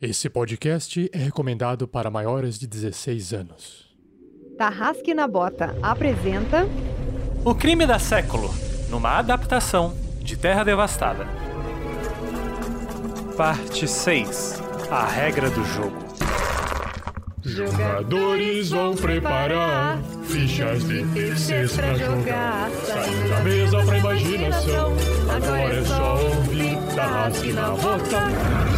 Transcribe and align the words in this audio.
Esse 0.00 0.28
podcast 0.28 1.08
é 1.10 1.16
recomendado 1.16 1.88
para 1.88 2.10
maiores 2.10 2.58
de 2.58 2.66
16 2.66 3.32
anos. 3.32 3.96
Tarrasque 4.58 5.14
na 5.14 5.26
Bota 5.26 5.74
apresenta 5.82 6.66
O 7.42 7.54
Crime 7.54 7.86
da 7.86 7.98
Século, 7.98 8.54
numa 8.90 9.16
adaptação 9.16 9.96
de 10.20 10.36
Terra 10.36 10.64
Devastada. 10.64 11.26
Parte 13.38 13.88
6 13.88 14.60
A 14.90 15.06
Regra 15.06 15.48
do 15.48 15.64
Jogo. 15.64 15.96
Jogadores 17.42 18.68
vão 18.70 18.94
preparar 18.94 19.98
fichas 20.24 20.86
difíceis 20.86 21.72
pra 21.72 21.94
jogar. 21.94 22.70
Saindo 22.84 23.28
da 23.30 23.40
mesa 23.40 23.82
pra 23.82 23.98
imaginação. 23.98 24.92
Agora 25.34 25.74
é 25.74 25.84
só 25.84 26.22
ouvir 26.22 26.76
Tarrasque 26.94 27.52
na 27.54 27.70
Bota. 27.70 28.75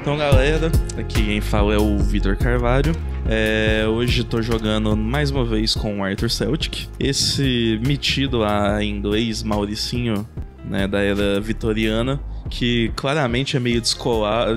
Então, 0.00 0.16
galera, 0.16 0.70
aqui 0.98 1.24
quem 1.24 1.40
fala 1.40 1.74
é 1.74 1.78
o 1.78 1.98
Vitor 1.98 2.36
Carvalho. 2.36 2.92
É, 3.28 3.86
hoje 3.86 4.24
tô 4.24 4.42
jogando 4.42 4.96
mais 4.96 5.30
uma 5.30 5.44
vez 5.44 5.74
com 5.74 6.00
o 6.00 6.04
Arthur 6.04 6.30
Celtic. 6.30 6.88
Esse 6.98 7.80
metido 7.86 8.40
em 8.80 8.90
inglês, 8.90 9.42
Mauricinho, 9.42 10.26
né, 10.64 10.88
da 10.88 11.00
era 11.00 11.40
vitoriana, 11.40 12.20
que 12.50 12.90
claramente 12.96 13.56
é 13.56 13.60
meio 13.60 13.80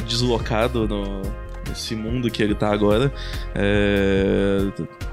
deslocado 0.04 0.88
no, 0.88 1.22
nesse 1.70 1.96
mundo 1.96 2.30
que 2.32 2.42
ele 2.42 2.56
tá 2.56 2.72
agora. 2.72 3.14
É, 3.54 4.60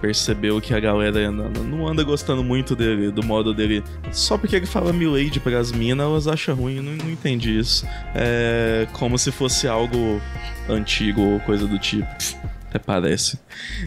percebeu 0.00 0.60
que 0.60 0.72
a 0.72 0.80
galera 0.80 1.30
não, 1.30 1.50
não 1.50 1.86
anda 1.86 2.02
gostando 2.02 2.42
muito 2.42 2.74
dele, 2.74 3.10
do 3.10 3.22
modo 3.22 3.52
dele. 3.52 3.84
Só 4.12 4.38
porque 4.38 4.56
ele 4.56 4.66
fala 4.66 4.92
Milady 4.92 5.40
pras 5.40 5.70
minas, 5.70 6.06
elas 6.06 6.26
acham 6.26 6.54
ruim, 6.54 6.80
não, 6.80 6.92
não 6.92 7.10
entendi 7.10 7.58
isso. 7.58 7.86
É 8.14 8.86
como 8.94 9.18
se 9.18 9.30
fosse 9.30 9.68
algo 9.68 10.20
antigo 10.68 11.20
ou 11.20 11.40
coisa 11.40 11.66
do 11.66 11.78
tipo. 11.78 12.08
Até 12.72 12.78
parece. 12.78 13.38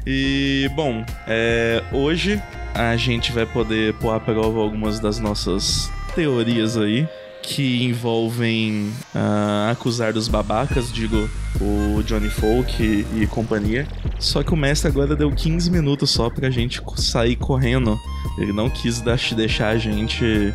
E, 0.06 0.70
bom, 0.76 1.04
é, 1.26 1.82
hoje 1.92 2.40
a 2.72 2.96
gente 2.96 3.32
vai 3.32 3.44
poder 3.44 3.96
pôr 3.96 4.12
à 4.14 4.20
prova 4.20 4.60
algumas 4.60 5.00
das 5.00 5.18
nossas 5.18 5.92
teorias 6.14 6.78
aí 6.78 7.08
que 7.42 7.84
envolvem 7.84 8.92
ah, 9.14 9.70
acusar 9.72 10.14
dos 10.14 10.28
babacas, 10.28 10.92
digo, 10.94 11.28
o 11.60 12.04
Johnny 12.04 12.30
Folk 12.30 12.84
e, 12.84 13.24
e 13.24 13.28
companhia. 13.28 13.88
Só 14.20 14.44
que 14.44 14.54
o 14.54 14.58
mestre 14.58 14.88
agora 14.88 15.16
deu 15.16 15.32
15 15.32 15.72
minutos 15.72 16.12
só 16.12 16.30
pra 16.30 16.52
gente 16.52 16.80
sair 16.98 17.36
correndo. 17.36 18.00
Ele 18.38 18.54
não 18.54 18.70
quis 18.70 19.02
deix- 19.02 19.34
deixar 19.34 19.70
a 19.70 19.78
gente 19.80 20.54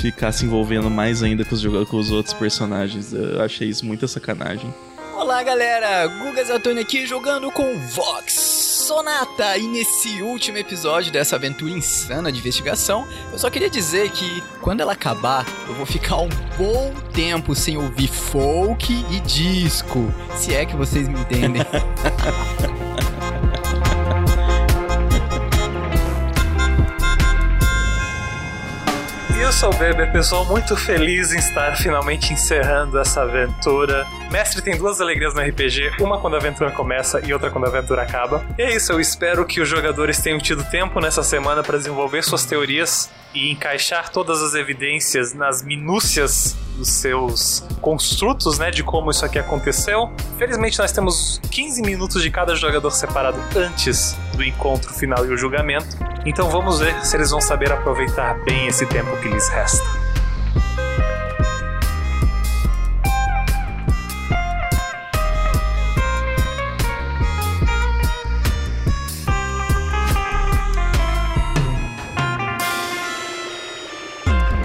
ficar 0.00 0.30
se 0.30 0.44
envolvendo 0.44 0.88
mais 0.90 1.20
ainda 1.20 1.44
com 1.44 1.54
os, 1.54 1.64
com 1.88 1.96
os 1.96 2.10
outros 2.12 2.34
personagens. 2.34 3.12
Eu 3.12 3.42
achei 3.42 3.68
isso 3.68 3.84
muita 3.84 4.06
sacanagem. 4.06 4.72
Olá 5.18 5.42
galera, 5.42 6.06
Guga 6.06 6.44
Zatoni 6.44 6.80
aqui 6.82 7.06
jogando 7.06 7.50
com 7.50 7.78
Vox 7.78 8.34
Sonata. 8.34 9.56
E 9.56 9.66
nesse 9.66 10.20
último 10.20 10.58
episódio 10.58 11.10
dessa 11.10 11.36
aventura 11.36 11.70
insana 11.70 12.30
de 12.30 12.38
investigação, 12.38 13.08
eu 13.32 13.38
só 13.38 13.48
queria 13.48 13.70
dizer 13.70 14.10
que 14.10 14.42
quando 14.60 14.82
ela 14.82 14.92
acabar, 14.92 15.46
eu 15.66 15.74
vou 15.74 15.86
ficar 15.86 16.18
um 16.18 16.28
bom 16.58 16.92
tempo 17.14 17.54
sem 17.54 17.78
ouvir 17.78 18.08
folk 18.08 18.92
e 19.10 19.20
disco, 19.20 20.12
se 20.36 20.54
é 20.54 20.66
que 20.66 20.76
vocês 20.76 21.08
me 21.08 21.18
entendem. 21.18 21.62
E 29.36 29.40
eu 29.42 29.52
sou 29.52 29.68
o 29.68 29.76
Beber, 29.76 30.10
pessoal, 30.10 30.46
muito 30.46 30.74
feliz 30.74 31.30
em 31.30 31.38
estar 31.38 31.76
finalmente 31.76 32.32
encerrando 32.32 32.98
essa 32.98 33.20
aventura. 33.20 34.06
Mestre 34.30 34.62
tem 34.62 34.78
duas 34.78 34.98
alegrias 34.98 35.34
no 35.34 35.42
RPG, 35.42 35.92
uma 36.00 36.18
quando 36.18 36.34
a 36.34 36.38
aventura 36.38 36.70
começa 36.70 37.20
e 37.20 37.34
outra 37.34 37.50
quando 37.50 37.66
a 37.66 37.68
aventura 37.68 38.00
acaba. 38.00 38.42
E 38.58 38.62
é 38.62 38.74
isso, 38.74 38.92
eu 38.92 38.98
espero 38.98 39.44
que 39.44 39.60
os 39.60 39.68
jogadores 39.68 40.18
tenham 40.18 40.38
tido 40.38 40.64
tempo 40.64 41.00
nessa 41.00 41.22
semana 41.22 41.62
para 41.62 41.76
desenvolver 41.76 42.22
suas 42.22 42.46
teorias 42.46 43.10
e 43.34 43.52
encaixar 43.52 44.10
todas 44.10 44.42
as 44.42 44.54
evidências 44.54 45.34
nas 45.34 45.62
minúcias 45.62 46.56
dos 46.76 46.88
seus 46.88 47.62
construtos, 47.80 48.58
né, 48.58 48.70
de 48.70 48.82
como 48.82 49.10
isso 49.10 49.24
aqui 49.24 49.38
aconteceu. 49.38 50.10
Felizmente 50.38 50.78
nós 50.78 50.92
temos 50.92 51.40
15 51.50 51.82
minutos 51.82 52.22
de 52.22 52.30
cada 52.30 52.54
jogador 52.54 52.90
separado 52.90 53.38
antes 53.54 54.16
do 54.34 54.42
encontro 54.42 54.92
final 54.92 55.24
e 55.26 55.28
o 55.28 55.36
julgamento. 55.36 55.96
Então 56.24 56.50
vamos 56.50 56.80
ver 56.80 57.04
se 57.04 57.16
eles 57.16 57.30
vão 57.30 57.40
saber 57.40 57.70
aproveitar 57.72 58.34
bem 58.44 58.66
esse 58.66 58.84
tempo 58.86 59.16
que 59.26 59.34
lhes 59.34 59.48
resta. 59.48 60.06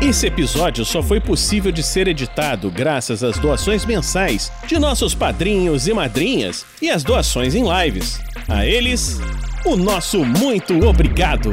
Esse 0.01 0.27
episódio 0.27 0.83
só 0.83 1.01
foi 1.01 1.21
possível 1.21 1.71
de 1.71 1.81
ser 1.81 2.07
editado 2.07 2.69
graças 2.69 3.23
às 3.23 3.37
doações 3.37 3.85
mensais 3.85 4.51
de 4.67 4.77
nossos 4.77 5.15
padrinhos 5.15 5.87
e 5.87 5.93
madrinhas 5.93 6.65
e 6.81 6.89
às 6.89 7.03
doações 7.03 7.55
em 7.55 7.63
lives. 7.63 8.19
A 8.47 8.65
eles, 8.65 9.19
o 9.65 9.77
nosso 9.77 10.25
muito 10.25 10.85
obrigado! 10.85 11.51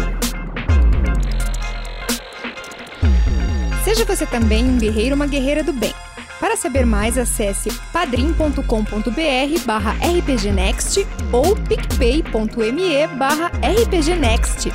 Seja 3.89 4.05
você 4.05 4.27
também 4.27 4.67
um 4.67 4.77
guerreiro 4.77 5.15
ou 5.15 5.17
uma 5.17 5.27
guerreira 5.27 5.63
do 5.63 5.73
bem. 5.73 5.95
Para 6.39 6.59
saber 6.59 6.85
mais, 6.85 7.17
acesse 7.17 7.73
padrim.com.br 7.91 9.65
barra 9.65 9.93
rpgnext 9.93 11.07
ou 11.33 11.57
picpay.me 11.57 13.07
barra 13.17 13.51
rpgnext. 13.63 14.71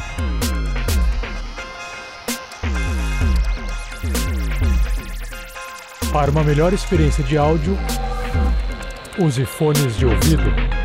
Para 6.11 6.31
uma 6.31 6.43
melhor 6.43 6.73
experiência 6.73 7.23
de 7.23 7.37
áudio, 7.37 7.77
use 9.19 9.45
fones 9.45 9.95
de 9.95 10.07
ouvido. 10.07 10.82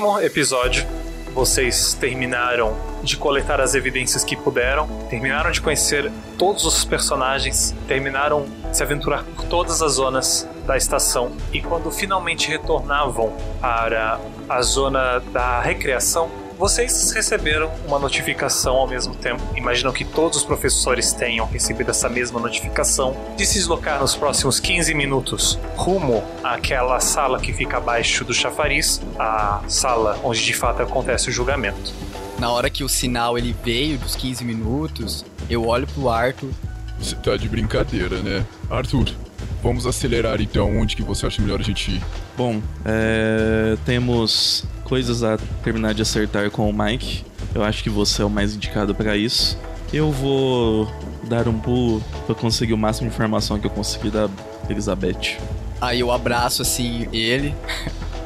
Último 0.00 0.18
episódio, 0.20 0.86
vocês 1.34 1.92
terminaram 1.92 2.74
de 3.02 3.18
coletar 3.18 3.60
as 3.60 3.74
evidências 3.74 4.24
que 4.24 4.34
puderam, 4.34 4.88
terminaram 5.10 5.50
de 5.50 5.60
conhecer 5.60 6.10
todos 6.38 6.64
os 6.64 6.86
personagens, 6.86 7.74
terminaram 7.86 8.46
de 8.70 8.76
se 8.76 8.82
aventurar 8.82 9.24
por 9.24 9.44
todas 9.44 9.82
as 9.82 9.92
zonas 9.92 10.48
da 10.66 10.74
estação 10.74 11.32
e 11.52 11.60
quando 11.60 11.90
finalmente 11.90 12.48
retornavam 12.48 13.32
para 13.60 14.18
a 14.48 14.62
zona 14.62 15.18
da 15.32 15.60
recreação, 15.60 16.30
vocês 16.60 17.10
receberam 17.12 17.72
uma 17.86 17.98
notificação 17.98 18.76
ao 18.76 18.86
mesmo 18.86 19.14
tempo. 19.14 19.42
Imaginam 19.56 19.94
que 19.94 20.04
todos 20.04 20.36
os 20.36 20.44
professores 20.44 21.10
tenham 21.10 21.46
recebido 21.46 21.90
essa 21.90 22.06
mesma 22.06 22.38
notificação 22.38 23.16
de 23.34 23.46
se 23.46 23.54
deslocar 23.54 23.98
nos 23.98 24.14
próximos 24.14 24.60
15 24.60 24.92
minutos 24.92 25.58
rumo 25.74 26.22
àquela 26.44 27.00
sala 27.00 27.40
que 27.40 27.50
fica 27.50 27.78
abaixo 27.78 28.26
do 28.26 28.34
chafariz, 28.34 29.00
a 29.18 29.62
sala 29.68 30.20
onde 30.22 30.44
de 30.44 30.52
fato 30.52 30.82
acontece 30.82 31.30
o 31.30 31.32
julgamento. 31.32 31.94
Na 32.38 32.50
hora 32.50 32.68
que 32.68 32.84
o 32.84 32.90
sinal 32.90 33.38
ele 33.38 33.56
veio 33.64 33.96
dos 33.96 34.14
15 34.14 34.44
minutos, 34.44 35.24
eu 35.48 35.66
olho 35.66 35.86
pro 35.86 36.10
Arthur. 36.10 36.50
Você 36.98 37.16
tá 37.16 37.38
de 37.38 37.48
brincadeira, 37.48 38.20
né? 38.20 38.44
Arthur, 38.68 39.08
vamos 39.62 39.86
acelerar 39.86 40.42
então. 40.42 40.78
Onde 40.78 40.94
que 40.94 41.02
você 41.02 41.26
acha 41.26 41.40
melhor 41.40 41.58
a 41.60 41.62
gente 41.62 41.92
ir? 41.92 42.02
Bom, 42.36 42.60
é, 42.84 43.78
temos 43.86 44.66
coisas 44.90 45.22
a 45.22 45.38
terminar 45.62 45.94
de 45.94 46.02
acertar 46.02 46.50
com 46.50 46.68
o 46.68 46.72
Mike. 46.72 47.24
Eu 47.54 47.62
acho 47.62 47.80
que 47.80 47.88
você 47.88 48.22
é 48.22 48.24
o 48.24 48.28
mais 48.28 48.56
indicado 48.56 48.92
para 48.92 49.16
isso. 49.16 49.56
Eu 49.92 50.10
vou 50.10 50.92
dar 51.28 51.46
um 51.46 51.56
pulo 51.56 52.02
pra 52.26 52.34
conseguir 52.34 52.72
o 52.72 52.76
máximo 52.76 53.08
de 53.08 53.14
informação 53.14 53.56
que 53.60 53.66
eu 53.68 53.70
conseguir 53.70 54.10
da 54.10 54.28
Elizabeth. 54.68 55.38
Aí 55.80 56.00
eu 56.00 56.10
abraço 56.10 56.62
assim 56.62 57.06
ele. 57.12 57.54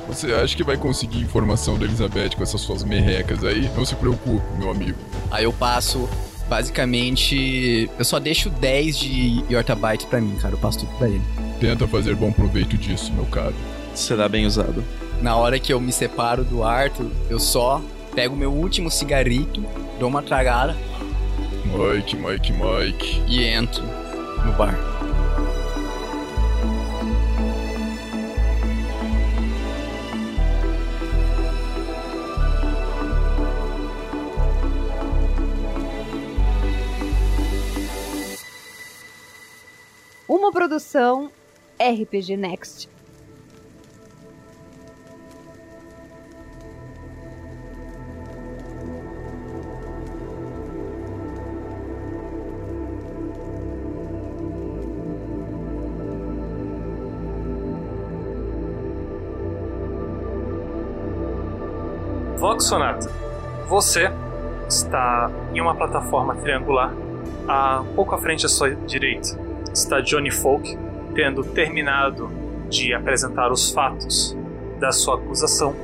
Você 0.09 0.33
acha 0.33 0.57
que 0.57 0.65
vai 0.65 0.79
conseguir 0.79 1.21
informação 1.21 1.79
da 1.79 1.85
Elizabeth 1.85 2.31
com 2.35 2.43
essas 2.43 2.63
suas 2.63 2.83
merrecas 2.83 3.45
aí? 3.45 3.71
Não 3.77 3.85
se 3.85 3.95
preocupe, 3.95 4.43
meu 4.59 4.71
amigo. 4.71 4.99
Aí 5.31 5.45
eu 5.45 5.53
passo, 5.53 6.09
basicamente, 6.49 7.91
eu 7.99 8.05
só 8.07 8.19
deixo 8.19 8.49
10 8.49 8.99
de 8.99 9.45
Yortabyte 9.51 10.07
pra 10.07 10.19
mim, 10.19 10.37
cara. 10.37 10.55
Eu 10.55 10.59
passo 10.59 10.81
tudo 10.81 10.97
pra 10.97 11.09
ele. 11.09 11.23
Tenta 11.61 11.87
fazer 11.87 12.15
bom 12.17 12.33
proveito 12.33 12.79
disso, 12.79 13.13
meu 13.13 13.27
caro. 13.27 13.55
Será 13.95 14.31
bem 14.31 14.47
usado. 14.47 14.83
Na 15.23 15.37
hora 15.37 15.59
que 15.59 15.73
eu 15.73 15.81
me 15.81 15.93
separo 15.93 16.45
do 16.45 16.63
Arthur, 16.63 17.11
eu 17.31 17.39
só 17.39 17.81
pego 18.15 18.37
meu 18.37 18.53
último 18.53 18.91
cigarrito, 18.91 19.65
dou 19.99 20.09
uma 20.09 20.23
tragada 20.23 20.77
Mike, 21.75 22.17
Mike, 22.17 22.53
Mike. 22.53 23.23
e 23.27 23.43
entro 23.43 23.83
no 24.45 24.53
bar. 24.53 24.79
Uma 40.29 40.53
produção 40.53 41.31
RPG 41.81 42.37
Next. 42.37 42.94
Vox 62.45 62.65
Sonata, 62.65 63.11
você 63.67 64.13
está 64.69 65.31
em 65.55 65.63
uma 65.63 65.75
plataforma 65.75 66.37
triangular. 66.37 66.93
A 67.49 67.83
pouco 67.95 68.15
à 68.15 68.19
frente 68.19 68.45
à 68.45 68.51
sua 68.51 68.75
direita 68.75 69.31
está 69.73 70.03
Johnny 70.03 70.31
Folk, 70.31 70.79
tendo 71.15 71.43
terminado 71.43 72.31
de 72.69 72.93
apresentar 72.93 73.51
os 73.51 73.71
fatos 73.71 74.37
da 74.79 74.93
sua 74.93 75.15
acusação, 75.15 75.75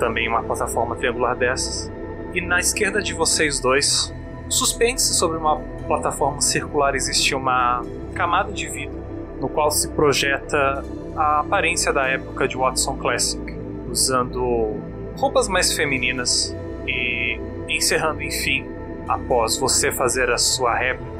também 0.00 0.26
uma 0.26 0.42
plataforma 0.42 0.96
triangular 0.96 1.36
dessas. 1.36 1.88
E 2.34 2.40
na 2.40 2.58
esquerda 2.58 3.00
de 3.00 3.14
vocês 3.14 3.60
dois, 3.60 4.12
suspense 4.48 5.14
sobre 5.14 5.38
uma 5.38 5.60
plataforma 5.86 6.40
circular 6.40 6.96
existe 6.96 7.36
uma 7.36 7.82
camada 8.16 8.50
de 8.50 8.68
vidro 8.68 8.98
no 9.40 9.48
qual 9.48 9.70
se 9.70 9.88
projeta 9.90 10.84
a 11.16 11.38
aparência 11.38 11.92
da 11.92 12.08
época 12.08 12.48
de 12.48 12.56
Watson 12.56 12.96
Classic, 12.96 13.40
usando 13.88 14.89
roupas 15.20 15.48
mais 15.48 15.74
femininas 15.74 16.56
e 16.88 17.38
encerrando 17.68 18.22
enfim 18.22 18.66
após 19.06 19.58
você 19.58 19.92
fazer 19.92 20.30
a 20.30 20.38
sua 20.38 20.74
réplica 20.74 21.10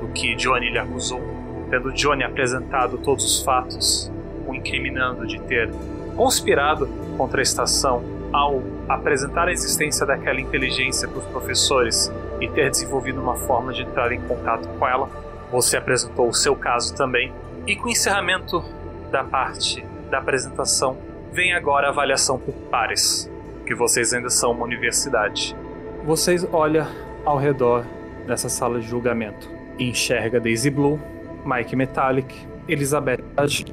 do 0.00 0.08
que 0.08 0.34
Johnny 0.34 0.70
lhe 0.70 0.78
acusou, 0.78 1.22
tendo 1.70 1.90
Johnny 1.92 2.22
apresentado 2.24 2.98
todos 2.98 3.24
os 3.24 3.42
fatos, 3.42 4.12
o 4.46 4.54
incriminando 4.54 5.26
de 5.26 5.40
ter 5.40 5.70
conspirado 6.14 6.86
contra 7.16 7.40
a 7.40 7.42
estação 7.42 8.04
ao 8.32 8.62
apresentar 8.86 9.48
a 9.48 9.52
existência 9.52 10.04
daquela 10.04 10.40
inteligência 10.40 11.08
para 11.08 11.18
os 11.18 11.26
professores 11.26 12.12
e 12.40 12.48
ter 12.48 12.70
desenvolvido 12.70 13.18
uma 13.18 13.34
forma 13.34 13.72
de 13.72 13.82
entrar 13.82 14.12
em 14.12 14.20
contato 14.20 14.68
com 14.68 14.86
ela. 14.86 15.08
Você 15.50 15.78
apresentou 15.78 16.28
o 16.28 16.34
seu 16.34 16.54
caso 16.54 16.94
também. 16.94 17.32
E 17.66 17.74
com 17.74 17.86
o 17.86 17.90
encerramento 17.90 18.62
da 19.10 19.24
parte 19.24 19.82
da 20.10 20.18
apresentação, 20.18 20.98
vem 21.32 21.54
agora 21.54 21.86
a 21.86 21.90
avaliação 21.90 22.38
por 22.38 22.52
pares, 22.70 23.30
que 23.68 23.74
vocês 23.74 24.14
ainda 24.14 24.30
são 24.30 24.52
uma 24.52 24.64
universidade. 24.64 25.54
Vocês 26.02 26.42
olham 26.52 26.86
ao 27.22 27.36
redor 27.36 27.84
dessa 28.26 28.48
sala 28.48 28.80
de 28.80 28.88
julgamento 28.88 29.46
enxerga 29.78 30.40
Daisy 30.40 30.70
Blue, 30.70 30.98
Mike 31.44 31.76
Metallic, 31.76 32.34
Elizabeth 32.66 33.22
Page, 33.36 33.66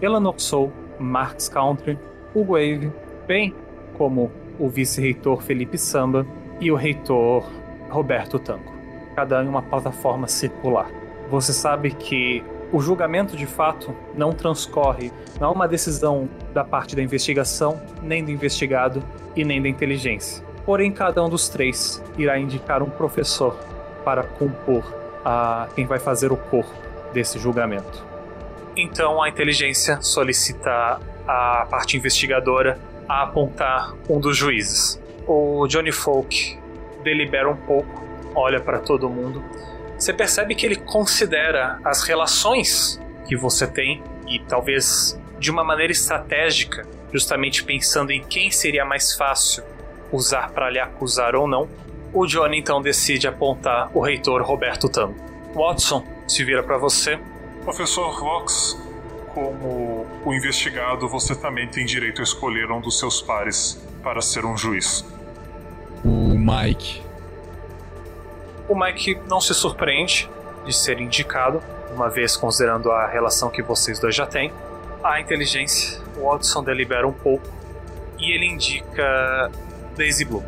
Eleanor 0.00 0.34
Soul, 0.38 0.72
Marks 0.98 1.50
Country, 1.50 1.98
Hugo 2.34 2.54
Wave, 2.54 2.90
bem 3.26 3.54
como 3.94 4.32
o 4.58 4.68
vice-reitor 4.68 5.42
Felipe 5.42 5.76
Samba 5.76 6.26
e 6.58 6.72
o 6.72 6.74
reitor 6.74 7.44
Roberto 7.90 8.38
Tanco, 8.38 8.72
cada 9.14 9.38
um 9.38 9.44
em 9.44 9.48
uma 9.48 9.62
plataforma 9.62 10.26
circular. 10.26 10.90
Você 11.30 11.52
sabe 11.52 11.90
que 11.90 12.42
o 12.72 12.80
julgamento 12.80 13.36
de 13.36 13.46
fato 13.46 13.94
não 14.16 14.32
transcorre, 14.32 15.12
não 15.38 15.50
é 15.50 15.52
uma 15.52 15.68
decisão 15.68 16.28
da 16.54 16.64
parte 16.64 16.96
da 16.96 17.02
investigação, 17.02 17.80
nem 18.02 18.24
do 18.24 18.30
investigado 18.30 19.02
e 19.34 19.44
nem 19.44 19.60
da 19.60 19.68
inteligência. 19.68 20.44
Porém, 20.64 20.92
cada 20.92 21.22
um 21.24 21.28
dos 21.28 21.48
três 21.48 22.02
irá 22.16 22.38
indicar 22.38 22.82
um 22.82 22.90
professor 22.90 23.58
para 24.04 24.22
compor 24.22 24.82
a 25.24 25.68
quem 25.74 25.86
vai 25.86 25.98
fazer 25.98 26.32
o 26.32 26.36
corpo 26.36 26.72
desse 27.12 27.38
julgamento. 27.38 28.04
Então 28.76 29.22
a 29.22 29.28
inteligência 29.28 30.00
solicita 30.00 31.00
a 31.26 31.66
parte 31.70 31.96
investigadora 31.96 32.78
a 33.08 33.22
apontar 33.22 33.94
um 34.08 34.18
dos 34.18 34.36
juízes. 34.36 35.00
O 35.26 35.66
Johnny 35.68 35.92
Folk 35.92 36.58
delibera 37.04 37.50
um 37.50 37.56
pouco, 37.56 38.02
olha 38.34 38.60
para 38.60 38.78
todo 38.78 39.08
mundo. 39.08 39.42
Você 39.98 40.12
percebe 40.12 40.54
que 40.54 40.64
ele 40.66 40.76
considera 40.76 41.78
as 41.84 42.02
relações 42.02 43.00
que 43.26 43.36
você 43.36 43.66
tem 43.66 44.02
e 44.26 44.40
talvez 44.40 45.20
de 45.38 45.50
uma 45.50 45.62
maneira 45.62 45.92
estratégica, 45.92 46.86
justamente 47.12 47.64
pensando 47.64 48.10
em 48.10 48.22
quem 48.22 48.50
seria 48.50 48.84
mais 48.84 49.14
fácil 49.14 49.62
usar 50.10 50.50
para 50.50 50.70
lhe 50.70 50.78
acusar 50.78 51.34
ou 51.34 51.46
não. 51.46 51.68
O 52.12 52.26
Johnny 52.26 52.58
então 52.58 52.82
decide 52.82 53.26
apontar 53.26 53.90
o 53.94 54.00
reitor 54.00 54.42
Roberto 54.42 54.88
Tango. 54.88 55.16
Watson 55.54 56.04
se 56.26 56.44
vira 56.44 56.62
para 56.62 56.78
você. 56.78 57.18
Professor 57.64 58.18
Vox, 58.18 58.76
como 59.34 60.06
o 60.24 60.34
investigado, 60.34 61.08
você 61.08 61.34
também 61.34 61.68
tem 61.68 61.84
direito 61.86 62.20
a 62.20 62.24
escolher 62.24 62.70
um 62.70 62.80
dos 62.80 62.98
seus 62.98 63.20
pares 63.22 63.82
para 64.02 64.20
ser 64.20 64.44
um 64.44 64.56
juiz. 64.56 65.04
O 66.04 66.34
Mike. 66.36 67.02
O 68.68 68.74
Mike 68.74 69.20
não 69.28 69.40
se 69.40 69.54
surpreende 69.54 70.28
de 70.64 70.72
ser 70.72 71.00
indicado, 71.00 71.62
uma 71.94 72.08
vez 72.08 72.36
considerando 72.36 72.90
a 72.90 73.06
relação 73.06 73.50
que 73.50 73.62
vocês 73.62 73.98
dois 73.98 74.14
já 74.14 74.26
têm. 74.26 74.52
A 75.02 75.20
inteligência, 75.20 76.00
o 76.16 76.30
Watson 76.30 76.62
delibera 76.62 77.08
um 77.08 77.12
pouco 77.12 77.48
e 78.20 78.30
ele 78.30 78.46
indica 78.46 79.50
Daisy 79.96 80.24
Blue. 80.24 80.44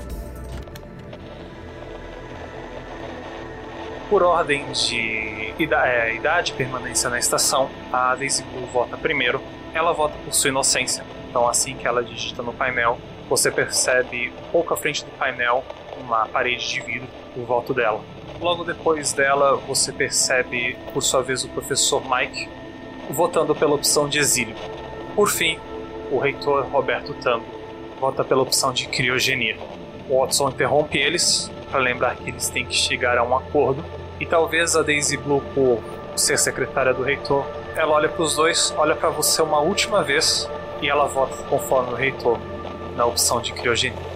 Por 4.09 4.23
ordem 4.23 4.71
de 4.71 5.53
é, 5.59 6.15
idade 6.15 6.53
e 6.53 6.55
permanência 6.55 7.11
na 7.11 7.19
estação, 7.19 7.69
a 7.93 8.15
Daisy 8.15 8.45
Blue 8.45 8.67
vota 8.67 8.97
primeiro. 8.97 9.43
Ela 9.75 9.93
vota 9.93 10.15
por 10.25 10.33
sua 10.33 10.51
inocência. 10.51 11.05
Então, 11.29 11.49
assim 11.49 11.77
que 11.77 11.89
ela 11.89 12.05
digita 12.05 12.41
no 12.41 12.53
painel, 12.53 12.97
você 13.29 13.51
percebe 13.51 14.33
um 14.39 14.51
pouco 14.53 14.73
à 14.73 14.77
frente 14.77 15.05
do 15.05 15.11
painel 15.19 15.65
uma 15.99 16.29
parede 16.29 16.69
de 16.69 16.81
vidro, 16.81 17.09
o 17.37 17.45
voto 17.45 17.75
dela. 17.75 18.01
Logo 18.41 18.63
depois 18.63 19.13
dela, 19.13 19.57
você 19.57 19.91
percebe, 19.91 20.77
por 20.93 21.03
sua 21.03 21.23
vez, 21.23 21.43
o 21.43 21.49
professor 21.49 22.01
Mike 22.09 22.49
votando 23.11 23.55
pela 23.55 23.75
opção 23.75 24.09
de 24.09 24.19
exílio. 24.19 24.55
Por 25.15 25.29
fim, 25.29 25.59
o 26.11 26.19
reitor 26.19 26.67
Roberto 26.67 27.15
Tambo 27.15 27.45
vota 28.01 28.25
pela 28.25 28.43
opção 28.43 28.73
de 28.73 28.87
criogenia. 28.89 29.57
Watson 30.09 30.51
interrompe 30.51 30.99
eles 30.99 31.51
para 31.71 31.81
lembrar 31.81 32.17
que 32.17 32.31
eles 32.31 32.49
têm 32.49 32.67
que 32.67 32.75
chegar 32.75 33.17
a 33.17 33.25
um 33.25 33.35
acordo 33.35 33.85
e 34.21 34.27
talvez 34.27 34.77
a 34.77 34.83
Daisy 34.83 35.17
Blue, 35.17 35.43
por 35.55 35.81
ser 36.17 36.39
secretária 36.39 36.95
do 36.95 37.03
reitor, 37.03 37.45
ela 37.75 37.95
olha 37.95 38.09
para 38.09 38.23
os 38.23 38.37
dois, 38.37 38.73
olha 38.77 38.95
para 38.95 39.11
você 39.11 39.43
uma 39.43 39.59
última 39.59 40.03
vez 40.03 40.49
e 40.81 40.89
ela 40.89 41.07
vota 41.07 41.37
conforme 41.45 41.93
o 41.93 41.97
reitor 41.97 42.39
na 42.97 43.05
opção 43.05 43.41
de 43.41 43.53
criogenia. 43.53 44.14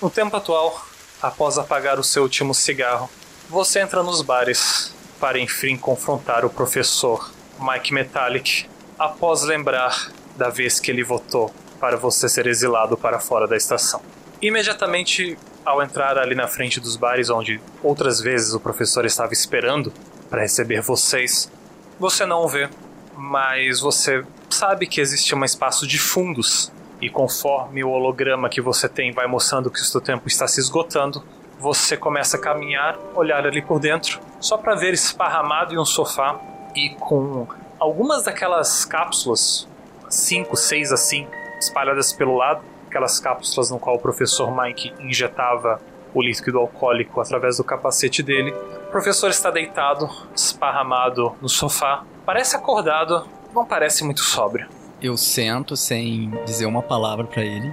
No 0.00 0.10
tempo 0.10 0.36
atual, 0.36 0.86
após 1.22 1.56
apagar 1.56 1.98
o 1.98 2.04
seu 2.04 2.22
último 2.22 2.52
cigarro, 2.52 3.08
você 3.48 3.80
entra 3.80 4.02
nos 4.02 4.20
bares 4.20 4.94
para 5.18 5.38
enfim 5.38 5.74
confrontar 5.74 6.44
o 6.44 6.50
professor 6.50 7.32
Mike 7.58 7.94
Metallic 7.94 8.68
após 8.98 9.42
lembrar 9.42 10.12
da 10.36 10.50
vez 10.50 10.78
que 10.78 10.90
ele 10.90 11.02
votou 11.02 11.50
para 11.80 11.96
você 11.96 12.28
ser 12.28 12.46
exilado 12.46 12.94
para 12.94 13.18
fora 13.18 13.48
da 13.48 13.56
estação. 13.56 14.02
Imediatamente 14.42 15.38
ao 15.64 15.82
entrar 15.82 16.18
ali 16.18 16.34
na 16.34 16.46
frente 16.46 16.78
dos 16.78 16.96
bares 16.96 17.30
onde 17.30 17.58
outras 17.82 18.20
vezes 18.20 18.52
o 18.52 18.60
professor 18.60 19.06
estava 19.06 19.32
esperando 19.32 19.90
para 20.28 20.42
receber 20.42 20.82
vocês, 20.82 21.50
você 21.98 22.26
não 22.26 22.44
o 22.44 22.48
vê, 22.48 22.68
mas 23.16 23.80
você 23.80 24.22
sabe 24.50 24.86
que 24.86 25.00
existe 25.00 25.34
um 25.34 25.42
espaço 25.42 25.86
de 25.86 25.98
fundos 25.98 26.70
e 27.06 27.08
conforme 27.08 27.84
o 27.84 27.90
holograma 27.90 28.48
que 28.48 28.60
você 28.60 28.88
tem 28.88 29.12
vai 29.12 29.28
mostrando 29.28 29.70
que 29.70 29.78
o 29.78 29.84
seu 29.84 30.00
tempo 30.00 30.26
está 30.26 30.48
se 30.48 30.58
esgotando, 30.58 31.22
você 31.56 31.96
começa 31.96 32.36
a 32.36 32.40
caminhar, 32.40 32.98
olhar 33.14 33.46
ali 33.46 33.62
por 33.62 33.78
dentro, 33.78 34.20
só 34.40 34.58
para 34.58 34.74
ver 34.74 34.92
esparramado 34.92 35.72
em 35.72 35.78
um 35.78 35.84
sofá 35.84 36.40
e 36.74 36.90
com 36.96 37.46
algumas 37.78 38.24
daquelas 38.24 38.84
cápsulas, 38.84 39.68
cinco, 40.10 40.56
seis 40.56 40.90
assim, 40.90 41.28
espalhadas 41.60 42.12
pelo 42.12 42.36
lado, 42.36 42.60
aquelas 42.88 43.20
cápsulas 43.20 43.70
no 43.70 43.78
qual 43.78 43.94
o 43.94 44.00
professor 44.00 44.50
Mike 44.50 44.92
injetava 44.98 45.80
o 46.12 46.20
líquido 46.20 46.58
alcoólico 46.58 47.20
através 47.20 47.58
do 47.58 47.62
capacete 47.62 48.20
dele. 48.20 48.50
O 48.88 48.90
professor 48.90 49.30
está 49.30 49.48
deitado, 49.52 50.10
esparramado 50.34 51.36
no 51.40 51.48
sofá, 51.48 52.02
parece 52.24 52.56
acordado, 52.56 53.28
não 53.54 53.64
parece 53.64 54.02
muito 54.02 54.22
sóbrio. 54.22 54.68
Eu 55.06 55.16
sento 55.16 55.76
sem 55.76 56.30
dizer 56.44 56.66
uma 56.66 56.82
palavra 56.82 57.24
para 57.26 57.40
ele. 57.40 57.72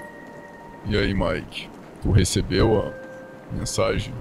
E 0.85 0.95
aí, 0.95 1.15
Mike? 1.15 1.67
Tu 2.03 2.11
recebeu 2.11 2.79
a 2.79 3.55
mensagem? 3.55 4.13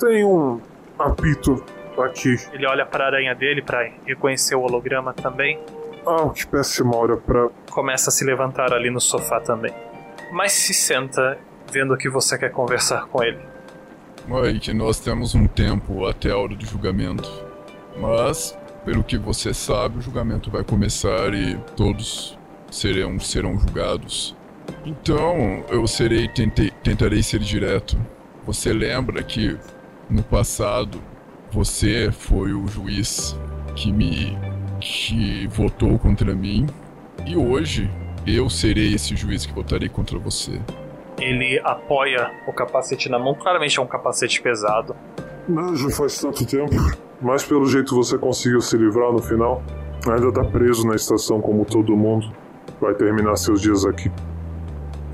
Tem 0.00 0.24
um 0.24 0.58
apito 0.98 1.62
aqui. 1.98 2.34
Ele 2.54 2.66
olha 2.66 2.86
para 2.86 3.04
a 3.04 3.06
aranha 3.08 3.34
dele 3.34 3.60
para 3.60 3.90
reconhecer 4.06 4.54
o 4.54 4.62
holograma 4.62 5.12
também. 5.12 5.60
Ah, 6.06 6.30
que 6.30 6.46
péssima 6.46 6.96
hora 6.96 7.18
pra. 7.18 7.50
Começa 7.70 8.08
a 8.08 8.10
se 8.10 8.24
levantar 8.24 8.72
ali 8.72 8.88
no 8.88 8.98
sofá 9.00 9.38
também. 9.38 9.74
Mas 10.32 10.52
se 10.52 10.72
senta 10.72 11.38
vendo 11.70 11.94
que 11.98 12.08
você 12.08 12.38
quer 12.38 12.52
conversar 12.52 13.06
com 13.08 13.22
ele. 13.22 13.38
Mike, 14.26 14.72
nós 14.72 14.98
temos 14.98 15.34
um 15.34 15.46
tempo 15.46 16.06
até 16.06 16.30
a 16.30 16.38
hora 16.38 16.54
do 16.54 16.64
julgamento. 16.64 17.28
Mas, 17.98 18.56
pelo 18.84 19.04
que 19.04 19.16
você 19.16 19.54
sabe, 19.54 19.98
o 19.98 20.02
julgamento 20.02 20.50
vai 20.50 20.64
começar 20.64 21.32
e 21.34 21.56
todos 21.76 22.38
serão, 22.70 23.18
serão 23.20 23.58
julgados. 23.58 24.34
Então, 24.84 25.64
eu 25.68 25.86
serei 25.86 26.28
tentei, 26.28 26.70
tentarei 26.82 27.22
ser 27.22 27.40
direto. 27.40 27.96
Você 28.44 28.72
lembra 28.72 29.22
que 29.22 29.56
no 30.10 30.22
passado 30.22 31.00
você 31.50 32.10
foi 32.10 32.52
o 32.52 32.66
juiz 32.66 33.38
que 33.76 33.92
me 33.92 34.36
que 34.80 35.46
votou 35.46 35.96
contra 35.96 36.34
mim 36.34 36.66
e 37.24 37.36
hoje 37.36 37.88
eu 38.26 38.50
serei 38.50 38.94
esse 38.94 39.14
juiz 39.14 39.46
que 39.46 39.52
votarei 39.52 39.88
contra 39.88 40.18
você. 40.18 40.60
Ele 41.20 41.60
apoia 41.62 42.32
o 42.48 42.52
capacete 42.52 43.08
na 43.08 43.18
mão, 43.18 43.34
claramente 43.34 43.78
é 43.78 43.82
um 43.82 43.86
capacete 43.86 44.42
pesado. 44.42 44.96
Mas 45.48 45.80
já 45.80 45.90
faz 45.90 46.20
tanto 46.20 46.46
tempo. 46.46 46.74
Mas 47.20 47.44
pelo 47.44 47.66
jeito 47.66 47.94
você 47.94 48.18
conseguiu 48.18 48.60
se 48.60 48.76
livrar 48.76 49.12
no 49.12 49.20
final. 49.20 49.62
Ainda 50.08 50.32
tá 50.32 50.44
preso 50.44 50.86
na 50.86 50.94
estação 50.94 51.40
como 51.40 51.64
todo 51.64 51.96
mundo. 51.96 52.30
Vai 52.80 52.94
terminar 52.94 53.36
seus 53.36 53.60
dias 53.60 53.84
aqui. 53.84 54.10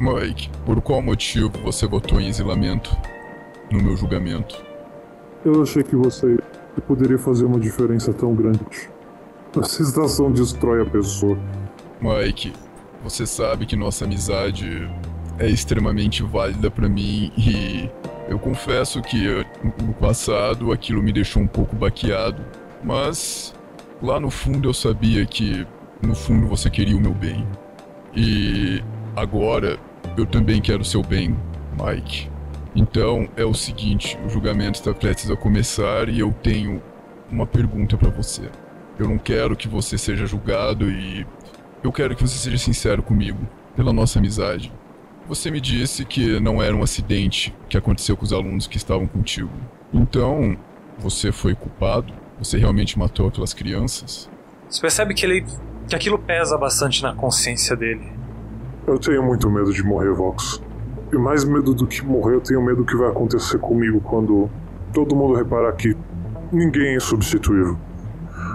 Mike, 0.00 0.50
por 0.64 0.80
qual 0.80 1.02
motivo 1.02 1.50
você 1.64 1.86
votou 1.86 2.20
em 2.20 2.28
exilamento 2.28 2.96
no 3.70 3.82
meu 3.82 3.96
julgamento? 3.96 4.62
Eu 5.44 5.62
achei 5.62 5.82
que 5.82 5.96
você 5.96 6.38
poderia 6.86 7.18
fazer 7.18 7.44
uma 7.44 7.58
diferença 7.58 8.12
tão 8.12 8.34
grande. 8.34 8.60
Essa 9.60 9.82
estação 9.82 10.30
destrói 10.30 10.82
a 10.82 10.86
pessoa. 10.86 11.38
Mike, 12.00 12.52
você 13.02 13.26
sabe 13.26 13.66
que 13.66 13.76
nossa 13.76 14.04
amizade 14.04 14.88
é 15.38 15.48
extremamente 15.48 16.22
válida 16.22 16.70
para 16.70 16.88
mim 16.88 17.32
e 17.36 17.90
eu 18.28 18.38
confesso 18.38 19.00
que 19.00 19.26
no 19.82 19.94
passado 19.94 20.70
aquilo 20.70 21.02
me 21.02 21.12
deixou 21.12 21.42
um 21.42 21.46
pouco 21.46 21.74
baqueado, 21.74 22.44
mas 22.84 23.54
lá 24.02 24.20
no 24.20 24.30
fundo 24.30 24.68
eu 24.68 24.74
sabia 24.74 25.24
que 25.24 25.66
no 26.02 26.14
fundo 26.14 26.46
você 26.46 26.68
queria 26.68 26.96
o 26.96 27.00
meu 27.00 27.14
bem. 27.14 27.46
E 28.14 28.82
agora 29.16 29.78
eu 30.16 30.26
também 30.26 30.60
quero 30.60 30.82
o 30.82 30.84
seu 30.84 31.02
bem, 31.02 31.36
Mike. 31.72 32.30
Então 32.76 33.28
é 33.36 33.44
o 33.44 33.54
seguinte, 33.54 34.18
o 34.24 34.28
julgamento 34.28 34.78
está 34.78 34.92
prestes 34.92 35.30
a 35.30 35.36
começar 35.36 36.08
e 36.08 36.20
eu 36.20 36.32
tenho 36.42 36.82
uma 37.30 37.46
pergunta 37.46 37.96
para 37.96 38.10
você. 38.10 38.50
Eu 38.98 39.08
não 39.08 39.18
quero 39.18 39.56
que 39.56 39.68
você 39.68 39.96
seja 39.96 40.26
julgado 40.26 40.90
e 40.90 41.26
eu 41.82 41.90
quero 41.90 42.14
que 42.14 42.22
você 42.22 42.36
seja 42.36 42.58
sincero 42.58 43.02
comigo, 43.02 43.38
pela 43.74 43.92
nossa 43.92 44.18
amizade. 44.18 44.72
Você 45.28 45.50
me 45.50 45.60
disse 45.60 46.06
que 46.06 46.40
não 46.40 46.62
era 46.62 46.74
um 46.74 46.82
acidente 46.82 47.54
que 47.68 47.76
aconteceu 47.76 48.16
com 48.16 48.24
os 48.24 48.32
alunos 48.32 48.66
que 48.66 48.78
estavam 48.78 49.06
contigo. 49.06 49.50
Então, 49.92 50.56
você 50.98 51.30
foi 51.30 51.54
culpado? 51.54 52.14
Você 52.38 52.56
realmente 52.56 52.98
matou 52.98 53.28
aquelas 53.28 53.52
crianças? 53.52 54.30
Você 54.70 54.80
percebe 54.80 55.12
que 55.12 55.26
ele 55.26 55.44
que 55.86 55.94
aquilo 55.94 56.18
pesa 56.18 56.56
bastante 56.56 57.02
na 57.02 57.14
consciência 57.14 57.76
dele. 57.76 58.10
Eu 58.86 58.98
tenho 58.98 59.22
muito 59.22 59.50
medo 59.50 59.70
de 59.70 59.82
morrer, 59.82 60.12
Vox. 60.14 60.62
E 61.12 61.16
mais 61.16 61.44
medo 61.44 61.74
do 61.74 61.86
que 61.86 62.02
morrer, 62.02 62.36
eu 62.36 62.40
tenho 62.40 62.62
medo 62.62 62.78
do 62.78 62.84
que 62.86 62.96
vai 62.96 63.10
acontecer 63.10 63.58
comigo 63.58 64.00
quando 64.00 64.48
todo 64.94 65.14
mundo 65.14 65.34
reparar 65.34 65.72
que 65.72 65.94
ninguém 66.50 66.96
é 66.96 67.00
substituível. 67.00 67.78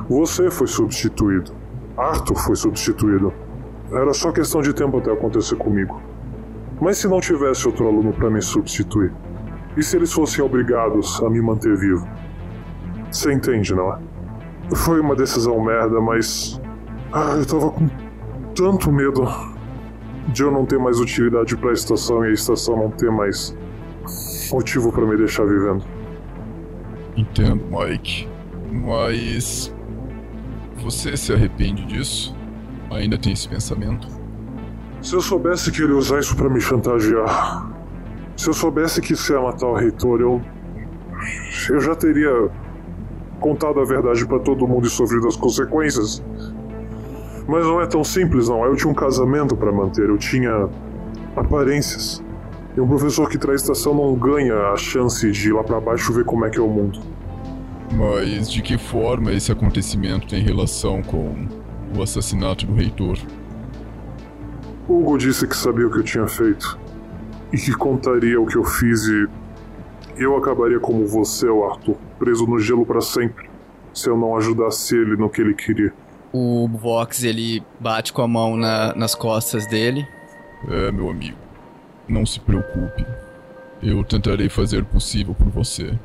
Você 0.10 0.50
foi 0.50 0.68
substituído. 0.68 1.52
Arthur 1.96 2.36
foi 2.36 2.56
substituído. 2.56 3.32
Era 3.92 4.12
só 4.12 4.32
questão 4.32 4.62
de 4.62 4.74
tempo 4.74 4.98
até 4.98 5.12
acontecer 5.12 5.56
comigo. 5.56 6.02
Mas 6.82 6.98
se 6.98 7.08
não 7.08 7.20
tivesse 7.20 7.68
outro 7.68 7.88
aluno 7.88 8.14
para 8.14 8.30
me 8.30 8.42
substituir? 8.42 9.14
E 9.76 9.84
se 9.84 9.96
eles 9.98 10.12
fossem 10.12 10.44
obrigados 10.44 11.22
a 11.24 11.30
me 11.30 11.42
manter 11.42 11.76
vivo? 11.78 12.08
Você 13.12 13.32
entende, 13.34 13.74
não 13.74 13.94
é? 13.94 14.00
Foi 14.76 15.00
uma 15.00 15.16
decisão 15.16 15.64
merda, 15.64 16.00
mas. 16.02 16.60
Ah, 17.12 17.36
eu 17.38 17.46
tava 17.46 17.72
com 17.72 17.88
tanto 18.56 18.92
medo 18.92 19.24
de 20.28 20.44
eu 20.44 20.52
não 20.52 20.66
ter 20.66 20.80
mais 20.80 21.00
utilidade 21.00 21.56
para 21.58 21.70
a 21.70 21.74
estação 21.74 22.26
e 22.26 22.30
a 22.30 22.34
estação 22.34 22.78
não 22.78 22.90
ter 22.90 23.12
mais 23.12 23.56
motivo 24.52 24.92
para 24.92 25.06
me 25.06 25.18
deixar 25.18 25.46
vivendo. 25.46 25.84
Entendo, 27.16 27.64
Mike. 27.72 28.28
Mas. 28.72 29.74
Você 30.78 31.16
se 31.16 31.32
arrepende 31.34 31.86
disso? 31.86 32.36
Ainda 32.92 33.18
tem 33.18 33.34
esse 33.34 33.48
pensamento? 33.48 34.08
Se 35.04 35.14
eu 35.14 35.22
soubesse 35.22 35.70
que 35.70 35.82
ele 35.82 35.92
ia 35.92 35.98
usar 35.98 36.20
isso 36.20 36.34
para 36.34 36.48
me 36.48 36.62
chantagear. 36.62 37.70
Se 38.38 38.48
eu 38.48 38.54
soubesse 38.54 39.02
que 39.02 39.12
isso 39.12 39.34
ia 39.34 39.42
matar 39.42 39.68
o 39.68 39.76
reitor, 39.76 40.22
eu. 40.22 40.42
Eu 41.70 41.80
já 41.82 41.94
teria 41.94 42.50
contado 43.42 43.82
a 43.82 43.84
verdade 43.84 44.26
para 44.26 44.40
todo 44.40 44.66
mundo 44.66 44.88
e 44.88 44.90
sofrido 44.90 45.28
as 45.28 45.36
consequências. 45.36 46.24
Mas 47.46 47.66
não 47.66 47.82
é 47.82 47.86
tão 47.86 48.02
simples, 48.02 48.48
não. 48.48 48.64
Eu 48.64 48.78
tinha 48.78 48.90
um 48.90 48.96
casamento 48.96 49.58
para 49.58 49.74
manter, 49.74 50.08
eu 50.08 50.18
tinha 50.18 50.70
aparências. 51.36 52.24
E 52.76 52.80
um 52.80 52.88
professor 52.88 53.30
que 53.30 53.38
traz 53.38 53.62
estação 53.62 53.94
não 53.94 54.16
ganha 54.16 54.56
a 54.70 54.78
chance 54.78 55.30
de 55.30 55.50
ir 55.50 55.52
lá 55.52 55.66
para 55.66 55.82
baixo 55.82 56.14
ver 56.14 56.24
como 56.24 56.46
é 56.46 56.50
que 56.50 56.58
é 56.58 56.62
o 56.62 56.70
mundo. 56.70 57.00
Mas 57.92 58.50
de 58.50 58.62
que 58.62 58.78
forma 58.78 59.34
esse 59.34 59.52
acontecimento 59.52 60.28
tem 60.28 60.42
relação 60.42 61.04
com 61.04 61.46
o 61.94 62.02
assassinato 62.02 62.66
do 62.66 62.74
reitor? 62.74 63.18
Hugo 64.88 65.18
disse 65.18 65.48
que 65.48 65.56
sabia 65.56 65.88
o 65.88 65.92
que 65.92 66.00
eu 66.00 66.04
tinha 66.04 66.28
feito 66.28 66.78
e 67.52 67.58
que 67.58 67.72
contaria 67.74 68.40
o 68.40 68.46
que 68.46 68.58
eu 68.58 68.64
fiz 68.64 69.08
e 69.08 69.28
eu 70.18 70.36
acabaria 70.38 70.80
como 70.80 71.08
você, 71.08 71.48
o 71.48 71.64
Arthur, 71.64 71.96
preso 72.20 72.46
no 72.46 72.60
gelo 72.60 72.86
para 72.86 73.02
sempre, 73.02 73.50
se 73.94 74.10
eu 74.10 74.18
não 74.18 74.36
ajudasse 74.38 74.96
ele 74.96 75.16
no 75.16 75.30
que 75.30 75.42
ele 75.42 75.54
queria. 75.54 75.94
O 76.32 76.68
Vox 76.68 77.24
ele 77.24 77.64
bate 77.80 78.12
com 78.12 78.22
a 78.22 78.28
mão 78.28 78.58
na, 78.58 78.94
nas 78.96 79.16
costas 79.16 79.68
dele. 79.68 80.06
É, 80.70 80.92
meu 80.92 81.10
amigo, 81.10 81.38
não 82.08 82.26
se 82.26 82.40
preocupe. 82.40 83.06
Eu 83.82 84.04
tentarei 84.04 84.50
fazer 84.50 84.82
o 84.82 84.86
possível 84.86 85.34
por 85.34 85.48
você. 85.50 85.98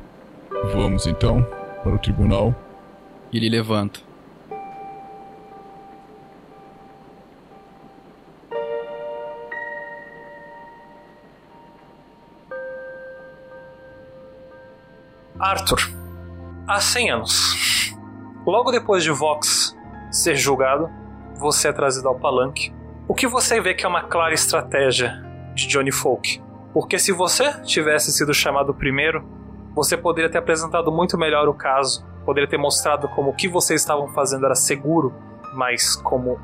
Vamos 0.74 1.06
então 1.06 1.46
para 1.82 1.94
o 1.94 1.98
tribunal. 1.98 2.54
E 3.32 3.36
ele 3.36 3.48
levanta. 3.48 4.07
Arthur, 15.40 15.78
há 16.66 16.80
100 16.80 17.10
anos, 17.10 17.94
logo 18.44 18.72
depois 18.72 19.04
de 19.04 19.10
Vox 19.10 19.76
ser 20.10 20.34
julgado, 20.34 20.90
você 21.36 21.68
é 21.68 21.72
trazido 21.72 22.08
ao 22.08 22.18
palanque. 22.18 22.74
O 23.06 23.14
que 23.14 23.26
você 23.26 23.60
vê 23.60 23.72
que 23.72 23.86
é 23.86 23.88
uma 23.88 24.02
clara 24.02 24.34
estratégia 24.34 25.24
de 25.54 25.68
Johnny 25.68 25.92
Folk. 25.92 26.42
Porque 26.72 26.98
se 26.98 27.12
você 27.12 27.52
tivesse 27.62 28.12
sido 28.12 28.34
chamado 28.34 28.74
primeiro, 28.74 29.24
você 29.74 29.96
poderia 29.96 30.30
ter 30.30 30.38
apresentado 30.38 30.90
muito 30.90 31.16
melhor 31.16 31.48
o 31.48 31.54
caso, 31.54 32.04
poderia 32.24 32.48
ter 32.48 32.58
mostrado 32.58 33.08
como 33.08 33.30
o 33.30 33.34
que 33.34 33.48
vocês 33.48 33.80
estavam 33.80 34.08
fazendo 34.08 34.44
era 34.44 34.56
seguro, 34.56 35.14
mas 35.54 35.94
como 35.94 36.38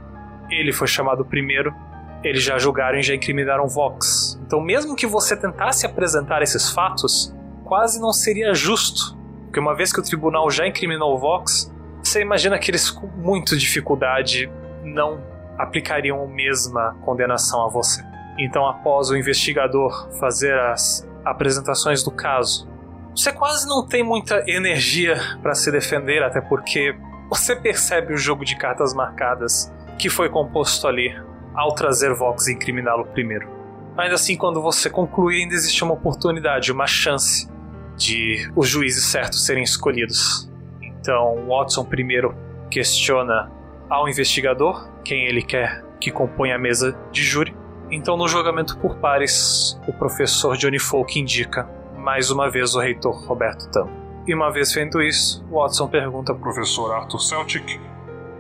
ele 0.48 0.72
foi 0.72 0.86
chamado 0.86 1.24
primeiro, 1.24 1.74
eles 2.22 2.42
já 2.42 2.58
julgaram 2.58 2.98
e 2.98 3.02
já 3.02 3.14
incriminaram 3.14 3.66
Vox. 3.66 4.40
Então, 4.46 4.60
mesmo 4.60 4.94
que 4.94 5.06
você 5.06 5.36
tentasse 5.36 5.84
apresentar 5.84 6.42
esses 6.42 6.70
fatos, 6.70 7.34
quase 7.64 8.00
não 8.00 8.12
seria 8.12 8.54
justo. 8.54 9.16
Porque 9.44 9.60
uma 9.60 9.74
vez 9.74 9.92
que 9.92 10.00
o 10.00 10.02
tribunal 10.02 10.50
já 10.50 10.66
incriminou 10.66 11.14
o 11.14 11.18
Vox, 11.18 11.72
você 12.02 12.20
imagina 12.20 12.58
que 12.58 12.70
eles 12.70 12.90
com 12.90 13.06
muita 13.06 13.56
dificuldade 13.56 14.50
não 14.82 15.22
aplicariam 15.56 16.22
a 16.22 16.26
mesma 16.26 16.96
condenação 17.04 17.64
a 17.64 17.68
você. 17.68 18.04
Então, 18.38 18.66
após 18.66 19.10
o 19.10 19.16
investigador 19.16 20.10
fazer 20.18 20.58
as 20.58 21.08
apresentações 21.24 22.02
do 22.02 22.10
caso, 22.10 22.68
você 23.14 23.32
quase 23.32 23.66
não 23.68 23.86
tem 23.86 24.02
muita 24.02 24.42
energia 24.50 25.16
para 25.40 25.54
se 25.54 25.70
defender, 25.70 26.22
até 26.22 26.40
porque 26.40 26.96
você 27.28 27.54
percebe 27.54 28.12
o 28.12 28.16
jogo 28.16 28.44
de 28.44 28.56
cartas 28.56 28.92
marcadas 28.92 29.72
que 29.98 30.10
foi 30.10 30.28
composto 30.28 30.88
ali 30.88 31.16
ao 31.54 31.72
trazer 31.74 32.12
Vox 32.12 32.48
e 32.48 32.52
incriminá-lo 32.52 33.06
primeiro. 33.06 33.48
Mas 33.96 34.12
assim, 34.12 34.36
quando 34.36 34.60
você 34.60 34.90
concluir, 34.90 35.42
ainda 35.42 35.54
existe 35.54 35.84
uma 35.84 35.94
oportunidade, 35.94 36.72
uma 36.72 36.86
chance 36.86 37.48
de 37.96 38.50
os 38.54 38.68
juízes 38.68 39.04
certos 39.04 39.44
serem 39.44 39.62
escolhidos. 39.62 40.50
Então, 40.82 41.46
Watson 41.48 41.84
primeiro 41.84 42.34
questiona 42.70 43.50
ao 43.88 44.08
investigador 44.08 44.90
quem 45.04 45.26
ele 45.26 45.42
quer 45.42 45.84
que 46.00 46.10
componha 46.10 46.56
a 46.56 46.58
mesa 46.58 46.96
de 47.12 47.22
júri. 47.22 47.54
Então, 47.90 48.16
no 48.16 48.26
julgamento 48.26 48.76
por 48.78 48.96
pares, 48.96 49.80
o 49.86 49.92
professor 49.92 50.56
Johnny 50.56 50.78
Folk 50.78 51.18
indica 51.18 51.68
mais 51.96 52.30
uma 52.30 52.50
vez 52.50 52.74
o 52.74 52.80
reitor 52.80 53.14
Roberto 53.26 53.70
Tam. 53.70 53.88
E 54.26 54.34
uma 54.34 54.50
vez 54.50 54.72
feito 54.72 55.00
isso, 55.02 55.44
Watson 55.50 55.86
pergunta 55.88 56.32
ao 56.32 56.38
professor 56.38 56.92
Arthur 56.92 57.20
Celtic 57.20 57.80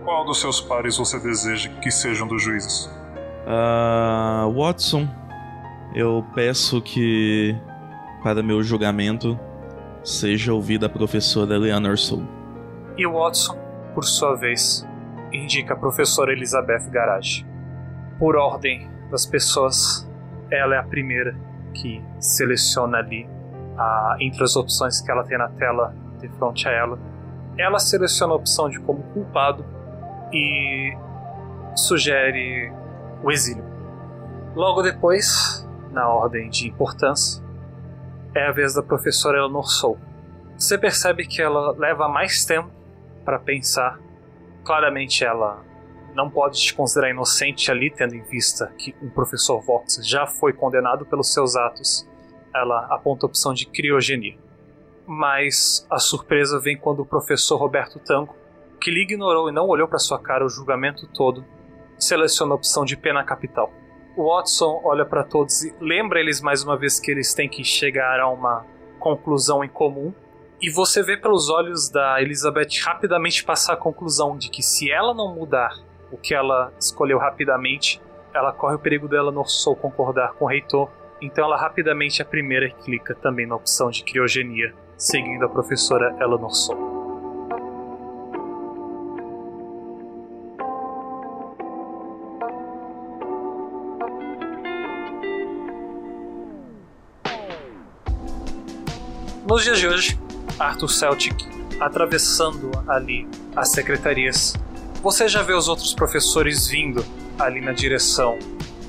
qual 0.02 0.24
dos 0.24 0.40
seus 0.40 0.60
pares 0.60 0.96
você 0.96 1.18
deseja 1.18 1.70
que 1.80 1.90
sejam 1.90 2.26
dos 2.26 2.42
juízes. 2.42 2.86
Uh, 3.46 4.52
Watson, 4.52 5.08
eu 5.94 6.24
peço 6.34 6.80
que 6.80 7.56
para 8.24 8.42
meu 8.42 8.62
julgamento 8.62 9.38
seja 10.02 10.54
ouvida 10.54 10.86
a 10.86 10.88
professora 10.88 11.56
Eleanor 11.56 11.98
Soul. 11.98 12.26
E 12.96 13.06
Watson, 13.06 13.54
por 13.94 14.02
sua 14.02 14.34
vez, 14.34 14.88
indica 15.30 15.74
a 15.74 15.76
professora 15.76 16.32
Elizabeth 16.32 16.88
Garage. 16.90 17.46
Por 18.18 18.34
ordem 18.34 18.90
das 19.10 19.26
pessoas, 19.26 20.10
ela 20.50 20.74
é 20.74 20.78
a 20.78 20.82
primeira 20.82 21.36
que 21.74 22.02
seleciona 22.18 22.96
ali 22.96 23.28
a, 23.76 24.16
entre 24.18 24.42
as 24.42 24.56
opções 24.56 25.02
que 25.02 25.10
ela 25.10 25.22
tem 25.24 25.36
na 25.36 25.48
tela 25.48 25.94
de 26.18 26.28
frente 26.30 26.66
a 26.66 26.72
ela. 26.72 26.98
Ela 27.58 27.78
seleciona 27.78 28.32
a 28.32 28.36
opção 28.36 28.70
de 28.70 28.80
como 28.80 29.02
culpado 29.12 29.66
e 30.32 30.96
sugere 31.76 32.72
o 33.22 33.30
exílio. 33.30 33.64
Logo 34.54 34.80
depois, 34.80 35.68
na 35.92 36.08
ordem 36.08 36.48
de 36.48 36.68
importância, 36.68 37.43
é 38.34 38.46
a 38.46 38.52
vez 38.52 38.74
da 38.74 38.82
professora 38.82 39.38
Eleanor 39.38 39.68
Soul. 39.68 39.98
Você 40.56 40.76
percebe 40.76 41.26
que 41.26 41.40
ela 41.40 41.72
leva 41.72 42.08
mais 42.08 42.44
tempo 42.44 42.70
para 43.24 43.38
pensar. 43.38 43.98
Claramente 44.64 45.24
ela 45.24 45.62
não 46.14 46.30
pode 46.30 46.60
te 46.60 46.74
considerar 46.74 47.10
inocente 47.10 47.70
ali, 47.70 47.90
tendo 47.90 48.14
em 48.14 48.22
vista 48.22 48.72
que 48.78 48.94
um 49.02 49.10
professor 49.10 49.60
Vox 49.60 50.00
já 50.02 50.26
foi 50.26 50.52
condenado 50.52 51.04
pelos 51.04 51.32
seus 51.32 51.56
atos. 51.56 52.08
Ela 52.54 52.86
aponta 52.90 53.26
a 53.26 53.28
opção 53.28 53.52
de 53.52 53.66
criogenia. 53.66 54.38
Mas 55.06 55.86
a 55.90 55.98
surpresa 55.98 56.58
vem 56.58 56.76
quando 56.76 57.00
o 57.00 57.06
professor 57.06 57.56
Roberto 57.56 57.98
Tango, 57.98 58.34
que 58.80 58.90
lhe 58.90 59.02
ignorou 59.02 59.48
e 59.48 59.52
não 59.52 59.66
olhou 59.66 59.88
para 59.88 59.98
sua 59.98 60.18
cara 60.18 60.44
o 60.44 60.48
julgamento 60.48 61.06
todo, 61.08 61.44
seleciona 61.98 62.52
a 62.52 62.56
opção 62.56 62.84
de 62.84 62.96
pena 62.96 63.24
capital. 63.24 63.72
O 64.16 64.32
Watson 64.32 64.80
olha 64.84 65.04
para 65.04 65.24
todos 65.24 65.64
e 65.64 65.74
lembra 65.80 66.20
eles 66.20 66.40
mais 66.40 66.62
uma 66.62 66.76
vez 66.76 67.00
que 67.00 67.10
eles 67.10 67.34
têm 67.34 67.48
que 67.48 67.64
chegar 67.64 68.20
a 68.20 68.28
uma 68.28 68.64
conclusão 69.00 69.64
em 69.64 69.68
comum. 69.68 70.14
E 70.62 70.70
você 70.70 71.02
vê 71.02 71.16
pelos 71.16 71.50
olhos 71.50 71.90
da 71.90 72.22
Elizabeth 72.22 72.80
rapidamente 72.84 73.44
passar 73.44 73.72
a 73.72 73.76
conclusão 73.76 74.38
de 74.38 74.48
que 74.48 74.62
se 74.62 74.88
ela 74.88 75.12
não 75.12 75.34
mudar 75.34 75.76
o 76.12 76.16
que 76.16 76.32
ela 76.32 76.72
escolheu 76.78 77.18
rapidamente, 77.18 78.00
ela 78.32 78.52
corre 78.52 78.76
o 78.76 78.78
perigo 78.78 79.08
dela 79.08 79.32
no 79.32 79.44
Soul 79.44 79.74
concordar 79.74 80.34
com 80.34 80.44
o 80.44 80.48
reitor. 80.48 80.88
Então 81.20 81.44
ela 81.44 81.56
rapidamente 81.56 82.22
é 82.22 82.24
a 82.24 82.28
primeira 82.28 82.68
que 82.70 82.84
clica 82.84 83.16
também 83.16 83.46
na 83.46 83.56
opção 83.56 83.90
de 83.90 84.04
criogenia, 84.04 84.72
seguindo 84.96 85.44
a 85.44 85.48
professora 85.48 86.16
Eleanor 86.20 86.54
Soul. 86.54 86.93
Nos 99.46 99.62
dias 99.62 99.78
de 99.78 99.86
hoje, 99.86 100.18
Arthur 100.58 100.88
Celtic 100.88 101.34
atravessando 101.78 102.70
ali 102.88 103.28
as 103.54 103.72
secretarias, 103.72 104.54
você 105.02 105.28
já 105.28 105.42
vê 105.42 105.52
os 105.52 105.68
outros 105.68 105.92
professores 105.92 106.66
vindo 106.66 107.04
ali 107.38 107.60
na 107.60 107.72
direção 107.72 108.38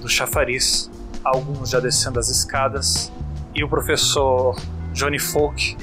do 0.01 0.07
chafariz, 0.07 0.89
alguns 1.25 1.71
já 1.71 1.81
descendo 1.81 2.19
as 2.19 2.29
escadas, 2.29 3.11
e 3.53 3.65
o 3.65 3.69
professor 3.69 4.55
Johnny 4.93 5.19
Folk 5.19 5.75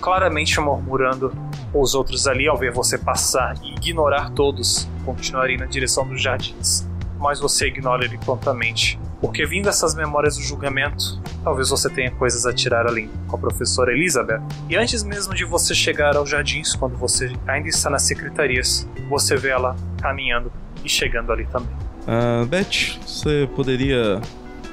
claramente 0.00 0.58
murmurando 0.58 1.32
os 1.72 1.94
outros 1.94 2.26
ali 2.26 2.48
ao 2.48 2.56
ver 2.56 2.72
você 2.72 2.98
passar 2.98 3.54
e 3.62 3.74
ignorar 3.74 4.30
todos, 4.30 4.88
continuarem 5.04 5.56
na 5.56 5.66
direção 5.66 6.04
dos 6.04 6.20
jardins. 6.20 6.84
Mas 7.16 7.38
você 7.38 7.68
ignora 7.68 8.04
ele 8.04 8.18
prontamente 8.18 8.98
porque 9.20 9.46
vindo 9.46 9.68
essas 9.68 9.94
memórias 9.94 10.36
do 10.36 10.42
julgamento, 10.42 11.20
talvez 11.42 11.70
você 11.70 11.88
tenha 11.88 12.10
coisas 12.10 12.44
a 12.46 12.52
tirar 12.52 12.86
além 12.86 13.10
com 13.26 13.36
a 13.36 13.38
professora 13.38 13.92
Elizabeth. 13.92 14.42
E 14.68 14.76
antes 14.76 15.02
mesmo 15.02 15.34
de 15.34 15.44
você 15.44 15.74
chegar 15.74 16.16
aos 16.16 16.28
jardins, 16.28 16.74
quando 16.74 16.96
você 16.96 17.32
ainda 17.46 17.68
está 17.68 17.88
nas 17.88 18.02
secretarias, 18.02 18.88
você 19.08 19.36
vê 19.36 19.48
ela 19.48 19.76
caminhando 20.00 20.52
e 20.84 20.88
chegando 20.88 21.32
ali 21.32 21.46
também. 21.46 21.74
Uh, 22.06 22.46
Beth, 22.46 22.98
você 23.04 23.48
poderia 23.56 24.20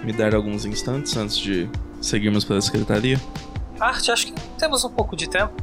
me 0.03 0.13
dar 0.13 0.35
alguns 0.35 0.65
instantes 0.65 1.15
antes 1.15 1.37
de 1.37 1.69
seguirmos 2.01 2.43
pela 2.43 2.61
secretaria? 2.61 3.19
Arte, 3.79 4.11
acho 4.11 4.27
que 4.27 4.33
temos 4.57 4.83
um 4.83 4.89
pouco 4.89 5.15
de 5.15 5.29
tempo. 5.29 5.53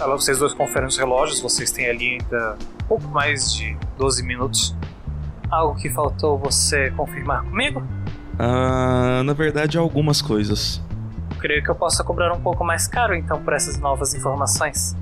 Ela, 0.00 0.16
vocês 0.16 0.38
dois 0.38 0.54
conferem 0.54 0.88
os 0.88 0.96
relógios, 0.96 1.40
vocês 1.40 1.70
têm 1.70 1.88
ali 1.88 2.18
ainda 2.18 2.56
pouco 2.88 3.06
mais 3.06 3.54
de 3.54 3.76
12 3.96 4.24
minutos. 4.24 4.74
Algo 5.48 5.78
que 5.78 5.88
faltou 5.88 6.36
você 6.36 6.90
confirmar 6.90 7.44
comigo? 7.44 7.82
Uh, 8.40 9.22
na 9.22 9.34
verdade, 9.34 9.76
algumas 9.76 10.22
coisas. 10.22 10.82
Creio 11.38 11.62
que 11.62 11.70
eu 11.70 11.74
possa 11.74 12.02
cobrar 12.02 12.32
um 12.32 12.40
pouco 12.40 12.64
mais 12.64 12.86
caro 12.86 13.14
então 13.14 13.42
por 13.42 13.52
essas 13.52 13.78
novas 13.78 14.14
informações. 14.14 14.96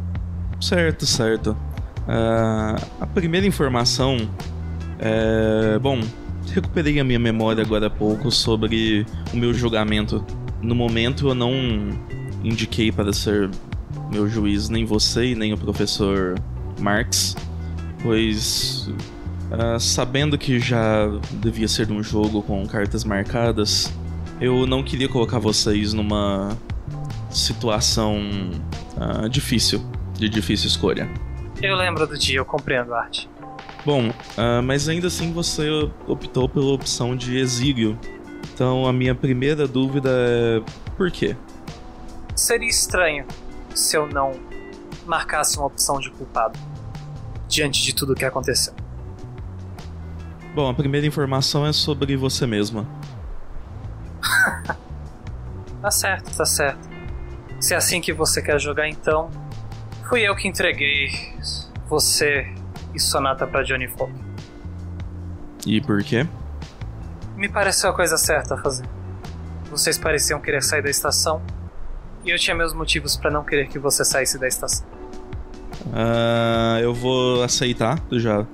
Certo, 0.60 1.06
certo. 1.06 1.56
Uh, 2.00 2.84
a 3.00 3.06
primeira 3.06 3.46
informação 3.46 4.16
é. 4.98 5.78
Bom, 5.78 6.00
recuperei 6.52 6.98
a 6.98 7.04
minha 7.04 7.18
memória 7.18 7.62
agora 7.62 7.86
há 7.86 7.90
pouco 7.90 8.28
sobre 8.30 9.06
o 9.32 9.36
meu 9.36 9.54
julgamento. 9.54 10.24
No 10.60 10.74
momento 10.74 11.28
eu 11.28 11.34
não 11.34 11.52
indiquei 12.42 12.90
para 12.90 13.12
ser 13.12 13.48
meu 14.10 14.28
juiz 14.28 14.68
nem 14.68 14.84
você 14.84 15.26
e 15.26 15.34
nem 15.36 15.52
o 15.52 15.58
professor 15.58 16.34
Marx, 16.80 17.36
pois 18.02 18.90
Uh, 19.50 19.80
sabendo 19.80 20.36
que 20.36 20.60
já 20.60 21.06
devia 21.32 21.66
ser 21.66 21.90
um 21.90 22.02
jogo 22.02 22.42
com 22.42 22.66
cartas 22.66 23.02
marcadas, 23.02 23.90
eu 24.40 24.66
não 24.66 24.82
queria 24.82 25.08
colocar 25.08 25.38
vocês 25.38 25.94
numa 25.94 26.56
situação 27.30 28.20
uh, 28.96 29.28
difícil, 29.28 29.82
de 30.14 30.28
difícil 30.28 30.68
escolha. 30.68 31.08
Eu 31.62 31.76
lembro 31.76 32.06
do 32.06 32.16
dia, 32.16 32.38
eu 32.38 32.44
compreendo, 32.44 32.94
Art. 32.94 33.26
Bom, 33.86 34.08
uh, 34.08 34.62
mas 34.62 34.88
ainda 34.88 35.06
assim 35.06 35.32
você 35.32 35.66
optou 36.06 36.48
pela 36.48 36.72
opção 36.72 37.16
de 37.16 37.38
exílio. 37.38 37.98
Então 38.52 38.86
a 38.86 38.92
minha 38.92 39.14
primeira 39.14 39.66
dúvida 39.66 40.10
é 40.12 40.62
por 40.96 41.10
quê? 41.10 41.36
Seria 42.36 42.68
estranho 42.68 43.26
se 43.74 43.96
eu 43.96 44.06
não 44.06 44.32
marcasse 45.06 45.56
uma 45.56 45.66
opção 45.66 45.98
de 45.98 46.10
culpado 46.10 46.58
diante 47.48 47.82
de 47.82 47.94
tudo 47.94 48.12
o 48.12 48.14
que 48.14 48.24
aconteceu. 48.24 48.74
Bom, 50.54 50.68
a 50.68 50.74
primeira 50.74 51.06
informação 51.06 51.66
é 51.66 51.72
sobre 51.72 52.16
você 52.16 52.46
mesma. 52.46 52.86
tá 55.80 55.90
certo, 55.90 56.36
tá 56.36 56.44
certo. 56.44 56.88
Se 57.60 57.74
é 57.74 57.76
assim 57.76 58.00
que 58.00 58.12
você 58.12 58.40
quer 58.40 58.58
jogar, 58.60 58.88
então. 58.88 59.30
Fui 60.08 60.22
eu 60.22 60.34
que 60.34 60.48
entreguei 60.48 61.10
você 61.86 62.46
e 62.94 63.00
Sonata 63.00 63.46
para 63.46 63.62
Johnny 63.62 63.88
Folk. 63.88 64.12
E 65.66 65.80
por 65.80 66.02
quê? 66.02 66.26
Me 67.36 67.48
pareceu 67.48 67.90
a 67.90 67.92
coisa 67.92 68.16
certa 68.16 68.54
a 68.54 68.58
fazer. 68.58 68.86
Vocês 69.70 69.98
pareciam 69.98 70.40
querer 70.40 70.62
sair 70.62 70.82
da 70.82 70.88
estação 70.88 71.42
e 72.24 72.30
eu 72.30 72.38
tinha 72.38 72.56
meus 72.56 72.72
motivos 72.72 73.16
para 73.16 73.30
não 73.30 73.44
querer 73.44 73.68
que 73.68 73.78
você 73.78 74.04
saísse 74.04 74.38
da 74.38 74.48
estação. 74.48 74.86
Uh, 75.86 76.78
eu 76.80 76.94
vou 76.94 77.42
aceitar, 77.42 77.98
já 78.12 78.46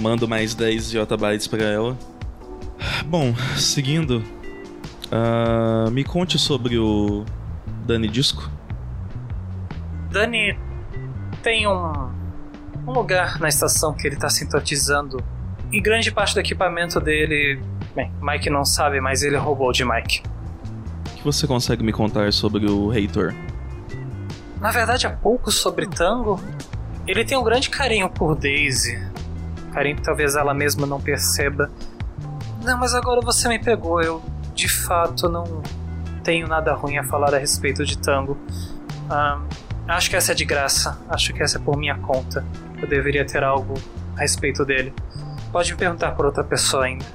mando 0.00 0.26
mais 0.26 0.54
10 0.54 0.90
JB 0.90 1.48
para 1.50 1.64
ela. 1.64 1.98
Bom, 3.06 3.34
seguindo, 3.56 4.22
uh, 5.12 5.90
me 5.90 6.04
conte 6.04 6.38
sobre 6.38 6.78
o 6.78 7.24
Dani 7.86 8.08
Disco. 8.08 8.50
Dani 10.10 10.58
tem 11.42 11.66
um, 11.66 12.10
um 12.86 12.92
lugar 12.92 13.38
na 13.38 13.48
estação 13.48 13.94
que 13.94 14.06
ele 14.06 14.14
está 14.14 14.28
sintonizando 14.28 15.22
e 15.70 15.80
grande 15.80 16.10
parte 16.10 16.34
do 16.34 16.40
equipamento 16.40 16.98
dele, 16.98 17.60
bem, 17.94 18.10
Mike 18.22 18.48
não 18.48 18.64
sabe, 18.64 19.00
mas 19.00 19.22
ele 19.22 19.36
roubou 19.36 19.70
de 19.70 19.84
Mike. 19.84 20.22
O 21.12 21.16
que 21.16 21.24
você 21.24 21.46
consegue 21.46 21.82
me 21.82 21.92
contar 21.92 22.32
sobre 22.32 22.66
o 22.66 22.88
Reitor? 22.88 23.34
Na 24.60 24.70
verdade, 24.70 25.06
há 25.06 25.10
pouco 25.10 25.50
sobre 25.50 25.86
Tango. 25.86 26.40
Ele 27.06 27.24
tem 27.24 27.36
um 27.36 27.44
grande 27.44 27.70
carinho 27.70 28.08
por 28.08 28.34
Daisy. 28.34 28.98
Carinho 29.78 29.94
que 29.94 30.02
talvez 30.02 30.34
ela 30.34 30.52
mesma 30.52 30.88
não 30.88 31.00
perceba. 31.00 31.70
Não, 32.64 32.76
mas 32.76 32.94
agora 32.94 33.20
você 33.20 33.48
me 33.48 33.60
pegou. 33.60 34.02
Eu, 34.02 34.20
de 34.52 34.68
fato, 34.68 35.28
não 35.28 35.62
tenho 36.24 36.48
nada 36.48 36.74
ruim 36.74 36.98
a 36.98 37.04
falar 37.04 37.32
a 37.32 37.38
respeito 37.38 37.84
de 37.84 37.96
Tango. 37.96 38.36
Ah, 39.08 39.40
acho 39.86 40.10
que 40.10 40.16
essa 40.16 40.32
é 40.32 40.34
de 40.34 40.44
graça. 40.44 40.98
Acho 41.08 41.32
que 41.32 41.40
essa 41.40 41.58
é 41.58 41.60
por 41.60 41.76
minha 41.76 41.96
conta. 41.96 42.44
Eu 42.82 42.88
deveria 42.88 43.24
ter 43.24 43.44
algo 43.44 43.74
a 44.16 44.20
respeito 44.20 44.64
dele. 44.64 44.92
Pode 45.52 45.70
me 45.70 45.78
perguntar 45.78 46.10
por 46.16 46.26
outra 46.26 46.42
pessoa 46.42 46.86
ainda. 46.86 47.06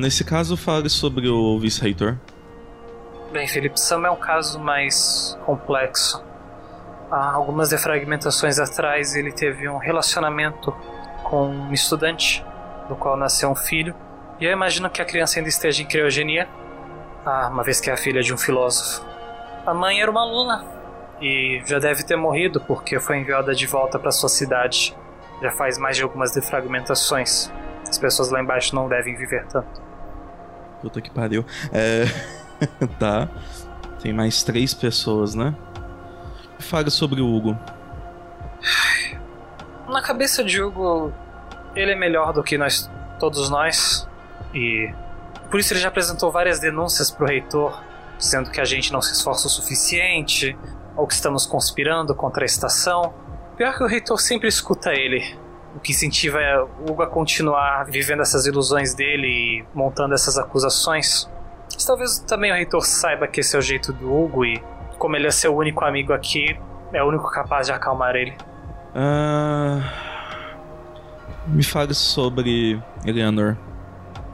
Nesse 0.00 0.24
caso, 0.24 0.56
fale 0.56 0.88
sobre 0.88 1.28
o 1.28 1.58
vice-reitor. 1.58 2.16
Bem, 3.30 3.46
Felipe, 3.46 3.78
Sam 3.78 4.06
é 4.06 4.10
um 4.10 4.16
caso 4.16 4.58
mais 4.58 5.38
complexo. 5.44 6.24
Há 7.10 7.32
algumas 7.32 7.68
defragmentações 7.68 8.58
atrás, 8.58 9.14
ele 9.14 9.32
teve 9.32 9.68
um 9.68 9.76
relacionamento 9.76 10.74
com 11.30 11.46
um 11.46 11.72
estudante, 11.72 12.44
do 12.88 12.96
qual 12.96 13.16
nasceu 13.16 13.48
um 13.48 13.54
filho. 13.54 13.94
E 14.40 14.44
eu 14.44 14.50
imagino 14.50 14.90
que 14.90 15.00
a 15.00 15.04
criança 15.04 15.38
ainda 15.38 15.48
esteja 15.48 15.82
em 15.82 15.86
criogenia, 15.86 16.48
ah, 17.24 17.48
uma 17.48 17.62
vez 17.62 17.80
que 17.80 17.88
é 17.88 17.92
a 17.92 17.96
filha 17.96 18.20
de 18.20 18.34
um 18.34 18.36
filósofo. 18.36 19.06
A 19.64 19.72
mãe 19.72 20.02
era 20.02 20.10
uma 20.10 20.22
aluna 20.22 20.64
e 21.20 21.62
já 21.64 21.78
deve 21.78 22.02
ter 22.02 22.16
morrido 22.16 22.60
porque 22.60 22.98
foi 22.98 23.18
enviada 23.18 23.54
de 23.54 23.66
volta 23.66 23.98
para 23.98 24.10
sua 24.10 24.28
cidade. 24.28 24.96
Já 25.40 25.52
faz 25.52 25.78
mais 25.78 25.96
de 25.96 26.02
algumas 26.02 26.32
defragmentações. 26.32 27.50
As 27.88 27.96
pessoas 27.96 28.30
lá 28.30 28.40
embaixo 28.40 28.74
não 28.74 28.88
devem 28.88 29.16
viver 29.16 29.46
tanto. 29.46 29.80
Puta 30.80 31.00
que 31.00 31.10
pariu. 31.10 31.44
É. 31.72 32.04
tá. 32.98 33.28
Tem 34.02 34.12
mais 34.12 34.42
três 34.42 34.74
pessoas, 34.74 35.34
né? 35.34 35.54
Fale 36.58 36.90
sobre 36.90 37.20
o 37.20 37.26
Hugo. 37.26 37.56
Na 39.90 40.00
cabeça 40.00 40.44
de 40.44 40.62
Hugo, 40.62 41.12
ele 41.74 41.90
é 41.90 41.96
melhor 41.96 42.32
do 42.32 42.44
que 42.44 42.56
nós, 42.56 42.88
todos 43.18 43.50
nós. 43.50 44.08
E 44.54 44.88
por 45.50 45.58
isso 45.58 45.72
ele 45.72 45.80
já 45.80 45.88
apresentou 45.88 46.30
várias 46.30 46.60
denúncias 46.60 47.10
pro 47.10 47.26
reitor, 47.26 47.82
dizendo 48.16 48.52
que 48.52 48.60
a 48.60 48.64
gente 48.64 48.92
não 48.92 49.02
se 49.02 49.12
esforça 49.12 49.48
o 49.48 49.50
suficiente, 49.50 50.56
ou 50.96 51.08
que 51.08 51.14
estamos 51.14 51.44
conspirando 51.44 52.14
contra 52.14 52.44
a 52.44 52.46
estação. 52.46 53.12
Pior 53.56 53.76
que 53.76 53.82
o 53.82 53.88
reitor 53.88 54.20
sempre 54.20 54.46
escuta 54.48 54.92
ele. 54.92 55.36
O 55.74 55.80
que 55.80 55.90
incentiva 55.90 56.38
o 56.78 56.92
Hugo 56.92 57.02
a 57.02 57.08
continuar 57.08 57.84
vivendo 57.86 58.22
essas 58.22 58.46
ilusões 58.46 58.94
dele 58.94 59.26
e 59.26 59.64
montando 59.74 60.14
essas 60.14 60.38
acusações. 60.38 61.28
Mas 61.74 61.84
talvez 61.84 62.20
também 62.20 62.52
o 62.52 62.54
reitor 62.54 62.86
saiba 62.86 63.26
que 63.26 63.40
esse 63.40 63.56
é 63.56 63.58
o 63.58 63.62
jeito 63.62 63.92
do 63.92 64.14
Hugo 64.14 64.44
e, 64.44 64.62
como 64.98 65.16
ele 65.16 65.26
é 65.26 65.32
seu 65.32 65.52
único 65.54 65.84
amigo 65.84 66.12
aqui, 66.12 66.56
é 66.92 67.02
o 67.02 67.08
único 67.08 67.28
capaz 67.28 67.66
de 67.66 67.72
acalmar 67.72 68.14
ele. 68.14 68.36
Uh... 68.94 70.10
Me 71.46 71.64
fale 71.64 71.94
sobre 71.94 72.80
Eleanor. 73.04 73.56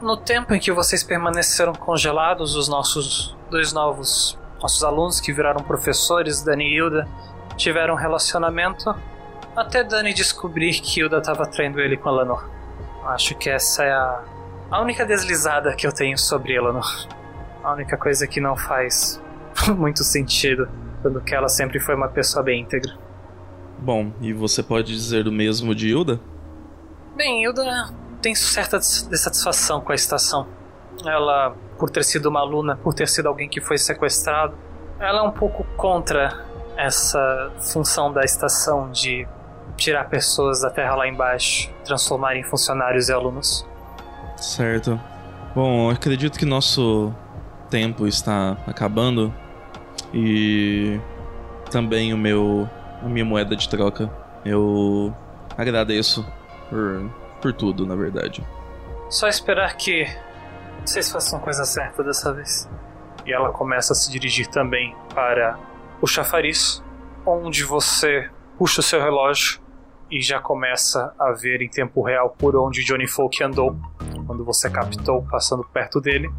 No 0.01 0.15
tempo 0.17 0.53
em 0.53 0.59
que 0.59 0.71
vocês 0.71 1.03
permaneceram 1.03 1.73
congelados, 1.73 2.55
os 2.55 2.67
nossos 2.67 3.35
dois 3.49 3.73
novos 3.73 4.37
nossos 4.61 4.83
alunos 4.83 5.19
que 5.19 5.31
viraram 5.31 5.63
professores, 5.63 6.41
Dani 6.41 6.65
e 6.65 6.77
Hilda, 6.77 7.07
tiveram 7.55 7.93
um 7.93 7.97
relacionamento 7.97 8.95
até 9.55 9.83
Dani 9.83 10.13
descobrir 10.13 10.79
que 10.79 10.99
Hilda 10.99 11.17
estava 11.17 11.47
traindo 11.47 11.79
ele 11.79 11.97
com 11.97 12.09
Eleanor. 12.09 12.47
Acho 13.05 13.35
que 13.35 13.49
essa 13.49 13.83
é 13.83 13.91
a, 13.91 14.23
a 14.69 14.81
única 14.81 15.05
deslizada 15.05 15.73
que 15.75 15.87
eu 15.87 15.91
tenho 15.91 16.17
sobre 16.17 16.53
Eleanor. 16.53 17.07
A 17.63 17.73
única 17.73 17.97
coisa 17.97 18.27
que 18.27 18.39
não 18.39 18.55
faz 18.55 19.21
muito 19.75 20.03
sentido, 20.03 20.69
sendo 21.01 21.21
que 21.21 21.33
ela 21.33 21.49
sempre 21.49 21.79
foi 21.79 21.95
uma 21.95 22.07
pessoa 22.07 22.43
bem 22.43 22.61
íntegra. 22.61 22.93
Bom, 23.79 24.11
e 24.21 24.33
você 24.33 24.63
pode 24.63 24.93
dizer 24.93 25.27
o 25.27 25.31
mesmo 25.31 25.73
de 25.75 25.89
Hilda? 25.89 26.19
Bem, 27.15 27.43
Hilda 27.43 27.93
tem 28.21 28.33
certa 28.35 28.79
dissatisfação 28.79 29.81
com 29.81 29.91
a 29.91 29.95
estação. 29.95 30.47
Ela, 31.05 31.55
por 31.77 31.89
ter 31.89 32.03
sido 32.03 32.27
uma 32.27 32.39
aluna, 32.39 32.75
por 32.75 32.93
ter 32.93 33.07
sido 33.07 33.27
alguém 33.27 33.47
que 33.47 33.61
foi 33.61 33.77
sequestrado, 33.77 34.55
ela 34.99 35.19
é 35.19 35.21
um 35.21 35.31
pouco 35.31 35.63
contra 35.75 36.45
essa 36.75 37.51
função 37.59 38.11
da 38.11 38.23
estação 38.23 38.91
de 38.91 39.27
tirar 39.75 40.09
pessoas 40.09 40.61
da 40.61 40.69
terra 40.69 40.95
lá 40.95 41.07
embaixo, 41.07 41.71
transformar 41.85 42.35
em 42.35 42.43
funcionários 42.43 43.09
e 43.09 43.13
alunos. 43.13 43.65
Certo. 44.35 44.99
Bom, 45.55 45.89
acredito 45.89 46.37
que 46.37 46.45
nosso 46.45 47.13
tempo 47.69 48.07
está 48.07 48.57
acabando 48.65 49.33
e 50.13 50.99
também 51.69 52.13
o 52.13 52.17
meu 52.17 52.69
a 53.01 53.07
minha 53.07 53.25
moeda 53.25 53.55
de 53.55 53.67
troca. 53.67 54.11
Eu 54.45 55.15
agradeço 55.57 56.25
por, 56.69 57.09
por 57.41 57.53
tudo, 57.53 57.85
na 57.85 57.95
verdade. 57.95 58.45
Só 59.09 59.27
esperar 59.27 59.75
que 59.75 60.05
vocês 60.85 61.11
façam 61.11 61.39
a 61.39 61.41
coisa 61.41 61.65
certa 61.65 62.03
dessa 62.03 62.33
vez. 62.33 62.69
E 63.25 63.33
ela 63.33 63.51
começa 63.51 63.93
a 63.93 63.95
se 63.95 64.11
dirigir 64.11 64.47
também 64.47 64.95
para 65.13 65.57
o 66.01 66.07
chafariz, 66.07 66.83
onde 67.25 67.63
você 67.63 68.29
puxa 68.57 68.79
o 68.79 68.83
seu 68.83 69.01
relógio 69.01 69.59
e 70.09 70.21
já 70.21 70.39
começa 70.39 71.13
a 71.19 71.31
ver 71.31 71.61
em 71.61 71.69
tempo 71.69 72.01
real 72.01 72.29
por 72.37 72.55
onde 72.55 72.83
Johnny 72.83 73.07
Folk 73.07 73.43
andou 73.43 73.77
quando 74.25 74.43
você 74.45 74.69
captou 74.69 75.23
passando 75.23 75.63
perto 75.63 75.99
dele 75.99 76.31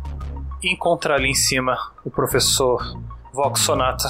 e 0.62 0.72
encontra 0.72 1.14
ali 1.14 1.28
em 1.28 1.34
cima 1.34 1.76
o 2.04 2.10
professor 2.10 2.82
Vox 3.32 3.60
Sonata, 3.60 4.08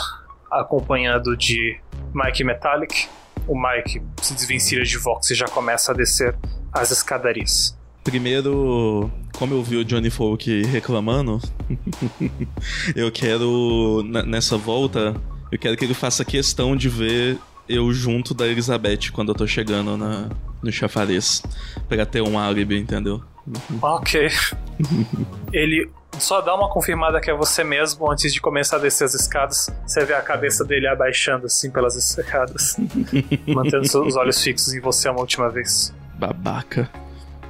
acompanhado 0.50 1.36
de 1.36 1.78
Mike 2.14 2.44
Metallic. 2.44 3.08
O 3.46 3.54
Mike 3.54 4.02
se 4.20 4.34
desvencilha 4.34 4.84
de 4.84 4.98
Vox 4.98 5.30
e 5.30 5.34
já 5.34 5.46
começa 5.46 5.92
a 5.92 5.94
descer 5.94 6.36
as 6.72 6.90
escadarias. 6.90 7.76
Primeiro, 8.04 9.10
como 9.36 9.54
eu 9.54 9.62
vi 9.62 9.76
o 9.76 9.84
Johnny 9.84 10.10
Folk 10.10 10.64
reclamando, 10.64 11.40
eu 12.96 13.10
quero, 13.10 14.02
nessa 14.02 14.56
volta, 14.56 15.14
eu 15.50 15.58
quero 15.58 15.76
que 15.76 15.84
ele 15.84 15.94
faça 15.94 16.24
questão 16.24 16.76
de 16.76 16.88
ver 16.88 17.38
eu 17.68 17.92
junto 17.92 18.32
da 18.32 18.46
Elizabeth 18.46 19.10
quando 19.12 19.28
eu 19.30 19.34
tô 19.34 19.46
chegando 19.46 19.96
na, 19.96 20.28
no 20.62 20.72
chafariz. 20.72 21.42
Pra 21.88 22.06
ter 22.06 22.22
um 22.22 22.38
álibi, 22.38 22.78
entendeu? 22.78 23.22
Ok. 23.82 24.28
ele 25.52 25.90
só 26.18 26.40
dá 26.40 26.54
uma 26.54 26.68
confirmada 26.68 27.20
que 27.20 27.30
é 27.30 27.34
você 27.34 27.62
mesmo 27.62 28.10
antes 28.10 28.32
de 28.32 28.40
começar 28.40 28.76
a 28.76 28.80
descer 28.80 29.04
as 29.04 29.14
escadas. 29.14 29.70
Você 29.86 30.04
vê 30.04 30.14
a 30.14 30.22
cabeça 30.22 30.64
dele 30.64 30.86
abaixando 30.86 31.46
assim 31.46 31.70
pelas 31.70 31.96
escadas, 31.96 32.76
mantendo 33.46 34.06
os 34.06 34.16
olhos 34.16 34.42
fixos 34.42 34.74
em 34.74 34.80
você 34.80 35.08
uma 35.08 35.20
última 35.20 35.48
vez. 35.48 35.94
Babaca. 36.14 36.88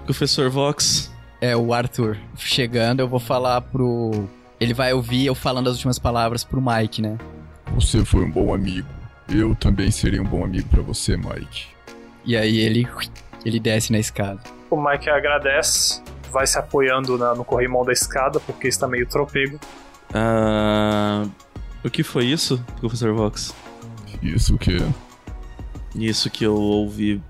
Professor 0.04 0.50
Vox. 0.50 1.12
É, 1.40 1.56
o 1.56 1.72
Arthur 1.72 2.16
chegando, 2.36 3.00
eu 3.00 3.08
vou 3.08 3.20
falar 3.20 3.60
pro. 3.60 4.28
Ele 4.58 4.74
vai 4.74 4.92
ouvir 4.92 5.26
eu 5.26 5.36
falando 5.36 5.68
as 5.68 5.74
últimas 5.74 5.98
palavras 5.98 6.42
pro 6.42 6.60
Mike, 6.60 7.00
né? 7.00 7.16
Você 7.74 8.04
foi 8.04 8.24
um 8.24 8.30
bom 8.30 8.52
amigo. 8.52 8.88
Eu 9.28 9.54
também 9.54 9.90
serei 9.90 10.18
um 10.18 10.24
bom 10.24 10.42
amigo 10.44 10.68
para 10.68 10.82
você, 10.82 11.16
Mike. 11.16 11.66
E 12.24 12.36
aí 12.36 12.58
ele. 12.58 12.88
Ele 13.44 13.60
desce 13.60 13.92
na 13.92 14.00
escada. 14.00 14.40
O 14.68 14.76
Mike 14.76 15.08
agradece 15.08 16.02
vai 16.28 16.46
se 16.46 16.58
apoiando 16.58 17.18
na, 17.18 17.34
no 17.34 17.44
corrimão 17.44 17.84
da 17.84 17.92
escada, 17.92 18.40
porque 18.40 18.68
está 18.68 18.86
meio 18.86 19.06
tropego. 19.06 19.58
Uh, 20.10 21.30
o 21.84 21.90
que 21.90 22.02
foi 22.02 22.26
isso, 22.26 22.62
professor 22.80 23.12
Vox? 23.14 23.54
Isso 24.22 24.54
o 24.54 24.58
quê? 24.58 24.78
Isso 25.94 26.30
que 26.30 26.44
eu 26.44 26.54
ouvi 26.54 27.22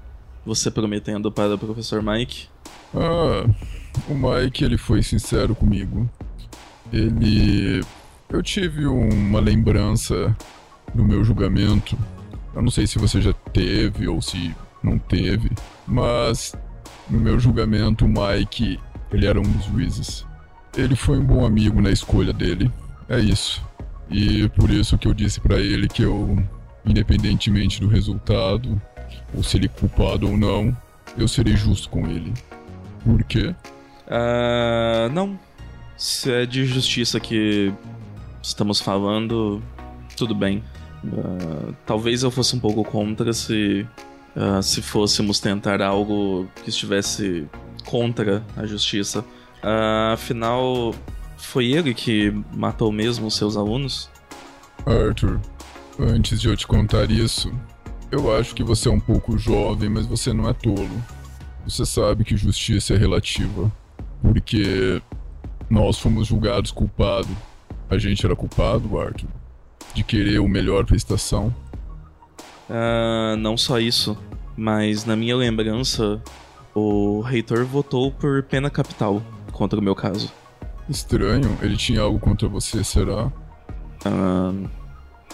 você 0.45 0.71
prometendo 0.71 1.31
para 1.31 1.55
o 1.55 1.59
professor 1.59 2.03
Mike. 2.03 2.49
Ah, 2.95 3.45
o 4.09 4.15
Mike 4.15 4.65
ele 4.65 4.79
foi 4.79 5.03
sincero 5.03 5.55
comigo. 5.55 6.09
Ele. 6.93 7.83
Eu 8.29 8.43
tive 8.43 8.87
uma 8.87 9.41
lembrança 9.41 10.37
no 10.95 11.05
meu 11.05 11.23
julgamento. 11.25 11.97
Eu 12.55 12.63
não 12.63 12.71
sei 12.71 12.87
se 12.87 12.99
você 12.99 13.21
já 13.21 13.33
teve 13.33 14.09
ou 14.09 14.21
se 14.21 14.55
não 14.83 14.99
teve, 14.99 15.51
mas 15.87 16.55
no 17.09 17.19
meu 17.19 17.39
julgamento 17.39 18.05
o 18.05 18.09
Mike 18.09 18.81
ele 19.13 19.27
era 19.27 19.39
um 19.39 19.43
dos 19.43 19.65
juízes. 19.65 20.27
Ele 20.77 20.95
foi 20.95 21.19
um 21.19 21.25
bom 21.25 21.45
amigo 21.45 21.81
na 21.81 21.91
escolha 21.91 22.33
dele. 22.33 22.71
É 23.09 23.19
isso. 23.19 23.63
E 24.11 24.49
por 24.51 24.71
isso 24.71 24.97
que 24.97 25.09
eu 25.09 25.15
disse 25.15 25.41
para 25.41 25.59
ele 25.59 25.89
que 25.89 26.03
eu, 26.03 26.37
independentemente 26.85 27.81
do 27.81 27.89
resultado, 27.89 28.81
ou 29.35 29.43
se 29.43 29.57
ele 29.57 29.67
é 29.67 29.69
culpado 29.69 30.29
ou 30.29 30.37
não, 30.37 30.77
eu 31.17 31.27
serei 31.29 31.57
justo 31.57 31.89
com 31.89 32.07
ele. 32.07 32.33
Por 33.05 33.23
quê? 33.25 33.55
Uh, 34.07 35.13
não. 35.13 35.39
Se 35.97 36.31
é 36.31 36.47
de 36.47 36.65
justiça 36.65 37.19
que 37.19 37.73
estamos 38.43 38.81
falando, 38.81 39.63
tudo 40.17 40.35
bem. 40.35 40.63
Uh, 41.05 41.75
talvez 41.87 42.23
eu 42.23 42.31
fosse 42.31 42.57
um 42.57 42.61
pouco 42.61 42.85
contra 42.85 43.33
se, 43.33 43.87
uh, 44.37 44.63
se 44.63 44.81
fôssemos 44.81 45.41
tentar 45.41 45.83
algo 45.83 46.49
que 46.63 46.71
estivesse 46.71 47.47
contra 47.89 48.45
a 48.55 48.67
justiça. 48.67 49.21
Uh, 49.65 50.13
afinal, 50.13 50.95
foi 51.39 51.73
ele 51.73 51.95
que 51.95 52.31
matou 52.55 52.93
mesmo 52.93 53.27
os 53.27 53.35
seus 53.35 53.57
alunos? 53.57 54.11
Arthur, 54.87 55.41
antes 55.99 56.39
de 56.41 56.49
eu 56.49 56.57
te 56.57 56.67
contar 56.67 57.11
isso, 57.11 57.51
eu 58.13 58.37
acho 58.37 58.55
que 58.55 58.63
você 58.63 58.91
é 58.91 58.93
um 58.93 59.01
pouco 59.01 59.39
jovem, 59.39 59.89
mas 59.89 60.05
você 60.05 60.35
não 60.35 60.49
é 60.49 60.53
tolo. 60.53 61.03
Você 61.67 61.87
sabe 61.87 62.25
que 62.25 62.37
justiça 62.37 62.95
é 62.95 62.97
relativa. 62.97 63.73
Porque 64.21 65.01
nós 65.71 65.99
fomos 65.99 66.27
julgados 66.27 66.71
culpados. 66.71 67.35
A 67.89 67.97
gente 67.97 68.25
era 68.25 68.37
culpado, 68.37 69.01
Arthur, 69.01 69.29
de 69.95 70.05
querer 70.05 70.41
o 70.41 70.49
melhor 70.49 70.85
pra 70.85 70.97
estação. 70.97 71.55
Uh, 72.69 73.37
não 73.39 73.57
só 73.57 73.79
isso, 73.79 74.19
mas 74.57 75.07
na 75.07 75.17
minha 75.17 75.37
lembrança, 75.37 76.23
o 76.79 77.21
reitor 77.21 77.65
votou 77.65 78.13
por 78.13 78.43
pena 78.43 78.71
capital 78.71 79.23
contra 79.53 79.79
o 79.79 79.83
meu 79.83 79.95
caso. 79.95 80.33
Estranho, 80.89 81.59
ele 81.61 81.77
tinha 81.77 82.01
algo 82.01 82.19
contra 82.19 82.49
você, 82.49 82.83
será? 82.83 83.27
Uh, 84.07 84.69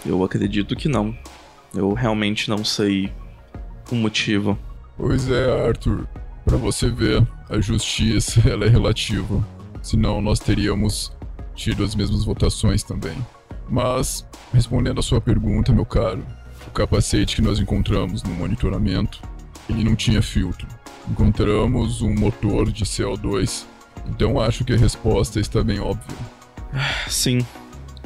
eu 0.04 0.22
acredito 0.24 0.74
que 0.74 0.88
não. 0.88 1.16
Eu 1.74 1.92
realmente 1.92 2.48
não 2.48 2.64
sei 2.64 3.12
o 3.90 3.94
motivo. 3.94 4.59
Pois 4.96 5.30
é, 5.30 5.66
Arthur. 5.66 6.07
Para 6.44 6.57
você 6.57 6.90
ver, 6.90 7.26
a 7.48 7.61
justiça 7.61 8.40
ela 8.48 8.64
é 8.64 8.68
relativa. 8.68 9.44
Senão 9.83 10.20
nós 10.20 10.38
teríamos 10.38 11.12
tido 11.54 11.85
as 11.85 11.94
mesmas 11.94 12.24
votações 12.24 12.83
também. 12.83 13.16
Mas, 13.68 14.26
respondendo 14.52 14.98
a 14.98 15.02
sua 15.02 15.20
pergunta, 15.20 15.72
meu 15.72 15.87
caro, 15.87 16.24
o 16.66 16.70
capacete 16.70 17.37
que 17.37 17.42
nós 17.42 17.59
encontramos 17.59 18.22
no 18.22 18.35
monitoramento, 18.35 19.20
ele 19.68 19.85
não 19.85 19.94
tinha 19.94 20.20
filtro. 20.20 20.66
Encontramos 21.10 22.00
um 22.00 22.14
motor 22.14 22.70
de 22.70 22.84
CO2, 22.84 23.64
então 24.08 24.40
acho 24.40 24.64
que 24.64 24.72
a 24.72 24.76
resposta 24.76 25.38
está 25.38 25.62
bem 25.62 25.78
óbvia. 25.78 26.16
Sim, 27.08 27.38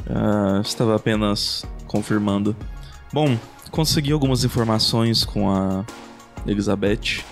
uh, 0.07 0.61
estava 0.61 0.95
apenas 0.95 1.65
confirmando. 1.87 2.55
Bom, 3.11 3.37
consegui 3.71 4.11
algumas 4.11 4.43
informações 4.43 5.23
com 5.23 5.49
a 5.49 5.85
Elizabeth 6.45 7.23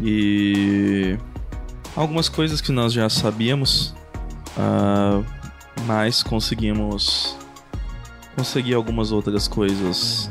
e 0.00 1.18
algumas 1.94 2.28
coisas 2.28 2.60
que 2.60 2.72
nós 2.72 2.92
já 2.92 3.08
sabíamos, 3.08 3.94
uh, 4.56 5.24
mas 5.86 6.22
conseguimos 6.22 7.36
conseguir 8.36 8.74
algumas 8.74 9.12
outras 9.12 9.46
coisas 9.46 10.30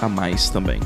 a 0.00 0.08
mais 0.08 0.48
também. 0.50 0.80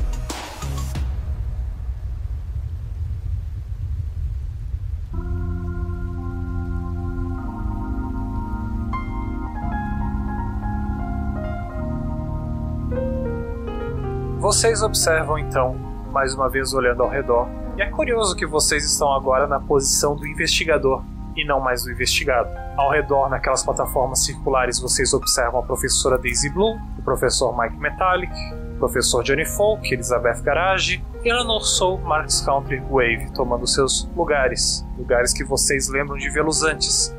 Vocês 14.53 14.83
observam 14.83 15.39
então, 15.39 15.73
mais 16.11 16.35
uma 16.35 16.47
vez 16.47 16.75
olhando 16.75 17.01
ao 17.01 17.09
redor, 17.09 17.49
e 17.75 17.81
é 17.81 17.89
curioso 17.89 18.35
que 18.35 18.45
vocês 18.45 18.85
estão 18.85 19.11
agora 19.11 19.47
na 19.47 19.59
posição 19.59 20.15
do 20.15 20.27
investigador 20.27 21.03
e 21.35 21.43
não 21.43 21.59
mais 21.59 21.83
do 21.83 21.91
investigado. 21.91 22.49
Ao 22.77 22.91
redor, 22.91 23.29
naquelas 23.31 23.63
plataformas 23.63 24.23
circulares, 24.23 24.79
vocês 24.79 25.11
observam 25.11 25.59
a 25.59 25.63
professora 25.63 26.19
Daisy 26.19 26.51
Blue, 26.51 26.79
o 26.99 27.01
professor 27.01 27.57
Mike 27.59 27.77
Metallic, 27.77 28.31
o 28.75 28.77
professor 28.77 29.23
Johnny 29.23 29.43
Folk, 29.43 29.91
Elizabeth 29.91 30.43
Garage 30.43 31.03
e 31.23 31.29
Eleanor 31.29 31.65
Soul, 31.65 31.97
Marks 32.01 32.41
Country 32.41 32.79
Wave, 32.91 33.31
tomando 33.33 33.65
seus 33.65 34.07
lugares, 34.15 34.85
lugares 34.99 35.33
que 35.33 35.43
vocês 35.43 35.89
lembram 35.89 36.15
de 36.15 36.29
vê-los 36.29 36.61
antes. 36.61 37.13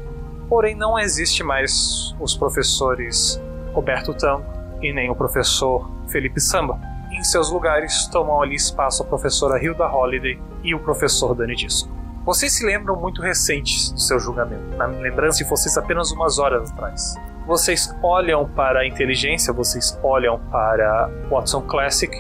Porém, 0.49 0.77
não 0.77 0.97
existe 0.97 1.42
mais 1.42 2.14
os 2.20 2.37
professores 2.37 3.42
Roberto 3.73 4.14
Tango 4.14 4.47
e 4.81 4.92
nem 4.92 5.11
o 5.11 5.16
professor 5.16 5.90
Felipe 6.07 6.40
Samba 6.40 6.94
em 7.14 7.22
seus 7.22 7.50
lugares 7.50 8.07
tomam 8.09 8.42
ali 8.42 8.57
espaço 8.57 9.03
a 9.03 9.07
professora 9.07 9.62
Hilda 9.62 9.87
Holiday 9.87 10.38
e 10.62 10.74
o 10.74 10.81
professor 10.81 11.35
Danny 11.35 11.55
Disco. 11.55 11.88
Vocês 12.24 12.57
se 12.57 12.66
lembram 12.66 12.96
muito 12.96 13.22
recentes 13.22 13.92
do 13.92 14.00
seu 14.00 14.18
julgamento, 14.18 14.77
na 14.77 14.87
lembrança 14.87 15.38
de 15.38 15.48
vocês 15.48 15.77
apenas 15.77 16.11
umas 16.11 16.38
horas 16.38 16.70
atrás. 16.72 17.14
Vocês 17.46 17.94
olham 18.03 18.48
para 18.48 18.81
a 18.81 18.87
inteligência, 18.87 19.53
vocês 19.53 19.98
olham 20.03 20.40
para 20.50 21.11
Watson 21.31 21.61
Classic, 21.62 22.11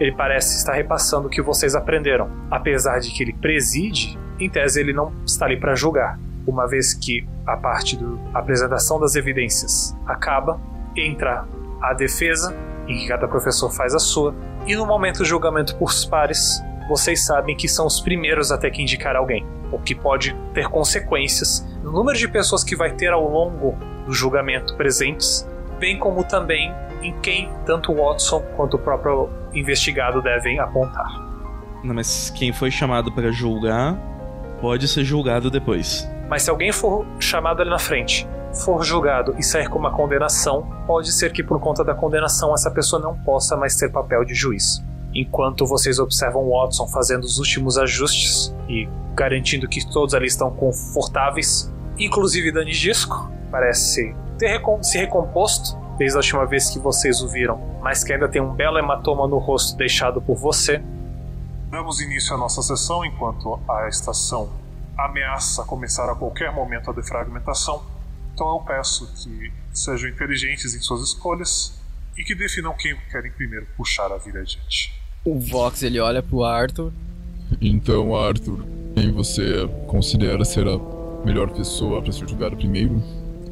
ele 0.00 0.12
parece 0.12 0.56
estar 0.56 0.72
repassando 0.72 1.28
o 1.28 1.30
que 1.30 1.40
vocês 1.40 1.74
aprenderam. 1.74 2.28
Apesar 2.50 2.98
de 2.98 3.10
que 3.12 3.22
ele 3.22 3.32
preside, 3.32 4.18
em 4.40 4.50
tese 4.50 4.80
ele 4.80 4.92
não 4.92 5.12
está 5.24 5.46
ali 5.46 5.58
para 5.58 5.74
julgar. 5.76 6.18
Uma 6.44 6.66
vez 6.66 6.92
que 6.92 7.26
a 7.46 7.56
parte 7.56 7.96
da 7.96 8.40
apresentação 8.40 8.98
das 8.98 9.14
evidências 9.14 9.96
acaba, 10.06 10.60
entra 10.96 11.46
a 11.82 11.92
defesa 11.94 12.54
em 12.86 12.96
que 12.96 13.08
cada 13.08 13.28
professor 13.28 13.70
faz 13.70 13.94
a 13.94 13.98
sua, 13.98 14.34
e 14.66 14.74
no 14.76 14.86
momento 14.86 15.18
do 15.18 15.24
julgamento 15.24 15.76
por 15.76 15.90
pares, 16.08 16.62
vocês 16.88 17.24
sabem 17.24 17.56
que 17.56 17.68
são 17.68 17.86
os 17.86 18.00
primeiros 18.00 18.50
a 18.50 18.58
ter 18.58 18.70
que 18.70 18.82
indicar 18.82 19.16
alguém, 19.16 19.46
o 19.70 19.78
que 19.78 19.94
pode 19.94 20.34
ter 20.52 20.68
consequências 20.68 21.66
no 21.82 21.92
número 21.92 22.18
de 22.18 22.28
pessoas 22.28 22.62
que 22.62 22.76
vai 22.76 22.92
ter 22.92 23.12
ao 23.12 23.28
longo 23.28 23.76
do 24.06 24.12
julgamento 24.12 24.76
presentes, 24.76 25.48
bem 25.78 25.98
como 25.98 26.24
também 26.24 26.72
em 27.02 27.12
quem 27.20 27.50
tanto 27.66 27.94
Watson 27.94 28.40
quanto 28.56 28.74
o 28.74 28.78
próprio 28.78 29.28
investigado 29.52 30.22
devem 30.22 30.58
apontar. 30.58 31.08
Não, 31.82 31.94
mas 31.94 32.30
quem 32.30 32.52
foi 32.52 32.70
chamado 32.70 33.10
para 33.12 33.32
julgar 33.32 33.96
pode 34.60 34.86
ser 34.86 35.04
julgado 35.04 35.50
depois. 35.50 36.08
Mas 36.28 36.42
se 36.42 36.50
alguém 36.50 36.70
for 36.70 37.04
chamado 37.18 37.60
ali 37.60 37.70
na 37.70 37.78
frente 37.78 38.26
for 38.52 38.84
julgado 38.84 39.34
e 39.38 39.42
sair 39.42 39.68
com 39.68 39.78
uma 39.78 39.90
condenação, 39.90 40.66
pode 40.86 41.12
ser 41.12 41.32
que 41.32 41.42
por 41.42 41.58
conta 41.60 41.82
da 41.82 41.94
condenação 41.94 42.54
essa 42.54 42.70
pessoa 42.70 43.00
não 43.00 43.16
possa 43.18 43.56
mais 43.56 43.76
ter 43.76 43.90
papel 43.90 44.24
de 44.24 44.34
juiz. 44.34 44.82
Enquanto 45.14 45.66
vocês 45.66 45.98
observam 45.98 46.50
Watson 46.50 46.86
fazendo 46.86 47.24
os 47.24 47.38
últimos 47.38 47.76
ajustes 47.76 48.54
e 48.68 48.88
garantindo 49.14 49.68
que 49.68 49.86
todos 49.90 50.14
ali 50.14 50.26
estão 50.26 50.50
confortáveis, 50.50 51.72
inclusive 51.98 52.52
Dani 52.52 52.72
Disco 52.72 53.30
parece 53.50 54.14
ter 54.38 54.48
recom 54.48 54.82
se 54.82 54.98
recomposto 54.98 55.76
desde 55.98 56.16
a 56.16 56.20
última 56.20 56.46
vez 56.46 56.70
que 56.70 56.78
vocês 56.78 57.20
o 57.20 57.28
viram, 57.28 57.60
mas 57.82 58.02
que 58.02 58.12
ainda 58.12 58.28
tem 58.28 58.40
um 58.40 58.54
belo 58.54 58.78
hematoma 58.78 59.28
no 59.28 59.38
rosto 59.38 59.76
deixado 59.76 60.20
por 60.20 60.36
você. 60.36 60.82
Damos 61.70 62.00
início 62.00 62.34
à 62.34 62.38
nossa 62.38 62.62
sessão 62.62 63.04
enquanto 63.04 63.60
a 63.68 63.88
estação 63.88 64.50
ameaça 64.96 65.64
começar 65.64 66.10
a 66.10 66.14
qualquer 66.14 66.52
momento 66.52 66.90
a 66.90 66.92
defragmentação. 66.92 67.82
Então 68.34 68.48
eu 68.56 68.60
peço 68.60 69.06
que 69.14 69.52
sejam 69.72 70.08
inteligentes 70.08 70.74
em 70.74 70.80
suas 70.80 71.02
escolhas 71.02 71.80
e 72.16 72.24
que 72.24 72.34
definam 72.34 72.74
quem 72.76 72.96
querem 73.10 73.30
primeiro 73.32 73.66
puxar 73.76 74.10
a 74.12 74.18
vida 74.18 74.40
adiante. 74.40 74.92
O 75.24 75.38
Vox 75.38 75.82
ele 75.82 76.00
olha 76.00 76.22
pro 76.22 76.44
Arthur. 76.44 76.92
Então, 77.60 78.14
Arthur, 78.16 78.64
quem 78.94 79.12
você 79.12 79.68
considera 79.86 80.44
ser 80.44 80.66
a 80.66 80.78
melhor 81.24 81.50
pessoa 81.50 82.02
para 82.02 82.12
ser 82.12 82.28
julgado 82.28 82.56
primeiro? 82.56 83.02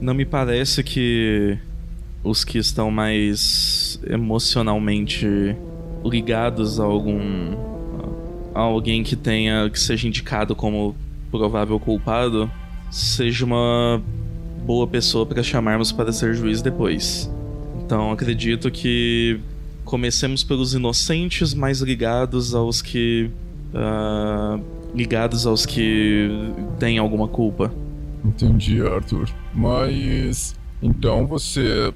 Não 0.01 0.15
me 0.15 0.25
parece 0.25 0.83
que 0.83 1.59
os 2.25 2.45
que 2.45 2.59
estão 2.59 2.91
mais 2.91 4.01
emocionalmente 4.07 5.27
ligados 6.05 6.81
a 6.81 6.85
algum 6.85 7.55
a 8.55 8.61
alguém 8.61 9.03
que 9.03 9.15
tenha 9.15 9.71
que 9.71 9.79
seja 9.79 10.09
indicado 10.09 10.57
como 10.57 10.97
provável 11.31 11.79
culpado 11.79 12.51
seja 12.91 13.45
uma 13.45 14.03
boa 14.65 14.87
pessoa 14.87 15.27
para 15.27 15.43
chamarmos 15.43 15.93
para 15.93 16.13
ser 16.13 16.35
juiz 16.35 16.63
depois. 16.63 17.31
Então 17.85 18.13
acredito 18.13 18.71
que 18.71 19.41
comecemos 19.85 20.45
pelos 20.45 20.75
inocentes, 20.75 21.53
mais 21.53 21.81
ligados 21.81 22.55
aos 22.55 22.81
que. 22.81 23.31
Uh, 23.75 24.63
ligados 24.95 25.47
aos 25.47 25.65
que 25.67 26.29
têm 26.79 26.99
alguma 26.99 27.27
culpa. 27.27 27.73
Entendi, 28.25 28.81
Arthur. 28.81 29.29
Mas. 29.53 30.55
Então 30.81 31.27
você. 31.27 31.93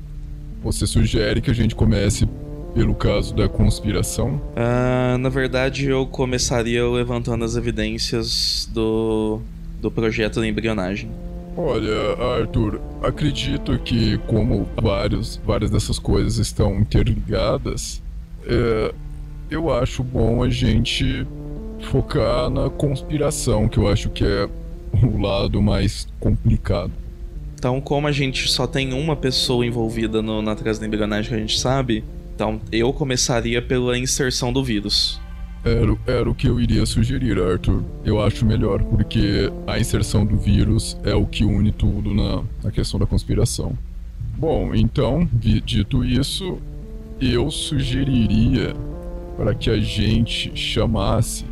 Você 0.62 0.86
sugere 0.86 1.42
que 1.42 1.50
a 1.50 1.54
gente 1.54 1.74
comece 1.74 2.26
pelo 2.74 2.94
caso 2.94 3.34
da 3.34 3.48
conspiração? 3.48 4.40
Uh, 4.56 5.18
na 5.18 5.28
verdade, 5.28 5.86
eu 5.86 6.06
começaria 6.06 6.84
levantando 6.88 7.44
as 7.44 7.54
evidências 7.54 8.68
do, 8.72 9.40
do 9.80 9.90
projeto 9.90 10.40
da 10.40 10.48
embrionagem. 10.48 11.10
Olha, 11.56 12.40
Arthur, 12.40 12.80
acredito 13.00 13.78
que 13.78 14.18
como 14.26 14.68
vários, 14.76 15.40
várias 15.44 15.70
dessas 15.70 15.98
coisas 16.00 16.38
estão 16.38 16.80
interligadas, 16.80 18.02
é, 18.44 18.92
eu 19.48 19.72
acho 19.72 20.02
bom 20.02 20.42
a 20.42 20.50
gente 20.50 21.24
focar 21.90 22.50
na 22.50 22.68
conspiração, 22.68 23.68
que 23.68 23.78
eu 23.78 23.88
acho 23.88 24.10
que 24.10 24.24
é 24.24 24.48
o 25.00 25.20
lado 25.20 25.62
mais 25.62 26.08
complicado. 26.18 26.92
Então, 27.54 27.80
como 27.80 28.06
a 28.08 28.12
gente 28.12 28.48
só 28.50 28.66
tem 28.66 28.92
uma 28.92 29.14
pessoa 29.14 29.64
envolvida 29.64 30.20
no, 30.20 30.42
na 30.42 30.54
trás 30.56 30.78
da 30.78 30.86
engrenagem 30.86 31.30
que 31.30 31.36
a 31.36 31.38
gente 31.38 31.58
sabe, 31.58 32.04
então 32.34 32.60
eu 32.72 32.92
começaria 32.92 33.62
pela 33.62 33.96
inserção 33.96 34.52
do 34.52 34.62
vírus. 34.62 35.20
Era, 35.64 35.96
era 36.06 36.30
o 36.30 36.34
que 36.34 36.46
eu 36.46 36.60
iria 36.60 36.84
sugerir, 36.84 37.38
Arthur. 37.40 37.82
Eu 38.04 38.22
acho 38.22 38.44
melhor, 38.44 38.82
porque 38.82 39.50
a 39.66 39.78
inserção 39.78 40.26
do 40.26 40.36
vírus 40.36 40.96
é 41.02 41.14
o 41.14 41.26
que 41.26 41.42
une 41.42 41.72
tudo 41.72 42.12
na, 42.14 42.42
na 42.62 42.70
questão 42.70 43.00
da 43.00 43.06
conspiração. 43.06 43.76
Bom, 44.36 44.74
então, 44.74 45.26
dito 45.32 46.04
isso, 46.04 46.58
eu 47.18 47.50
sugeriria 47.50 48.74
para 49.38 49.54
que 49.54 49.70
a 49.70 49.78
gente 49.78 50.54
chamasse. 50.54 51.46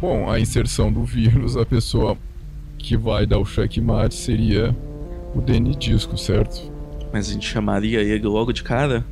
Bom, 0.00 0.30
a 0.30 0.38
inserção 0.38 0.92
do 0.92 1.02
vírus, 1.02 1.56
a 1.56 1.66
pessoa 1.66 2.16
que 2.78 2.96
vai 2.96 3.26
dar 3.26 3.38
o 3.38 3.44
checkmate 3.44 4.14
seria 4.14 4.76
o 5.34 5.40
Danny 5.40 5.74
Disco, 5.74 6.16
certo? 6.16 6.70
Mas 7.12 7.30
a 7.30 7.32
gente 7.32 7.48
chamaria 7.48 8.00
ele 8.00 8.26
logo 8.26 8.52
de 8.52 8.62
cara? 8.62 9.04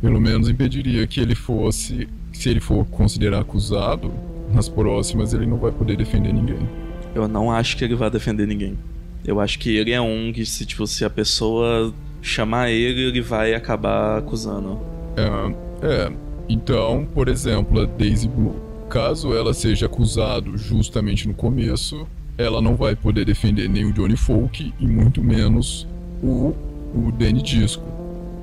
Pelo 0.00 0.20
menos 0.20 0.48
impediria 0.48 1.06
que 1.06 1.20
ele 1.20 1.34
fosse. 1.34 2.08
Se 2.32 2.48
ele 2.48 2.60
for 2.60 2.84
considerar 2.86 3.40
acusado, 3.40 4.12
nas 4.52 4.68
próximas 4.68 5.32
ele 5.32 5.46
não 5.46 5.56
vai 5.58 5.70
poder 5.70 5.96
defender 5.96 6.32
ninguém. 6.32 6.68
Eu 7.14 7.28
não 7.28 7.50
acho 7.50 7.76
que 7.76 7.84
ele 7.84 7.94
vai 7.94 8.10
defender 8.10 8.46
ninguém. 8.46 8.78
Eu 9.24 9.40
acho 9.40 9.58
que 9.58 9.76
ele 9.76 9.92
é 9.92 10.00
um 10.00 10.32
que, 10.32 10.44
se, 10.44 10.66
tipo, 10.66 10.86
se 10.86 11.04
a 11.04 11.10
pessoa 11.10 11.94
chamar 12.20 12.70
ele, 12.70 13.02
ele 13.02 13.20
vai 13.20 13.54
acabar 13.54 14.18
acusando. 14.18 14.80
É, 15.16 15.86
é. 15.86 16.12
Então, 16.48 17.06
por 17.14 17.28
exemplo, 17.28 17.80
a 17.80 17.84
Daisy 17.84 18.28
Blue. 18.28 18.56
Caso 18.88 19.34
ela 19.34 19.54
seja 19.54 19.86
acusado 19.86 20.58
justamente 20.58 21.26
no 21.26 21.34
começo, 21.34 22.06
ela 22.36 22.60
não 22.60 22.76
vai 22.76 22.94
poder 22.94 23.24
defender 23.24 23.68
nem 23.68 23.84
o 23.84 23.92
Johnny 23.92 24.16
Folk 24.16 24.72
e 24.78 24.86
muito 24.86 25.22
menos 25.22 25.86
o, 26.22 26.54
o 26.94 27.12
Danny 27.12 27.42
Disco. 27.42 27.84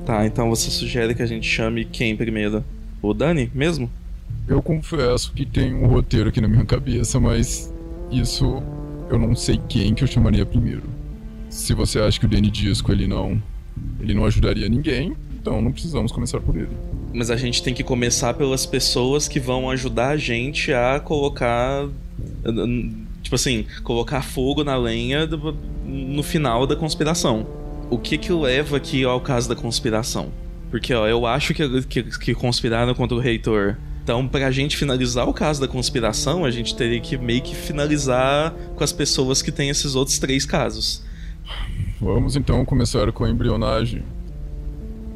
Tá, 0.05 0.25
então 0.25 0.49
você 0.49 0.71
sugere 0.71 1.13
que 1.13 1.21
a 1.21 1.25
gente 1.25 1.47
chame 1.47 1.85
quem 1.85 2.15
primeiro? 2.15 2.63
O 3.01 3.13
Dani 3.13 3.49
mesmo? 3.53 3.89
Eu 4.47 4.61
confesso 4.61 5.31
que 5.33 5.45
tem 5.45 5.73
um 5.73 5.87
roteiro 5.87 6.29
aqui 6.29 6.41
na 6.41 6.47
minha 6.47 6.65
cabeça, 6.65 7.19
mas 7.19 7.73
isso 8.11 8.61
eu 9.09 9.17
não 9.17 9.35
sei 9.35 9.59
quem 9.69 9.93
que 9.93 10.03
eu 10.03 10.07
chamaria 10.07 10.45
primeiro. 10.45 10.83
Se 11.49 11.73
você 11.73 11.99
acha 11.99 12.19
que 12.19 12.25
o 12.25 12.29
Danny 12.29 12.49
Disco 12.49 12.91
ele 12.91 13.07
não 13.07 13.41
ele 13.99 14.13
não 14.13 14.25
ajudaria 14.25 14.67
ninguém, 14.67 15.15
então 15.39 15.61
não 15.61 15.71
precisamos 15.71 16.11
começar 16.11 16.39
por 16.41 16.55
ele. 16.55 16.75
Mas 17.13 17.31
a 17.31 17.37
gente 17.37 17.63
tem 17.63 17.73
que 17.73 17.83
começar 17.83 18.33
pelas 18.33 18.65
pessoas 18.65 19.27
que 19.27 19.39
vão 19.39 19.69
ajudar 19.69 20.09
a 20.09 20.17
gente 20.17 20.73
a 20.73 20.99
colocar 20.99 21.87
tipo 23.21 23.35
assim, 23.35 23.65
colocar 23.83 24.21
fogo 24.21 24.63
na 24.63 24.75
lenha 24.75 25.25
do, 25.25 25.55
no 25.85 26.23
final 26.23 26.65
da 26.65 26.75
conspiração. 26.75 27.47
O 27.89 27.97
que 27.97 28.17
que 28.17 28.31
leva 28.31 28.77
aqui 28.77 29.03
ao 29.03 29.21
caso 29.21 29.47
da 29.47 29.55
conspiração? 29.55 30.29
Porque, 30.69 30.93
ó, 30.93 31.07
eu 31.07 31.25
acho 31.25 31.53
que, 31.53 31.81
que, 31.83 32.03
que 32.03 32.35
conspiraram 32.35 32.93
contra 32.93 33.15
o 33.15 33.19
reitor. 33.19 33.77
Então, 34.03 34.27
pra 34.27 34.49
gente 34.51 34.77
finalizar 34.77 35.27
o 35.27 35.33
caso 35.33 35.61
da 35.61 35.67
conspiração, 35.67 36.45
a 36.45 36.51
gente 36.51 36.75
teria 36.75 36.99
que 36.99 37.17
meio 37.17 37.41
que 37.41 37.55
finalizar 37.55 38.53
com 38.75 38.83
as 38.83 38.91
pessoas 38.91 39.41
que 39.41 39.51
têm 39.51 39.69
esses 39.69 39.95
outros 39.95 40.17
três 40.17 40.45
casos. 40.45 41.03
Vamos 41.99 42.35
então 42.35 42.63
começar 42.65 43.11
com 43.11 43.23
a 43.23 43.29
embrionagem. 43.29 44.03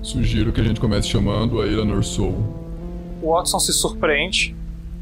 Sugiro 0.02 0.52
que 0.52 0.60
a 0.60 0.64
gente 0.64 0.80
comece 0.80 1.08
chamando 1.08 1.62
a 1.62 1.66
Eleanor 1.66 2.04
Soul. 2.04 2.36
O 3.22 3.32
Watson 3.32 3.58
se 3.60 3.72
surpreende. 3.72 4.56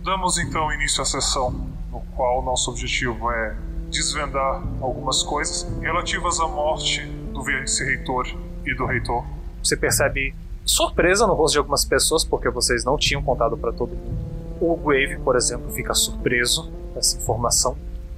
Damos 0.04 0.38
então 0.38 0.72
início 0.72 1.02
à 1.02 1.06
sessão 1.06 1.52
no 1.92 2.02
qual 2.16 2.44
nosso 2.44 2.72
objetivo 2.72 3.32
é 3.32 3.56
desvendar 3.90 4.64
algumas 4.80 5.22
coisas 5.24 5.68
relativas 5.82 6.40
à 6.40 6.48
morte 6.48 7.06
do 7.34 7.44
vice-reitor 7.44 8.28
e 8.66 8.76
do 8.76 8.86
reitor. 8.86 9.26
Você 9.64 9.78
percebe 9.78 10.34
surpresa 10.66 11.26
no 11.28 11.34
rosto 11.34 11.54
de 11.54 11.60
algumas 11.60 11.86
pessoas 11.86 12.24
porque 12.24 12.50
vocês 12.50 12.84
não 12.84 12.98
tinham 12.98 13.22
contado 13.22 13.58
para 13.58 13.72
todo 13.72 13.96
mundo. 13.96 14.20
O 14.60 14.76
Wave, 14.76 15.18
por 15.24 15.36
exemplo, 15.36 15.72
fica 15.72 15.94
surpreso 15.94 16.72
com 16.94 17.00
essa 17.00 17.18
informação. 17.18 17.78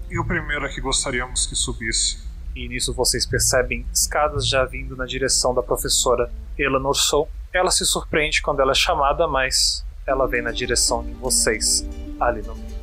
E 0.10 0.20
o 0.20 0.26
primeiro 0.26 0.66
é 0.66 0.70
que 0.70 0.82
gostaríamos 0.82 1.48
que 1.48 1.56
subisse. 1.56 2.20
E 2.56 2.68
nisso 2.68 2.94
vocês 2.94 3.26
percebem 3.26 3.86
escadas 3.92 4.48
já 4.48 4.64
vindo 4.66 4.96
na 4.96 5.06
direção 5.06 5.54
da 5.54 5.64
professora 5.64 6.32
Eleanor 6.58 6.96
Soul. 6.96 7.28
Ela 7.52 7.72
se 7.72 7.86
surpreende 7.86 8.42
quando 8.42 8.60
ela 8.60 8.72
é 8.72 8.76
chamada, 8.76 9.28
mas 9.28 9.84
ela 10.06 10.28
vem 10.28 10.42
na 10.42 10.52
direção 10.52 11.04
de 11.04 11.14
vocês 11.14 11.88
ali 12.20 12.42
no 12.42 12.56
meio. 12.56 12.74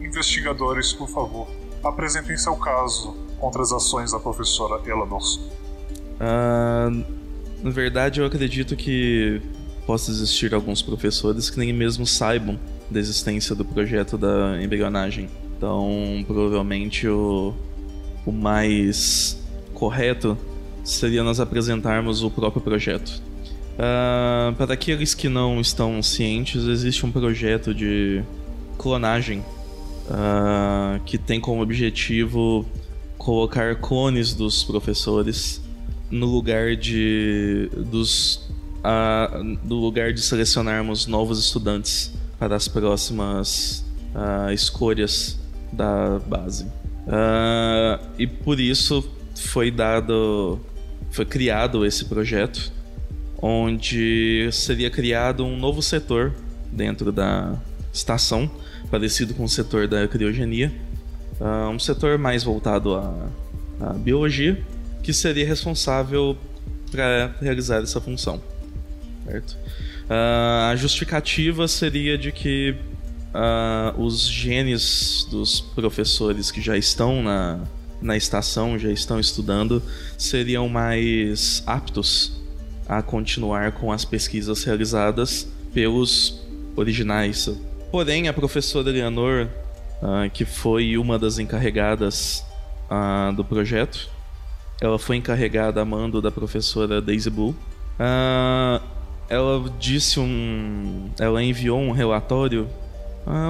Investigadores, 0.00 0.92
por 0.92 1.08
favor, 1.08 1.48
apresentem 1.84 2.36
seu 2.36 2.56
caso 2.56 3.14
contra 3.38 3.60
as 3.60 3.72
ações 3.72 4.12
da 4.12 4.18
professora 4.18 4.80
Eleanor. 4.88 5.22
Uh, 6.20 7.19
na 7.62 7.70
verdade, 7.70 8.20
eu 8.20 8.26
acredito 8.26 8.74
que 8.76 9.40
possa 9.86 10.10
existir 10.10 10.54
alguns 10.54 10.82
professores 10.82 11.50
que 11.50 11.58
nem 11.58 11.72
mesmo 11.72 12.06
saibam 12.06 12.58
da 12.90 12.98
existência 12.98 13.54
do 13.54 13.64
projeto 13.64 14.16
da 14.16 14.62
embrionagem. 14.62 15.28
Então, 15.56 16.24
provavelmente 16.26 17.06
o, 17.06 17.54
o 18.24 18.32
mais 18.32 19.38
correto 19.74 20.36
seria 20.84 21.22
nós 21.22 21.40
apresentarmos 21.40 22.22
o 22.22 22.30
próprio 22.30 22.62
projeto. 22.62 23.22
Uh, 23.74 24.54
para 24.56 24.74
aqueles 24.74 25.14
que 25.14 25.28
não 25.28 25.60
estão 25.60 26.02
cientes, 26.02 26.64
existe 26.64 27.04
um 27.04 27.12
projeto 27.12 27.74
de 27.74 28.22
clonagem 28.76 29.40
uh, 30.06 31.00
que 31.04 31.16
tem 31.16 31.40
como 31.40 31.62
objetivo 31.62 32.66
colocar 33.16 33.76
clones 33.76 34.34
dos 34.34 34.64
professores 34.64 35.62
no 36.10 36.26
lugar 36.26 36.76
de 36.76 37.70
dos 37.76 38.48
no 39.64 39.76
lugar 39.76 40.12
de 40.12 40.22
selecionarmos 40.22 41.06
novos 41.06 41.38
estudantes 41.38 42.12
para 42.38 42.56
as 42.56 42.66
próximas 42.66 43.84
uh, 44.14 44.50
escolhas 44.52 45.38
da 45.70 46.18
base. 46.18 46.64
Uh, 46.64 48.00
e 48.18 48.26
por 48.26 48.58
isso 48.58 49.06
foi 49.36 49.70
dado 49.70 50.58
foi 51.10 51.26
criado 51.26 51.84
esse 51.84 52.04
projeto 52.06 52.72
onde 53.42 54.48
seria 54.52 54.90
criado 54.90 55.44
um 55.44 55.58
novo 55.58 55.82
setor 55.82 56.32
dentro 56.72 57.10
da 57.10 57.54
estação 57.92 58.50
parecido 58.90 59.34
com 59.34 59.44
o 59.44 59.48
setor 59.48 59.86
da 59.86 60.06
criogenia, 60.08 60.72
uh, 61.40 61.68
um 61.70 61.78
setor 61.78 62.18
mais 62.18 62.42
voltado 62.42 62.94
à, 62.94 63.28
à 63.80 63.92
biologia, 63.92 64.60
que 65.02 65.12
seria 65.12 65.46
responsável 65.46 66.36
para 66.90 67.34
realizar 67.40 67.82
essa 67.82 68.00
função. 68.00 68.40
Certo? 69.24 69.56
Uh, 70.10 70.70
a 70.70 70.76
justificativa 70.76 71.68
seria 71.68 72.18
de 72.18 72.32
que 72.32 72.74
uh, 73.34 74.00
os 74.00 74.28
genes 74.28 75.26
dos 75.30 75.60
professores 75.60 76.50
que 76.50 76.60
já 76.60 76.76
estão 76.76 77.22
na, 77.22 77.60
na 78.02 78.16
estação, 78.16 78.78
já 78.78 78.90
estão 78.90 79.20
estudando, 79.20 79.82
seriam 80.18 80.68
mais 80.68 81.62
aptos 81.66 82.32
a 82.88 83.02
continuar 83.02 83.72
com 83.72 83.92
as 83.92 84.04
pesquisas 84.04 84.64
realizadas 84.64 85.46
pelos 85.72 86.40
originais 86.74 87.48
Porém, 87.90 88.28
a 88.28 88.32
professora 88.32 88.88
Eleanor, 88.88 89.48
uh, 90.00 90.30
que 90.30 90.44
foi 90.44 90.96
uma 90.96 91.18
das 91.18 91.38
encarregadas 91.38 92.44
do 93.36 93.44
projeto, 93.44 94.10
ela 94.80 94.98
foi 94.98 95.16
encarregada 95.16 95.80
a 95.80 95.84
mando 95.84 96.20
da 96.22 96.30
professora 96.30 97.00
Daisy 97.00 97.30
Blue. 97.30 97.50
Uh, 97.98 98.82
ela 99.28 99.72
disse 99.78 100.18
um. 100.18 101.10
Ela 101.18 101.42
enviou 101.42 101.78
um 101.78 101.92
relatório, 101.92 102.68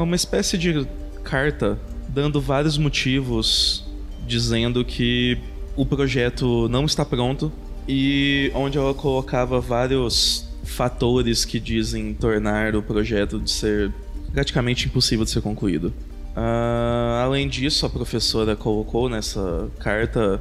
uma 0.02 0.16
espécie 0.16 0.58
de 0.58 0.86
carta, 1.22 1.78
dando 2.08 2.40
vários 2.40 2.76
motivos, 2.76 3.84
dizendo 4.26 4.84
que 4.84 5.38
o 5.76 5.86
projeto 5.86 6.68
não 6.68 6.84
está 6.84 7.04
pronto 7.04 7.50
e 7.88 8.50
onde 8.54 8.76
ela 8.76 8.92
colocava 8.92 9.60
vários 9.60 10.46
fatores 10.64 11.44
que 11.44 11.58
dizem 11.58 12.12
tornar 12.12 12.76
o 12.76 12.82
projeto 12.82 13.40
de 13.40 13.50
ser 13.50 13.92
praticamente 14.32 14.86
impossível 14.86 15.24
de 15.24 15.30
ser 15.30 15.40
concluído. 15.40 15.92
Uh, 16.36 17.22
além 17.24 17.48
disso, 17.48 17.86
a 17.86 17.90
professora 17.90 18.54
colocou 18.54 19.08
nessa 19.08 19.68
carta 19.78 20.40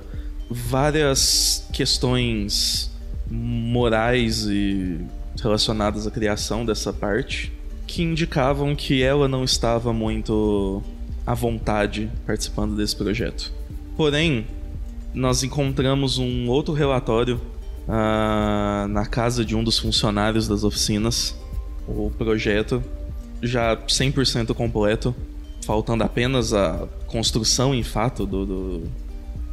várias 0.50 1.68
questões 1.72 2.92
morais 3.30 4.46
e 4.46 5.00
relacionadas 5.42 6.08
à 6.08 6.12
criação 6.12 6.66
dessa 6.66 6.92
parte 6.92 7.54
que 7.86 8.04
indicavam 8.04 8.76
que 8.76 9.02
ela 9.02 9.28
não 9.28 9.44
estava 9.44 9.94
muito 9.94 10.84
à 11.26 11.34
vontade 11.34 12.10
participando 12.26 12.76
desse 12.76 12.96
projeto. 12.96 13.52
Porém, 13.96 14.46
nós 15.14 15.44
encontramos 15.44 16.18
um 16.18 16.48
outro 16.48 16.74
relatório 16.74 17.42
uh, 17.88 18.88
na 18.88 19.06
casa 19.06 19.44
de 19.44 19.56
um 19.56 19.64
dos 19.64 19.80
funcionários 19.80 20.48
das 20.48 20.64
oficinas. 20.64 21.36
O 21.88 22.12
projeto 22.12 22.84
já 23.42 23.76
100% 23.76 24.54
completo, 24.54 25.16
faltando 25.66 26.04
apenas 26.04 26.54
a 26.54 26.88
construção 27.08 27.74
em 27.74 27.84
fato 27.84 28.26
do, 28.26 28.46
do, 28.46 28.84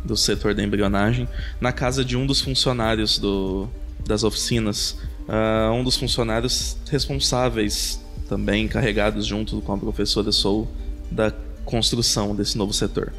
do 0.07 0.16
setor 0.16 0.54
da 0.54 0.62
embrionagem, 0.62 1.28
na 1.61 1.72
casa 1.72 2.04
de 2.04 2.16
um 2.16 2.26
dos 2.26 2.40
funcionários 2.40 3.18
do, 3.18 3.68
das 4.07 4.24
oficinas. 4.24 4.98
Uh, 5.28 5.72
um 5.72 5.82
dos 5.82 5.96
funcionários 5.96 6.76
responsáveis, 6.88 8.00
também 8.28 8.64
encarregados 8.64 9.26
junto 9.26 9.61
com 9.61 9.72
a 9.72 9.78
professora 9.78 10.30
Soul, 10.30 10.68
da 11.11 11.32
construção 11.64 12.34
desse 12.34 12.57
novo 12.57 12.72
setor. 12.72 13.12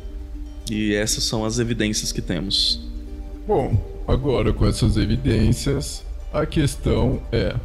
E 0.70 0.94
essas 0.96 1.24
são 1.24 1.46
as 1.46 1.60
evidências 1.60 2.12
que 2.12 2.22
temos. 2.22 2.82
Bom, 3.46 3.78
agora 4.08 4.52
com 4.52 4.66
essas 4.66 4.98
evidências, 4.98 6.04
a 6.34 6.46
questão 6.46 7.22
é: 7.32 7.56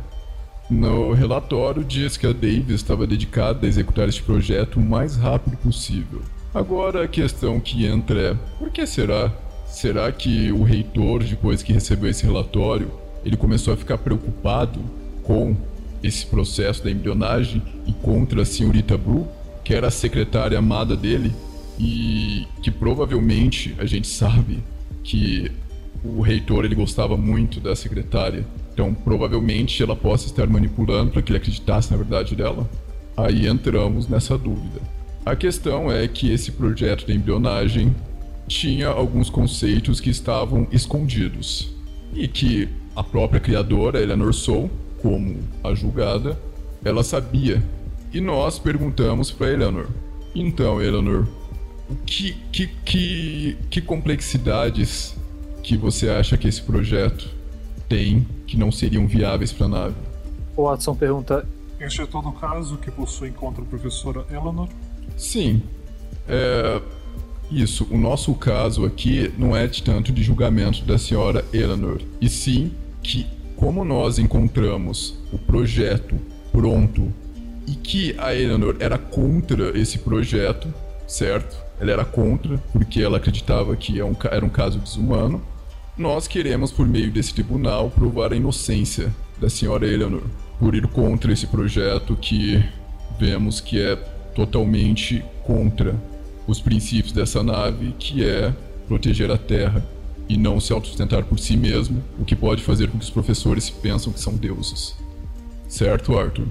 no 0.70 1.12
relatório 1.12 1.84
diz 1.84 2.16
que 2.16 2.26
a 2.26 2.32
Davis 2.32 2.76
estava 2.76 3.06
dedicada 3.06 3.66
a 3.66 3.68
executar 3.68 4.08
este 4.08 4.22
projeto 4.22 4.76
o 4.76 4.80
mais 4.80 5.16
rápido 5.16 5.56
possível. 5.56 6.22
Agora 6.55 7.05
a 7.05 7.09
questão 7.09 7.59
que 7.59 7.86
entra 7.86 8.20
é: 8.20 8.34
por 8.59 8.70
que 8.70 8.86
será? 8.86 9.32
Será 9.66 10.12
que 10.12 10.53
o 10.53 10.62
reitor, 10.62 11.24
depois 11.24 11.62
que 11.62 11.72
recebeu 11.72 12.11
esse 12.11 12.26
relatório, 12.26 12.90
ele 13.24 13.38
começou 13.38 13.72
a 13.72 13.76
ficar 13.76 13.96
preocupado 13.96 14.80
com 15.22 15.57
esse 16.03 16.26
processo 16.26 16.84
da 16.84 16.90
embrionagem 16.90 17.62
e 17.86 17.92
contra 17.92 18.42
a 18.42 18.44
senhorita 18.44 18.98
Bru, 18.98 19.26
que 19.64 19.74
era 19.74 19.86
a 19.86 19.90
secretária 19.90 20.59
amada 20.59 20.94
dele, 20.94 21.32
e 21.78 22.46
que 22.62 22.70
provavelmente 22.70 23.74
a 23.78 23.86
gente 23.86 24.09
sabe 24.09 24.62
que 25.03 25.50
o 26.05 26.20
reitor 26.20 26.64
ele 26.64 26.74
gostava 26.74 27.16
muito 27.16 27.61
da 27.61 27.74
secretária. 27.74 28.44
Então, 28.74 28.92
provavelmente 28.92 29.82
ela 29.82 29.96
possa 29.96 30.26
estar 30.26 30.46
manipulando 30.46 31.12
para 31.12 31.22
que 31.22 31.30
ele 31.30 31.38
acreditasse 31.38 31.90
na 31.90 31.96
verdade 31.96 32.34
dela. 32.34 32.68
Aí 33.16 33.46
entramos 33.46 34.09
nessa 34.09 34.36
dúvida. 34.36 34.80
A 35.24 35.36
questão 35.36 35.90
é 35.90 36.08
que 36.08 36.32
esse 36.32 36.50
projeto 36.50 37.06
de 37.06 37.12
embrionagem 37.12 37.94
tinha 38.48 38.88
alguns 38.88 39.30
conceitos 39.30 40.00
que 40.00 40.10
estavam 40.10 40.66
escondidos 40.72 41.72
e 42.12 42.26
que 42.26 42.68
a 42.96 43.04
própria 43.04 43.40
criadora, 43.40 44.02
Eleanor 44.02 44.34
Soul, 44.34 44.68
como 45.00 45.38
a 45.62 45.72
julgada, 45.74 46.36
ela 46.84 47.04
sabia. 47.04 47.62
E 48.12 48.20
nós 48.20 48.58
perguntamos 48.58 49.30
para 49.30 49.52
Eleanor. 49.52 49.86
Então, 50.34 50.82
Eleanor, 50.82 51.28
que, 52.04 52.32
que, 52.50 52.66
que, 52.84 53.56
que 53.70 53.80
complexidades 53.80 55.14
que 55.62 55.76
você 55.76 56.10
acha 56.10 56.36
que 56.36 56.48
esse 56.48 56.62
projeto 56.62 57.30
tem 57.88 58.26
que 58.44 58.56
não 58.56 58.72
seriam 58.72 59.06
viáveis 59.06 59.52
para 59.52 59.66
a 59.66 59.68
nave? 59.68 59.94
O 60.56 60.64
Watson 60.64 60.96
pergunta: 60.96 61.46
Este 61.78 62.02
é 62.02 62.06
todo 62.06 62.28
o 62.28 62.32
caso 62.32 62.76
que 62.76 62.90
possui 62.90 63.30
contra 63.30 63.62
a 63.62 63.66
professora 63.66 64.26
Eleanor? 64.28 64.68
Sim. 65.16 65.62
É. 66.28 66.80
Isso, 67.50 67.86
o 67.90 67.98
nosso 67.98 68.32
caso 68.34 68.86
aqui 68.86 69.30
não 69.36 69.54
é 69.54 69.66
de 69.66 69.82
tanto 69.82 70.10
de 70.10 70.22
julgamento 70.22 70.86
da 70.86 70.96
senhora 70.96 71.44
Eleanor, 71.52 72.00
e 72.18 72.26
sim 72.26 72.72
que, 73.02 73.26
como 73.56 73.84
nós 73.84 74.18
encontramos 74.18 75.18
o 75.30 75.36
projeto 75.36 76.16
pronto 76.50 77.12
e 77.66 77.72
que 77.72 78.14
a 78.16 78.34
Eleanor 78.34 78.76
era 78.80 78.96
contra 78.96 79.78
esse 79.78 79.98
projeto, 79.98 80.72
certo? 81.06 81.54
Ela 81.78 81.92
era 81.92 82.04
contra, 82.06 82.56
porque 82.72 83.02
ela 83.02 83.18
acreditava 83.18 83.76
que 83.76 84.00
é 84.00 84.04
era 84.30 84.44
um 84.44 84.48
caso 84.48 84.78
desumano. 84.78 85.42
Nós 85.96 86.26
queremos, 86.26 86.72
por 86.72 86.86
meio 86.86 87.10
desse 87.10 87.34
tribunal, 87.34 87.90
provar 87.90 88.32
a 88.32 88.36
inocência 88.36 89.12
da 89.38 89.50
senhora 89.50 89.86
Eleanor 89.86 90.22
por 90.58 90.74
ir 90.74 90.86
contra 90.86 91.32
esse 91.32 91.46
projeto 91.46 92.16
que 92.16 92.64
vemos 93.18 93.60
que 93.60 93.80
é 93.80 93.96
totalmente 94.35 95.24
contra 95.45 95.95
os 96.47 96.61
princípios 96.61 97.12
dessa 97.12 97.43
nave, 97.43 97.95
que 97.99 98.24
é 98.24 98.53
proteger 98.89 99.30
a 99.30 99.39
Terra 99.39 99.85
e 100.28 100.37
não 100.37 100.61
se 100.61 100.72
autossustentar 100.72 101.24
por 101.24 101.39
si 101.39 101.57
mesmo, 101.57 102.03
o 102.18 102.24
que 102.24 102.35
pode 102.35 102.62
fazer 102.62 102.89
com 102.89 102.99
que 102.99 103.05
os 103.05 103.11
professores 103.11 103.68
pensam 103.70 104.12
que 104.12 104.20
são 104.20 104.35
deuses. 104.35 104.97
Certo, 105.68 106.18
Arthur? 106.18 106.47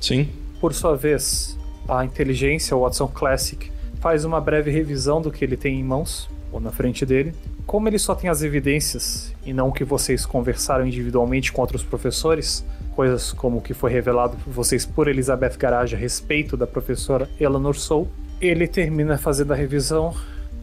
Sim. 0.00 0.28
Por 0.60 0.74
sua 0.74 0.96
vez, 0.96 1.58
a 1.88 2.04
inteligência 2.04 2.76
Watson 2.76 3.08
Classic 3.08 3.70
faz 4.00 4.24
uma 4.24 4.40
breve 4.40 4.70
revisão 4.70 5.20
do 5.20 5.30
que 5.30 5.44
ele 5.44 5.56
tem 5.56 5.78
em 5.78 5.84
mãos, 5.84 6.28
ou 6.52 6.60
na 6.60 6.70
frente 6.70 7.04
dele, 7.04 7.34
como 7.66 7.88
ele 7.88 7.98
só 7.98 8.14
tem 8.14 8.30
as 8.30 8.42
evidências 8.42 9.34
e 9.44 9.52
não 9.52 9.68
o 9.68 9.72
que 9.72 9.84
vocês 9.84 10.24
conversaram 10.24 10.86
individualmente 10.86 11.52
com 11.52 11.60
outros 11.60 11.82
professores, 11.82 12.64
coisas 12.98 13.32
como 13.32 13.58
o 13.58 13.60
que 13.60 13.72
foi 13.72 13.92
revelado 13.92 14.36
por 14.38 14.52
vocês 14.52 14.84
por 14.84 15.06
Elizabeth 15.06 15.56
Garage 15.56 15.94
a 15.94 15.98
respeito 15.98 16.56
da 16.56 16.66
professora 16.66 17.30
Eleanor 17.38 17.76
Soul, 17.76 18.08
ele 18.40 18.66
termina 18.66 19.16
fazendo 19.16 19.52
a 19.52 19.54
revisão, 19.54 20.12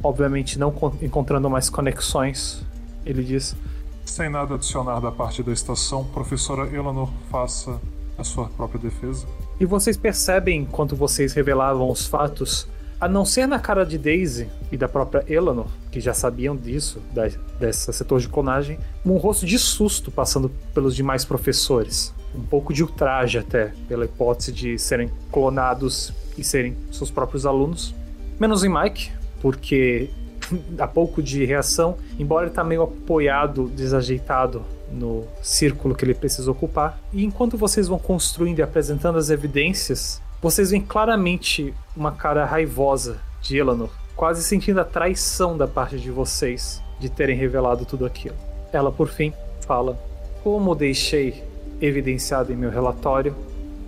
obviamente 0.03 0.59
não 0.59 0.75
encontrando 1.01 1.49
mais 1.49 1.69
conexões. 1.69 2.61
Ele 3.05 3.23
diz: 3.23 3.55
Sem 4.03 4.29
nada 4.29 4.55
adicionar 4.55 4.99
da 4.99 5.13
parte 5.13 5.41
da 5.43 5.53
estação, 5.53 6.03
professora 6.03 6.63
Eleanor 6.63 7.09
faça 7.31 7.79
a 8.17 8.23
sua 8.25 8.49
própria 8.49 8.81
defesa. 8.81 9.25
E 9.57 9.65
vocês 9.65 9.95
percebem, 9.95 10.63
enquanto 10.63 10.93
vocês 10.93 11.31
revelavam 11.31 11.89
os 11.89 12.05
fatos, 12.05 12.67
a 12.99 13.07
não 13.07 13.23
ser 13.23 13.47
na 13.47 13.59
cara 13.59 13.85
de 13.85 13.97
Daisy 13.97 14.49
e 14.73 14.75
da 14.75 14.89
própria 14.89 15.23
Eleanor, 15.25 15.67
que 15.89 16.01
já 16.01 16.13
sabiam 16.13 16.53
disso, 16.53 17.01
da, 17.13 17.29
dessa 17.57 17.93
setor 17.93 18.19
de 18.19 18.27
clonagem, 18.27 18.77
um 19.05 19.15
rosto 19.15 19.45
de 19.45 19.57
susto 19.57 20.11
passando 20.11 20.49
pelos 20.73 20.93
demais 20.93 21.23
professores. 21.23 22.13
Um 22.37 22.43
pouco 22.43 22.73
de 22.73 22.83
ultraje 22.83 23.37
até, 23.37 23.71
pela 23.87 24.05
hipótese 24.05 24.51
de 24.51 24.77
serem 24.77 25.09
clonados 25.31 26.13
e 26.37 26.43
serem 26.43 26.75
seus 26.91 27.09
próprios 27.09 27.45
alunos. 27.45 27.93
Menos 28.39 28.63
em 28.63 28.69
Mike, 28.69 29.11
porque 29.41 30.09
há 30.77 30.87
pouco 30.87 31.21
de 31.21 31.45
reação, 31.45 31.97
embora 32.19 32.45
ele 32.45 32.51
está 32.51 32.63
meio 32.63 32.83
apoiado, 32.83 33.67
desajeitado 33.69 34.63
no 34.91 35.25
círculo 35.41 35.95
que 35.95 36.05
ele 36.05 36.13
precisa 36.13 36.49
ocupar. 36.51 36.99
E 37.11 37.23
enquanto 37.23 37.57
vocês 37.57 37.87
vão 37.87 37.99
construindo 37.99 38.59
e 38.59 38.61
apresentando 38.61 39.17
as 39.17 39.29
evidências, 39.29 40.21
vocês 40.41 40.71
veem 40.71 40.81
claramente 40.81 41.73
uma 41.95 42.11
cara 42.11 42.45
raivosa 42.45 43.19
de 43.41 43.57
Eleanor, 43.57 43.89
quase 44.15 44.43
sentindo 44.43 44.79
a 44.79 44.85
traição 44.85 45.57
da 45.57 45.67
parte 45.67 45.97
de 45.97 46.11
vocês 46.11 46.81
de 46.99 47.09
terem 47.09 47.37
revelado 47.37 47.85
tudo 47.85 48.05
aquilo. 48.05 48.35
Ela, 48.71 48.91
por 48.91 49.07
fim, 49.07 49.33
fala: 49.61 49.97
Como 50.43 50.75
deixei 50.75 51.43
evidenciado 51.81 52.51
em 52.51 52.55
meu 52.55 52.69
relatório, 52.69 53.35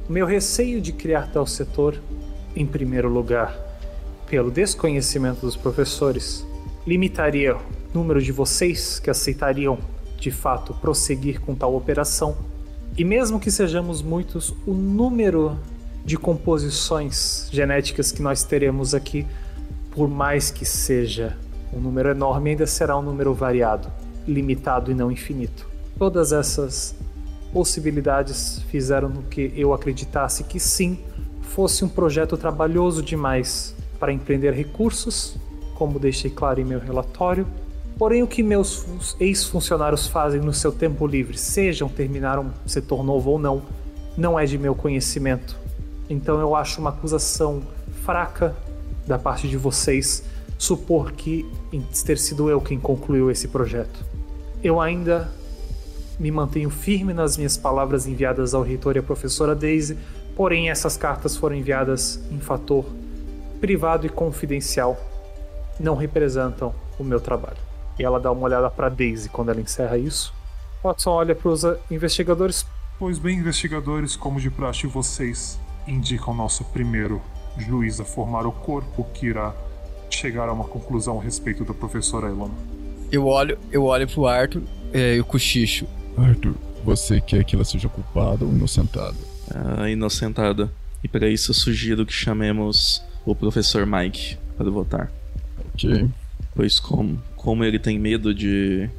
meu 0.09 0.25
receio 0.25 0.79
de 0.79 0.91
criar 0.91 1.31
tal 1.31 1.45
setor, 1.45 1.99
em 2.55 2.65
primeiro 2.65 3.09
lugar, 3.09 3.57
pelo 4.29 4.51
desconhecimento 4.51 5.41
dos 5.41 5.55
professores, 5.55 6.45
limitaria 6.85 7.55
o 7.55 7.59
número 7.93 8.21
de 8.21 8.31
vocês 8.31 8.99
que 8.99 9.09
aceitariam, 9.09 9.77
de 10.19 10.31
fato, 10.31 10.73
prosseguir 10.73 11.39
com 11.41 11.53
tal 11.53 11.75
operação. 11.75 12.37
E 12.97 13.03
mesmo 13.03 13.39
que 13.39 13.51
sejamos 13.51 14.01
muitos, 14.01 14.55
o 14.65 14.73
número 14.73 15.57
de 16.03 16.17
composições 16.17 17.49
genéticas 17.51 18.11
que 18.11 18.21
nós 18.21 18.43
teremos 18.43 18.93
aqui, 18.93 19.27
por 19.91 20.07
mais 20.07 20.49
que 20.49 20.63
seja 20.63 21.37
um 21.73 21.79
número 21.79 22.09
enorme, 22.09 22.51
ainda 22.51 22.65
será 22.65 22.97
um 22.97 23.01
número 23.01 23.33
variado, 23.33 23.91
limitado 24.25 24.89
e 24.89 24.95
não 24.95 25.11
infinito. 25.11 25.67
Todas 25.97 26.31
essas 26.31 26.95
possibilidades 27.57 28.61
fizeram 28.69 29.09
com 29.09 29.23
que 29.23 29.51
eu 29.55 29.73
acreditasse 29.73 30.43
que 30.43 30.59
sim, 30.59 30.99
fosse 31.41 31.83
um 31.83 31.89
projeto 31.89 32.37
trabalhoso 32.37 33.01
demais 33.01 33.73
para 33.99 34.13
empreender 34.13 34.51
recursos, 34.51 35.35
como 35.73 35.97
deixei 35.97 36.29
claro 36.29 36.61
em 36.61 36.63
meu 36.63 36.79
relatório. 36.79 37.47
Porém, 37.97 38.21
o 38.21 38.27
que 38.27 38.43
meus 38.43 38.85
ex-funcionários 39.19 40.05
fazem 40.05 40.39
no 40.39 40.53
seu 40.53 40.71
tempo 40.71 41.07
livre, 41.07 41.35
sejam 41.35 41.89
terminar 41.89 42.37
um 42.37 42.51
setor 42.67 43.03
novo 43.03 43.31
ou 43.31 43.39
não, 43.39 43.63
não 44.15 44.37
é 44.37 44.45
de 44.45 44.55
meu 44.55 44.75
conhecimento. 44.75 45.57
Então 46.07 46.39
eu 46.39 46.55
acho 46.55 46.79
uma 46.79 46.91
acusação 46.91 47.63
fraca 48.03 48.55
da 49.07 49.17
parte 49.17 49.47
de 49.47 49.57
vocês 49.57 50.23
supor 50.59 51.11
que 51.11 51.43
ter 52.05 52.19
sido 52.19 52.51
eu 52.51 52.61
quem 52.61 52.79
concluiu 52.79 53.31
esse 53.31 53.47
projeto. 53.47 54.05
Eu 54.63 54.79
ainda 54.79 55.27
me 56.19 56.31
mantenho 56.31 56.69
firme 56.69 57.13
nas 57.13 57.37
minhas 57.37 57.57
palavras 57.57 58.07
enviadas 58.07 58.53
ao 58.53 58.63
reitor 58.63 58.95
e 58.95 58.99
à 58.99 59.03
professora 59.03 59.55
Daisy, 59.55 59.97
porém 60.35 60.69
essas 60.69 60.97
cartas 60.97 61.37
foram 61.37 61.55
enviadas 61.55 62.19
em 62.31 62.39
fator 62.39 62.85
privado 63.59 64.05
e 64.05 64.09
confidencial, 64.09 64.97
não 65.79 65.95
representam 65.95 66.73
o 66.99 67.03
meu 67.03 67.19
trabalho. 67.19 67.57
E 67.99 68.03
ela 68.03 68.19
dá 68.19 68.31
uma 68.31 68.43
olhada 68.43 68.69
para 68.69 68.89
Daisy 68.89 69.29
quando 69.29 69.49
ela 69.49 69.59
encerra 69.61 69.97
isso. 69.97 70.33
Watson 70.83 71.11
olha 71.11 71.35
para 71.35 71.49
os 71.49 71.63
investigadores. 71.89 72.65
Pois 72.99 73.17
bem, 73.17 73.37
investigadores, 73.39 74.15
como 74.15 74.39
de 74.39 74.49
praxe 74.49 74.87
vocês 74.87 75.59
indica 75.87 76.29
o 76.29 76.33
nosso 76.33 76.63
primeiro 76.65 77.21
juiz 77.57 77.99
a 77.99 78.05
formar 78.05 78.45
o 78.45 78.51
corpo 78.51 79.03
que 79.13 79.27
irá 79.27 79.55
chegar 80.09 80.47
a 80.47 80.53
uma 80.53 80.65
conclusão 80.65 81.19
a 81.19 81.23
respeito 81.23 81.63
da 81.63 81.73
professora 81.73 82.27
Elona. 82.27 82.53
Eu 83.11 83.25
olho, 83.25 83.57
eu 83.71 83.85
olho 83.85 84.07
pro 84.07 84.27
Arthur 84.27 84.63
é, 84.93 85.15
e 85.15 85.19
o 85.19 85.25
cochicho. 85.25 85.87
Arthur, 86.17 86.55
você 86.83 87.21
quer 87.21 87.43
que 87.43 87.55
ela 87.55 87.65
seja 87.65 87.87
culpada 87.87 88.43
ou 88.43 88.51
inocentada? 88.51 89.15
Ah, 89.53 89.89
inocentada. 89.89 90.71
E 91.03 91.07
para 91.07 91.29
isso 91.29 91.51
eu 91.51 91.55
sugiro 91.55 92.05
que 92.05 92.13
chamemos 92.13 93.03
o 93.25 93.35
professor 93.35 93.85
Mike 93.85 94.37
para 94.57 94.69
votar. 94.69 95.11
Ok. 95.73 96.09
Pois 96.55 96.79
como, 96.79 97.21
como 97.35 97.63
ele 97.63 97.77
tem 97.77 97.99
medo 97.99 98.33
de, 98.33 98.89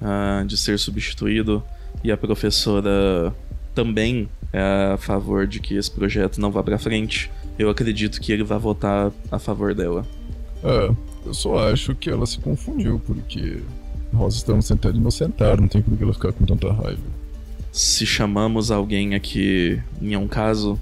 uh, 0.00 0.44
de 0.44 0.56
ser 0.56 0.78
substituído 0.78 1.62
e 2.02 2.10
a 2.10 2.16
professora 2.16 3.34
também 3.74 4.28
é 4.52 4.92
a 4.94 4.96
favor 4.96 5.46
de 5.46 5.60
que 5.60 5.76
esse 5.76 5.90
projeto 5.90 6.40
não 6.40 6.50
vá 6.50 6.62
para 6.62 6.78
frente, 6.78 7.30
eu 7.58 7.70
acredito 7.70 8.20
que 8.20 8.32
ele 8.32 8.42
vai 8.42 8.58
votar 8.58 9.12
a 9.30 9.38
favor 9.38 9.74
dela. 9.74 10.04
É, 10.64 10.90
eu 11.24 11.34
só 11.34 11.70
acho 11.70 11.94
que 11.94 12.10
ela 12.10 12.26
se 12.26 12.38
confundiu, 12.38 13.00
porque 13.06 13.62
nós 14.12 14.34
estamos 14.36 14.66
tentando 14.66 14.98
inocentar, 14.98 15.60
não 15.60 15.68
tem 15.68 15.82
por 15.82 15.96
que 15.96 16.02
ela 16.02 16.12
ficar 16.12 16.32
com 16.32 16.44
tanta 16.44 16.72
raiva. 16.72 17.02
Se 17.72 18.04
chamamos 18.04 18.70
alguém 18.70 19.14
aqui 19.14 19.80
em 20.00 20.16
um 20.16 20.26
caso, 20.26 20.78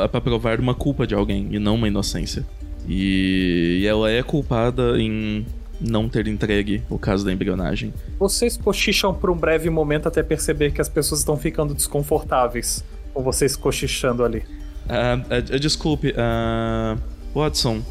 é 0.00 0.08
para 0.08 0.20
provar 0.20 0.58
uma 0.58 0.74
culpa 0.74 1.06
de 1.06 1.14
alguém 1.14 1.48
e 1.50 1.58
não 1.58 1.76
uma 1.76 1.88
inocência. 1.88 2.44
E 2.88 3.84
ela 3.86 4.10
é 4.10 4.22
culpada 4.22 5.00
em 5.00 5.46
não 5.80 6.08
ter 6.08 6.26
entregue 6.26 6.82
o 6.90 6.98
caso 6.98 7.24
da 7.24 7.32
embrionagem. 7.32 7.92
Vocês 8.18 8.56
cochicham 8.56 9.14
por 9.14 9.30
um 9.30 9.36
breve 9.36 9.70
momento 9.70 10.08
até 10.08 10.22
perceber 10.22 10.72
que 10.72 10.80
as 10.80 10.88
pessoas 10.88 11.20
estão 11.20 11.36
ficando 11.36 11.74
desconfortáveis 11.74 12.84
com 13.14 13.22
vocês 13.22 13.54
cochichando 13.54 14.24
ali. 14.24 14.38
Uh, 14.86 15.54
uh, 15.54 15.60
desculpe, 15.60 16.10
uh, 16.12 16.98
Watson, 17.34 17.82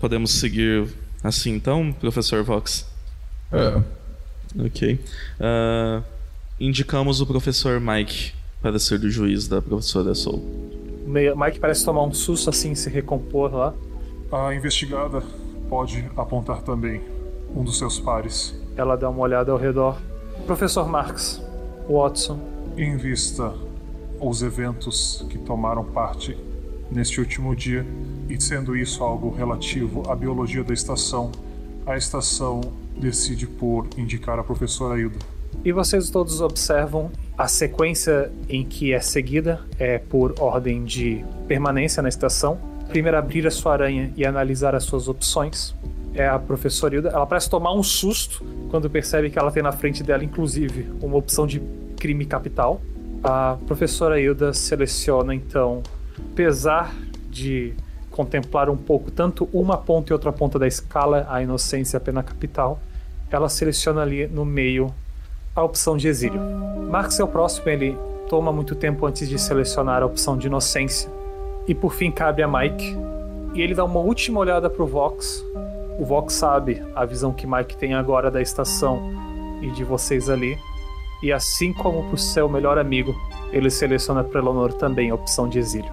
podemos 0.00 0.32
seguir 0.32 0.88
assim 1.22 1.54
então, 1.54 1.92
professor 1.92 2.42
Vox? 2.42 2.86
É. 3.52 3.82
Ok. 4.58 4.98
indicamos 6.58 7.20
o 7.20 7.26
professor 7.26 7.80
Mike 7.80 8.32
para 8.62 8.78
ser 8.78 8.98
do 8.98 9.10
juiz 9.10 9.46
da 9.46 9.60
professora 9.60 10.14
Soul. 10.14 10.42
Mike 11.06 11.60
parece 11.60 11.84
tomar 11.84 12.02
um 12.02 12.12
susto 12.12 12.50
assim, 12.50 12.74
se 12.74 12.90
recompor 12.90 13.54
lá. 13.54 13.74
A 14.32 14.54
investigada 14.54 15.22
pode 15.68 16.04
apontar 16.16 16.62
também 16.62 17.00
um 17.54 17.62
dos 17.62 17.78
seus 17.78 18.00
pares. 18.00 18.54
Ela 18.76 18.96
dá 18.96 19.08
uma 19.08 19.20
olhada 19.20 19.52
ao 19.52 19.58
redor. 19.58 20.00
Professor 20.46 20.88
Marx, 20.88 21.40
Watson. 21.88 22.40
Em 22.76 22.96
vista 22.96 23.54
os 24.20 24.42
eventos 24.42 25.24
que 25.30 25.38
tomaram 25.38 25.84
parte 25.84 26.36
neste 26.90 27.20
último 27.20 27.54
dia, 27.54 27.86
e 28.28 28.40
sendo 28.40 28.76
isso 28.76 29.02
algo 29.02 29.34
relativo 29.34 30.02
à 30.10 30.14
biologia 30.14 30.62
da 30.64 30.72
estação, 30.72 31.30
a 31.86 31.96
estação 31.96 32.60
decide 32.98 33.46
por 33.46 33.88
indicar 33.96 34.38
a 34.38 34.44
professora 34.44 34.98
Hilda. 34.98 35.18
E 35.64 35.72
vocês 35.72 36.10
todos 36.10 36.40
observam 36.40 37.10
a 37.36 37.48
sequência 37.48 38.30
em 38.48 38.64
que 38.64 38.92
é 38.92 39.00
seguida 39.00 39.60
é 39.78 39.98
por 39.98 40.34
ordem 40.38 40.84
de 40.84 41.24
permanência 41.46 42.02
na 42.02 42.08
estação. 42.08 42.58
Primeiro 42.88 43.16
abrir 43.18 43.46
a 43.46 43.50
sua 43.50 43.72
aranha 43.72 44.12
e 44.16 44.24
analisar 44.24 44.74
as 44.74 44.84
suas 44.84 45.08
opções. 45.08 45.74
É 46.14 46.26
a 46.26 46.38
professora 46.38 46.94
Hilda. 46.94 47.08
Ela 47.10 47.26
parece 47.26 47.50
tomar 47.50 47.74
um 47.74 47.82
susto 47.82 48.44
quando 48.70 48.88
percebe 48.88 49.28
que 49.28 49.38
ela 49.38 49.50
tem 49.50 49.62
na 49.62 49.72
frente 49.72 50.02
dela, 50.02 50.24
inclusive, 50.24 50.88
uma 51.02 51.16
opção 51.16 51.46
de 51.46 51.60
crime 51.96 52.24
capital. 52.24 52.80
A 53.22 53.58
professora 53.66 54.20
Hilda 54.20 54.52
seleciona 54.52 55.34
então, 55.34 55.82
apesar 56.32 56.94
de 57.28 57.74
contemplar 58.10 58.70
um 58.70 58.76
pouco 58.76 59.10
tanto 59.10 59.46
uma 59.52 59.76
ponta 59.76 60.10
e 60.10 60.14
outra 60.14 60.32
ponta 60.32 60.58
da 60.58 60.66
escala, 60.66 61.26
a 61.28 61.42
inocência 61.42 61.96
e 61.96 61.98
a 61.98 62.00
pena 62.00 62.22
capital, 62.22 62.80
ela 63.30 63.48
seleciona 63.48 64.02
ali 64.02 64.26
no 64.26 64.44
meio 64.44 64.92
a 65.54 65.62
opção 65.62 65.96
de 65.96 66.08
exílio. 66.08 66.40
Marx 66.90 67.18
é 67.18 67.24
o 67.24 67.28
próximo, 67.28 67.68
ele 67.68 67.96
toma 68.28 68.52
muito 68.52 68.74
tempo 68.74 69.06
antes 69.06 69.28
de 69.28 69.38
selecionar 69.38 70.02
a 70.02 70.06
opção 70.06 70.36
de 70.36 70.46
inocência. 70.46 71.10
E 71.66 71.74
por 71.74 71.94
fim 71.94 72.10
cabe 72.10 72.42
a 72.42 72.48
Mike. 72.48 72.96
E 73.54 73.60
ele 73.60 73.74
dá 73.74 73.84
uma 73.84 74.00
última 74.00 74.38
olhada 74.38 74.68
pro 74.68 74.86
Vox. 74.86 75.44
O 75.98 76.04
Vox 76.04 76.34
sabe 76.34 76.82
a 76.94 77.04
visão 77.04 77.32
que 77.32 77.46
Mike 77.46 77.76
tem 77.76 77.94
agora 77.94 78.30
da 78.30 78.40
estação 78.40 79.10
e 79.62 79.70
de 79.70 79.82
vocês 79.82 80.28
ali. 80.28 80.58
E 81.22 81.32
assim 81.32 81.72
como 81.72 82.08
pro 82.08 82.18
seu 82.18 82.48
melhor 82.48 82.78
amigo, 82.78 83.14
ele 83.50 83.70
seleciona 83.70 84.22
para 84.22 84.40
Eleanor 84.40 84.74
também 84.74 85.10
a 85.10 85.14
opção 85.14 85.48
de 85.48 85.58
exílio. 85.58 85.90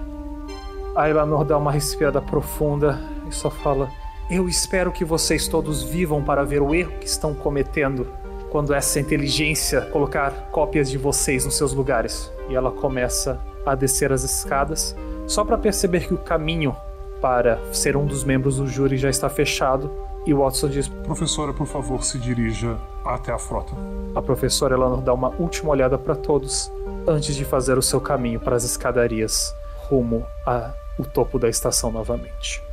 A 0.95 1.09
Eleanor 1.09 1.45
dá 1.45 1.57
uma 1.57 1.71
respirada 1.71 2.21
profunda 2.21 2.99
e 3.27 3.33
só 3.33 3.49
fala: 3.49 3.89
Eu 4.29 4.47
espero 4.47 4.91
que 4.91 5.03
vocês 5.03 5.47
todos 5.47 5.83
vivam 5.83 6.23
para 6.23 6.43
ver 6.43 6.61
o 6.61 6.73
erro 6.73 6.93
que 6.99 7.05
estão 7.05 7.33
cometendo 7.33 8.07
quando 8.49 8.73
essa 8.73 8.99
inteligência 8.99 9.81
colocar 9.81 10.49
cópias 10.51 10.89
de 10.89 10.97
vocês 10.97 11.43
nos 11.43 11.57
seus 11.57 11.73
lugares. 11.73 12.31
E 12.49 12.55
ela 12.55 12.71
começa 12.71 13.39
a 13.65 13.75
descer 13.75 14.11
as 14.11 14.23
escadas, 14.23 14.95
só 15.27 15.43
para 15.43 15.57
perceber 15.57 16.07
que 16.07 16.13
o 16.13 16.17
caminho 16.17 16.75
para 17.21 17.59
ser 17.73 17.97
um 17.97 18.05
dos 18.05 18.23
membros 18.23 18.57
do 18.57 18.67
júri 18.67 18.97
já 18.97 19.09
está 19.09 19.29
fechado. 19.29 19.91
E 20.25 20.33
Watson 20.33 20.69
diz: 20.69 20.87
Professora, 20.87 21.53
por 21.53 21.67
favor, 21.67 22.03
se 22.03 22.17
dirija 22.17 22.77
até 23.03 23.31
a 23.31 23.37
frota. 23.37 23.73
A 24.15 24.21
professora 24.21 24.75
Eleanor 24.75 25.01
dá 25.01 25.13
uma 25.13 25.29
última 25.37 25.71
olhada 25.71 25.97
para 25.97 26.15
todos 26.15 26.71
antes 27.05 27.35
de 27.35 27.43
fazer 27.43 27.77
o 27.77 27.81
seu 27.81 27.99
caminho 27.99 28.39
para 28.39 28.55
as 28.55 28.63
escadarias 28.63 29.53
rumo 29.89 30.25
ao 30.45 31.05
topo 31.11 31.37
da 31.37 31.49
estação 31.49 31.91
novamente. 31.91 32.63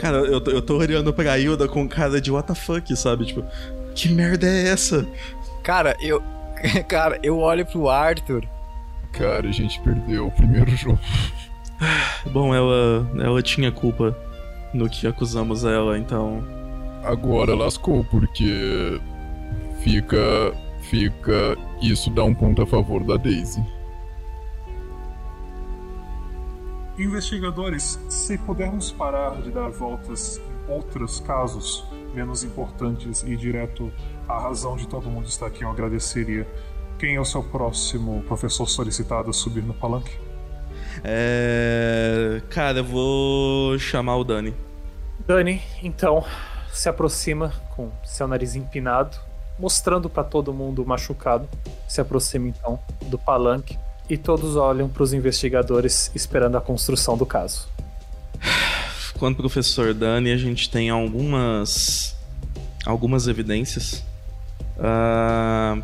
Cara, 0.00 0.16
eu, 0.16 0.42
eu 0.46 0.62
tô 0.62 0.78
olhando 0.78 1.12
pra 1.12 1.38
Hilda 1.38 1.68
com 1.68 1.86
cara 1.86 2.22
de 2.22 2.32
what 2.32 2.48
the 2.48 2.54
fuck, 2.54 2.96
sabe? 2.96 3.26
Tipo, 3.26 3.44
que 3.94 4.08
merda 4.08 4.46
é 4.46 4.68
essa? 4.68 5.06
Cara, 5.62 5.94
eu. 6.00 6.22
Cara, 6.88 7.18
eu 7.22 7.38
olho 7.38 7.66
pro 7.66 7.86
Arthur. 7.90 8.48
Cara, 9.12 9.46
a 9.46 9.52
gente 9.52 9.78
perdeu 9.80 10.28
o 10.28 10.30
primeiro 10.30 10.74
jogo. 10.74 10.98
Bom, 12.32 12.54
ela, 12.54 13.06
ela 13.22 13.42
tinha 13.42 13.70
culpa 13.70 14.16
no 14.72 14.88
que 14.88 15.06
acusamos 15.06 15.64
ela, 15.64 15.98
então. 15.98 16.42
Agora 17.04 17.54
lascou, 17.54 18.02
porque 18.04 18.98
fica. 19.80 20.54
Fica. 20.80 21.58
Isso 21.82 22.08
dá 22.08 22.24
um 22.24 22.34
ponto 22.34 22.62
a 22.62 22.66
favor 22.66 23.04
da 23.04 23.18
Daisy. 23.18 23.62
Investigadores, 27.00 27.98
se 28.10 28.36
pudermos 28.36 28.92
parar 28.92 29.40
de 29.40 29.50
dar 29.50 29.70
voltas 29.70 30.36
em 30.36 30.70
outros 30.70 31.18
casos 31.18 31.82
menos 32.12 32.44
importantes 32.44 33.22
e 33.22 33.34
direto 33.36 33.90
à 34.28 34.38
razão 34.38 34.76
de 34.76 34.86
todo 34.86 35.08
mundo 35.08 35.26
estar 35.26 35.46
aqui, 35.46 35.64
eu 35.64 35.70
agradeceria. 35.70 36.46
Quem 36.98 37.14
é 37.14 37.20
o 37.20 37.24
seu 37.24 37.42
próximo 37.42 38.22
professor 38.24 38.66
solicitado 38.68 39.30
a 39.30 39.32
subir 39.32 39.62
no 39.62 39.72
palanque? 39.72 40.12
É. 41.02 42.42
Cara, 42.50 42.80
eu 42.80 42.84
vou 42.84 43.78
chamar 43.78 44.16
o 44.16 44.24
Dani. 44.24 44.54
Dani, 45.26 45.62
então, 45.82 46.22
se 46.70 46.86
aproxima 46.86 47.50
com 47.74 47.90
seu 48.04 48.28
nariz 48.28 48.54
empinado, 48.54 49.16
mostrando 49.58 50.10
para 50.10 50.22
todo 50.22 50.52
mundo 50.52 50.84
machucado. 50.84 51.48
Se 51.88 51.98
aproxima 51.98 52.48
então 52.48 52.78
do 53.06 53.18
palanque 53.18 53.78
e 54.10 54.16
todos 54.16 54.56
olham 54.56 54.88
para 54.88 55.04
os 55.04 55.12
investigadores 55.12 56.10
esperando 56.14 56.58
a 56.58 56.60
construção 56.60 57.16
do 57.16 57.24
caso. 57.24 57.68
Quanto 59.16 59.36
professor 59.36 59.94
Dani, 59.94 60.32
a 60.32 60.36
gente 60.36 60.68
tem 60.68 60.90
algumas 60.90 62.16
algumas 62.84 63.28
evidências. 63.28 64.04
Uh, 64.76 65.82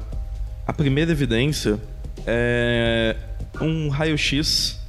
a 0.67 0.73
primeira 0.73 1.13
evidência 1.13 1.79
é 2.27 3.15
um 3.61 3.89
raio-x 3.89 4.81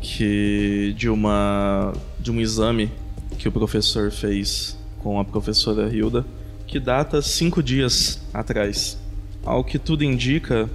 que 0.00 0.94
de 0.96 1.08
uma 1.08 1.92
de 2.18 2.32
um 2.32 2.40
exame 2.40 2.90
que 3.38 3.46
o 3.48 3.52
professor 3.52 4.10
fez 4.10 4.76
com 4.98 5.20
a 5.20 5.24
professora 5.24 5.94
Hilda, 5.94 6.24
que 6.66 6.80
data 6.80 7.22
cinco 7.22 7.62
dias 7.62 8.20
atrás. 8.34 8.98
Ao 9.44 9.62
que 9.62 9.78
tudo 9.78 10.02
indica, 10.02 10.68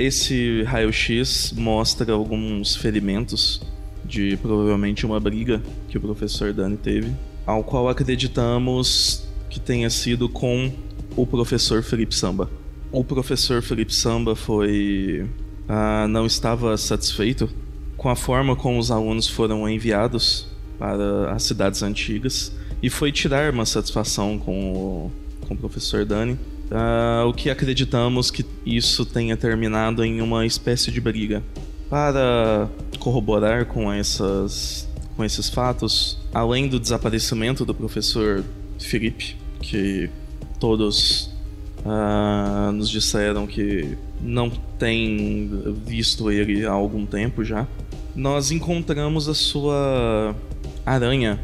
esse 0.00 0.62
raio-x 0.64 1.52
mostra 1.56 2.12
alguns 2.12 2.76
ferimentos 2.76 3.60
de 4.04 4.36
provavelmente 4.38 5.06
uma 5.06 5.20
briga 5.20 5.62
que 5.88 5.98
o 5.98 6.00
professor 6.00 6.52
Dani 6.52 6.76
teve, 6.76 7.12
ao 7.46 7.62
qual 7.62 7.88
acreditamos 7.88 9.26
que 9.48 9.60
tenha 9.60 9.90
sido 9.90 10.28
com 10.28 10.72
o 11.16 11.26
professor 11.26 11.82
Felipe 11.82 12.14
Samba. 12.14 12.50
O 12.90 13.04
professor 13.04 13.62
Felipe 13.62 13.94
Samba 13.94 14.34
foi 14.34 15.28
ah, 15.68 16.08
não 16.08 16.26
estava 16.26 16.76
satisfeito 16.76 17.48
com 17.96 18.08
a 18.08 18.16
forma 18.16 18.56
como 18.56 18.78
os 18.78 18.90
alunos 18.90 19.28
foram 19.28 19.68
enviados 19.68 20.48
para 20.78 21.32
as 21.32 21.42
cidades 21.42 21.82
antigas 21.82 22.52
e 22.82 22.88
foi 22.88 23.12
tirar 23.12 23.52
uma 23.52 23.66
satisfação 23.66 24.38
com 24.38 24.72
o, 24.72 25.12
com 25.46 25.54
o 25.54 25.56
professor 25.56 26.04
Dani. 26.04 26.38
Uh, 26.70 27.26
o 27.26 27.32
que 27.32 27.50
acreditamos 27.50 28.30
que 28.30 28.46
isso 28.64 29.04
tenha 29.04 29.36
terminado 29.36 30.04
em 30.04 30.20
uma 30.20 30.46
espécie 30.46 30.90
de 30.90 31.00
briga. 31.00 31.42
Para 31.88 32.68
corroborar 33.00 33.66
com, 33.66 33.92
essas, 33.92 34.88
com 35.16 35.24
esses 35.24 35.48
fatos, 35.48 36.16
além 36.32 36.68
do 36.68 36.78
desaparecimento 36.78 37.64
do 37.64 37.74
professor 37.74 38.44
Felipe, 38.78 39.36
que 39.60 40.08
todos 40.60 41.30
uh, 41.84 42.72
nos 42.72 42.88
disseram 42.88 43.46
que 43.46 43.96
não 44.20 44.50
tem 44.78 45.50
visto 45.84 46.30
ele 46.30 46.64
há 46.64 46.70
algum 46.70 47.04
tempo 47.04 47.44
já, 47.44 47.66
nós 48.14 48.50
encontramos 48.50 49.28
a 49.28 49.34
sua 49.34 50.34
aranha 50.84 51.38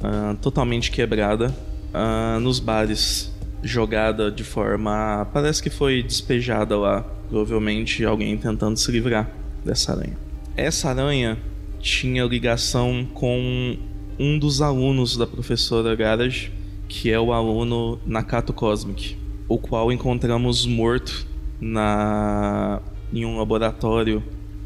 uh, 0.00 0.36
totalmente 0.36 0.90
quebrada 0.90 1.54
uh, 1.92 2.40
nos 2.40 2.58
bares, 2.58 3.31
jogada 3.62 4.30
de 4.30 4.44
forma. 4.44 5.26
Parece 5.32 5.62
que 5.62 5.70
foi 5.70 6.02
despejada 6.02 6.76
lá. 6.76 7.02
Provavelmente 7.28 8.04
alguém 8.04 8.36
tentando 8.36 8.76
se 8.76 8.90
livrar 8.92 9.30
dessa 9.64 9.92
aranha. 9.92 10.16
Essa 10.56 10.90
aranha 10.90 11.38
tinha 11.80 12.24
ligação 12.24 13.06
com 13.14 13.76
um 14.18 14.38
dos 14.38 14.60
alunos 14.60 15.16
da 15.16 15.26
professora 15.26 15.94
Garage, 15.96 16.52
que 16.88 17.10
é 17.10 17.18
o 17.18 17.32
aluno 17.32 17.98
Nakato 18.06 18.52
Cosmic, 18.52 19.16
o 19.48 19.58
qual 19.58 19.90
encontramos 19.90 20.66
morto 20.66 21.26
na 21.60 22.80
em 23.12 23.24
um 23.24 23.38
laboratório 23.38 24.22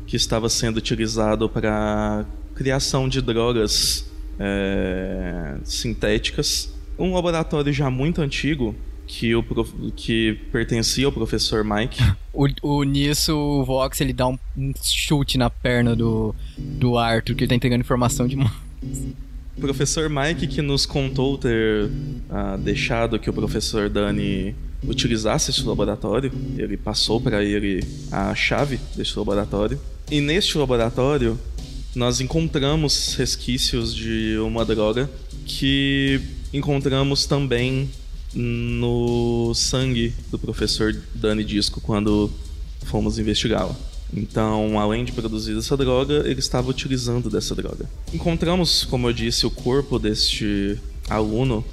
que 0.06 0.16
estava 0.16 0.48
sendo 0.48 0.76
utilizado 0.76 1.48
para 1.48 2.24
criação 2.54 3.08
de 3.08 3.20
drogas 3.20 4.08
é, 4.38 5.56
sintéticas. 5.64 6.72
Um 6.98 7.14
laboratório 7.14 7.72
já 7.72 7.90
muito 7.90 8.20
antigo 8.22 8.74
que, 9.06 9.34
o 9.34 9.42
prof... 9.42 9.72
que 9.94 10.38
pertencia 10.50 11.06
ao 11.06 11.12
professor 11.12 11.64
Mike. 11.64 12.02
O, 12.38 12.48
o, 12.60 12.82
nisso, 12.82 13.34
o 13.34 13.64
Vox 13.64 13.98
ele 14.02 14.12
dá 14.12 14.26
um, 14.26 14.38
um, 14.54 14.70
chute 14.82 15.38
na 15.38 15.48
perna 15.48 15.96
do, 15.96 16.34
do 16.58 16.98
Arthur, 16.98 17.34
que 17.34 17.44
ele 17.44 17.48
tá 17.48 17.54
entregando 17.54 17.80
informação 17.80 18.26
demais. 18.26 18.52
O 19.56 19.60
professor 19.62 20.10
Mike 20.10 20.46
que 20.46 20.60
nos 20.60 20.84
contou 20.84 21.38
ter 21.38 21.86
uh, 21.86 22.58
deixado 22.58 23.18
que 23.18 23.30
o 23.30 23.32
professor 23.32 23.88
Dani 23.88 24.54
utilizasse 24.86 25.50
esse 25.50 25.62
laboratório, 25.64 26.30
ele 26.58 26.76
passou 26.76 27.18
para 27.18 27.42
ele 27.42 27.82
a 28.12 28.34
chave 28.34 28.78
desse 28.94 29.18
laboratório. 29.18 29.80
E 30.10 30.20
neste 30.20 30.58
laboratório 30.58 31.38
nós 31.94 32.20
encontramos 32.20 33.14
resquícios 33.14 33.94
de 33.94 34.36
uma 34.38 34.62
droga 34.62 35.08
que 35.46 36.20
encontramos 36.52 37.26
também 37.26 37.90
no 38.34 39.52
sangue 39.54 40.12
do 40.30 40.38
professor 40.38 40.94
Dani 41.14 41.44
Disco 41.44 41.80
quando 41.80 42.30
fomos 42.84 43.18
investigá-la. 43.18 43.74
Então, 44.14 44.78
além 44.78 45.04
de 45.04 45.12
produzir 45.12 45.56
essa 45.56 45.76
droga, 45.76 46.22
ele 46.26 46.38
estava 46.38 46.70
utilizando 46.70 47.28
dessa 47.28 47.54
droga. 47.54 47.88
Encontramos, 48.12 48.84
como 48.84 49.08
eu 49.08 49.12
disse, 49.12 49.46
o 49.46 49.50
corpo 49.50 49.98
deste 49.98 50.78
aluno 51.08 51.64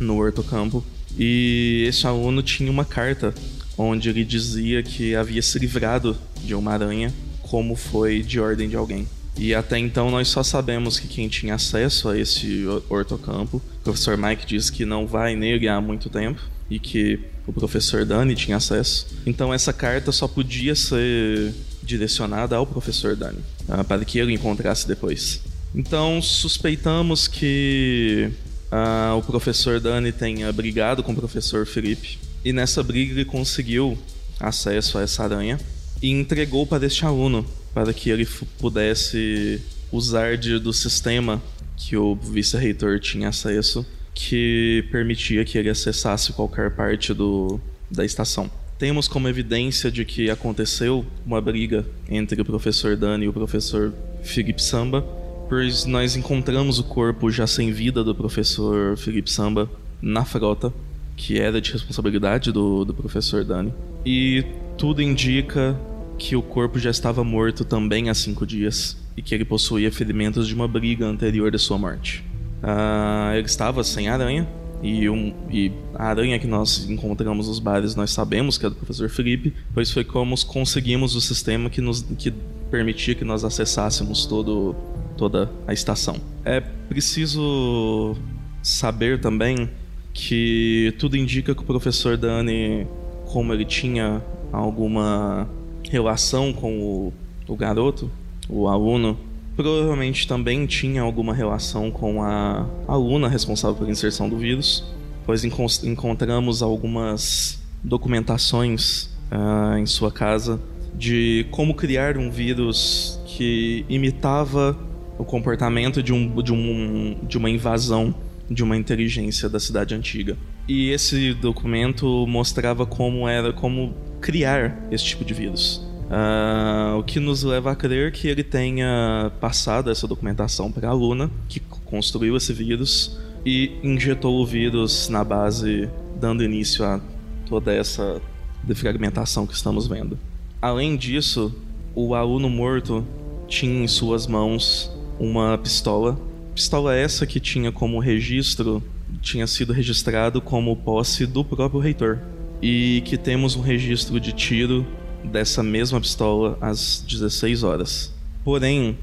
no 0.00 0.18
hortocampo 0.18 0.84
e 1.18 1.84
esse 1.88 2.06
aluno 2.06 2.42
tinha 2.42 2.70
uma 2.70 2.84
carta 2.84 3.34
onde 3.76 4.08
ele 4.08 4.24
dizia 4.24 4.82
que 4.82 5.14
havia 5.14 5.42
se 5.42 5.58
livrado 5.58 6.16
de 6.44 6.54
uma 6.54 6.72
aranha, 6.72 7.12
como 7.42 7.76
foi 7.76 8.22
de 8.22 8.40
ordem 8.40 8.68
de 8.68 8.76
alguém. 8.76 9.06
E 9.36 9.54
até 9.54 9.78
então 9.78 10.10
nós 10.10 10.28
só 10.28 10.42
sabemos 10.42 10.98
que 10.98 11.08
quem 11.08 11.28
tinha 11.28 11.54
acesso 11.54 12.08
a 12.08 12.18
esse 12.18 12.64
hortocampo, 12.88 13.56
o 13.56 13.84
professor 13.84 14.16
Mike 14.16 14.46
diz 14.46 14.70
que 14.70 14.84
não 14.84 15.06
vai 15.06 15.34
nele 15.34 15.68
há 15.68 15.80
muito 15.80 16.08
tempo 16.08 16.40
e 16.70 16.78
que 16.78 17.18
o 17.46 17.52
professor 17.52 18.04
Dani 18.04 18.34
tinha 18.34 18.56
acesso. 18.56 19.06
Então 19.26 19.52
essa 19.52 19.72
carta 19.72 20.12
só 20.12 20.28
podia 20.28 20.74
ser 20.74 21.52
direcionada 21.82 22.56
ao 22.56 22.66
professor 22.66 23.14
Dani, 23.14 23.38
uh, 23.68 23.84
para 23.84 24.04
que 24.04 24.18
ele 24.18 24.32
encontrasse 24.32 24.86
depois. 24.86 25.40
Então 25.74 26.22
suspeitamos 26.22 27.26
que 27.26 28.30
uh, 28.70 29.18
o 29.18 29.22
professor 29.22 29.80
Dani 29.80 30.12
tenha 30.12 30.50
brigado 30.52 31.02
com 31.02 31.12
o 31.12 31.16
professor 31.16 31.66
Felipe 31.66 32.18
e 32.44 32.52
nessa 32.52 32.82
briga 32.82 33.12
ele 33.12 33.24
conseguiu 33.24 33.98
acesso 34.38 34.98
a 34.98 35.02
essa 35.02 35.24
aranha 35.24 35.58
e 36.00 36.10
entregou 36.10 36.66
para 36.66 36.86
este 36.86 37.04
aluno 37.04 37.44
para 37.74 37.92
que 37.92 38.08
ele 38.08 38.26
pudesse 38.58 39.60
usar 39.90 40.38
de, 40.38 40.58
do 40.58 40.72
sistema 40.72 41.42
que 41.76 41.96
o 41.96 42.14
vice-reitor 42.14 43.00
tinha 43.00 43.28
acesso, 43.28 43.84
que 44.14 44.84
permitia 44.92 45.44
que 45.44 45.58
ele 45.58 45.68
acessasse 45.68 46.32
qualquer 46.32 46.70
parte 46.70 47.12
do, 47.12 47.60
da 47.90 48.04
estação. 48.04 48.48
Temos 48.78 49.08
como 49.08 49.28
evidência 49.28 49.90
de 49.90 50.04
que 50.04 50.30
aconteceu 50.30 51.04
uma 51.26 51.40
briga 51.40 51.84
entre 52.08 52.40
o 52.40 52.44
professor 52.44 52.96
Dani 52.96 53.24
e 53.24 53.28
o 53.28 53.32
professor 53.32 53.92
Felipe 54.22 54.62
Samba, 54.62 55.02
pois 55.48 55.84
nós 55.84 56.16
encontramos 56.16 56.78
o 56.78 56.84
corpo 56.84 57.30
já 57.30 57.46
sem 57.46 57.72
vida 57.72 58.02
do 58.02 58.14
professor 58.14 58.96
Felipe 58.96 59.30
Samba 59.30 59.70
na 60.00 60.24
frota, 60.24 60.72
que 61.16 61.38
era 61.38 61.60
de 61.60 61.72
responsabilidade 61.72 62.50
do, 62.50 62.84
do 62.84 62.94
professor 62.94 63.44
Dani. 63.44 63.72
E 64.04 64.44
tudo 64.76 65.00
indica 65.00 65.78
que 66.18 66.36
o 66.36 66.42
corpo 66.42 66.78
já 66.78 66.90
estava 66.90 67.24
morto 67.24 67.64
também 67.64 68.08
há 68.08 68.14
cinco 68.14 68.46
dias 68.46 68.96
e 69.16 69.22
que 69.22 69.34
ele 69.34 69.44
possuía 69.44 69.90
ferimentos 69.90 70.46
de 70.46 70.54
uma 70.54 70.66
briga 70.66 71.06
anterior 71.06 71.50
da 71.50 71.58
sua 71.58 71.78
morte. 71.78 72.24
Uh, 72.62 73.34
ele 73.34 73.46
estava 73.46 73.84
sem 73.84 74.08
aranha 74.08 74.48
e, 74.82 75.08
um, 75.08 75.32
e, 75.50 75.72
a 75.94 76.06
aranha 76.06 76.38
que 76.38 76.46
nós 76.46 76.88
encontramos 76.88 77.48
nos 77.48 77.58
bares 77.58 77.94
nós 77.94 78.10
sabemos 78.10 78.58
que 78.58 78.66
é 78.66 78.70
do 78.70 78.74
professor 78.74 79.08
Felipe, 79.08 79.52
pois 79.72 79.90
foi 79.90 80.04
como 80.04 80.34
conseguimos 80.46 81.14
o 81.14 81.20
sistema 81.20 81.70
que 81.70 81.80
nos 81.80 82.02
que 82.18 82.32
permitia 82.70 83.14
que 83.14 83.24
nós 83.24 83.44
acessássemos 83.44 84.26
todo, 84.26 84.74
toda 85.16 85.50
a 85.66 85.72
estação. 85.72 86.16
É 86.44 86.60
preciso 86.60 88.16
saber 88.62 89.20
também 89.20 89.70
que 90.12 90.94
tudo 90.98 91.16
indica 91.16 91.54
que 91.54 91.62
o 91.62 91.64
professor 91.64 92.16
Dani, 92.16 92.86
como 93.26 93.52
ele 93.52 93.64
tinha 93.64 94.22
alguma 94.52 95.48
relação 95.94 96.52
com 96.52 96.80
o, 96.80 97.12
o 97.46 97.54
garoto, 97.54 98.10
o 98.48 98.66
aluno, 98.66 99.16
provavelmente 99.54 100.26
também 100.26 100.66
tinha 100.66 101.02
alguma 101.02 101.32
relação 101.32 101.88
com 101.88 102.20
a 102.20 102.66
aluna 102.88 103.28
responsável 103.28 103.76
pela 103.76 103.92
inserção 103.92 104.28
do 104.28 104.36
vírus, 104.36 104.84
pois 105.24 105.44
encontramos 105.44 106.62
algumas 106.64 107.62
documentações 107.82 109.04
uh, 109.30 109.78
em 109.78 109.86
sua 109.86 110.10
casa 110.10 110.60
de 110.96 111.46
como 111.52 111.74
criar 111.74 112.18
um 112.18 112.28
vírus 112.28 113.20
que 113.24 113.86
imitava 113.88 114.76
o 115.16 115.24
comportamento 115.24 116.02
de, 116.02 116.12
um, 116.12 116.42
de, 116.42 116.52
um, 116.52 117.16
de 117.22 117.38
uma 117.38 117.48
invasão 117.48 118.12
de 118.50 118.64
uma 118.64 118.76
inteligência 118.76 119.48
da 119.48 119.60
cidade 119.60 119.94
antiga. 119.94 120.36
E 120.66 120.90
esse 120.90 121.34
documento 121.34 122.26
mostrava 122.26 122.86
como 122.86 123.28
era 123.28 123.52
como 123.52 123.94
criar 124.20 124.86
esse 124.90 125.04
tipo 125.04 125.24
de 125.24 125.34
vírus. 125.34 125.82
Uh, 126.04 126.98
o 126.98 127.02
que 127.02 127.18
nos 127.18 127.42
leva 127.42 127.72
a 127.72 127.76
crer 127.76 128.12
que 128.12 128.28
ele 128.28 128.42
tenha 128.42 129.32
passado 129.40 129.90
essa 129.90 130.06
documentação 130.06 130.70
para 130.70 130.88
a 130.88 130.90
aluna, 130.90 131.30
que 131.48 131.60
construiu 131.84 132.36
esse 132.36 132.52
vírus 132.52 133.18
e 133.44 133.72
injetou 133.82 134.40
o 134.40 134.46
vírus 134.46 135.08
na 135.08 135.22
base, 135.24 135.88
dando 136.18 136.42
início 136.42 136.84
a 136.84 137.00
toda 137.46 137.72
essa 137.72 138.20
defragmentação 138.62 139.46
que 139.46 139.54
estamos 139.54 139.86
vendo. 139.86 140.18
Além 140.60 140.96
disso, 140.96 141.54
o 141.94 142.14
aluno 142.14 142.48
morto 142.48 143.06
tinha 143.46 143.84
em 143.84 143.88
suas 143.88 144.26
mãos 144.26 144.90
uma 145.18 145.58
pistola. 145.58 146.18
Pistola 146.54 146.94
essa 146.94 147.26
que 147.26 147.38
tinha 147.38 147.70
como 147.70 147.98
registro, 147.98 148.82
tinha 149.20 149.46
sido 149.46 149.72
registrado 149.72 150.40
como 150.40 150.76
posse 150.76 151.26
do 151.26 151.44
próprio 151.44 151.80
reitor 151.80 152.18
e 152.60 153.02
que 153.04 153.16
temos 153.16 153.56
um 153.56 153.60
registro 153.60 154.18
de 154.18 154.32
tiro 154.32 154.86
dessa 155.24 155.62
mesma 155.62 156.00
pistola 156.00 156.58
às 156.60 157.04
16 157.06 157.62
horas. 157.62 158.14
Porém, 158.44 158.98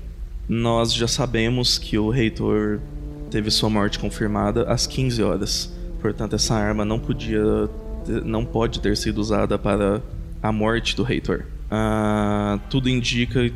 nós 0.47 0.93
já 0.93 1.07
sabemos 1.07 1.77
que 1.77 1.97
o 1.97 2.09
reitor 2.09 2.79
teve 3.29 3.49
sua 3.49 3.69
morte 3.69 3.97
confirmada 3.97 4.63
às 4.63 4.85
15 4.85 5.23
horas. 5.23 5.73
Portanto, 6.01 6.35
essa 6.35 6.55
arma 6.55 6.83
não 6.83 6.99
podia, 6.99 7.41
não 8.25 8.43
pode 8.43 8.79
ter 8.79 8.97
sido 8.97 9.19
usada 9.19 9.57
para 9.57 10.01
a 10.41 10.51
morte 10.51 10.95
do 10.95 11.03
reitor. 11.03 11.45
Ah, 11.69 12.59
tudo 12.69 12.89
indica 12.89 13.51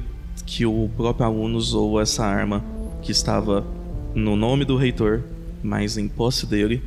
que 0.45 0.65
o 0.65 0.89
próprio 0.95 1.25
aluno 1.25 1.57
usou 1.57 1.99
essa 1.99 2.25
arma 2.25 2.63
que 3.01 3.11
estava 3.11 3.65
no 4.13 4.35
nome 4.35 4.63
do 4.63 4.77
reitor, 4.77 5.21
mas 5.65 5.97
em 5.97 6.07
posse 6.07 6.45
dele, 6.45 6.83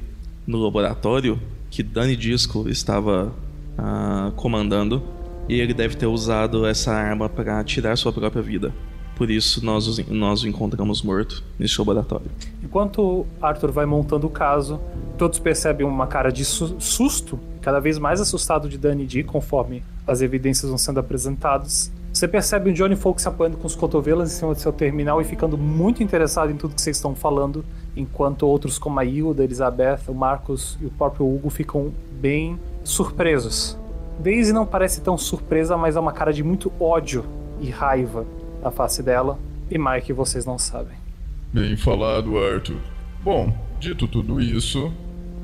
no 0.46 0.62
laboratório 0.62 1.38
que 1.68 1.82
Dani 1.82 2.16
Disco 2.16 2.68
estava 2.68 3.34
uh, 3.76 4.30
comandando, 4.32 5.02
e 5.48 5.60
ele 5.60 5.74
deve 5.74 5.96
ter 5.96 6.06
usado 6.06 6.64
essa 6.64 6.92
arma 6.92 7.28
para 7.28 7.62
tirar 7.64 7.96
sua 7.96 8.12
própria 8.12 8.40
vida. 8.40 8.72
Por 9.16 9.30
isso 9.30 9.64
nós, 9.64 9.98
nós 10.08 10.42
o 10.44 10.48
encontramos 10.48 11.02
morto 11.02 11.42
nesse 11.58 11.76
laboratório. 11.78 12.30
Enquanto 12.62 13.26
Arthur 13.42 13.72
vai 13.72 13.84
montando 13.84 14.28
o 14.28 14.30
caso, 14.30 14.80
todos 15.16 15.40
percebem 15.40 15.84
uma 15.84 16.06
cara 16.06 16.30
de 16.30 16.44
su 16.44 16.80
susto, 16.80 17.38
cada 17.60 17.80
vez 17.80 17.98
mais 17.98 18.20
assustado 18.20 18.68
de 18.68 18.78
Dani 18.78 19.06
D, 19.06 19.24
conforme 19.24 19.82
as 20.06 20.22
evidências 20.22 20.68
vão 20.68 20.78
sendo 20.78 21.00
apresentadas. 21.00 21.90
Você 22.18 22.26
percebe 22.26 22.70
o 22.70 22.72
Johnny 22.72 22.96
se 23.16 23.28
apoiando 23.28 23.56
com 23.58 23.66
os 23.68 23.76
cotovelos 23.76 24.32
em 24.32 24.34
cima 24.34 24.52
do 24.52 24.58
seu 24.58 24.72
terminal 24.72 25.20
e 25.20 25.24
ficando 25.24 25.56
muito 25.56 26.02
interessado 26.02 26.50
em 26.50 26.56
tudo 26.56 26.74
que 26.74 26.82
vocês 26.82 26.96
estão 26.96 27.14
falando, 27.14 27.64
enquanto 27.96 28.44
outros 28.44 28.76
como 28.76 28.98
a 28.98 29.04
Hilda, 29.04 29.42
a 29.42 29.44
Elizabeth, 29.44 30.00
o 30.08 30.14
Marcos 30.14 30.76
e 30.80 30.86
o 30.86 30.90
próprio 30.90 31.32
Hugo 31.32 31.48
ficam 31.48 31.92
bem 32.20 32.58
surpresos. 32.82 33.78
Daisy 34.18 34.52
não 34.52 34.66
parece 34.66 35.00
tão 35.00 35.16
surpresa, 35.16 35.76
mas 35.76 35.94
é 35.94 36.00
uma 36.00 36.10
cara 36.10 36.32
de 36.32 36.42
muito 36.42 36.72
ódio 36.80 37.24
e 37.60 37.70
raiva 37.70 38.26
na 38.60 38.72
face 38.72 39.00
dela. 39.00 39.38
E 39.70 39.78
Mike, 39.78 40.12
vocês 40.12 40.44
não 40.44 40.58
sabem. 40.58 40.96
Bem 41.52 41.76
falado, 41.76 42.36
Arthur. 42.36 42.80
Bom, 43.22 43.54
dito 43.78 44.08
tudo 44.08 44.40
isso, 44.40 44.92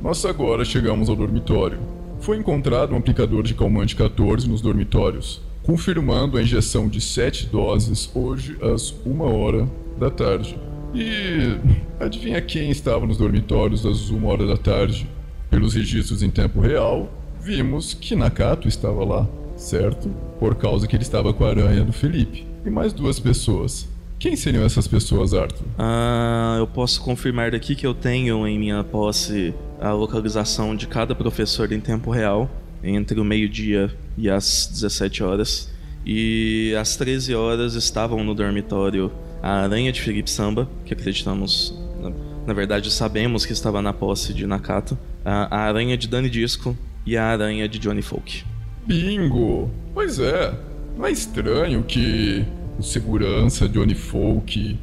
nós 0.02 0.24
agora 0.24 0.64
chegamos 0.64 1.08
ao 1.08 1.14
dormitório. 1.14 1.78
Foi 2.18 2.36
encontrado 2.36 2.94
um 2.94 2.96
aplicador 2.96 3.44
de 3.44 3.54
calmante 3.54 3.94
14 3.94 4.48
nos 4.48 4.60
dormitórios, 4.60 5.40
confirmando 5.64 6.36
a 6.36 6.42
injeção 6.42 6.88
de 6.88 7.00
7 7.00 7.46
doses 7.46 8.10
hoje 8.14 8.56
às 8.62 8.94
1 9.04 9.20
hora 9.22 9.68
da 9.98 10.10
tarde. 10.10 10.58
E 10.94 11.58
adivinha 11.98 12.40
quem 12.40 12.70
estava 12.70 13.06
nos 13.06 13.16
dormitórios 13.16 13.84
às 13.84 14.10
1 14.10 14.24
hora 14.26 14.46
da 14.46 14.56
tarde? 14.56 15.08
Pelos 15.50 15.74
registros 15.74 16.22
em 16.22 16.30
tempo 16.30 16.60
real, 16.60 17.10
vimos 17.40 17.94
que 17.94 18.14
Nakato 18.14 18.68
estava 18.68 19.04
lá, 19.04 19.26
certo? 19.56 20.08
Por 20.38 20.54
causa 20.54 20.86
que 20.86 20.94
ele 20.94 21.02
estava 21.02 21.32
com 21.32 21.44
a 21.44 21.48
aranha 21.48 21.84
do 21.84 21.92
Felipe. 21.92 22.46
E 22.64 22.70
mais 22.70 22.92
duas 22.92 23.18
pessoas. 23.18 23.88
Quem 24.18 24.36
seriam 24.36 24.64
essas 24.64 24.86
pessoas, 24.86 25.34
Arthur? 25.34 25.66
Ah, 25.78 26.56
eu 26.58 26.66
posso 26.66 27.00
confirmar 27.02 27.54
aqui 27.54 27.74
que 27.74 27.86
eu 27.86 27.94
tenho 27.94 28.46
em 28.46 28.58
minha 28.58 28.82
posse 28.82 29.52
a 29.80 29.92
localização 29.92 30.74
de 30.74 30.86
cada 30.86 31.14
professor 31.14 31.70
em 31.72 31.80
tempo 31.80 32.10
real, 32.10 32.50
entre 32.84 33.18
o 33.18 33.24
meio-dia 33.24 33.90
e 34.16 34.28
as 34.28 34.68
17 34.72 35.22
horas. 35.22 35.72
E 36.06 36.74
às 36.78 36.96
13 36.96 37.34
horas 37.34 37.74
estavam 37.74 38.22
no 38.22 38.34
dormitório 38.34 39.10
a 39.42 39.62
aranha 39.62 39.90
de 39.90 40.00
Felipe 40.00 40.30
Samba, 40.30 40.68
que 40.84 40.92
acreditamos, 40.92 41.74
na, 42.00 42.12
na 42.46 42.52
verdade 42.52 42.90
sabemos 42.90 43.46
que 43.46 43.52
estava 43.52 43.80
na 43.80 43.92
posse 43.92 44.34
de 44.34 44.46
Nakato, 44.46 44.98
a, 45.24 45.56
a 45.56 45.60
aranha 45.62 45.96
de 45.96 46.06
Dani 46.06 46.28
Disco 46.28 46.76
e 47.06 47.16
a 47.16 47.24
aranha 47.24 47.68
de 47.68 47.78
Johnny 47.78 48.02
Folk. 48.02 48.44
Bingo! 48.86 49.70
Pois 49.94 50.18
é, 50.18 50.54
não 50.96 51.06
é 51.06 51.10
estranho 51.10 51.82
que 51.82 52.44
o 52.78 52.82
segurança, 52.82 53.68
Johnny 53.68 53.94
Folk, 53.94 54.78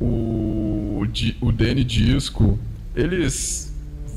o, 0.00 1.02
o 1.40 1.52
Danny 1.52 1.84
Disco, 1.84 2.58
eles 2.94 3.67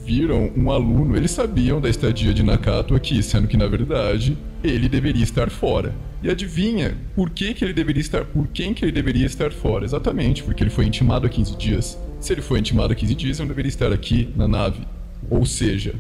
viram 0.06 0.52
um 0.56 0.72
aluno, 0.72 1.16
eles 1.16 1.32
sabiam 1.32 1.80
da 1.80 1.90
estadia 1.90 2.34
de 2.34 2.44
Nakato 2.44 2.96
aqui, 2.96 3.22
sendo 3.22 3.48
que 3.48 3.58
na 3.58 3.68
verdade 3.68 4.38
ele 4.64 4.90
deveria 4.90 5.24
estar 5.24 5.50
fora. 5.50 5.94
E 6.24 6.30
adivinha 6.30 6.96
por 7.16 7.30
que, 7.30 7.54
que 7.54 7.66
ele 7.66 7.74
deveria 7.74 8.02
estar, 8.02 8.26
por 8.26 8.48
quem 8.48 8.74
que 8.74 8.86
ele 8.86 8.92
deveria 8.92 9.26
estar 9.26 9.52
fora? 9.52 9.86
Exatamente, 9.86 10.44
porque 10.44 10.64
ele 10.64 10.70
foi 10.70 10.86
intimado 10.86 11.26
há 11.26 11.30
15 11.30 11.58
dias. 11.58 11.98
Se 12.20 12.34
ele 12.34 12.42
foi 12.42 12.60
intimado 12.60 12.94
há 12.94 12.96
15 12.96 13.16
dias, 13.16 13.40
ele 13.40 13.48
não 13.48 13.56
deveria 13.56 13.70
estar 13.70 13.92
aqui 13.92 14.30
na 14.36 14.48
nave. 14.48 14.82
Ou 15.30 15.46
seja, 15.46 15.96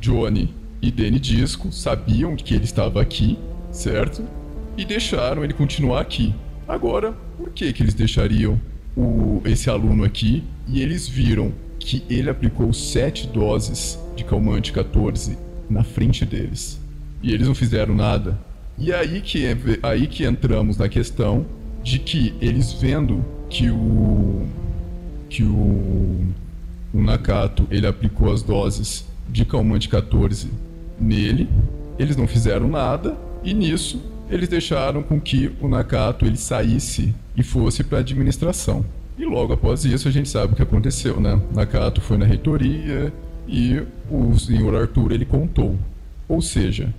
Johnny 0.00 0.54
e 0.80 0.90
Danny 0.90 1.18
Disco 1.18 1.72
sabiam 1.72 2.36
que 2.36 2.54
ele 2.54 2.64
estava 2.64 3.00
aqui, 3.02 3.38
certo? 3.70 4.22
E 4.76 4.84
deixaram 4.84 5.44
ele 5.44 5.52
continuar 5.52 6.00
aqui. 6.00 6.34
Agora, 6.68 7.12
por 7.36 7.50
que 7.50 7.72
que 7.72 7.82
eles 7.82 7.94
deixariam 7.94 8.60
o, 8.96 9.42
esse 9.44 9.68
aluno 9.68 10.04
aqui 10.04 10.42
e 10.66 10.80
eles 10.80 11.08
viram 11.08 11.52
que 11.86 12.02
ele 12.10 12.28
aplicou 12.28 12.72
sete 12.72 13.28
doses 13.28 13.96
de 14.16 14.24
calmante 14.24 14.72
14 14.72 15.38
na 15.70 15.84
frente 15.84 16.24
deles 16.26 16.80
e 17.22 17.32
eles 17.32 17.46
não 17.46 17.54
fizeram 17.54 17.94
nada? 17.94 18.36
E 18.76 18.92
aí 18.92 19.20
que, 19.20 19.46
aí 19.84 20.08
que 20.08 20.24
entramos 20.24 20.76
na 20.76 20.88
questão 20.88 21.46
de 21.84 22.00
que 22.00 22.34
eles 22.40 22.72
vendo 22.72 23.24
que 23.48 23.70
o 23.70 24.48
que 25.30 25.44
o, 25.44 26.26
o 26.92 27.00
Nakato 27.00 27.68
ele 27.70 27.86
aplicou 27.86 28.32
as 28.32 28.42
doses 28.42 29.06
de 29.28 29.44
calmante 29.44 29.88
14 29.88 30.50
nele, 31.00 31.48
eles 31.98 32.16
não 32.16 32.26
fizeram 32.26 32.66
nada 32.66 33.16
e 33.44 33.54
nisso 33.54 34.02
eles 34.28 34.48
deixaram 34.48 35.04
com 35.04 35.20
que 35.20 35.52
o 35.60 35.68
Nakato 35.68 36.26
ele 36.26 36.36
saísse 36.36 37.14
e 37.36 37.44
fosse 37.44 37.84
para 37.84 37.98
a 37.98 38.00
administração. 38.00 38.84
E 39.18 39.24
logo 39.24 39.52
após 39.52 39.84
isso 39.84 40.08
a 40.08 40.10
gente 40.10 40.28
sabe 40.28 40.52
o 40.52 40.56
que 40.56 40.62
aconteceu, 40.62 41.20
né? 41.20 41.40
Nakato 41.54 42.00
foi 42.00 42.18
na 42.18 42.26
reitoria 42.26 43.12
e 43.48 43.82
o 44.10 44.38
senhor 44.38 44.74
Arthur 44.74 45.12
ele 45.12 45.24
contou. 45.24 45.76
Ou 46.28 46.42
seja, 46.42 46.92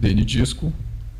Danny 0.00 0.24
Disco 0.24 0.72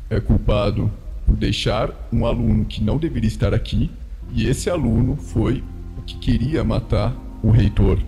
é 0.09 0.19
culpado 0.19 0.91
por 1.25 1.37
deixar 1.37 1.89
um 2.11 2.25
aluno 2.25 2.65
que 2.65 2.83
não 2.83 2.97
deveria 2.97 3.27
estar 3.27 3.53
aqui 3.53 3.89
e 4.33 4.47
esse 4.47 4.69
aluno 4.69 5.15
foi 5.15 5.63
o 5.97 6.01
que 6.01 6.17
queria 6.17 6.63
matar 6.63 7.15
o 7.41 7.49
reitor. 7.49 7.99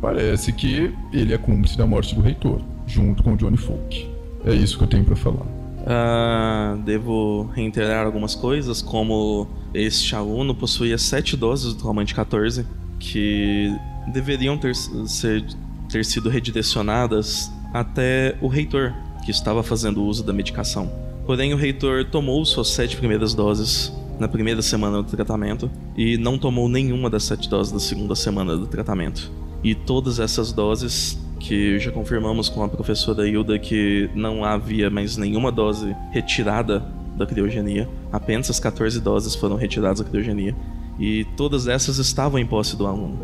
Parece 0.00 0.52
que 0.52 0.92
ele 1.12 1.34
é 1.34 1.38
cúmplice 1.38 1.76
da 1.76 1.86
morte 1.86 2.14
do 2.14 2.20
reitor, 2.20 2.60
junto 2.86 3.22
com 3.22 3.36
Johnny 3.36 3.56
Folk. 3.56 4.08
É 4.44 4.54
isso 4.54 4.78
que 4.78 4.84
eu 4.84 4.88
tenho 4.88 5.04
para 5.04 5.16
falar. 5.16 5.57
Uh, 5.88 6.76
devo 6.82 7.48
reiterar 7.54 8.04
algumas 8.04 8.34
coisas, 8.34 8.82
como 8.82 9.48
este 9.72 10.14
aluno 10.14 10.54
possuía 10.54 10.98
sete 10.98 11.34
doses 11.34 11.72
do 11.72 11.82
Calmante 11.82 12.14
14, 12.14 12.66
que 13.00 13.74
deveriam 14.12 14.58
ter, 14.58 14.74
ser, 14.74 15.46
ter 15.88 16.04
sido 16.04 16.28
redirecionadas 16.28 17.50
até 17.72 18.36
o 18.42 18.48
reitor, 18.48 18.92
que 19.24 19.30
estava 19.30 19.62
fazendo 19.62 20.04
uso 20.04 20.22
da 20.22 20.32
medicação. 20.32 20.92
Porém, 21.24 21.54
o 21.54 21.56
reitor 21.56 22.04
tomou 22.04 22.44
suas 22.44 22.68
sete 22.68 22.94
primeiras 22.94 23.32
doses 23.32 23.90
na 24.20 24.28
primeira 24.28 24.60
semana 24.60 25.02
do 25.02 25.08
tratamento 25.08 25.70
e 25.96 26.18
não 26.18 26.36
tomou 26.36 26.68
nenhuma 26.68 27.08
das 27.08 27.24
sete 27.24 27.48
doses 27.48 27.72
da 27.72 27.80
segunda 27.80 28.14
semana 28.14 28.54
do 28.58 28.66
tratamento. 28.66 29.32
E 29.64 29.74
todas 29.74 30.20
essas 30.20 30.52
doses 30.52 31.18
que 31.38 31.78
já 31.78 31.90
confirmamos 31.90 32.48
com 32.48 32.62
a 32.62 32.68
professora 32.68 33.28
Hilda 33.28 33.58
que 33.58 34.10
não 34.14 34.44
havia 34.44 34.90
mais 34.90 35.16
nenhuma 35.16 35.52
dose 35.52 35.94
retirada 36.10 36.84
da 37.16 37.26
criogenia. 37.26 37.88
Apenas 38.12 38.48
as 38.48 38.60
14 38.60 39.00
doses 39.00 39.34
foram 39.34 39.56
retiradas 39.56 40.00
da 40.00 40.04
criogenia. 40.08 40.54
E 40.98 41.24
todas 41.36 41.68
essas 41.68 41.98
estavam 41.98 42.38
em 42.38 42.46
posse 42.46 42.76
do 42.76 42.86
aluno. 42.86 43.18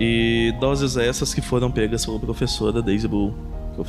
E 0.00 0.54
doses 0.58 0.96
essas 0.96 1.34
que 1.34 1.40
foram 1.40 1.70
pegas 1.70 2.06
pela 2.06 2.18
professora 2.18 2.80
Daisy 2.80 3.08
Bull. 3.08 3.34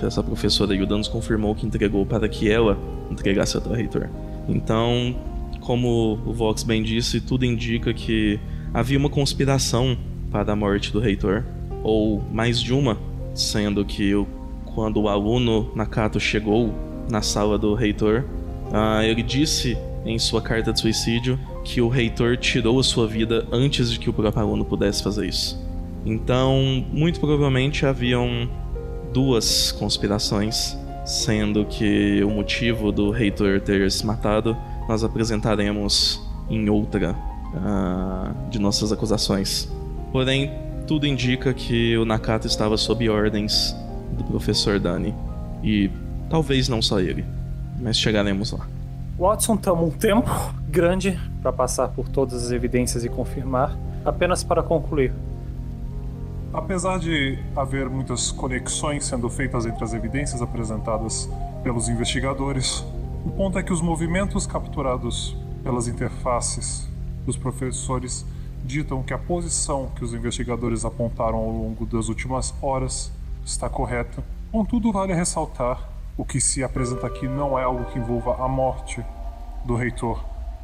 Essa 0.04 0.24
professora 0.24 0.74
Hilda 0.74 0.98
nos 0.98 1.08
confirmou 1.08 1.54
que 1.54 1.66
entregou 1.66 2.06
para 2.06 2.28
que 2.30 2.50
ela 2.50 2.78
entregasse 3.10 3.58
ao 3.58 3.64
reitor. 3.74 4.10
Então, 4.48 5.16
como 5.60 6.20
o 6.26 6.34
Vox 6.34 6.64
bem 6.64 6.82
disse, 6.82 7.20
tudo 7.20 7.46
indica 7.46 7.94
que 7.94 8.40
havia 8.74 8.98
uma 8.98 9.10
conspiração 9.10 9.98
para 10.30 10.54
a 10.54 10.56
morte 10.56 10.94
do 10.94 11.00
reitor. 11.00 11.44
Ou 11.84 12.22
mais 12.32 12.62
de 12.62 12.74
uma, 12.74 12.98
sendo 13.34 13.84
que 13.86 14.14
quando 14.74 15.02
o 15.02 15.10
aluno 15.10 15.72
Nakato 15.76 16.20
chegou 16.20 16.74
na 17.10 17.22
sala 17.22 17.58
do 17.58 17.74
reitor, 17.74 18.26
uh, 18.68 19.02
ele 19.04 19.22
disse 19.22 19.78
em 20.06 20.18
sua 20.18 20.42
carta 20.42 20.72
de 20.74 20.80
suicídio 20.80 21.40
que 21.64 21.82
o 21.82 21.88
reitor 21.88 22.38
tirou 22.38 22.80
a 22.80 22.84
sua 22.84 23.08
vida 23.08 23.46
antes 23.52 23.92
de 23.92 24.00
que 24.00 24.10
o 24.10 24.14
próprio 24.14 24.42
aluno 24.42 24.66
pudesse 24.66 25.04
fazer 25.04 25.28
isso. 25.28 25.60
Então, 26.06 26.86
muito 26.92 27.20
provavelmente 27.20 27.86
haviam 27.86 28.50
duas 29.14 29.72
conspirações, 29.72 30.78
sendo 31.06 31.66
que 31.66 32.24
o 32.24 32.30
motivo 32.30 32.92
do 32.92 33.12
reitor 33.12 33.60
ter 33.60 33.92
se 33.92 34.06
matado 34.06 34.58
nós 34.88 35.04
apresentaremos 35.04 36.22
em 36.50 36.70
outra 36.70 37.16
uh, 37.54 38.50
de 38.50 38.58
nossas 38.60 38.92
acusações. 38.92 39.72
Porém, 40.12 40.52
tudo 40.92 41.08
indica 41.08 41.54
que 41.54 41.98
o 41.98 42.04
Nakato 42.04 42.48
estava 42.48 42.76
sob 42.76 43.10
ordens 43.10 43.74
do 44.12 44.26
professor 44.26 44.78
Dani. 44.78 45.16
E 45.64 45.90
talvez 46.30 46.68
não 46.68 46.82
só 46.82 47.00
ele, 47.00 47.24
mas 47.80 47.98
chegaremos 47.98 48.52
lá. 48.52 48.68
Watson 49.18 49.56
toma 49.56 49.84
um 49.84 49.90
tempo 49.90 50.30
grande 50.68 51.18
para 51.42 51.54
passar 51.54 51.88
por 51.88 52.10
todas 52.10 52.44
as 52.44 52.52
evidências 52.52 53.06
e 53.06 53.10
confirmar, 53.10 53.74
apenas 54.04 54.44
para 54.44 54.62
concluir. 54.62 55.14
Apesar 56.54 57.00
de 57.00 57.40
haver 57.56 57.90
muitas 57.90 58.30
conexões 58.30 59.06
sendo 59.06 59.30
feitas 59.30 59.66
entre 59.66 59.86
as 59.86 59.94
evidências 59.94 60.42
apresentadas 60.42 61.30
pelos 61.64 61.88
investigadores, 61.88 62.86
o 63.26 63.30
ponto 63.30 63.58
é 63.58 63.64
que 63.64 63.72
os 63.72 63.80
movimentos 63.80 64.46
capturados 64.46 65.38
pelas 65.64 65.88
interfaces 65.88 66.86
dos 67.26 67.38
professores 67.38 68.26
ditam 68.72 69.04
que 69.04 69.14
a 69.14 69.18
posição 69.18 69.92
que 69.96 70.04
os 70.04 70.14
investigadores 70.14 70.86
apontaram 70.86 71.38
ao 71.38 71.52
longo 71.52 71.86
das 71.86 72.08
últimas 72.08 72.54
horas 72.62 73.12
está 73.46 73.70
correta. 73.70 74.24
Contudo, 74.52 74.92
vale 74.92 75.14
ressaltar 75.14 75.92
o 76.18 76.26
que 76.26 76.40
se 76.40 76.64
apresenta 76.64 77.08
aqui 77.08 77.28
não 77.28 77.58
é 77.58 77.64
algo 77.64 77.86
que 77.86 77.98
envolva 77.98 78.44
a 78.44 78.48
morte 78.48 79.04
do 79.66 79.76
reitor, 79.76 80.24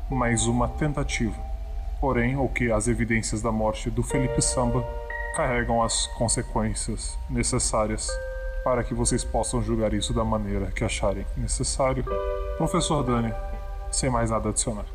mas 0.09 0.45
uma 0.45 0.67
tentativa. 0.67 1.35
Porém, 1.99 2.37
o 2.37 2.47
que 2.47 2.71
as 2.71 2.87
evidências 2.87 3.41
da 3.41 3.51
morte 3.51 3.89
do 3.89 4.03
Felipe 4.03 4.41
Samba 4.41 4.85
carregam 5.35 5.81
as 5.81 6.05
consequências 6.17 7.17
necessárias 7.29 8.07
para 8.63 8.83
que 8.83 8.93
vocês 8.93 9.23
possam 9.23 9.61
julgar 9.61 9.93
isso 9.93 10.13
da 10.13 10.23
maneira 10.23 10.67
que 10.67 10.83
acharem 10.83 11.25
necessário. 11.35 12.03
Professor 12.57 13.01
Dani, 13.03 13.33
sem 13.89 14.09
mais 14.09 14.29
nada 14.29 14.49
adicionar. 14.49 14.85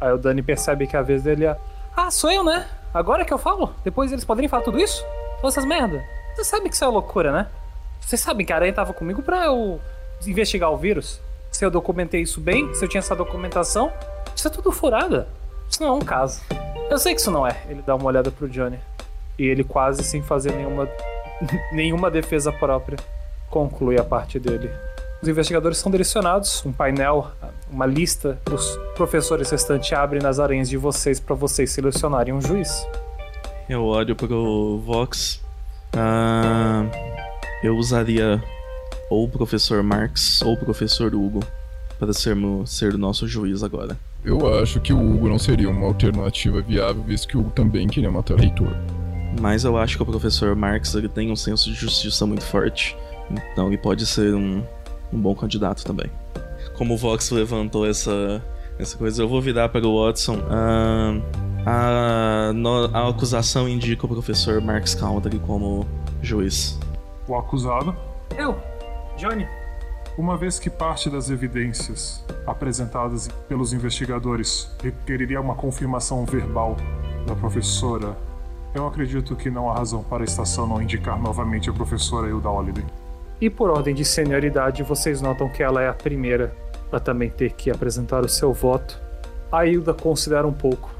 Aí 0.00 0.12
o 0.12 0.18
Dani 0.18 0.42
percebe 0.42 0.86
que 0.86 0.96
a 0.96 1.02
vez 1.02 1.22
dele 1.22 1.44
é 1.44 1.58
ah, 1.98 2.12
sou 2.12 2.30
eu, 2.30 2.44
né? 2.44 2.64
Agora 2.94 3.24
que 3.24 3.32
eu 3.32 3.38
falo? 3.38 3.74
Depois 3.82 4.12
eles 4.12 4.24
poderiam 4.24 4.48
falar 4.48 4.62
tudo 4.62 4.78
isso? 4.78 5.04
Essas 5.42 5.64
merda. 5.64 6.04
Vocês 6.32 6.46
sabem 6.46 6.68
que 6.68 6.74
isso 6.74 6.84
é 6.84 6.86
loucura, 6.86 7.32
né? 7.32 7.48
Vocês 8.00 8.20
sabem 8.20 8.46
que 8.46 8.52
a 8.52 8.56
aranha 8.56 8.72
tava 8.72 8.94
comigo 8.94 9.20
pra 9.20 9.46
eu 9.46 9.80
investigar 10.24 10.70
o 10.70 10.76
vírus? 10.76 11.20
Se 11.50 11.64
eu 11.64 11.70
documentei 11.72 12.22
isso 12.22 12.40
bem, 12.40 12.72
se 12.72 12.84
eu 12.84 12.88
tinha 12.88 13.00
essa 13.00 13.16
documentação, 13.16 13.92
isso 14.34 14.46
é 14.46 14.50
tudo 14.50 14.70
furada. 14.70 15.28
Isso 15.68 15.82
não 15.82 15.88
é 15.88 15.92
um 15.92 16.00
caso. 16.00 16.40
Eu 16.88 16.98
sei 16.98 17.14
que 17.14 17.20
isso 17.20 17.32
não 17.32 17.44
é. 17.44 17.60
Ele 17.68 17.82
dá 17.82 17.96
uma 17.96 18.06
olhada 18.06 18.30
pro 18.30 18.48
Johnny. 18.48 18.78
E 19.36 19.44
ele 19.44 19.64
quase 19.64 20.04
sem 20.04 20.22
fazer 20.22 20.52
nenhuma, 20.52 20.88
nenhuma 21.72 22.10
defesa 22.12 22.52
própria 22.52 22.96
conclui 23.50 23.98
a 23.98 24.04
parte 24.04 24.38
dele. 24.38 24.70
Os 25.20 25.28
investigadores 25.28 25.78
são 25.78 25.90
direcionados, 25.90 26.64
um 26.64 26.72
painel, 26.72 27.32
uma 27.70 27.86
lista 27.86 28.40
dos 28.44 28.78
professores 28.96 29.50
restantes 29.50 29.92
abre 29.92 30.18
nas 30.20 30.38
aranhas 30.38 30.68
de 30.68 30.76
vocês 30.76 31.20
para 31.20 31.34
vocês 31.34 31.70
selecionarem 31.70 32.32
um 32.32 32.40
juiz. 32.40 32.86
Eu 33.68 33.84
olho 33.84 34.16
pro 34.16 34.78
Vox. 34.78 35.40
Ah, 35.92 36.84
eu 37.62 37.76
usaria 37.76 38.42
ou 39.10 39.24
o 39.24 39.28
professor 39.28 39.82
Marx 39.82 40.42
ou 40.42 40.54
o 40.54 40.56
professor 40.56 41.14
Hugo 41.14 41.40
para 41.98 42.12
sermos, 42.12 42.70
ser 42.70 42.94
o 42.94 42.98
nosso 42.98 43.26
juiz 43.26 43.62
agora. 43.62 43.96
Eu 44.24 44.60
acho 44.60 44.80
que 44.80 44.92
o 44.92 44.98
Hugo 44.98 45.28
não 45.28 45.38
seria 45.38 45.68
uma 45.68 45.86
alternativa 45.86 46.60
viável, 46.60 47.02
visto 47.02 47.28
que 47.28 47.36
o 47.36 47.40
Hugo 47.40 47.50
também 47.50 47.86
queria 47.88 48.10
matar 48.10 48.34
o 48.34 48.36
reitor. 48.36 48.74
Mas 49.40 49.64
eu 49.64 49.76
acho 49.76 49.96
que 49.96 50.02
o 50.02 50.06
professor 50.06 50.54
Marx 50.56 50.94
ele 50.94 51.08
tem 51.08 51.30
um 51.30 51.36
senso 51.36 51.70
de 51.70 51.74
justiça 51.74 52.26
muito 52.26 52.44
forte. 52.44 52.96
Então 53.52 53.68
ele 53.68 53.78
pode 53.78 54.06
ser 54.06 54.34
um, 54.34 54.62
um 55.12 55.20
bom 55.20 55.34
candidato 55.34 55.84
também. 55.84 56.10
Como 56.78 56.94
o 56.94 56.96
Vox 56.96 57.30
levantou 57.30 57.84
essa, 57.84 58.40
essa 58.78 58.96
coisa, 58.96 59.20
eu 59.20 59.28
vou 59.28 59.42
virar 59.42 59.68
para 59.68 59.84
o 59.84 60.06
Watson. 60.06 60.38
Ah, 60.48 61.20
a, 61.66 62.52
no, 62.52 62.84
a 62.94 63.08
acusação 63.08 63.68
indica 63.68 64.06
o 64.06 64.08
professor 64.08 64.60
Marx 64.60 64.94
Country 64.94 65.40
como 65.40 65.84
juiz. 66.22 66.78
O 67.26 67.34
acusado, 67.36 67.94
Eu, 68.36 68.56
Johnny. 69.16 69.46
uma 70.16 70.36
vez 70.36 70.60
que 70.60 70.70
parte 70.70 71.10
das 71.10 71.30
evidências 71.30 72.24
apresentadas 72.46 73.28
pelos 73.48 73.72
investigadores 73.72 74.70
requeriria 74.80 75.40
uma 75.40 75.56
confirmação 75.56 76.24
verbal 76.24 76.76
da 77.26 77.34
professora, 77.34 78.16
eu 78.72 78.86
acredito 78.86 79.34
que 79.34 79.50
não 79.50 79.68
há 79.68 79.74
razão 79.74 80.02
para 80.04 80.22
a 80.22 80.24
estação 80.24 80.66
não 80.66 80.80
indicar 80.80 81.20
novamente 81.20 81.68
a 81.68 81.72
professora 81.72 82.28
Hilda 82.28 82.48
Holliday. 82.48 82.84
E 83.40 83.50
por 83.50 83.68
ordem 83.70 83.94
de 83.94 84.04
senioridade, 84.04 84.82
vocês 84.82 85.20
notam 85.20 85.48
que 85.48 85.62
ela 85.62 85.82
é 85.82 85.88
a 85.88 85.92
primeira 85.92 86.54
a 86.90 87.00
também 87.00 87.30
ter 87.30 87.52
que 87.52 87.70
apresentar 87.70 88.24
o 88.24 88.28
seu 88.28 88.52
voto. 88.52 89.00
A 89.50 89.66
Hilda 89.66 89.94
considera 89.94 90.46
um 90.46 90.52
pouco 90.52 90.90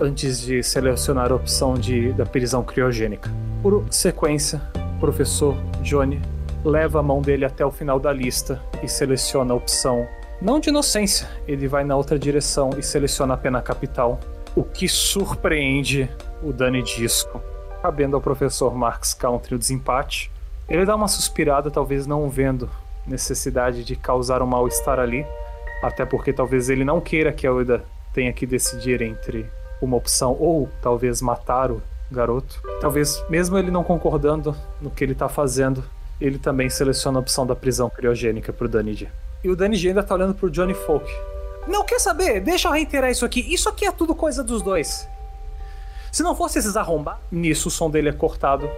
antes 0.00 0.40
de 0.40 0.62
selecionar 0.62 1.30
a 1.30 1.34
opção 1.34 1.74
de, 1.74 2.12
da 2.12 2.26
prisão 2.26 2.62
criogênica. 2.62 3.30
Por 3.62 3.84
sequência, 3.90 4.60
o 4.96 5.00
professor 5.00 5.56
Johnny 5.82 6.20
leva 6.64 7.00
a 7.00 7.02
mão 7.02 7.20
dele 7.20 7.44
até 7.44 7.64
o 7.64 7.70
final 7.70 7.98
da 8.00 8.12
lista 8.12 8.60
e 8.82 8.88
seleciona 8.88 9.52
a 9.52 9.56
opção 9.56 10.06
não 10.42 10.58
de 10.58 10.70
inocência, 10.70 11.28
ele 11.46 11.68
vai 11.68 11.84
na 11.84 11.94
outra 11.94 12.18
direção 12.18 12.70
e 12.76 12.82
seleciona 12.82 13.34
a 13.34 13.36
pena 13.36 13.62
capital, 13.62 14.18
o 14.56 14.64
que 14.64 14.88
surpreende 14.88 16.10
o 16.42 16.52
Dani 16.52 16.82
Disco, 16.82 17.40
cabendo 17.80 18.16
ao 18.16 18.20
professor 18.20 18.74
Marx 18.74 19.14
Country 19.14 19.54
o 19.54 19.58
desempate. 19.58 20.32
Ele 20.68 20.84
dá 20.84 20.96
uma 20.96 21.06
suspirada, 21.06 21.70
talvez 21.70 22.08
não 22.08 22.28
vendo 22.28 22.68
necessidade 23.06 23.84
de 23.84 23.96
causar 23.96 24.42
um 24.42 24.46
mal-estar 24.46 24.98
ali, 24.98 25.26
até 25.82 26.04
porque 26.04 26.32
talvez 26.32 26.68
ele 26.68 26.84
não 26.84 27.00
queira 27.00 27.32
que 27.32 27.46
a 27.46 27.52
Ueda 27.52 27.84
tenha 28.12 28.32
que 28.32 28.46
decidir 28.46 29.02
entre 29.02 29.46
uma 29.80 29.96
opção 29.96 30.36
ou 30.38 30.68
talvez 30.80 31.20
matar 31.20 31.70
o 31.70 31.82
garoto. 32.10 32.62
Talvez, 32.80 33.22
mesmo 33.28 33.58
ele 33.58 33.70
não 33.70 33.82
concordando 33.82 34.54
no 34.80 34.90
que 34.90 35.02
ele 35.02 35.14
tá 35.14 35.28
fazendo, 35.28 35.82
ele 36.20 36.38
também 36.38 36.70
seleciona 36.70 37.18
a 37.18 37.20
opção 37.20 37.46
da 37.46 37.56
prisão 37.56 37.90
criogênica 37.90 38.52
pro 38.52 38.68
Daniji. 38.68 39.08
E 39.42 39.48
o 39.48 39.56
Daniji 39.56 39.88
ainda 39.88 40.04
tá 40.04 40.14
olhando 40.14 40.34
pro 40.34 40.50
Johnny 40.50 40.74
Folk. 40.74 41.10
Não 41.66 41.84
quer 41.84 42.00
saber? 42.00 42.40
Deixa 42.40 42.68
eu 42.68 42.72
reiterar 42.72 43.10
isso 43.10 43.24
aqui. 43.24 43.40
Isso 43.52 43.68
aqui 43.68 43.86
é 43.86 43.92
tudo 43.92 44.14
coisa 44.14 44.44
dos 44.44 44.62
dois. 44.62 45.08
Se 46.12 46.22
não 46.22 46.36
fosse 46.36 46.58
esses 46.58 46.76
arrombar, 46.76 47.20
nisso 47.30 47.68
o 47.68 47.70
som 47.70 47.90
dele 47.90 48.08
é 48.08 48.12
cortado. 48.12 48.70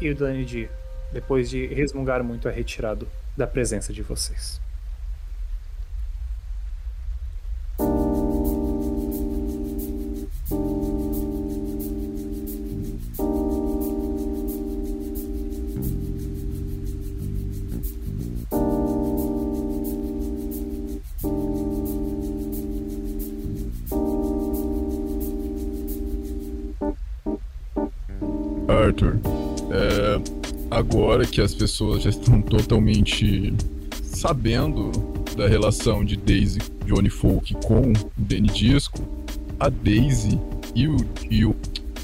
E 0.00 0.10
o 0.10 0.16
Daniji, 0.16 0.68
depois 1.12 1.50
de 1.50 1.66
resmungar 1.66 2.22
muito, 2.24 2.48
é 2.48 2.52
retirado 2.52 3.06
da 3.36 3.46
presença 3.46 3.92
de 3.92 4.02
vocês. 4.02 4.60
Agora 31.22 31.26
que 31.26 31.40
as 31.40 31.54
pessoas 31.54 32.02
já 32.02 32.10
estão 32.10 32.42
totalmente 32.42 33.54
sabendo 34.02 34.90
da 35.36 35.46
relação 35.46 36.04
de 36.04 36.16
Daisy 36.16 36.58
Johnny 36.84 37.08
Folk 37.08 37.54
com 37.64 37.92
o 37.92 37.92
Danny 38.16 38.48
Disco, 38.48 39.00
a 39.58 39.68
Daisy 39.68 40.38
e 40.74 40.88
o, 40.88 40.96
e 41.30 41.44
o, 41.44 41.54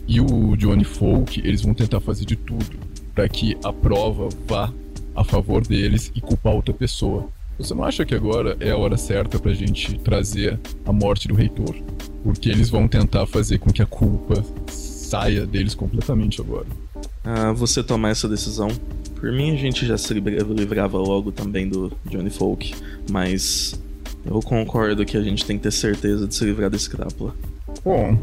e 0.07 0.21
o 0.21 0.57
Johnny 0.57 0.85
Folk 0.85 1.41
eles 1.41 1.63
vão 1.63 1.75
tentar 1.75 2.01
fazer 2.01 2.25
de 2.25 2.37
tudo 2.37 2.79
para 3.15 3.29
que 3.29 3.57
a 3.65 3.73
prova 3.73 4.29
vá 4.47 4.73
a 5.17 5.25
favor 5.25 5.67
deles 5.67 6.13
e 6.15 6.21
culpar 6.21 6.55
outra 6.55 6.73
pessoa. 6.73 7.29
Você 7.59 7.75
não 7.75 7.83
acha 7.83 8.05
que 8.05 8.15
agora 8.15 8.57
é 8.61 8.71
a 8.71 8.77
hora 8.77 8.97
certa 8.97 9.39
pra 9.39 9.53
gente 9.53 9.99
trazer 9.99 10.59
a 10.87 10.93
morte 10.93 11.27
do 11.27 11.35
reitor? 11.35 11.75
Porque 12.23 12.49
eles 12.49 12.71
vão 12.71 12.87
tentar 12.87 13.27
fazer 13.27 13.59
com 13.59 13.73
que 13.73 13.83
a 13.83 13.87
culpa 13.87 14.45
saia 14.69 15.45
deles 15.45 15.75
completamente 15.75 16.41
agora. 16.41 16.67
Ah, 17.25 17.53
você 17.53 17.83
tomar 17.83 18.11
essa 18.11 18.29
decisão. 18.29 18.69
Por 19.17 19.33
mim, 19.33 19.53
a 19.53 19.57
gente 19.57 19.85
já 19.85 19.99
se 19.99 20.15
livra- 20.15 20.43
livrava 20.45 20.97
logo 20.99 21.33
também 21.33 21.69
do 21.69 21.93
Johnny 22.07 22.31
Folk, 22.31 22.75
mas 23.11 23.79
eu 24.25 24.41
concordo 24.41 25.05
que 25.05 25.17
a 25.17 25.23
gente 25.23 25.45
tem 25.45 25.57
que 25.57 25.63
ter 25.65 25.73
certeza 25.73 26.27
de 26.27 26.35
se 26.35 26.45
livrar 26.45 26.71
desse 26.71 26.89
crápula. 26.89 27.35
Bom, 27.85 28.19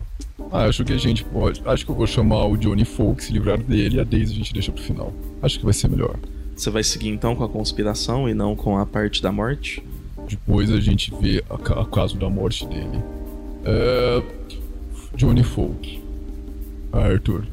acho 0.51 0.83
que 0.83 0.93
a 0.93 0.97
gente 0.97 1.23
pode. 1.25 1.61
Acho 1.65 1.85
que 1.85 1.91
eu 1.91 1.95
vou 1.95 2.07
chamar 2.07 2.45
o 2.45 2.57
Johnny 2.57 2.85
Folk, 2.85 3.23
se 3.23 3.33
livrar 3.33 3.57
dele, 3.61 3.97
e 3.97 3.99
a 3.99 4.03
Daisy 4.03 4.33
a 4.33 4.35
gente 4.37 4.53
deixa 4.53 4.71
pro 4.71 4.81
final. 4.81 5.13
Acho 5.41 5.59
que 5.59 5.65
vai 5.65 5.73
ser 5.73 5.89
melhor. 5.89 6.15
Você 6.55 6.69
vai 6.69 6.83
seguir 6.83 7.09
então 7.09 7.35
com 7.35 7.43
a 7.43 7.49
conspiração 7.49 8.29
e 8.29 8.33
não 8.33 8.55
com 8.55 8.77
a 8.77 8.85
parte 8.85 9.21
da 9.21 9.31
morte? 9.31 9.83
Depois 10.27 10.71
a 10.71 10.79
gente 10.79 11.13
vê 11.21 11.43
a, 11.49 11.55
o 11.81 11.85
caso 11.85 12.17
da 12.17 12.29
morte 12.29 12.65
dele. 12.65 13.03
É... 13.65 14.23
Johnny 15.15 15.43
Folk. 15.43 16.01
Arthur, 16.91 17.45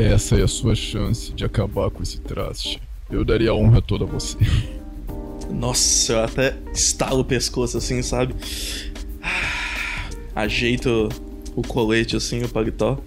essa 0.00 0.36
é 0.36 0.42
a 0.42 0.48
sua 0.48 0.74
chance 0.74 1.32
de 1.32 1.44
acabar 1.44 1.90
com 1.90 2.02
esse 2.02 2.18
traste. 2.20 2.80
Eu 3.10 3.24
daria 3.24 3.50
a 3.50 3.54
honra 3.54 3.82
toda 3.82 4.04
a 4.04 4.06
você. 4.06 4.38
Nossa, 5.50 6.12
eu 6.12 6.24
até 6.24 6.56
estalo 6.72 7.20
o 7.20 7.24
pescoço 7.24 7.76
assim, 7.76 8.02
sabe? 8.02 8.34
Ah, 9.22 10.42
Ajeito 10.42 11.08
o 11.54 11.62
colete 11.62 12.16
assim, 12.16 12.42
o 12.42 12.48
paletó. 12.48 12.98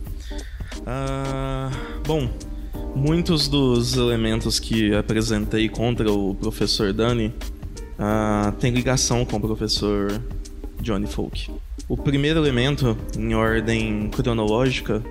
Ah, 0.86 1.72
bom, 2.06 2.30
muitos 2.96 3.48
dos 3.48 3.96
elementos 3.96 4.60
que 4.60 4.94
apresentei 4.94 5.70
contra 5.70 6.12
o 6.12 6.36
professor 6.36 6.92
Dani 6.92 7.34
ah, 7.98 8.54
têm 8.60 8.72
ligação 8.72 9.26
com 9.26 9.38
o 9.38 9.40
professor 9.40 10.22
Johnny 10.82 11.08
Folk. 11.08 11.50
O 11.88 11.98
primeiro 11.98 12.40
elemento, 12.40 12.98
em 13.18 13.34
ordem 13.34 14.10
cronológica, 14.10 15.02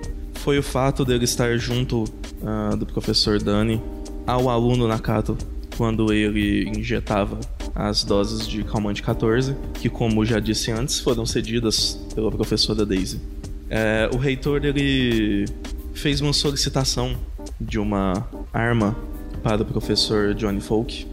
foi 0.43 0.59
o 0.59 0.63
fato 0.63 1.05
dele 1.05 1.23
estar 1.23 1.57
junto 1.57 2.03
ah, 2.45 2.75
do 2.75 2.85
professor 2.85 3.41
Dani 3.41 3.81
ao 4.27 4.49
aluno 4.49 4.85
Nakato 4.89 5.37
quando 5.77 6.11
ele 6.11 6.67
injetava 6.67 7.39
as 7.73 8.03
doses 8.03 8.45
de 8.45 8.61
calmante 8.63 9.01
14, 9.01 9.55
que, 9.73 9.89
como 9.89 10.23
já 10.25 10.39
disse 10.39 10.69
antes, 10.69 10.99
foram 10.99 11.25
cedidas 11.25 11.97
pela 12.13 12.29
professora 12.29 12.85
Daisy. 12.85 13.21
É, 13.69 14.09
o 14.13 14.17
reitor 14.17 14.65
ele 14.65 15.45
fez 15.93 16.19
uma 16.19 16.33
solicitação 16.33 17.15
de 17.59 17.79
uma 17.79 18.27
arma 18.51 18.95
para 19.41 19.63
o 19.63 19.65
professor 19.65 20.35
Johnny 20.35 20.59
Folk. 20.59 21.07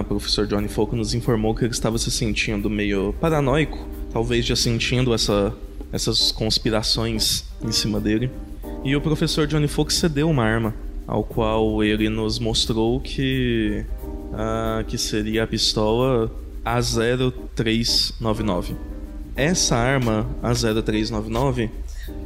O 0.00 0.04
professor 0.04 0.46
Johnny 0.46 0.68
Folk 0.68 0.94
nos 0.94 1.14
informou 1.14 1.54
que 1.54 1.64
ele 1.64 1.72
estava 1.72 1.96
se 1.96 2.10
sentindo 2.10 2.68
meio 2.68 3.14
paranoico, 3.20 3.88
talvez 4.12 4.44
já 4.44 4.54
sentindo 4.54 5.14
essa, 5.14 5.54
essas 5.92 6.32
conspirações 6.32 7.44
em 7.62 7.70
cima 7.70 8.00
dele. 8.00 8.30
E 8.82 8.96
o 8.96 9.00
professor 9.00 9.46
Johnny 9.46 9.68
Folk 9.68 9.92
cedeu 9.92 10.28
uma 10.28 10.42
arma, 10.42 10.74
ao 11.06 11.22
qual 11.22 11.84
ele 11.84 12.08
nos 12.08 12.38
mostrou 12.38 12.98
que, 13.00 13.84
ah, 14.32 14.82
que 14.88 14.96
seria 14.96 15.44
a 15.44 15.46
pistola 15.46 16.32
A0399. 16.64 18.74
Essa 19.36 19.76
arma, 19.76 20.26
A0399, 20.42 21.68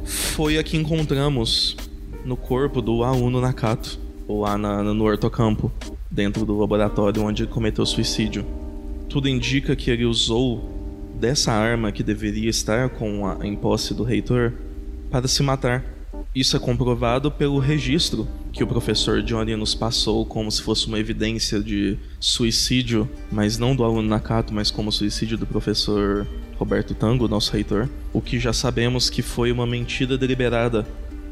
foi 0.03 0.57
a 0.57 0.63
que 0.63 0.77
encontramos 0.77 1.77
no 2.25 2.35
corpo 2.35 2.81
do 2.81 3.03
Auno 3.03 3.39
Nakato, 3.39 3.99
lá 4.27 4.57
na, 4.57 4.83
no 4.83 5.05
ortocampo, 5.05 5.71
dentro 6.09 6.45
do 6.45 6.57
laboratório 6.57 7.23
onde 7.23 7.45
cometeu 7.45 7.85
suicídio. 7.85 8.45
Tudo 9.07 9.29
indica 9.29 9.75
que 9.75 9.89
ele 9.89 10.05
usou 10.05 10.76
dessa 11.19 11.51
arma 11.51 11.91
que 11.91 12.03
deveria 12.03 12.49
estar 12.49 12.89
com 12.89 13.27
a, 13.27 13.45
em 13.45 13.55
posse 13.55 13.93
do 13.93 14.03
reitor 14.03 14.53
para 15.09 15.27
se 15.27 15.41
matar. 15.43 15.83
Isso 16.35 16.55
é 16.55 16.59
comprovado 16.59 17.31
pelo 17.31 17.57
registro 17.57 18.27
que 18.53 18.63
o 18.63 18.67
professor 18.67 19.21
Johnny 19.23 19.55
nos 19.55 19.73
passou 19.73 20.25
como 20.25 20.51
se 20.51 20.61
fosse 20.61 20.87
uma 20.87 20.99
evidência 20.99 21.59
de 21.59 21.97
suicídio, 22.19 23.09
mas 23.31 23.57
não 23.57 23.75
do 23.75 23.83
aluno 23.83 24.07
Nakato, 24.07 24.53
mas 24.53 24.69
como 24.69 24.91
suicídio 24.91 25.37
do 25.37 25.45
professor 25.45 26.27
Roberto 26.57 26.93
Tango, 26.93 27.27
nosso 27.27 27.51
reitor. 27.53 27.89
O 28.13 28.21
que 28.21 28.39
já 28.39 28.53
sabemos 28.53 29.09
que 29.09 29.21
foi 29.21 29.51
uma 29.51 29.65
mentira 29.65 30.17
deliberada, 30.17 30.87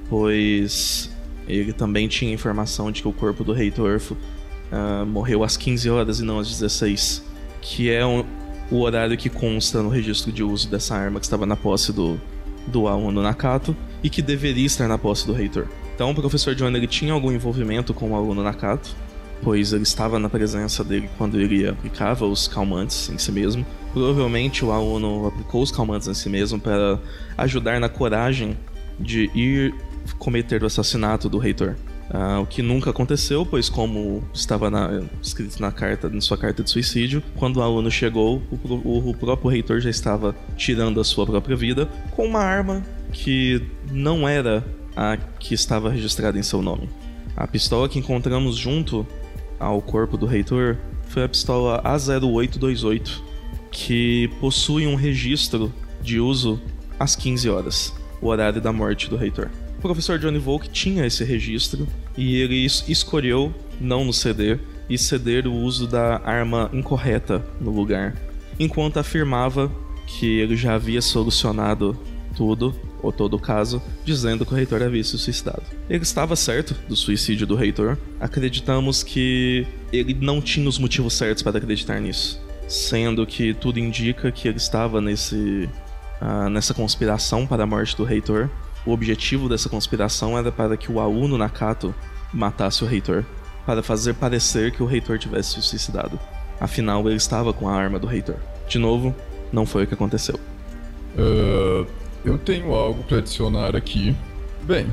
pois 0.10 1.12
ele 1.48 1.74
também 1.74 2.08
tinha 2.08 2.34
informação 2.34 2.92
de 2.92 3.02
que 3.02 3.08
o 3.08 3.14
corpo 3.14 3.44
do 3.44 3.54
reitor 3.54 4.02
uh, 4.02 5.06
morreu 5.06 5.44
às 5.44 5.58
15 5.58 5.90
horas 5.90 6.20
e 6.20 6.24
não 6.24 6.40
às 6.40 6.50
16, 6.50 7.24
que 7.62 7.90
é 7.90 8.06
um, 8.06 8.24
o 8.72 8.82
horário 8.82 9.18
que 9.18 9.30
consta 9.30 9.82
no 9.82 9.90
registro 9.90 10.32
de 10.32 10.44
uso 10.44 10.70
dessa 10.70 10.96
arma 10.96 11.20
que 11.20 11.26
estava 11.26 11.46
na 11.46 11.56
posse 11.56 11.94
do, 11.94 12.20
do 12.68 12.88
aluno 12.88 13.22
Nakato 13.22 13.76
e 14.04 14.10
que 14.10 14.22
deveria 14.22 14.66
estar 14.66 14.88
na 14.88 14.98
posse 14.98 15.26
do 15.26 15.34
reitor. 15.34 15.68
Então 15.94 16.12
o 16.12 16.16
professor 16.16 16.56
John 16.56 16.70
ele 16.70 16.88
tinha 16.88 17.14
algum 17.14 17.32
envolvimento 17.32 17.94
com 17.94 18.12
o 18.12 18.16
aluno 18.16 18.44
Nakato, 18.44 18.96
pois 19.42 19.74
ele 19.74 19.84
estava 19.84 20.20
na 20.20 20.30
presença 20.30 20.84
dele 20.84 21.10
quando 21.18 21.40
ele 21.40 21.68
aplicava 21.68 22.26
os 22.26 22.48
calmantes 22.48 23.10
em 23.10 23.18
si 23.18 23.32
mesmo. 23.32 23.66
Provavelmente 23.94 24.66
o 24.66 24.72
aluno 24.72 25.28
aplicou 25.28 25.62
os 25.62 25.72
calmantes 25.72 26.08
em 26.08 26.14
si 26.14 26.30
mesmo 26.30 26.60
para 26.60 27.00
ajudar 27.38 27.80
na 27.80 27.88
coragem 27.88 28.58
de 29.00 29.30
ir 29.36 29.74
cometer 30.18 30.64
o 30.64 30.66
assassinato 30.66 31.30
do 31.30 31.38
reitor. 31.38 31.76
Uh, 32.16 32.42
o 32.42 32.46
que 32.46 32.62
nunca 32.62 32.92
aconteceu, 32.92 33.46
pois 33.46 33.68
como 33.68 34.24
estava 34.34 34.72
na, 34.72 35.02
escrito 35.22 35.60
na 35.60 35.70
carta, 35.70 36.08
na 36.08 36.22
sua 36.22 36.38
carta 36.38 36.64
de 36.64 36.70
suicídio, 36.70 37.22
quando 37.36 37.58
o 37.58 37.62
aluno 37.62 37.92
chegou, 37.92 38.42
o, 38.50 38.74
o, 38.74 39.10
o, 39.10 39.14
próprio 39.14 39.50
reitor 39.50 39.82
já 39.82 39.90
estava 39.90 40.34
tirando 40.56 41.02
a 41.02 41.04
sua 41.04 41.26
própria 41.26 41.58
vida 41.58 41.90
com 42.12 42.26
uma 42.26 42.40
arma 42.40 42.82
que 43.12 43.62
não 43.92 44.26
era 44.26 44.66
a 44.96 45.18
que 45.18 45.54
estava 45.54 45.90
registrada 45.90 46.40
em 46.40 46.44
seu 46.44 46.62
nome. 46.62 46.88
A 47.36 47.46
pistola 47.46 47.90
que 47.90 48.00
encontramos 48.00 48.56
junto 48.56 49.06
ao 49.60 49.82
corpo 49.82 50.16
do 50.16 50.26
reitor 50.26 50.78
foi 51.10 51.26
a 51.26 51.28
pistola 51.28 51.84
A0828, 51.84 53.22
que 53.72 54.30
possui 54.40 54.88
um 54.88 54.96
registro 54.96 55.70
de 56.02 56.18
uso 56.18 56.62
às 56.98 57.14
15 57.14 57.50
horas, 57.50 57.94
o 58.22 58.28
horário 58.28 58.62
da 58.62 58.72
morte 58.72 59.10
do 59.10 59.18
reitor 59.18 59.52
professor 59.86 60.18
Johnny 60.18 60.40
Volk 60.40 60.68
tinha 60.70 61.06
esse 61.06 61.24
registro 61.24 61.88
e 62.18 62.38
ele 62.38 62.66
escolheu 62.66 63.54
não 63.80 64.06
nos 64.06 64.18
ceder 64.18 64.60
e 64.90 64.98
ceder 64.98 65.48
o 65.48 65.54
uso 65.54 65.88
da 65.88 66.22
arma 66.24 66.70
incorreta 66.72 67.46
no 67.60 67.72
lugar, 67.72 68.16
enquanto 68.60 68.98
afirmava 68.98 69.72
que 70.08 70.40
ele 70.40 70.56
já 70.56 70.76
havia 70.76 71.02
solucionado 71.02 71.98
tudo, 72.36 72.76
ou 73.02 73.12
todo 73.12 73.36
o 73.36 73.40
caso, 73.40 73.82
dizendo 74.04 74.46
que 74.46 74.52
o 74.52 74.56
reitor 74.56 74.82
havia 74.84 75.04
se 75.04 75.18
suicidado. 75.18 75.64
Ele 75.90 76.04
estava 76.04 76.36
certo 76.36 76.76
do 76.88 76.96
suicídio 76.96 77.48
do 77.48 77.56
reitor, 77.56 77.98
acreditamos 78.20 79.04
que 79.04 79.66
ele 79.92 80.14
não 80.14 80.42
tinha 80.42 80.68
os 80.68 80.78
motivos 80.78 81.14
certos 81.14 81.42
para 81.42 81.58
acreditar 81.58 82.00
nisso, 82.00 82.42
sendo 82.68 83.26
que 83.26 83.54
tudo 83.54 83.80
indica 83.80 84.32
que 84.32 84.48
ele 84.48 84.58
estava 84.58 85.00
nesse, 85.00 85.70
uh, 86.22 86.50
nessa 86.50 86.74
conspiração 86.74 87.48
para 87.48 87.64
a 87.64 87.68
morte 87.68 87.96
do 87.96 88.04
reitor 88.04 88.50
o 88.86 88.92
objetivo 88.92 89.50
dessa 89.50 89.68
conspiração 89.68 90.38
era 90.38 90.52
para 90.52 90.78
que 90.78 90.92
o 90.92 91.00
Auno 91.00 91.38
Nakato 91.38 91.94
matasse 92.34 92.84
o 92.84 92.88
reitor, 92.88 93.26
para 93.66 93.82
fazer 93.82 94.14
parecer 94.14 94.72
que 94.72 94.84
o 94.84 94.86
reitor 94.86 95.18
tivesse 95.18 95.54
se 95.54 95.62
suicidado. 95.62 96.20
Afinal, 96.60 97.06
ele 97.08 97.16
estava 97.16 97.52
com 97.52 97.68
a 97.68 97.74
arma 97.74 97.98
do 97.98 98.06
reitor. 98.06 98.36
De 98.68 98.78
novo, 98.78 99.14
não 99.52 99.66
foi 99.66 99.84
o 99.84 99.88
que 99.88 99.94
aconteceu. 99.94 100.40
Uh, 101.18 101.88
eu 102.24 102.38
tenho 102.38 102.74
algo 102.74 103.04
para 103.04 103.18
adicionar 103.18 103.76
aqui. 103.76 104.16
Bem, 104.64 104.88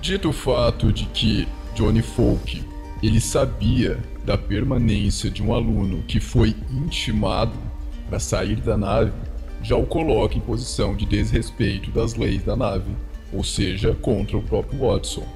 dito 0.00 0.28
o 0.28 0.32
fato 0.32 0.92
de 0.92 1.06
que 1.06 1.48
Johnny 1.74 2.02
Folk 2.02 2.64
ele 3.02 3.20
sabia 3.20 3.98
da 4.24 4.38
permanência 4.38 5.28
de 5.28 5.42
um 5.42 5.52
aluno 5.52 6.04
que 6.06 6.20
foi 6.20 6.54
intimado 6.70 7.52
para 8.08 8.20
sair 8.20 8.56
da 8.56 8.76
nave, 8.76 9.12
já 9.62 9.76
o 9.76 9.86
coloca 9.86 10.36
em 10.36 10.40
posição 10.40 10.94
de 10.94 11.04
desrespeito 11.04 11.90
das 11.90 12.14
leis 12.14 12.42
da 12.44 12.54
nave 12.54 12.94
ou 13.32 13.42
seja, 13.42 13.94
contra 13.94 14.36
o 14.36 14.42
próprio 14.42 14.80
Watson. 14.80 15.26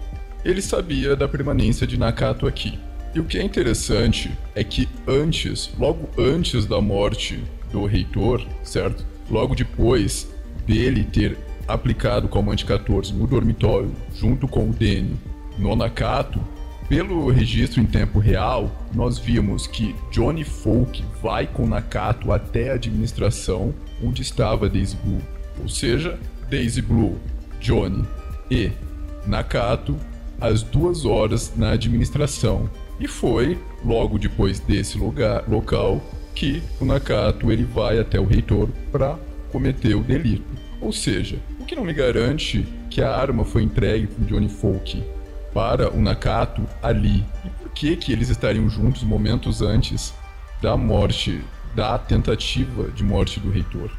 Ele 0.44 0.62
sabia 0.62 1.16
da 1.16 1.26
permanência 1.26 1.86
de 1.86 1.98
Nakato 1.98 2.46
aqui. 2.46 2.78
E 3.14 3.20
o 3.20 3.24
que 3.24 3.38
é 3.38 3.42
interessante 3.42 4.30
é 4.54 4.62
que 4.62 4.88
antes, 5.06 5.70
logo 5.78 6.08
antes 6.18 6.66
da 6.66 6.80
morte 6.80 7.42
do 7.72 7.86
reitor, 7.86 8.46
certo? 8.62 9.04
Logo 9.30 9.54
depois 9.54 10.28
dele 10.66 11.02
ter 11.04 11.36
aplicado 11.66 12.26
o 12.26 12.28
Calmante 12.28 12.64
14 12.64 13.12
no 13.12 13.26
dormitório, 13.26 13.90
junto 14.14 14.46
com 14.46 14.68
o 14.68 14.72
Danny 14.72 15.16
no 15.58 15.74
Nakato, 15.74 16.40
pelo 16.88 17.28
registro 17.30 17.80
em 17.80 17.86
tempo 17.86 18.20
real, 18.20 18.70
nós 18.94 19.18
vimos 19.18 19.66
que 19.66 19.92
Johnny 20.12 20.44
Folk 20.44 21.04
vai 21.20 21.44
com 21.46 21.66
Nakato 21.66 22.30
até 22.30 22.70
a 22.70 22.74
administração 22.74 23.74
onde 24.00 24.22
estava 24.22 24.68
Daisy 24.68 24.96
Blue. 25.02 25.20
Ou 25.60 25.68
seja, 25.68 26.16
Daisy 26.48 26.80
Blue 26.80 27.18
Johnny 27.66 28.04
e 28.48 28.70
Nakato 29.26 29.96
às 30.40 30.62
duas 30.62 31.04
horas 31.04 31.52
na 31.56 31.72
administração. 31.72 32.70
E 33.00 33.08
foi 33.08 33.58
logo 33.84 34.20
depois 34.20 34.60
desse 34.60 34.96
lugar, 34.96 35.42
local 35.48 36.00
que 36.32 36.62
o 36.80 36.84
Nakato 36.84 37.50
ele 37.50 37.64
vai 37.64 37.98
até 37.98 38.20
o 38.20 38.24
reitor 38.24 38.68
para 38.92 39.18
cometer 39.50 39.96
o 39.96 40.04
delito. 40.04 40.44
Ou 40.80 40.92
seja, 40.92 41.40
o 41.58 41.64
que 41.64 41.74
não 41.74 41.84
me 41.84 41.92
garante 41.92 42.64
que 42.88 43.02
a 43.02 43.10
arma 43.10 43.44
foi 43.44 43.64
entregue 43.64 44.06
por 44.06 44.24
Johnny 44.26 44.48
Folk 44.48 45.02
para 45.52 45.92
o 45.92 46.00
Nakato 46.00 46.62
ali. 46.80 47.24
E 47.44 47.50
por 47.50 47.70
que 47.70 47.96
que 47.96 48.12
eles 48.12 48.28
estariam 48.28 48.70
juntos 48.70 49.02
momentos 49.02 49.60
antes 49.60 50.14
da 50.62 50.76
morte, 50.76 51.42
da 51.74 51.98
tentativa 51.98 52.84
de 52.92 53.02
morte 53.02 53.40
do 53.40 53.50
reitor? 53.50 53.90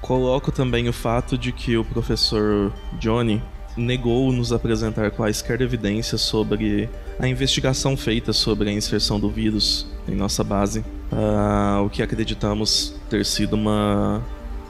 Coloco 0.00 0.52
também 0.52 0.88
o 0.88 0.92
fato 0.92 1.36
de 1.36 1.52
que 1.52 1.76
o 1.76 1.84
professor 1.84 2.72
Johnny 2.98 3.42
negou 3.76 4.32
nos 4.32 4.52
apresentar 4.52 5.10
quaisquer 5.10 5.60
evidências 5.60 6.20
sobre 6.22 6.88
a 7.18 7.28
investigação 7.28 7.96
feita 7.96 8.32
sobre 8.32 8.70
a 8.70 8.72
inserção 8.72 9.20
do 9.20 9.28
vírus 9.28 9.86
em 10.08 10.14
nossa 10.14 10.42
base, 10.42 10.80
uh, 11.12 11.84
o 11.84 11.90
que 11.90 12.02
acreditamos 12.02 12.94
ter 13.10 13.24
sido 13.24 13.54
uma 13.54 14.22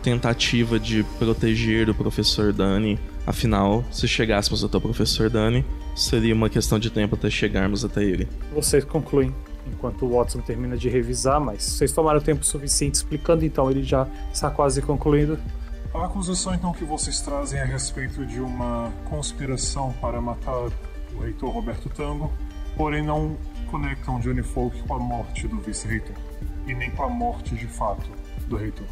tentativa 0.02 0.78
de 0.78 1.04
proteger 1.18 1.88
o 1.90 1.94
professor 1.94 2.52
Dani. 2.52 2.98
Afinal, 3.26 3.84
se 3.90 4.06
chegássemos 4.06 4.62
até 4.62 4.76
o 4.76 4.80
professor 4.80 5.28
Dani, 5.28 5.64
seria 5.96 6.32
uma 6.34 6.48
questão 6.48 6.78
de 6.78 6.90
tempo 6.90 7.16
até 7.16 7.28
chegarmos 7.28 7.84
até 7.84 8.04
ele. 8.04 8.28
Vocês 8.54 8.84
concluem 8.84 9.34
enquanto 9.66 10.06
o 10.06 10.16
Watson 10.16 10.40
termina 10.40 10.76
de 10.76 10.88
revisar, 10.88 11.40
mas 11.40 11.62
vocês 11.62 11.92
tomaram 11.92 12.20
tempo 12.20 12.44
suficiente 12.44 12.94
explicando, 12.94 13.44
então 13.44 13.70
ele 13.70 13.82
já 13.82 14.06
está 14.32 14.50
quase 14.50 14.80
concluindo. 14.82 15.38
A 15.94 16.04
acusação 16.04 16.54
então 16.54 16.72
que 16.72 16.84
vocês 16.84 17.20
trazem 17.20 17.58
é 17.58 17.62
a 17.62 17.66
respeito 17.66 18.24
de 18.26 18.40
uma 18.40 18.92
conspiração 19.08 19.92
para 20.00 20.20
matar 20.20 20.68
o 21.14 21.20
reitor 21.20 21.50
Roberto 21.50 21.88
Tango, 21.88 22.30
porém 22.76 23.02
não 23.02 23.36
conectam 23.70 24.20
Johnny 24.20 24.42
Folk 24.42 24.82
com 24.82 24.94
a 24.94 24.98
morte 24.98 25.48
do 25.48 25.58
vice-reitor 25.58 26.14
e 26.66 26.74
nem 26.74 26.90
com 26.90 27.04
a 27.04 27.08
morte 27.08 27.54
de 27.54 27.66
fato 27.66 28.10
do 28.46 28.56
reitor. 28.56 28.86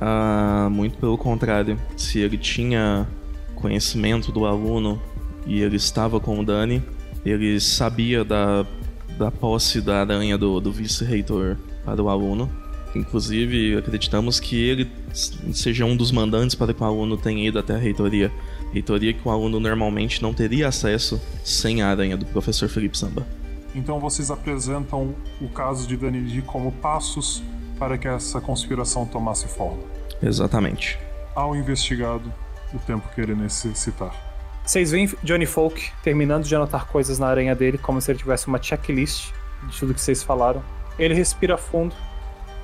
Ah, 0.00 0.68
muito 0.70 0.98
pelo 0.98 1.16
contrário. 1.16 1.78
Se 1.96 2.18
ele 2.18 2.36
tinha 2.36 3.08
conhecimento 3.54 4.30
do 4.30 4.44
aluno 4.44 5.00
e 5.46 5.62
ele 5.62 5.76
estava 5.76 6.20
com 6.20 6.38
o 6.38 6.44
Dani, 6.44 6.84
ele 7.24 7.58
sabia 7.60 8.24
da 8.24 8.66
da 9.18 9.30
posse 9.30 9.80
da 9.80 10.00
aranha 10.00 10.36
do, 10.36 10.60
do 10.60 10.72
vice-reitor 10.72 11.56
para 11.84 12.02
o 12.02 12.08
aluno. 12.08 12.50
Inclusive, 12.94 13.76
acreditamos 13.76 14.40
que 14.40 14.56
ele 14.56 14.90
seja 15.52 15.84
um 15.84 15.96
dos 15.96 16.10
mandantes 16.10 16.54
para 16.54 16.72
que 16.72 16.82
o 16.82 16.86
aluno 16.86 17.16
tenha 17.16 17.46
ido 17.46 17.58
até 17.58 17.74
a 17.74 17.78
reitoria. 17.78 18.32
Reitoria 18.72 19.12
que 19.12 19.26
o 19.26 19.30
aluno 19.30 19.60
normalmente 19.60 20.22
não 20.22 20.32
teria 20.32 20.68
acesso 20.68 21.20
sem 21.44 21.82
a 21.82 21.88
aranha 21.88 22.16
do 22.16 22.24
professor 22.26 22.68
Felipe 22.68 22.96
Samba. 22.96 23.26
Então 23.74 24.00
vocês 24.00 24.30
apresentam 24.30 25.14
o 25.40 25.48
caso 25.48 25.86
de 25.86 25.96
Danili 25.96 26.40
como 26.40 26.72
passos 26.72 27.42
para 27.78 27.98
que 27.98 28.08
essa 28.08 28.40
conspiração 28.40 29.04
tomasse 29.04 29.46
forma. 29.46 29.82
Exatamente. 30.22 30.98
Ao 31.34 31.54
investigado 31.54 32.32
o 32.72 32.78
tempo 32.78 33.06
que 33.14 33.20
ele 33.20 33.34
necessitar. 33.34 34.25
Vocês 34.66 34.90
veem 34.90 35.08
Johnny 35.22 35.46
Folk 35.46 35.92
terminando 36.02 36.42
de 36.42 36.56
anotar 36.56 36.88
coisas 36.88 37.20
na 37.20 37.28
aranha 37.28 37.54
dele, 37.54 37.78
como 37.78 38.00
se 38.00 38.10
ele 38.10 38.18
tivesse 38.18 38.48
uma 38.48 38.60
checklist 38.60 39.30
de 39.70 39.78
tudo 39.78 39.94
que 39.94 40.00
vocês 40.00 40.24
falaram. 40.24 40.60
Ele 40.98 41.14
respira 41.14 41.56
fundo, 41.56 41.94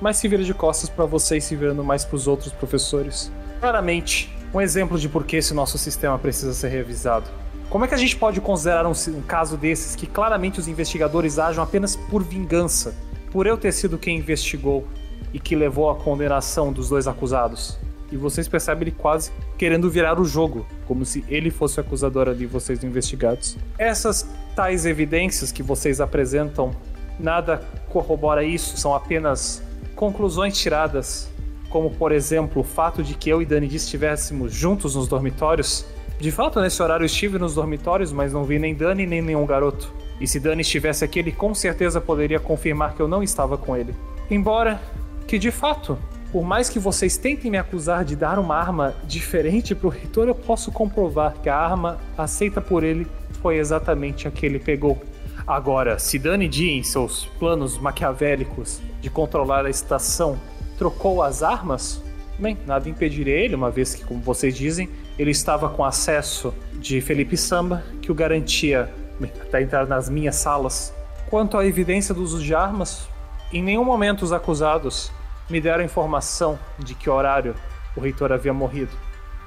mas 0.01 0.17
se 0.17 0.27
vira 0.27 0.43
de 0.43 0.53
costas 0.53 0.89
para 0.89 1.05
vocês, 1.05 1.45
se 1.45 1.55
virando 1.55 1.81
mais 1.81 2.03
para 2.03 2.17
os 2.17 2.27
outros 2.27 2.51
professores. 2.51 3.31
Claramente, 3.61 4.35
um 4.53 4.59
exemplo 4.59 4.99
de 4.99 5.07
por 5.07 5.23
que 5.23 5.37
esse 5.37 5.53
nosso 5.53 5.77
sistema 5.77 6.19
precisa 6.19 6.53
ser 6.53 6.67
revisado. 6.67 7.25
Como 7.69 7.85
é 7.85 7.87
que 7.87 7.95
a 7.95 7.97
gente 7.97 8.17
pode 8.17 8.41
considerar 8.41 8.85
um, 8.85 8.91
um 8.91 9.21
caso 9.21 9.55
desses 9.55 9.95
que 9.95 10.05
claramente 10.05 10.59
os 10.59 10.67
investigadores 10.67 11.39
ajam 11.39 11.63
apenas 11.63 11.95
por 11.95 12.21
vingança, 12.21 12.93
por 13.31 13.47
eu 13.47 13.57
ter 13.57 13.71
sido 13.71 13.97
quem 13.97 14.17
investigou 14.17 14.85
e 15.33 15.39
que 15.39 15.55
levou 15.55 15.89
à 15.89 15.95
condenação 15.95 16.73
dos 16.73 16.89
dois 16.89 17.07
acusados? 17.07 17.79
E 18.13 18.17
vocês 18.17 18.47
percebem 18.47 18.83
ele 18.83 18.95
quase 18.97 19.31
querendo 19.57 19.89
virar 19.89 20.19
o 20.19 20.25
jogo, 20.25 20.65
como 20.87 21.03
se 21.03 21.25
ele 21.27 21.49
fosse 21.49 21.79
o 21.79 21.81
acusador 21.81 22.29
ali, 22.29 22.45
vocês 22.45 22.83
investigados. 22.83 23.57
Essas 23.77 24.29
tais 24.55 24.85
evidências 24.85 25.51
que 25.51 25.63
vocês 25.63 25.99
apresentam, 25.99 26.75
nada 27.19 27.63
corrobora 27.89 28.43
isso, 28.43 28.77
são 28.77 28.93
apenas 28.93 29.63
conclusões 29.95 30.55
tiradas, 30.55 31.27
como 31.69 31.89
por 31.89 32.11
exemplo 32.11 32.61
o 32.61 32.63
fato 32.63 33.01
de 33.01 33.15
que 33.15 33.31
eu 33.31 33.41
e 33.41 33.45
Dani 33.45 33.67
estivéssemos 33.67 34.53
juntos 34.53 34.93
nos 34.95 35.07
dormitórios. 35.07 35.83
De 36.19 36.31
fato, 36.31 36.61
nesse 36.61 36.81
horário 36.83 37.03
eu 37.03 37.07
estive 37.07 37.39
nos 37.39 37.55
dormitórios, 37.55 38.11
mas 38.11 38.31
não 38.31 38.43
vi 38.43 38.59
nem 38.59 38.75
Dani 38.75 39.07
nem 39.07 39.23
nenhum 39.23 39.45
garoto. 39.45 39.91
E 40.21 40.27
se 40.27 40.39
Dani 40.39 40.61
estivesse 40.61 41.03
aqui, 41.03 41.17
ele 41.17 41.31
com 41.31 41.55
certeza 41.55 41.99
poderia 41.99 42.39
confirmar 42.39 42.93
que 42.93 43.01
eu 43.01 43.07
não 43.07 43.23
estava 43.23 43.57
com 43.57 43.75
ele. 43.75 43.95
Embora 44.29 44.79
que 45.27 45.39
de 45.39 45.49
fato 45.49 45.97
por 46.33 46.43
mais 46.43 46.67
que 46.67 46.79
vocês 46.79 47.15
tentem 47.15 47.51
me 47.51 47.59
acusar 47.59 48.03
de 48.03 48.15
dar 48.15 48.39
uma 48.39 48.55
arma 48.55 48.95
diferente 49.05 49.75
pro 49.75 49.87
reitor, 49.87 50.27
eu 50.27 50.33
posso 50.33 50.71
comprovar 50.71 51.33
que 51.33 51.47
a 51.47 51.55
arma 51.55 51.99
aceita 52.17 52.59
por 52.59 52.83
ele 52.83 53.05
foi 53.33 53.59
exatamente 53.59 54.27
a 54.27 54.31
que 54.31 54.43
ele 54.43 54.57
pegou. 54.57 54.99
Agora, 55.45 55.99
se 55.99 56.17
Dani 56.17 56.49
D, 56.49 56.71
em 56.71 56.81
seus 56.81 57.25
planos 57.37 57.77
maquiavélicos 57.77 58.81
de 58.99 59.11
controlar 59.11 59.67
a 59.67 59.69
estação, 59.69 60.39
trocou 60.75 61.21
as 61.21 61.43
armas, 61.43 62.03
bem, 62.39 62.57
nada 62.65 62.89
impediria 62.89 63.35
ele, 63.35 63.53
uma 63.53 63.69
vez 63.69 63.93
que, 63.93 64.03
como 64.03 64.19
vocês 64.19 64.57
dizem, 64.57 64.89
ele 65.19 65.29
estava 65.29 65.69
com 65.69 65.85
acesso 65.85 66.51
de 66.79 66.99
Felipe 66.99 67.37
Samba, 67.37 67.83
que 68.01 68.11
o 68.11 68.15
garantia 68.15 68.91
até 69.39 69.61
entrar 69.61 69.85
nas 69.85 70.09
minhas 70.09 70.37
salas. 70.37 70.91
Quanto 71.29 71.59
à 71.59 71.65
evidência 71.67 72.11
do 72.11 72.23
uso 72.23 72.43
de 72.43 72.55
armas, 72.55 73.07
em 73.51 73.61
nenhum 73.61 73.85
momento 73.85 74.23
os 74.23 74.33
acusados 74.33 75.11
me 75.53 75.61
deram 75.61 75.83
informação 75.83 76.57
de 76.79 76.95
que 76.95 77.07
horário 77.07 77.53
o 77.95 77.99
reitor 77.99 78.31
havia 78.31 78.51
morrido. 78.51 78.89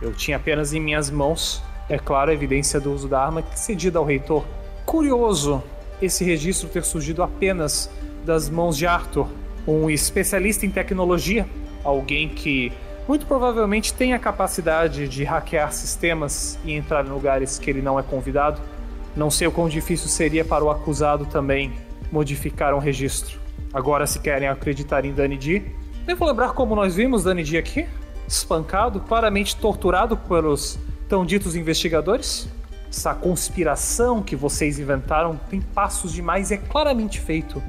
Eu 0.01 0.13
tinha 0.13 0.37
apenas 0.37 0.73
em 0.73 0.79
minhas 0.79 1.11
mãos, 1.11 1.61
é 1.89 1.99
claro, 1.99 2.31
a 2.31 2.35
evidência 2.35 2.79
do 2.79 2.93
uso 2.93 3.09
da 3.09 3.21
arma 3.21 3.43
cedida 3.57 3.99
ao 3.99 4.05
reitor. 4.05 4.45
Curioso 4.85 5.65
esse 6.01 6.23
registro 6.23 6.69
ter 6.69 6.85
surgido 6.85 7.25
apenas 7.25 7.91
das 8.25 8.49
mãos 8.49 8.77
de 8.77 8.87
Arthur, 8.87 9.27
um 9.67 9.91
especialista 9.91 10.65
em 10.65 10.71
tecnologia, 10.71 11.45
alguém 11.83 12.29
que 12.29 12.73
muito 13.09 13.27
provavelmente 13.27 13.93
tem 13.93 14.13
a 14.13 14.19
capacidade 14.21 15.09
de 15.09 15.25
hackear 15.25 15.73
sistemas 15.73 16.57
e 16.65 16.73
entrar 16.73 17.05
em 17.05 17.09
lugares 17.09 17.59
que 17.59 17.69
ele 17.69 17.83
não 17.83 17.99
é 17.99 18.03
convidado. 18.05 18.61
Não 19.17 19.29
sei 19.29 19.49
o 19.49 19.51
quão 19.51 19.69
difícil 19.69 20.07
seria 20.07 20.45
para 20.45 20.63
o 20.63 20.71
acusado 20.71 21.27
também 21.27 21.73
modificar 22.13 22.73
um 22.77 22.79
registro. 22.79 23.41
Agora, 23.75 24.07
se 24.07 24.21
querem 24.21 24.47
acreditar 24.47 25.05
em 25.05 25.13
Danny 25.13 25.37
D, 25.37 25.63
Devo 26.07 26.25
lembrar 26.25 26.53
como 26.53 26.77
nós 26.77 26.95
vimos 26.95 27.25
Danny 27.25 27.43
D 27.43 27.59
aqui? 27.59 27.85
Espancado, 28.29 29.01
claramente 29.01 29.57
torturado 29.57 30.17
pelos 30.17 30.79
tão 31.09 31.27
ditos 31.27 31.57
investigadores? 31.57 32.49
Essa 32.89 33.13
conspiração 33.13 34.23
que 34.23 34.37
vocês 34.37 34.79
inventaram 34.79 35.37
tem 35.51 35.61
passos 35.61 36.13
demais 36.13 36.53
e 36.53 36.55
é 36.55 36.59
claramente 36.59 37.21
feito 37.21 37.61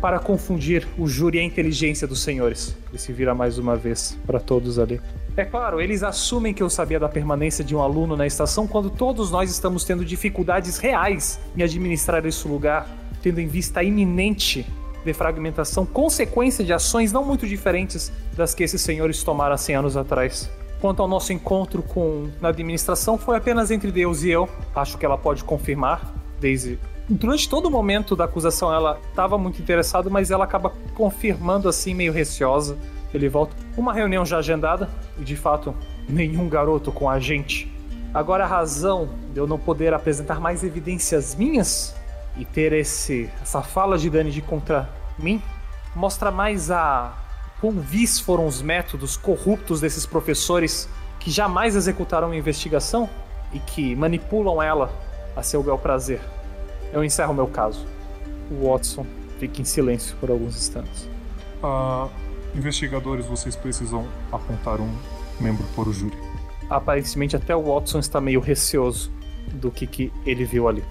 para 0.00 0.18
confundir 0.18 0.88
o 0.98 1.06
júri 1.06 1.38
e 1.38 1.40
a 1.40 1.44
inteligência 1.44 2.04
dos 2.04 2.20
senhores. 2.20 2.76
E 2.92 2.98
se 2.98 3.12
vira 3.12 3.32
mais 3.32 3.58
uma 3.58 3.76
vez 3.76 4.18
para 4.26 4.40
todos 4.40 4.76
ali. 4.80 5.00
É 5.36 5.44
claro, 5.44 5.80
eles 5.80 6.02
assumem 6.02 6.52
que 6.52 6.64
eu 6.64 6.68
sabia 6.68 6.98
da 6.98 7.08
permanência 7.08 7.62
de 7.62 7.76
um 7.76 7.80
aluno 7.80 8.16
na 8.16 8.26
estação 8.26 8.66
quando 8.66 8.90
todos 8.90 9.30
nós 9.30 9.52
estamos 9.52 9.84
tendo 9.84 10.04
dificuldades 10.04 10.78
reais 10.78 11.38
em 11.56 11.62
administrar 11.62 12.26
esse 12.26 12.46
lugar, 12.48 12.88
tendo 13.22 13.40
em 13.40 13.46
vista 13.46 13.78
a 13.80 13.84
iminente 13.84 14.66
defragmentação, 15.04 15.84
consequência 15.84 16.64
de 16.64 16.72
ações 16.72 17.12
não 17.12 17.24
muito 17.24 17.46
diferentes 17.46 18.12
das 18.36 18.54
que 18.54 18.62
esses 18.62 18.80
senhores 18.80 19.22
tomaram 19.22 19.54
há 19.54 19.58
100 19.58 19.76
anos 19.76 19.96
atrás. 19.96 20.50
Quanto 20.80 21.00
ao 21.00 21.08
nosso 21.08 21.32
encontro 21.32 21.82
com 21.82 22.28
na 22.40 22.48
administração, 22.48 23.16
foi 23.16 23.36
apenas 23.36 23.70
entre 23.70 23.90
Deus 23.90 24.22
e 24.22 24.30
eu. 24.30 24.48
Acho 24.74 24.98
que 24.98 25.06
ela 25.06 25.16
pode 25.16 25.44
confirmar. 25.44 26.14
Daisy 26.40 26.78
durante 27.08 27.48
todo 27.48 27.66
o 27.66 27.70
momento 27.70 28.16
da 28.16 28.24
acusação 28.24 28.72
ela 28.72 28.98
estava 29.08 29.36
muito 29.36 29.60
interessada, 29.60 30.08
mas 30.08 30.30
ela 30.30 30.44
acaba 30.44 30.72
confirmando 30.94 31.68
assim, 31.68 31.94
meio 31.94 32.12
receosa. 32.12 32.76
Ele 33.12 33.28
volta. 33.28 33.54
Uma 33.76 33.92
reunião 33.92 34.24
já 34.24 34.38
agendada, 34.38 34.90
e 35.18 35.22
de 35.22 35.36
fato, 35.36 35.74
nenhum 36.08 36.48
garoto 36.48 36.90
com 36.90 37.08
a 37.08 37.20
gente. 37.20 37.72
Agora 38.12 38.44
a 38.44 38.46
razão 38.46 39.08
de 39.32 39.38
eu 39.38 39.46
não 39.46 39.58
poder 39.58 39.94
apresentar 39.94 40.40
mais 40.40 40.64
evidências 40.64 41.34
minhas 41.34 41.94
e 42.36 42.44
ter 42.44 42.72
esse 42.72 43.30
essa 43.40 43.62
fala 43.62 43.96
de 43.96 44.10
Dani 44.10 44.30
de 44.30 44.42
contra 44.42 44.90
mim 45.18 45.40
mostra 45.94 46.30
mais 46.30 46.70
a 46.70 47.12
quão 47.60 47.72
vis 47.72 48.18
foram 48.18 48.46
os 48.46 48.60
métodos 48.60 49.16
corruptos 49.16 49.80
desses 49.80 50.04
professores 50.04 50.88
que 51.20 51.30
jamais 51.30 51.76
executaram 51.76 52.28
uma 52.28 52.36
investigação 52.36 53.08
e 53.52 53.58
que 53.58 53.94
manipulam 53.94 54.60
ela 54.62 54.92
a 55.36 55.42
seu 55.42 55.62
bel 55.62 55.78
prazer. 55.78 56.20
Eu 56.92 57.02
encerro 57.02 57.32
meu 57.32 57.46
caso. 57.46 57.86
O 58.50 58.68
Watson 58.68 59.06
fica 59.38 59.62
em 59.62 59.64
silêncio 59.64 60.16
por 60.20 60.30
alguns 60.30 60.56
instantes. 60.56 61.08
Ah, 61.62 62.08
investigadores, 62.54 63.26
vocês 63.26 63.56
precisam 63.56 64.06
apontar 64.30 64.80
um 64.80 64.90
membro 65.40 65.64
para 65.74 65.88
o 65.88 65.92
júri. 65.92 66.16
Aparentemente 66.68 67.36
até 67.36 67.54
o 67.54 67.62
Watson 67.62 67.98
está 67.98 68.20
meio 68.20 68.40
receoso 68.40 69.10
do 69.52 69.70
que, 69.70 69.86
que 69.86 70.12
ele 70.26 70.44
viu 70.44 70.68
ali. 70.68 70.84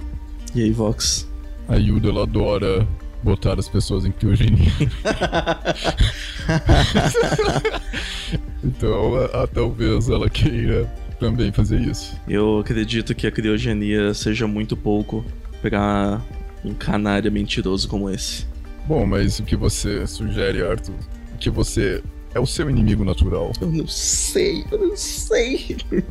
E 0.56 0.64
aí, 0.64 0.72
Vox? 0.72 1.28
A 1.68 1.76
Yuda, 1.76 2.10
ela 2.10 2.24
adora 2.24 2.88
botar 3.24 3.58
as 3.58 3.70
pessoas 3.70 4.06
em 4.06 4.12
criogenia. 4.12 4.70
então, 8.64 9.16
a, 9.16 9.44
a, 9.44 9.48
talvez 9.48 10.10
ela 10.10 10.30
queira 10.30 10.86
também 11.20 11.52
fazer 11.52 11.80
isso. 11.80 12.16
Eu 12.28 12.60
acredito 12.60 13.16
que 13.16 13.26
a 13.26 13.32
criogenia 13.32 14.14
seja 14.14 14.46
muito 14.46 14.76
pouco 14.76 15.26
para 15.62 16.22
um 16.66 16.74
canária 16.74 17.32
mentiroso 17.32 17.88
como 17.88 18.10
esse. 18.10 18.46
Bom, 18.86 19.06
mas 19.06 19.40
o 19.40 19.44
que 19.44 19.56
você 19.56 20.06
sugere, 20.06 20.62
Arthur? 20.62 20.96
Que 21.40 21.50
você 21.50 22.04
é 22.34 22.40
o 22.40 22.46
seu 22.46 22.70
inimigo 22.70 23.06
natural. 23.06 23.54
Eu 23.62 23.72
não 23.72 23.88
sei, 23.88 24.66
eu 24.72 24.80
não 24.80 24.98
sei. 24.98 25.78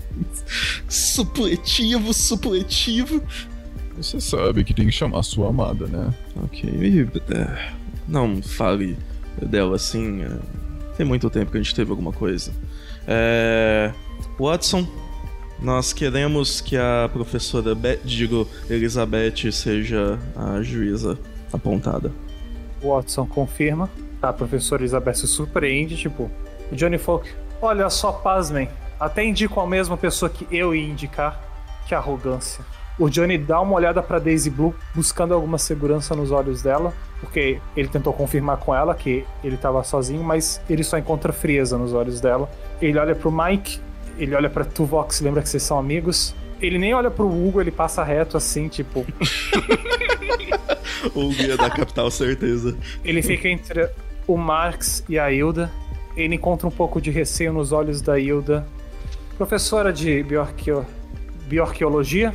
supletivo, 0.89 2.15
supletivo. 2.15 3.23
Você 4.03 4.21
sabe 4.21 4.65
que 4.65 4.75
tem 4.75 4.87
que 4.87 4.93
chamar 4.93 5.23
sua 5.23 5.49
amada, 5.49 5.87
né? 5.87 6.13
Ok. 6.43 7.09
É, 7.31 7.73
não 8.09 8.43
fale 8.43 8.99
dela 9.41 9.77
assim. 9.77 10.23
É, 10.23 10.39
tem 10.97 11.07
muito 11.07 11.31
tempo 11.31 11.53
que 11.53 11.59
a 11.59 11.63
gente 11.63 11.75
teve 11.75 11.91
alguma 11.91 12.13
coisa. 12.13 12.53
É... 13.07 13.93
Watson, 14.39 14.87
nós 15.61 15.93
queremos 15.93 16.61
que 16.61 16.77
a 16.77 17.09
professora, 17.13 17.75
Be 17.75 17.99
digo, 18.05 18.49
Elizabeth, 18.69 19.53
seja 19.53 20.19
a 20.37 20.61
juíza 20.63 21.17
apontada. 21.53 22.13
Watson 22.83 23.27
confirma. 23.27 23.89
A 24.21 24.33
professora 24.33 24.83
Elizabeth 24.83 25.15
se 25.15 25.27
surpreende, 25.27 25.97
tipo, 25.97 26.31
Johnny 26.73 26.99
Folk, 26.99 27.29
olha 27.61 27.89
só, 27.91 28.13
pasmem. 28.13 28.69
Até 28.99 29.25
indico 29.25 29.61
a 29.61 29.67
mesma 29.67 29.97
pessoa 29.97 30.29
que 30.29 30.47
eu 30.51 30.75
ia 30.75 30.89
indicar. 30.89 31.41
Que 31.87 31.95
arrogância. 31.95 32.65
O 32.99 33.09
Johnny 33.09 33.39
dá 33.39 33.61
uma 33.61 33.75
olhada 33.75 34.03
para 34.03 34.19
Daisy 34.19 34.51
Blue, 34.51 34.75
buscando 34.95 35.33
alguma 35.33 35.59
segurança 35.59 36.15
nos 36.15 36.31
olhos 36.31 36.63
dela, 36.63 36.93
porque 37.21 37.61
ele 37.77 37.89
tentou 37.89 38.13
confirmar 38.13 38.59
com 38.59 38.75
ela 38.75 38.95
que 38.95 39.25
ele 39.43 39.55
estava 39.55 39.83
sozinho, 39.83 40.23
mas 40.23 40.61
ele 40.69 40.85
só 40.85 40.99
encontra 40.99 41.33
frieza 41.33 41.79
nos 41.79 41.95
olhos 41.95 42.21
dela. 42.21 42.51
Ele 42.81 42.99
olha 42.99 43.15
pro 43.15 43.33
Mike, 43.33 43.81
ele 44.19 44.35
olha 44.35 44.51
para 44.51 44.65
Tuvox, 44.65 45.21
lembra 45.21 45.43
que 45.43 45.49
vocês 45.49 45.63
são 45.63 45.79
amigos. 45.79 46.35
Ele 46.61 46.79
nem 46.79 46.95
olha 46.95 47.11
pro 47.11 47.27
Hugo, 47.27 47.61
ele 47.61 47.71
passa 47.71 48.05
reto 48.05 48.37
assim, 48.37 48.69
tipo. 48.69 49.05
o 51.15 51.29
guia 51.31 51.57
da 51.57 51.71
capital, 51.71 52.11
certeza. 52.11 52.77
Ele 53.05 53.23
fica 53.23 53.49
entre 53.49 53.89
o 54.27 54.37
Marx 54.37 55.05
e 55.09 55.19
a 55.19 55.33
Hilda. 55.33 55.71
Ele 56.17 56.35
encontra 56.35 56.69
um 56.69 56.71
pouco 56.71 57.01
de 57.01 57.11
receio 57.11 57.53
nos 57.53 57.73
olhos 57.73 58.01
da 58.01 58.19
Hilda. 58.19 58.67
Professora 59.37 59.93
de 59.93 60.23
bioarqueo... 60.23 60.87
bioarqueologia, 61.49 62.35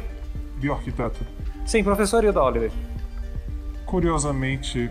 bioarquiteto. 0.57 1.25
Sim, 1.65 1.83
professor 1.83 2.23
Hilda 2.23 2.41
Oliver. 2.41 2.71
Curiosamente, 3.85 4.89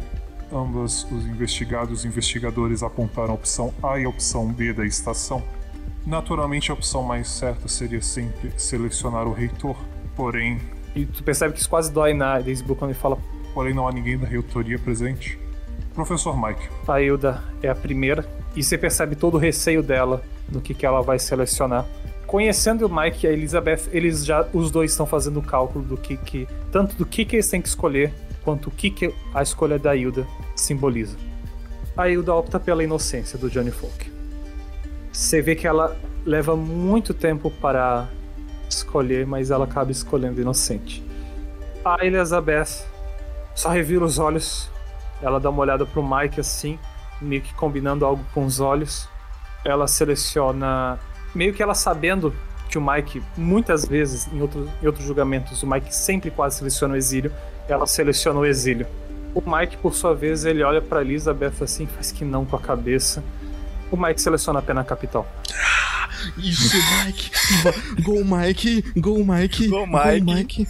ambas 0.52 1.04
os 1.10 1.26
investigados 1.26 2.04
e 2.04 2.08
investigadores 2.08 2.82
apontaram 2.82 3.32
a 3.32 3.34
opção 3.34 3.74
A 3.82 3.98
e 3.98 4.04
a 4.04 4.08
opção 4.08 4.52
B 4.52 4.72
da 4.72 4.84
estação. 4.84 5.42
Naturalmente, 6.06 6.70
a 6.70 6.74
opção 6.74 7.02
mais 7.02 7.28
certa 7.28 7.66
seria 7.66 8.00
sempre 8.00 8.52
selecionar 8.56 9.26
o 9.26 9.32
reitor, 9.32 9.76
porém. 10.14 10.60
E 10.94 11.04
tu 11.04 11.22
percebe 11.22 11.52
que 11.52 11.60
isso 11.60 11.68
quase 11.68 11.92
dói 11.92 12.14
na 12.14 12.38
Daisybrook 12.38 12.78
quando 12.78 12.90
ele 12.92 12.98
fala. 12.98 13.18
Porém, 13.52 13.74
não 13.74 13.88
há 13.88 13.92
ninguém 13.92 14.16
da 14.16 14.26
reitoria 14.26 14.78
presente. 14.78 15.38
Professor 15.94 16.36
Mike. 16.40 16.68
A 16.86 17.00
Hilda 17.00 17.42
é 17.62 17.68
a 17.68 17.74
primeira, 17.74 18.24
e 18.54 18.62
você 18.62 18.78
percebe 18.78 19.16
todo 19.16 19.34
o 19.34 19.38
receio 19.38 19.82
dela 19.82 20.22
no 20.48 20.60
que, 20.60 20.74
que 20.74 20.86
ela 20.86 21.00
vai 21.00 21.18
selecionar 21.18 21.86
conhecendo 22.36 22.86
o 22.86 22.94
Mike 22.94 23.26
e 23.26 23.30
a 23.30 23.32
Elizabeth, 23.32 23.88
eles 23.92 24.22
já 24.22 24.46
os 24.52 24.70
dois 24.70 24.90
estão 24.90 25.06
fazendo 25.06 25.40
o 25.40 25.42
cálculo 25.42 25.82
do 25.82 25.96
que, 25.96 26.18
que 26.18 26.46
tanto 26.70 26.94
do 26.94 27.06
que, 27.06 27.24
que 27.24 27.36
eles 27.36 27.48
têm 27.48 27.62
que 27.62 27.68
escolher 27.68 28.12
quanto 28.44 28.66
o 28.66 28.70
que, 28.70 28.90
que 28.90 29.14
a 29.32 29.42
escolha 29.42 29.78
da 29.78 29.96
Hilda 29.96 30.26
simboliza. 30.54 31.16
A 31.96 32.10
Hilda 32.10 32.34
opta 32.34 32.60
pela 32.60 32.84
inocência 32.84 33.38
do 33.38 33.48
Johnny 33.48 33.70
Folk. 33.70 34.12
Você 35.10 35.40
vê 35.40 35.56
que 35.56 35.66
ela 35.66 35.96
leva 36.26 36.54
muito 36.54 37.14
tempo 37.14 37.50
para 37.50 38.06
escolher, 38.68 39.26
mas 39.26 39.50
ela 39.50 39.64
acaba 39.64 39.90
escolhendo 39.90 40.38
inocente. 40.38 41.02
A 41.82 42.04
Elizabeth 42.04 42.84
só 43.54 43.70
revira 43.70 44.04
os 44.04 44.18
olhos, 44.18 44.70
ela 45.22 45.40
dá 45.40 45.48
uma 45.48 45.62
olhada 45.62 45.86
pro 45.86 46.06
Mike 46.06 46.38
assim, 46.38 46.78
meio 47.18 47.40
que 47.40 47.54
combinando 47.54 48.04
algo 48.04 48.22
com 48.34 48.44
os 48.44 48.60
olhos. 48.60 49.08
Ela 49.64 49.86
seleciona, 49.86 50.98
meio 51.36 51.52
que 51.52 51.62
ela 51.62 51.74
sabendo 51.74 52.34
que 52.68 52.78
o 52.78 52.80
Mike, 52.84 53.22
muitas 53.36 53.84
vezes, 53.86 54.26
em, 54.32 54.40
outro, 54.40 54.68
em 54.82 54.86
outros 54.86 55.06
julgamentos, 55.06 55.62
o 55.62 55.66
Mike 55.66 55.94
sempre 55.94 56.30
quase 56.30 56.58
seleciona 56.58 56.94
o 56.94 56.96
exílio, 56.96 57.32
ela 57.68 57.86
seleciona 57.86 58.40
o 58.40 58.46
exílio. 58.46 58.86
O 59.34 59.42
Mike, 59.46 59.76
por 59.76 59.94
sua 59.94 60.14
vez, 60.14 60.44
ele 60.44 60.62
olha 60.62 60.80
para 60.80 61.02
Elizabeth 61.02 61.62
assim, 61.62 61.86
faz 61.86 62.10
que 62.10 62.24
não 62.24 62.44
com 62.44 62.56
a 62.56 62.60
cabeça. 62.60 63.22
O 63.90 63.96
Mike 63.96 64.20
seleciona 64.20 64.58
a 64.58 64.62
pena 64.62 64.82
capital. 64.82 65.28
Isso, 66.38 66.76
Mike! 67.04 67.30
Gol, 68.02 68.24
Mike! 68.24 68.82
Gol, 68.96 69.24
Mike! 69.24 69.68
Gol, 69.68 69.86
Mike. 69.86 70.34
Mike! 70.34 70.68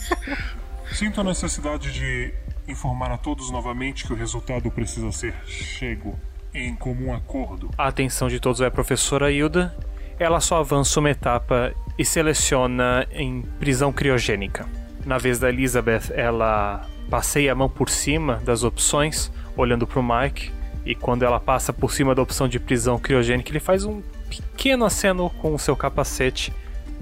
Sinto 0.93 1.21
a 1.21 1.25
necessidade 1.25 1.93
de 1.93 2.35
informar 2.69 3.13
a 3.13 3.17
todos 3.17 3.51
novamente 3.51 4.05
que 4.05 4.13
o 4.13 4.17
resultado 4.17 4.71
precisa 4.71 5.11
ser 5.13 5.35
chego 5.47 6.19
em 6.53 6.75
comum 6.75 7.15
acordo. 7.15 7.71
A 7.77 7.87
atenção 7.87 8.29
de 8.29 8.41
todos 8.41 8.61
é 8.61 8.67
a 8.67 8.71
professora 8.71 9.31
Hilda. 9.31 9.75
Ela 10.19 10.41
só 10.41 10.59
avança 10.61 10.99
uma 10.99 11.11
etapa 11.11 11.73
e 11.99 12.05
seleciona 12.05 13.07
em 13.11 13.43
prisão 13.59 13.93
criogênica. 13.93 14.67
Na 15.05 15.19
vez 15.19 15.39
da 15.39 15.49
Elizabeth, 15.49 16.13
ela 16.15 16.87
passeia 17.11 17.53
a 17.53 17.55
mão 17.55 17.69
por 17.69 17.89
cima 17.89 18.41
das 18.45 18.65
opções, 18.65 19.31
olhando 19.57 19.87
para 19.87 20.01
o 20.01 20.03
Mike. 20.03 20.51
E 20.85 20.95
quando 20.95 21.23
ela 21.23 21.41
passa 21.41 21.73
por 21.73 21.93
cima 21.93 22.15
da 22.15 22.23
opção 22.23 22.49
de 22.49 22.59
prisão 22.59 22.99
criogênica, 22.99 23.51
ele 23.51 23.61
faz 23.61 23.85
um 23.85 24.03
pequeno 24.29 24.85
aceno 24.85 25.31
com 25.31 25.55
o 25.55 25.59
seu 25.59 25.77
capacete. 25.77 26.53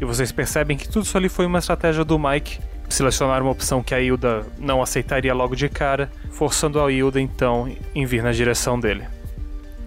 E 0.01 0.05
vocês 0.05 0.33
percebem 0.33 0.77
que 0.77 0.89
tudo 0.89 1.05
isso 1.05 1.17
ali 1.17 1.29
foi 1.29 1.47
uma 1.47 1.59
estratégia 1.59 2.05
do 2.05 2.19
Mike 2.19 2.59
selecionar 2.89 3.43
uma 3.43 3.51
opção 3.51 3.83
que 3.83 3.95
a 3.95 4.01
Hilda 4.01 4.47
não 4.59 4.83
aceitaria 4.83 5.35
logo 5.35 5.57
de 5.57 5.69
cara, 5.69 6.11
forçando 6.31 6.81
a 6.81 6.91
Hilda 6.91 7.21
então 7.21 7.71
em 7.95 8.07
vir 8.07 8.23
na 8.23 8.33
direção 8.33 8.79
dele. 8.79 9.05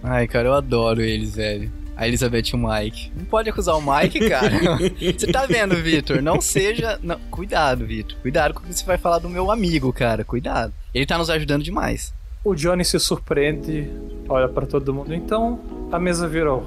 Ai, 0.02 0.26
cara, 0.26 0.48
eu 0.48 0.54
adoro 0.54 1.00
eles, 1.00 1.34
velho. 1.34 1.70
A 1.98 2.06
Elizabeth 2.06 2.50
e 2.52 2.54
o 2.54 2.58
Mike. 2.58 3.10
Não 3.16 3.24
pode 3.24 3.50
acusar 3.50 3.76
o 3.76 3.82
Mike, 3.82 4.28
cara. 4.28 4.50
você 5.18 5.26
tá 5.26 5.46
vendo, 5.46 5.74
Vitor? 5.74 6.22
Não 6.22 6.40
seja. 6.40 6.96
Não... 7.02 7.18
Cuidado, 7.28 7.84
Vitor. 7.84 8.16
Cuidado 8.22 8.54
com 8.54 8.60
o 8.60 8.62
que 8.62 8.72
você 8.72 8.84
vai 8.84 8.96
falar 8.96 9.18
do 9.18 9.28
meu 9.28 9.50
amigo, 9.50 9.92
cara. 9.92 10.24
Cuidado. 10.24 10.72
Ele 10.94 11.04
tá 11.04 11.18
nos 11.18 11.28
ajudando 11.28 11.64
demais. 11.64 12.14
O 12.44 12.54
Johnny 12.54 12.84
se 12.84 13.00
surpreende, 13.00 13.90
olha 14.28 14.48
para 14.48 14.64
todo 14.64 14.94
mundo. 14.94 15.12
Então, 15.12 15.58
a 15.90 15.98
mesa 15.98 16.28
virou. 16.28 16.64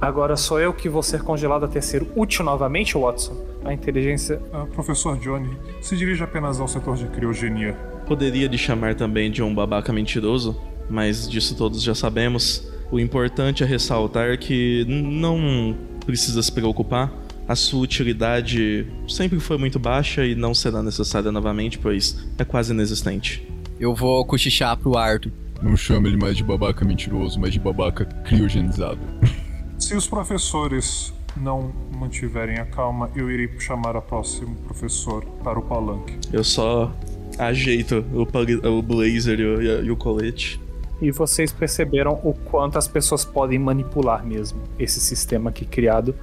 Agora 0.00 0.36
sou 0.36 0.58
eu 0.58 0.74
que 0.74 0.88
vou 0.88 1.00
ser 1.00 1.22
congelado 1.22 1.64
até 1.64 1.80
ser 1.80 2.04
útil 2.16 2.44
novamente, 2.44 2.98
Watson. 2.98 3.40
A 3.64 3.72
inteligência. 3.72 4.42
Ah, 4.52 4.66
professor 4.74 5.16
Johnny, 5.16 5.56
se 5.80 5.96
dirige 5.96 6.24
apenas 6.24 6.58
ao 6.58 6.66
setor 6.66 6.96
de 6.96 7.06
criogenia. 7.06 7.74
Poderia 8.04 8.48
lhe 8.48 8.58
chamar 8.58 8.96
também 8.96 9.30
de 9.30 9.44
um 9.44 9.54
babaca 9.54 9.92
mentiroso, 9.92 10.60
mas 10.90 11.30
disso 11.30 11.56
todos 11.56 11.80
já 11.80 11.94
sabemos. 11.94 12.68
O 12.92 13.00
importante 13.00 13.62
é 13.62 13.66
ressaltar 13.66 14.38
que 14.38 14.84
não 14.86 15.74
precisa 16.04 16.42
se 16.42 16.52
preocupar. 16.52 17.10
A 17.48 17.56
sua 17.56 17.80
utilidade 17.80 18.86
sempre 19.08 19.40
foi 19.40 19.56
muito 19.56 19.78
baixa 19.78 20.26
e 20.26 20.34
não 20.34 20.52
será 20.52 20.82
necessária 20.82 21.32
novamente, 21.32 21.78
pois 21.78 22.22
é 22.36 22.44
quase 22.44 22.74
inexistente. 22.74 23.48
Eu 23.80 23.94
vou 23.94 24.22
cochichar 24.26 24.76
pro 24.76 24.94
Arthur. 24.98 25.32
Não 25.62 25.74
chama 25.74 26.06
ele 26.06 26.18
mais 26.18 26.36
de 26.36 26.44
babaca 26.44 26.84
mentiroso, 26.84 27.40
mas 27.40 27.54
de 27.54 27.58
babaca 27.58 28.04
criogenizado. 28.24 29.00
Se 29.80 29.96
os 29.96 30.06
professores 30.06 31.14
não 31.34 31.72
mantiverem 31.96 32.58
a 32.58 32.66
calma, 32.66 33.10
eu 33.16 33.30
irei 33.30 33.48
chamar 33.58 33.96
a 33.96 34.02
próximo 34.02 34.54
professor 34.66 35.24
para 35.42 35.58
o 35.58 35.62
palanque. 35.62 36.18
Eu 36.30 36.44
só 36.44 36.94
ajeito 37.38 38.04
o, 38.12 38.68
o 38.68 38.82
blazer 38.82 39.40
e 39.40 39.44
o, 39.46 39.84
e 39.86 39.90
o 39.90 39.96
colete. 39.96 40.60
E 41.02 41.10
vocês 41.10 41.52
perceberam 41.52 42.12
o 42.22 42.32
quanto 42.32 42.78
as 42.78 42.86
pessoas 42.86 43.24
podem 43.24 43.58
manipular 43.58 44.24
mesmo 44.24 44.62
esse 44.78 45.00
sistema 45.00 45.50
aqui 45.50 45.66
criado. 45.66 46.14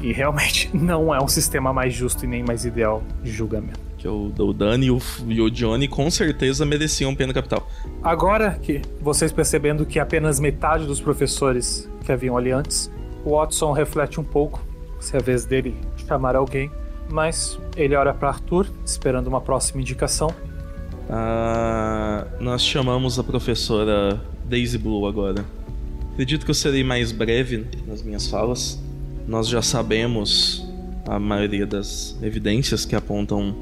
E 0.00 0.12
realmente 0.12 0.70
não 0.76 1.14
é 1.14 1.20
um 1.20 1.28
sistema 1.28 1.72
mais 1.72 1.92
justo 1.92 2.24
e 2.24 2.28
nem 2.28 2.44
mais 2.44 2.64
ideal 2.64 3.02
de 3.22 3.30
julgamento. 3.30 3.80
Que 3.98 4.06
o, 4.06 4.32
o 4.38 4.52
Dani 4.52 4.86
e 4.86 4.90
o, 4.92 4.98
e 5.26 5.40
o 5.40 5.50
Johnny 5.50 5.88
com 5.88 6.08
certeza 6.08 6.64
mereciam 6.64 7.16
pena 7.16 7.34
capital. 7.34 7.68
Agora 8.00 8.52
que 8.62 8.80
vocês 9.00 9.32
percebendo 9.32 9.84
que 9.84 9.98
apenas 9.98 10.38
metade 10.38 10.86
dos 10.86 11.00
professores 11.00 11.90
que 12.04 12.12
haviam 12.12 12.36
ali 12.36 12.52
antes, 12.52 12.88
o 13.24 13.30
Watson 13.30 13.72
reflete 13.72 14.20
um 14.20 14.24
pouco 14.24 14.64
se 15.00 15.16
é 15.16 15.18
a 15.18 15.22
vez 15.22 15.44
dele 15.44 15.76
chamar 16.06 16.36
alguém, 16.36 16.70
mas 17.10 17.58
ele 17.76 17.94
olha 17.94 18.12
para 18.12 18.28
Arthur, 18.28 18.66
esperando 18.84 19.26
uma 19.26 19.40
próxima 19.40 19.80
indicação. 19.80 20.34
Ah, 21.10 22.26
nós 22.38 22.62
chamamos 22.62 23.18
a 23.18 23.24
professora 23.24 24.20
Daisy 24.44 24.76
Blue 24.76 25.06
agora. 25.06 25.44
Acredito 26.12 26.44
que 26.44 26.50
eu 26.50 26.54
serei 26.54 26.84
mais 26.84 27.12
breve 27.12 27.64
nas 27.86 28.02
minhas 28.02 28.26
falas. 28.26 28.78
Nós 29.26 29.48
já 29.48 29.62
sabemos 29.62 30.66
a 31.06 31.18
maioria 31.18 31.66
das 31.66 32.18
evidências 32.22 32.84
que 32.84 32.94
apontam 32.94 33.56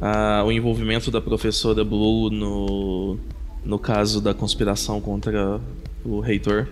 ah, 0.00 0.42
o 0.46 0.50
envolvimento 0.50 1.10
da 1.10 1.20
professora 1.20 1.84
Blue 1.84 2.30
no, 2.30 3.18
no 3.62 3.78
caso 3.78 4.20
da 4.20 4.32
conspiração 4.32 4.98
contra 4.98 5.60
o 6.02 6.20
reitor. 6.20 6.66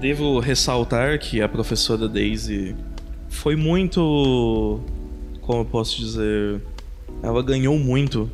Devo 0.00 0.40
ressaltar 0.40 1.20
que 1.20 1.40
a 1.40 1.48
professora 1.48 2.08
Daisy 2.08 2.74
foi 3.28 3.54
muito. 3.54 4.80
Como 5.40 5.60
eu 5.60 5.64
posso 5.64 5.98
dizer? 5.98 6.60
Ela 7.22 7.42
ganhou 7.42 7.78
muito 7.78 8.28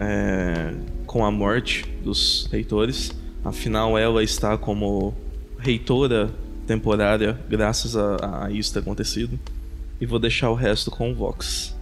é, 0.00 0.74
com 1.06 1.24
a 1.24 1.30
morte 1.30 1.84
dos 2.02 2.48
reitores. 2.50 3.12
Afinal, 3.44 3.98
ela 3.98 4.22
está 4.22 4.56
como 4.56 5.14
reitora 5.58 6.30
temporária 6.66 7.38
graças 7.48 7.96
a, 7.96 8.46
a 8.46 8.50
isso 8.50 8.72
ter 8.72 8.80
acontecido. 8.80 9.38
E 10.00 10.06
vou 10.06 10.18
deixar 10.18 10.50
o 10.50 10.54
resto 10.54 10.90
com 10.90 11.12
o 11.12 11.14
Vox. 11.14 11.74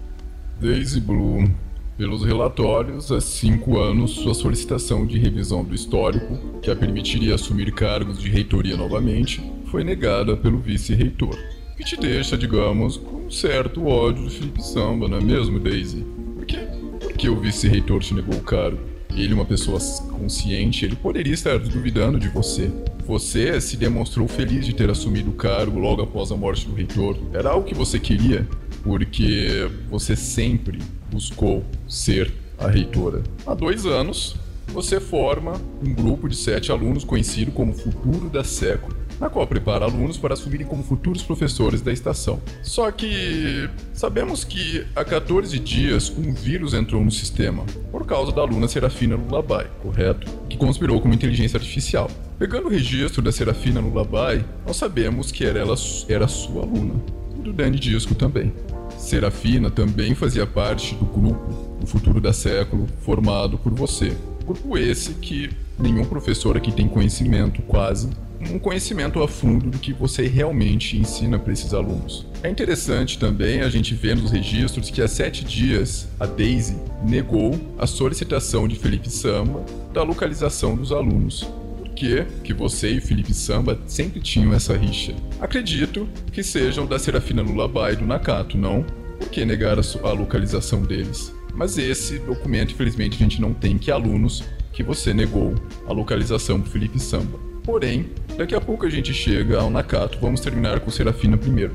Daisy 0.61 1.01
Blue, 1.01 1.51
pelos 1.97 2.25
relatórios, 2.25 3.11
há 3.11 3.21
cinco 3.21 3.79
anos 3.79 4.13
sua 4.13 4.35
solicitação 4.35 5.07
de 5.07 5.19
revisão 5.19 5.65
do 5.65 5.75
histórico, 5.75 6.61
que 6.61 6.71
a 6.71 6.77
permitiria 6.77 7.35
assumir 7.35 7.73
cargos 7.73 8.19
de 8.19 8.29
reitoria 8.29 8.77
novamente, 8.77 9.43
foi 9.67 9.83
negada 9.83 10.37
pelo 10.37 10.59
vice-reitor. 10.59 11.37
Que 11.77 11.85
te 11.85 11.97
deixa, 11.97 12.37
digamos, 12.37 12.97
com 12.97 13.27
um 13.27 13.31
certo 13.31 13.87
ódio 13.87 14.25
do 14.25 14.31
Felipe 14.31 14.63
Samba, 14.63 15.09
não 15.09 15.19
é 15.19 15.21
mesmo, 15.21 15.59
Daisy? 15.59 16.05
Por 16.37 16.45
quê? 16.45 16.59
Por 16.59 16.82
que 17.23 17.29
o 17.29 17.37
vice-reitor 17.37 18.01
te 18.01 18.15
negou 18.15 18.35
o 18.35 18.43
cargo? 18.43 18.81
Ele, 19.15 19.33
uma 19.33 19.45
pessoa 19.45 19.79
consciente, 20.11 20.85
ele 20.85 20.97
poderia 20.97 21.33
estar 21.33 21.57
duvidando 21.57 22.19
de 22.19 22.29
você. 22.29 22.69
Você 23.07 23.61
se 23.61 23.77
demonstrou 23.77 24.27
feliz 24.27 24.67
de 24.67 24.75
ter 24.75 24.91
assumido 24.91 25.31
o 25.31 25.35
cargo 25.35 25.79
logo 25.79 26.03
após 26.03 26.33
a 26.33 26.37
morte 26.37 26.67
do 26.67 26.75
reitor. 26.75 27.17
Era 27.33 27.51
algo 27.51 27.65
que 27.65 27.77
você 27.77 28.01
queria, 28.01 28.45
porque 28.83 29.71
você 29.89 30.17
sempre 30.17 30.81
buscou 31.13 31.65
ser 31.87 32.33
a 32.59 32.67
reitora. 32.67 33.23
Há 33.47 33.55
dois 33.55 33.87
anos, 33.87 34.35
você 34.67 34.99
forma 34.99 35.53
um 35.81 35.95
grupo 35.95 36.29
de 36.29 36.35
sete 36.35 36.73
alunos 36.73 37.05
conhecido 37.05 37.53
como 37.53 37.73
Futuro 37.73 38.29
da 38.29 38.43
Século, 38.43 38.97
na 39.23 39.31
qual 39.31 39.47
prepara 39.47 39.85
alunos 39.85 40.19
para 40.19 40.35
assumirem 40.35 40.67
como 40.67 40.83
futuros 40.83 41.23
professores 41.23 41.81
da 41.81 41.93
estação. 41.93 42.43
Só 42.61 42.91
que 42.91 43.71
sabemos 43.95 44.43
que 44.43 44.85
há 44.97 45.05
14 45.05 45.61
dias 45.61 46.11
um 46.11 46.35
vírus 46.35 46.75
entrou 46.75 47.05
no 47.05 47.11
sistema, 47.13 47.65
por 47.93 48.05
causa 48.05 48.33
da 48.33 48.43
aluna 48.43 48.67
Serafina 48.67 49.15
Lullaby, 49.15 49.71
correto? 49.81 50.29
Que 50.49 50.57
conspirou 50.57 51.01
com 51.01 51.07
uma 51.07 51.15
inteligência 51.15 51.57
artificial. 51.57 52.11
Pegando 52.37 52.67
o 52.67 52.69
registro 52.69 53.23
da 53.23 53.31
Serafina 53.31 53.79
Lullaby, 53.79 54.45
nós 54.67 54.77
sabemos 54.77 55.31
que 55.31 55.45
era 55.45 55.61
ela 55.61 55.77
era 56.09 56.27
sua 56.27 56.63
aluna, 56.63 56.95
e 57.39 57.43
do 57.43 57.53
Danny 57.53 57.79
Disco 57.79 58.17
também. 58.17 58.53
Serafina 58.99 59.71
também 59.71 60.17
fazia 60.17 60.49
parte 60.49 60.97
do 60.97 61.05
grupo 61.05 61.77
do 61.79 61.87
Futuro 61.87 62.21
da 62.21 62.33
Século 62.33 62.89
formado 63.03 63.57
por 63.57 63.73
você. 63.73 64.17
Grupo 64.45 64.77
esse 64.77 65.15
que 65.15 65.49
nenhum 65.79 66.05
professor 66.05 66.57
aqui 66.57 66.73
tem 66.73 66.89
conhecimento, 66.89 67.63
quase, 67.63 68.11
um 68.51 68.59
conhecimento 68.59 69.23
a 69.23 69.29
fundo 69.29 69.71
do 69.71 69.79
que 69.79 69.93
você 69.93 70.27
realmente 70.27 70.97
ensina 70.97 71.39
para 71.39 71.53
esses 71.53 71.73
alunos. 71.73 72.27
É 72.43 72.49
interessante 72.49 73.19
também 73.19 73.61
a 73.61 73.69
gente 73.69 73.95
ver 73.95 74.17
nos 74.17 74.31
registros 74.31 74.91
que 74.91 75.01
há 75.01 75.09
sete 75.09 75.45
dias 75.45 76.09
a 76.19 76.27
Daisy 76.27 76.77
negou 77.05 77.59
a 77.79 77.87
solicitação 77.87 78.67
de 78.67 78.77
Felipe 78.77 79.11
Samba 79.11 79.65
da 79.93 80.03
localização 80.03 80.75
dos 80.75 80.93
alunos. 80.93 81.45
Por 81.79 81.89
que, 81.91 82.25
que 82.43 82.53
você 82.53 82.91
e 82.91 83.01
Felipe 83.01 83.35
Samba 83.35 83.79
sempre 83.87 84.21
tinham 84.21 84.53
essa 84.53 84.77
rixa? 84.77 85.15
Acredito 85.41 86.09
que 86.33 86.43
sejam 86.43 86.87
da 86.87 86.99
Serafina 86.99 87.43
Lullaby 87.43 87.93
e 87.93 87.97
do 87.97 88.07
Nakato, 88.07 88.57
não? 88.59 88.83
Por 89.19 89.29
que 89.29 89.45
negar 89.45 89.79
a, 89.79 89.83
a 90.03 90.13
localização 90.13 90.83
deles? 90.83 91.33
Mas 91.55 91.77
esse 91.77 92.19
documento, 92.19 92.73
infelizmente, 92.73 93.15
a 93.17 93.19
gente 93.19 93.41
não 93.41 93.53
tem 93.53 93.77
que 93.77 93.91
alunos 93.91 94.43
que 94.73 94.83
você 94.83 95.13
negou 95.13 95.55
a 95.87 95.93
localização 95.93 96.61
pro 96.61 96.71
Felipe 96.71 96.99
Samba. 96.99 97.52
Porém, 97.65 98.11
daqui 98.37 98.55
a 98.55 98.61
pouco 98.61 98.87
a 98.87 98.91
gente 98.91 99.15
chega 99.15 99.61
ao 99.61 99.71
Nakato, 99.71 100.19
vamos 100.21 100.41
terminar 100.41 100.81
com 100.81 100.91
Serafina 100.91 101.37
primeiro. 101.37 101.75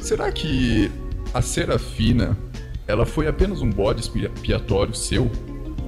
será 0.00 0.30
que 0.32 0.90
a 1.32 1.40
Serafina 1.40 2.36
ela 2.86 3.06
foi 3.06 3.28
apenas 3.28 3.62
um 3.62 3.70
bode 3.70 4.00
expiatório 4.00 4.94
seu? 4.94 5.30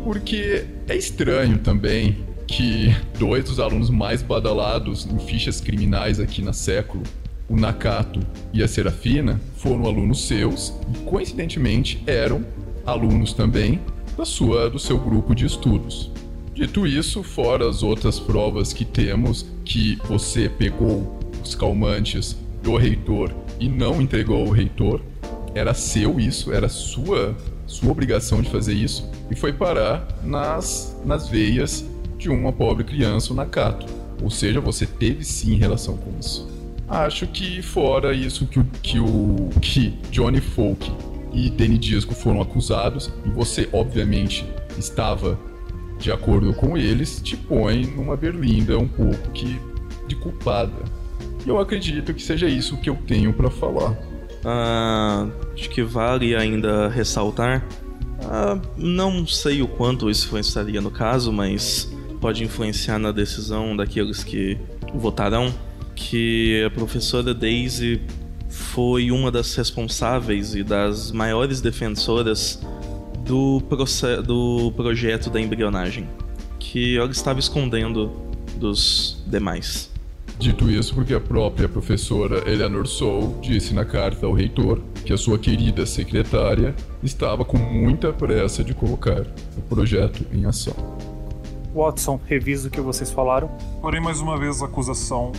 Porque 0.05 0.65
é 0.89 0.97
estranho 0.97 1.59
também 1.59 2.25
que 2.47 2.95
dois 3.19 3.45
dos 3.45 3.61
alunos 3.61 3.91
mais 3.91 4.23
badalados 4.23 5.07
em 5.07 5.19
fichas 5.19 5.61
criminais 5.61 6.21
aqui 6.21 6.43
na 6.43 6.53
século, 6.53 7.03
o 7.49 7.57
Nakato 7.57 8.21
e 8.53 8.63
a 8.63 8.69
Serafina, 8.69 9.41
foram 9.57 9.87
alunos 9.87 10.27
seus 10.27 10.75
e 10.95 10.99
coincidentemente 11.05 12.03
eram 12.07 12.45
alunos 12.87 13.33
também 13.33 13.81
da 14.17 14.25
sua 14.25 14.71
do 14.71 14.79
seu 14.79 14.99
grupo 14.99 15.35
de 15.35 15.47
estudos. 15.47 16.11
Dito 16.61 16.87
isso, 16.87 17.23
fora 17.23 17.67
as 17.67 17.83
outras 17.83 18.21
provas 18.21 18.71
que 18.75 18.85
temos 18.85 19.47
que 19.65 19.97
você 20.07 20.47
pegou 20.47 21.19
os 21.43 21.55
calmantes 21.55 22.37
do 22.63 22.77
reitor 22.77 23.35
e 23.59 23.67
não 23.67 23.99
entregou 23.99 24.43
ao 24.43 24.51
reitor, 24.51 25.01
era 25.55 25.73
seu 25.73 26.21
isso, 26.21 26.53
era 26.53 26.69
sua 26.69 27.35
sua 27.67 27.91
obrigação 27.91 28.43
de 28.43 28.51
fazer 28.51 28.75
isso 28.75 29.11
e 29.31 29.35
foi 29.35 29.55
parar 29.55 30.07
nas 30.23 30.95
nas 31.03 31.31
veias 31.31 31.83
de 32.19 32.29
uma 32.29 32.53
pobre 32.53 32.85
criança, 32.85 33.33
o 33.33 33.37
Nakato. 33.37 33.87
Ou 34.23 34.29
seja, 34.29 34.61
você 34.61 34.85
teve 34.85 35.25
sim 35.25 35.55
relação 35.55 35.97
com 35.97 36.13
isso. 36.21 36.47
Acho 36.87 37.27
que 37.27 37.63
fora 37.63 38.13
isso 38.13 38.47
que 38.47 38.61
o 38.61 38.67
que, 38.83 38.99
o, 39.01 39.49
que 39.63 39.99
Johnny 40.11 40.43
Folk 40.43 40.93
e 41.33 41.49
Danny 41.49 41.79
Disco 41.79 42.15
foram 42.15 42.43
acusados, 42.43 43.11
e 43.25 43.31
você 43.31 43.67
obviamente 43.73 44.45
estava 44.77 45.39
de 46.01 46.11
acordo 46.11 46.55
com 46.55 46.77
eles, 46.77 47.21
te 47.23 47.37
põe 47.37 47.85
numa 47.85 48.17
berlinda 48.17 48.79
um 48.79 48.89
pouco 48.89 49.31
que 49.33 49.61
de 50.09 50.17
culpada. 50.17 50.83
E 51.45 51.49
eu 51.49 51.59
acredito 51.61 52.13
que 52.13 52.23
seja 52.23 52.49
isso 52.49 52.77
que 52.79 52.89
eu 52.89 52.97
tenho 53.07 53.33
para 53.33 53.51
falar. 53.51 53.97
Ah, 54.45 55.29
acho 55.55 55.69
que 55.69 55.83
vale 55.83 56.35
ainda 56.35 56.89
ressaltar. 56.89 57.65
Ah, 58.25 58.59
não 58.77 59.27
sei 59.27 59.63
o 59.63 59.69
quanto 59.69 60.11
isso 60.11 60.27
influenciaria 60.27 60.81
no 60.81 60.91
caso, 60.91 61.33
mas 61.33 61.91
pode 62.21 62.43
influenciar 62.43 62.99
na 62.99 63.13
decisão 63.13 63.77
daqueles 63.77 64.25
que 64.25 64.59
votarão, 64.95 65.55
que 65.95 66.65
a 66.65 66.71
professora 66.71 67.33
Daisy 67.35 68.01
foi 68.49 69.11
uma 69.11 69.31
das 69.31 69.55
responsáveis 69.55 70.55
e 70.55 70.63
das 70.63 71.13
maiores 71.13 71.61
defensoras 71.61 72.61
do, 73.31 73.63
do 74.27 74.73
projeto 74.73 75.31
da 75.31 75.41
embrionagem, 75.41 76.09
que 76.59 76.99
ela 76.99 77.11
estava 77.11 77.39
escondendo 77.39 78.11
dos 78.57 79.23
demais. 79.27 79.89
Dito 80.37 80.69
isso, 80.71 80.95
porque 80.95 81.15
a 81.15 81.21
própria 81.21 81.69
professora 81.69 82.51
Eleanor 82.51 82.87
Soul 82.87 83.39
disse 83.41 83.73
na 83.73 83.85
carta 83.85 84.27
ao 84.27 84.33
reitor 84.33 84.81
que 85.05 85.13
a 85.13 85.19
sua 85.19 85.39
querida 85.39 85.87
secretária 85.87 86.75
estava 87.03 87.45
com 87.45 87.59
muita 87.59 88.13
pressa 88.13 88.65
de 88.65 88.75
colocar 88.75 89.21
o 89.57 89.63
projeto 89.69 90.27
em 90.33 90.47
ação. 90.47 90.75
Watson, 91.75 92.19
reviso 92.27 92.67
o 92.67 92.71
que 92.71 92.81
vocês 92.81 93.13
falaram. 93.13 93.49
Porém, 93.81 94.01
mais 94.01 94.21
uma 94.21 94.37
vez, 94.37 94.61
a 94.61 94.65
acusação 94.65 95.31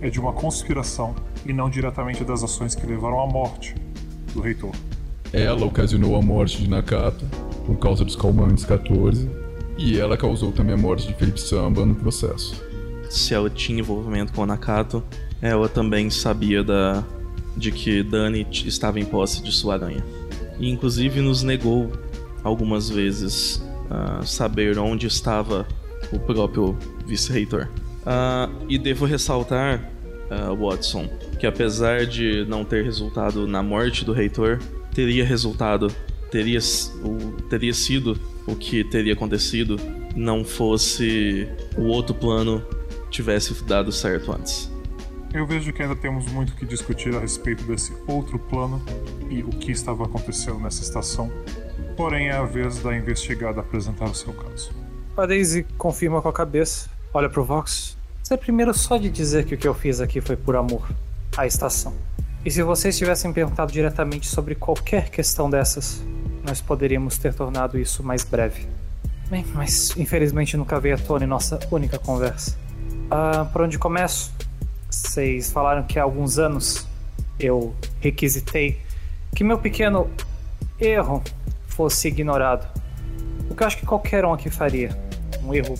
é 0.00 0.08
de 0.08 0.20
uma 0.20 0.32
conspiração 0.32 1.16
e 1.44 1.52
não 1.52 1.68
diretamente 1.68 2.22
das 2.22 2.44
ações 2.44 2.74
que 2.74 2.86
levaram 2.86 3.18
à 3.18 3.26
morte 3.26 3.74
do 4.34 4.40
reitor. 4.40 4.72
Ela 5.32 5.64
ocasionou 5.64 6.16
a 6.16 6.22
morte 6.22 6.58
de 6.58 6.68
Nakata 6.68 7.24
por 7.64 7.76
causa 7.78 8.04
dos 8.04 8.16
calmantes 8.16 8.64
14 8.64 9.30
e 9.78 9.98
ela 9.98 10.16
causou 10.16 10.50
também 10.50 10.74
a 10.74 10.76
morte 10.76 11.06
de 11.06 11.14
Felipe 11.14 11.40
Samba 11.40 11.86
no 11.86 11.94
processo. 11.94 12.62
Se 13.08 13.32
ela 13.32 13.48
tinha 13.48 13.78
envolvimento 13.78 14.32
com 14.32 14.42
o 14.42 14.46
Nakato, 14.46 15.02
ela 15.40 15.68
também 15.68 16.10
sabia 16.10 16.62
da 16.62 17.04
de 17.56 17.72
que 17.72 18.02
Dani 18.02 18.46
estava 18.50 19.00
em 19.00 19.04
posse 19.04 19.42
de 19.42 19.52
sua 19.52 19.74
aranha. 19.74 20.04
E 20.58 20.68
inclusive 20.68 21.20
nos 21.20 21.42
negou 21.42 21.90
algumas 22.42 22.88
vezes 22.88 23.56
uh, 23.90 24.24
saber 24.26 24.78
onde 24.78 25.06
estava 25.06 25.66
o 26.12 26.18
próprio 26.18 26.76
vice-reitor. 27.06 27.68
Uh, 28.00 28.64
e 28.68 28.78
devo 28.78 29.04
ressaltar, 29.04 29.90
uh, 30.30 30.54
Watson, 30.56 31.08
que 31.38 31.46
apesar 31.46 32.06
de 32.06 32.44
não 32.46 32.64
ter 32.64 32.84
resultado 32.84 33.46
na 33.46 33.62
morte 33.62 34.04
do 34.04 34.12
reitor, 34.12 34.58
teria 34.94 35.24
resultado, 35.24 35.88
teria, 36.30 36.58
o, 37.02 37.32
teria 37.42 37.74
sido 37.74 38.18
o 38.46 38.56
que 38.56 38.84
teria 38.84 39.12
acontecido 39.12 39.76
não 40.14 40.44
fosse 40.44 41.48
o 41.76 41.82
outro 41.84 42.14
plano 42.14 42.64
tivesse 43.10 43.52
dado 43.64 43.92
certo 43.92 44.32
antes. 44.32 44.70
Eu 45.32 45.46
vejo 45.46 45.72
que 45.72 45.82
ainda 45.82 45.94
temos 45.94 46.26
muito 46.32 46.54
que 46.56 46.66
discutir 46.66 47.14
a 47.14 47.20
respeito 47.20 47.62
desse 47.64 47.92
outro 48.06 48.38
plano 48.38 48.82
e 49.28 49.42
o 49.42 49.48
que 49.48 49.70
estava 49.70 50.04
acontecendo 50.04 50.58
nessa 50.58 50.82
estação. 50.82 51.30
Porém, 51.96 52.28
é 52.28 52.32
a 52.32 52.44
vez 52.44 52.78
da 52.80 52.96
investigada 52.96 53.60
apresentar 53.60 54.06
o 54.06 54.14
seu 54.14 54.32
caso. 54.32 54.72
A 55.16 55.26
Daisy 55.26 55.64
confirma 55.76 56.20
com 56.20 56.28
a 56.28 56.32
cabeça, 56.32 56.88
olha 57.14 57.28
pro 57.28 57.44
Vox. 57.44 57.96
Você 58.22 58.34
é 58.34 58.36
primeiro 58.36 58.72
só 58.74 58.96
de 58.96 59.08
dizer 59.08 59.44
que 59.44 59.54
o 59.54 59.58
que 59.58 59.68
eu 59.68 59.74
fiz 59.74 60.00
aqui 60.00 60.20
foi 60.20 60.36
por 60.36 60.56
amor 60.56 60.88
à 61.36 61.46
estação. 61.46 61.94
E 62.44 62.50
se 62.50 62.62
vocês 62.62 62.96
tivessem 62.96 63.32
perguntado 63.32 63.70
diretamente 63.70 64.26
sobre 64.26 64.54
qualquer 64.54 65.10
questão 65.10 65.50
dessas, 65.50 66.02
nós 66.42 66.60
poderíamos 66.60 67.18
ter 67.18 67.34
tornado 67.34 67.78
isso 67.78 68.02
mais 68.02 68.24
breve. 68.24 68.66
Bem, 69.28 69.44
mas 69.54 69.94
infelizmente 69.96 70.56
nunca 70.56 70.80
veio 70.80 70.94
à 70.94 70.98
tona 70.98 71.24
em 71.24 71.28
nossa 71.28 71.60
única 71.70 71.98
conversa. 71.98 72.58
Ah, 73.10 73.46
por 73.52 73.62
onde 73.62 73.78
começo? 73.78 74.32
Vocês 74.90 75.52
falaram 75.52 75.82
que 75.82 75.98
há 75.98 76.02
alguns 76.02 76.38
anos 76.38 76.86
eu 77.38 77.74
requisitei 78.00 78.80
que 79.34 79.44
meu 79.44 79.58
pequeno 79.58 80.10
erro 80.80 81.22
fosse 81.68 82.08
ignorado. 82.08 82.66
O 83.50 83.54
que 83.54 83.62
eu 83.62 83.66
acho 83.66 83.76
que 83.76 83.86
qualquer 83.86 84.24
um 84.24 84.32
aqui 84.32 84.48
faria. 84.48 84.98
Um 85.44 85.54
erro 85.54 85.74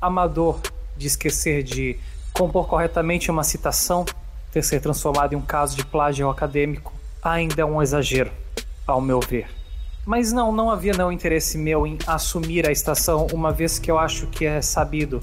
amador 0.00 0.60
de 0.96 1.06
esquecer 1.06 1.62
de 1.62 1.96
compor 2.32 2.66
corretamente 2.66 3.30
uma 3.30 3.44
citação, 3.44 4.04
ter 4.52 4.62
ser 4.62 4.80
transformado 4.80 5.32
em 5.32 5.36
um 5.36 5.42
caso 5.42 5.76
de 5.76 5.84
plágio 5.84 6.28
acadêmico, 6.28 6.92
ainda 7.22 7.62
é 7.62 7.64
um 7.64 7.80
exagero, 7.80 8.30
ao 8.86 9.00
meu 9.00 9.20
ver. 9.20 9.48
Mas 10.06 10.32
não, 10.32 10.50
não 10.50 10.70
havia 10.70 10.92
não 10.94 11.12
interesse 11.12 11.58
meu 11.58 11.86
em 11.86 11.98
assumir 12.06 12.66
a 12.66 12.72
estação, 12.72 13.26
uma 13.32 13.52
vez 13.52 13.78
que 13.78 13.90
eu 13.90 13.98
acho 13.98 14.26
que 14.26 14.46
é 14.46 14.60
sabido 14.62 15.20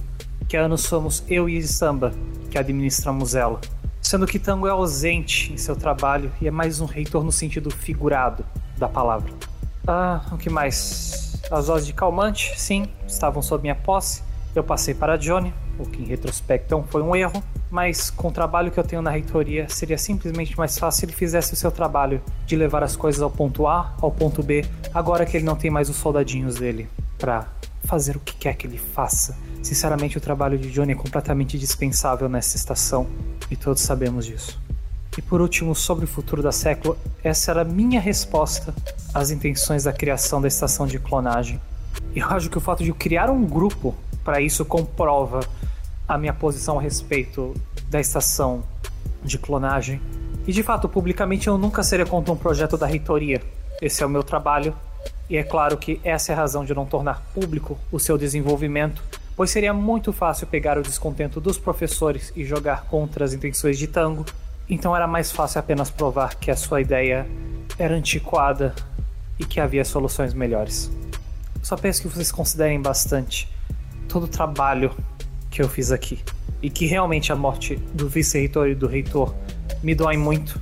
que 0.47 0.55
há 0.55 0.61
anos 0.61 0.83
somos 0.83 1.23
eu 1.27 1.49
e 1.49 1.61
Samba 1.63 2.13
que 2.49 2.57
administramos 2.57 3.35
ela. 3.35 3.59
Sendo 4.01 4.25
que 4.25 4.39
Tango 4.39 4.67
é 4.67 4.69
ausente 4.69 5.51
em 5.51 5.57
seu 5.57 5.75
trabalho 5.75 6.31
e 6.39 6.47
é 6.47 6.51
mais 6.51 6.79
um 6.79 6.85
reitor 6.85 7.23
no 7.23 7.31
sentido 7.31 7.69
figurado 7.69 8.45
da 8.77 8.87
palavra. 8.87 9.33
Ah, 9.85 10.21
o 10.31 10.37
que 10.37 10.49
mais? 10.49 11.41
As 11.51 11.67
doses 11.67 11.87
de 11.87 11.93
calmante, 11.93 12.53
sim, 12.57 12.87
estavam 13.05 13.41
sob 13.41 13.61
minha 13.61 13.75
posse. 13.75 14.21
Eu 14.55 14.63
passei 14.63 14.93
para 14.93 15.17
Johnny, 15.17 15.53
o 15.77 15.85
que 15.85 16.01
em 16.01 16.05
retrospecto 16.05 16.85
foi 16.89 17.01
um 17.01 17.15
erro, 17.15 17.43
mas 17.69 18.09
com 18.09 18.29
o 18.29 18.31
trabalho 18.31 18.71
que 18.71 18.79
eu 18.79 18.83
tenho 18.83 19.01
na 19.01 19.11
reitoria, 19.11 19.67
seria 19.69 19.97
simplesmente 19.97 20.57
mais 20.57 20.77
fácil 20.77 20.99
se 20.99 21.05
ele 21.05 21.13
fizesse 21.13 21.53
o 21.53 21.55
seu 21.55 21.71
trabalho 21.71 22.21
de 22.45 22.55
levar 22.55 22.83
as 22.83 22.95
coisas 22.95 23.21
ao 23.21 23.29
ponto 23.29 23.67
A, 23.67 23.93
ao 24.01 24.11
ponto 24.11 24.41
B, 24.41 24.65
agora 24.93 25.25
que 25.25 25.35
ele 25.35 25.45
não 25.45 25.55
tem 25.55 25.69
mais 25.69 25.89
os 25.89 25.95
soldadinhos 25.95 26.55
dele 26.55 26.87
para 27.17 27.47
fazer 27.83 28.15
o 28.15 28.19
que 28.19 28.35
quer 28.35 28.55
que 28.55 28.67
ele 28.67 28.77
faça. 28.77 29.37
Sinceramente, 29.61 30.17
o 30.17 30.21
trabalho 30.21 30.57
de 30.57 30.71
Johnny 30.71 30.93
é 30.93 30.95
completamente 30.95 31.57
dispensável 31.57 32.29
nessa 32.29 32.55
estação 32.55 33.07
e 33.49 33.55
todos 33.55 33.81
sabemos 33.81 34.25
disso. 34.25 34.59
E 35.17 35.21
por 35.21 35.41
último, 35.41 35.73
sobre 35.73 36.05
o 36.05 36.07
futuro 36.07 36.43
da 36.43 36.51
século, 36.51 36.97
essa 37.23 37.51
era 37.51 37.61
a 37.61 37.65
minha 37.65 37.99
resposta 37.99 38.73
às 39.13 39.31
intenções 39.31 39.85
da 39.85 39.91
criação 39.91 40.39
da 40.39 40.47
estação 40.47 40.85
de 40.85 40.99
clonagem. 40.99 41.59
E 42.13 42.19
eu 42.19 42.27
acho 42.27 42.49
que 42.49 42.57
o 42.57 42.61
fato 42.61 42.83
de 42.83 42.89
eu 42.89 42.95
criar 42.95 43.29
um 43.29 43.43
grupo 43.43 43.95
para 44.23 44.39
isso 44.41 44.63
comprova 44.63 45.39
a 46.07 46.17
minha 46.17 46.33
posição 46.33 46.79
a 46.79 46.81
respeito 46.81 47.53
da 47.89 47.99
estação 47.99 48.63
de 49.23 49.37
clonagem. 49.37 50.01
E 50.45 50.51
de 50.51 50.63
fato, 50.63 50.87
publicamente 50.87 51.47
eu 51.47 51.57
nunca 51.57 51.83
seria 51.83 52.05
contra 52.05 52.33
um 52.33 52.37
projeto 52.37 52.77
da 52.77 52.85
reitoria. 52.85 53.41
Esse 53.81 54.03
é 54.03 54.05
o 54.05 54.09
meu 54.09 54.23
trabalho, 54.23 54.73
e 55.29 55.37
é 55.37 55.43
claro 55.43 55.77
que 55.77 55.99
essa 56.03 56.31
é 56.31 56.35
a 56.35 56.37
razão 56.37 56.63
de 56.63 56.73
não 56.73 56.85
tornar 56.85 57.21
público 57.33 57.77
o 57.91 57.99
seu 57.99 58.17
desenvolvimento, 58.17 59.03
pois 59.35 59.51
seria 59.51 59.73
muito 59.73 60.13
fácil 60.13 60.47
pegar 60.47 60.77
o 60.77 60.81
descontento 60.81 61.41
dos 61.41 61.57
professores 61.57 62.31
e 62.35 62.43
jogar 62.43 62.85
contra 62.85 63.25
as 63.25 63.33
intenções 63.33 63.77
de 63.77 63.87
Tango 63.87 64.25
então 64.69 64.95
era 64.95 65.07
mais 65.07 65.31
fácil 65.31 65.59
apenas 65.59 65.89
provar 65.89 66.35
que 66.35 66.51
a 66.51 66.55
sua 66.55 66.81
ideia 66.81 67.25
era 67.79 67.95
antiquada 67.95 68.75
e 69.39 69.45
que 69.45 69.59
havia 69.59 69.85
soluções 69.85 70.33
melhores. 70.33 70.91
Só 71.63 71.77
peço 71.77 72.01
que 72.01 72.07
vocês 72.07 72.31
considerem 72.31 72.81
bastante 72.81 73.49
todo 74.09 74.23
o 74.23 74.27
trabalho 74.27 74.91
que 75.49 75.61
eu 75.61 75.69
fiz 75.69 75.91
aqui 75.91 76.19
e 76.61 76.69
que 76.69 76.85
realmente 76.85 77.31
a 77.31 77.35
morte 77.35 77.75
do 77.93 78.07
vice-reitor 78.07 78.67
e 78.69 78.75
do 78.75 78.87
reitor 78.87 79.33
me 79.83 79.93
dói 79.93 80.17
muito 80.17 80.61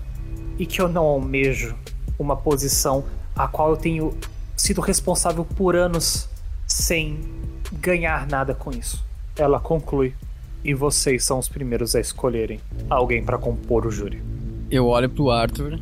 e 0.58 0.66
que 0.66 0.82
eu 0.82 0.88
não 0.88 1.04
almejo 1.04 1.76
uma 2.18 2.36
posição 2.36 3.04
a 3.36 3.48
qual 3.48 3.72
eu 3.72 3.78
tenho 3.78 4.18
sido 4.56 4.82
responsável 4.82 5.44
por 5.44 5.76
anos 5.76 6.30
sem 6.68 7.20
ganhar 7.74 8.28
nada 8.28 8.54
com 8.54 8.72
isso. 8.72 9.04
Ela 9.36 9.60
conclui 9.60 10.14
e 10.64 10.74
vocês 10.74 11.24
são 11.24 11.40
os 11.40 11.50
primeiros 11.50 11.96
a 11.96 12.00
escolherem 12.00 12.60
alguém 12.90 13.24
para 13.24 13.38
compor 13.38 13.86
o 13.86 13.92
júri. 13.92 14.22
Eu 14.72 14.88
olho 14.88 15.10
pro 15.10 15.30
Arthur 15.30 15.80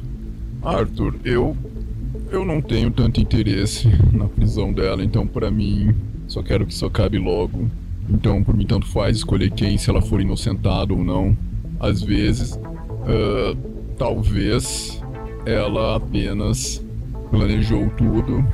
Arthur, 0.64 1.16
eu. 1.26 1.58
Eu 2.32 2.46
não 2.46 2.62
tenho 2.62 2.90
tanto 2.90 3.20
interesse 3.20 3.90
na 4.14 4.28
prisão 4.28 4.72
dela, 4.72 5.04
então 5.04 5.28
para 5.28 5.52
mim 5.52 5.94
só 6.26 6.42
quero 6.42 6.66
que 6.66 6.72
isso 6.72 6.86
acabe 6.86 7.18
logo. 7.20 7.70
Então, 8.10 8.44
por 8.44 8.56
mim, 8.56 8.66
tanto 8.66 8.88
faz 8.88 9.18
escolher 9.18 9.52
quem, 9.52 9.78
se 9.78 9.90
ela 9.90 10.02
for 10.02 10.22
inocentada 10.22 10.94
ou 10.94 11.04
não. 11.04 11.36
Às 11.80 12.02
vezes, 12.02 12.54
uh, 12.56 13.56
talvez 13.98 15.02
ela 15.46 15.98
apenas 15.98 16.84
planejou 17.30 17.90
tudo 17.98 18.46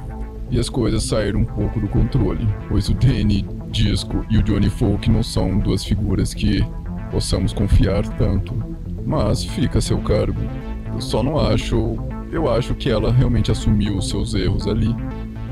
e 0.49 0.57
as 0.57 0.69
coisas 0.69 1.03
saíram 1.03 1.41
um 1.41 1.45
pouco 1.45 1.79
do 1.79 1.87
controle, 1.87 2.47
pois 2.67 2.89
o 2.89 2.93
Danny 2.93 3.45
Disco 3.71 4.25
e 4.29 4.37
o 4.37 4.43
Johnny 4.43 4.69
Folk 4.69 5.09
não 5.09 5.21
são 5.21 5.59
duas 5.59 5.83
figuras 5.83 6.33
que 6.33 6.65
possamos 7.11 7.53
confiar 7.53 8.07
tanto. 8.17 8.53
Mas 9.05 9.43
fica 9.43 9.79
a 9.79 9.81
seu 9.81 9.99
cargo. 9.99 10.39
Eu 10.93 11.01
só 11.01 11.23
não 11.23 11.39
acho. 11.39 11.97
Eu 12.31 12.51
acho 12.51 12.75
que 12.75 12.89
ela 12.89 13.11
realmente 13.11 13.51
assumiu 13.51 13.97
os 13.97 14.09
seus 14.09 14.33
erros 14.33 14.67
ali. 14.67 14.95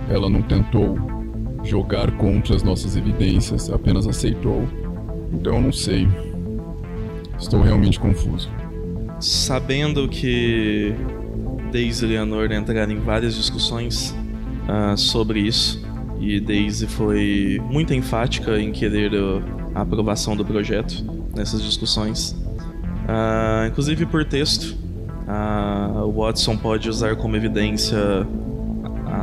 Ela 0.10 0.30
não 0.30 0.41
tentou 0.41 1.16
jogar 1.68 2.11
contra 2.18 2.56
as 2.56 2.64
nossas 2.64 2.95
evidências, 2.95 3.69
apenas 3.69 4.07
aceitou. 4.07 4.68
Então 5.31 5.56
eu 5.56 5.61
não 5.61 5.72
sei. 5.72 6.07
Estou 7.38 7.61
realmente 7.61 7.99
confuso. 7.99 8.49
Sabendo 9.19 10.07
que 10.07 10.95
Daisy 11.72 12.06
e 12.06 12.10
Leonor 12.10 12.52
entraram 12.52 12.91
em 12.91 12.99
várias 12.99 13.35
discussões 13.35 14.15
uh, 14.68 14.98
sobre 14.98 15.41
isso, 15.41 15.81
e 16.19 16.39
Daisy 16.39 16.88
foi 16.88 17.61
muito 17.69 17.94
enfática 17.94 18.60
em 18.60 18.72
querer 18.72 19.14
uh, 19.14 19.44
a 19.76 19.81
aprovação 19.81 20.35
do 20.35 20.44
projeto 20.44 21.03
nessas 21.35 21.61
discussões, 21.61 22.31
uh, 22.31 23.68
inclusive 23.68 24.06
por 24.06 24.26
texto. 24.26 24.76
o 26.06 26.11
Watson 26.11 26.57
pode 26.57 26.89
usar 26.89 27.15
como 27.15 27.35
evidência 27.35 27.98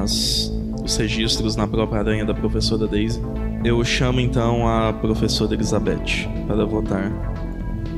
as, 0.00 0.53
os 0.84 0.96
registros 0.96 1.56
na 1.56 1.66
própria 1.66 2.00
aranha 2.00 2.24
da 2.24 2.34
professora 2.34 2.86
Daisy. 2.86 3.20
Eu 3.64 3.82
chamo 3.82 4.20
então 4.20 4.68
a 4.68 4.92
professora 4.92 5.54
Elizabeth 5.54 6.28
para 6.46 6.66
votar. 6.66 7.10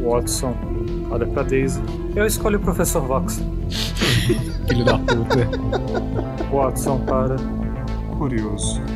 Watson, 0.00 0.56
olha 1.10 1.26
pra 1.26 1.42
Daisy. 1.42 1.82
Eu 2.14 2.24
escolho 2.24 2.58
o 2.58 2.62
professor 2.62 3.02
Vox. 3.02 3.42
Filho 4.68 4.84
da 4.84 4.98
puta. 4.98 5.48
Watson, 6.52 7.00
para. 7.00 7.34
Curioso. 8.16 8.80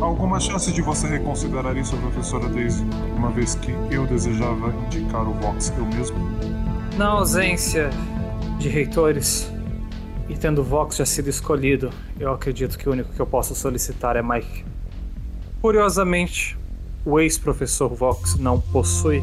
Alguma 0.00 0.40
chance 0.40 0.72
de 0.72 0.80
você 0.80 1.06
reconsiderar 1.08 1.76
isso, 1.76 1.94
professora 1.98 2.48
Daisy, 2.48 2.86
uma 3.16 3.30
vez 3.30 3.54
que 3.56 3.70
eu 3.90 4.06
desejava 4.06 4.72
indicar 4.86 5.28
o 5.28 5.34
Vox 5.34 5.74
eu 5.76 5.84
mesmo? 5.84 6.16
Na 6.96 7.08
ausência 7.08 7.90
de 8.58 8.68
reitores 8.68 9.52
tendo 10.40 10.64
Vox 10.64 10.96
já 10.96 11.04
sido 11.04 11.28
escolhido, 11.28 11.90
eu 12.18 12.32
acredito 12.32 12.78
que 12.78 12.88
o 12.88 12.92
único 12.92 13.12
que 13.12 13.20
eu 13.20 13.26
posso 13.26 13.54
solicitar 13.54 14.16
é 14.16 14.22
Mike. 14.22 14.64
Curiosamente, 15.60 16.58
o 17.04 17.20
ex-professor 17.20 17.88
Vox 17.94 18.36
não 18.36 18.58
possui 18.58 19.22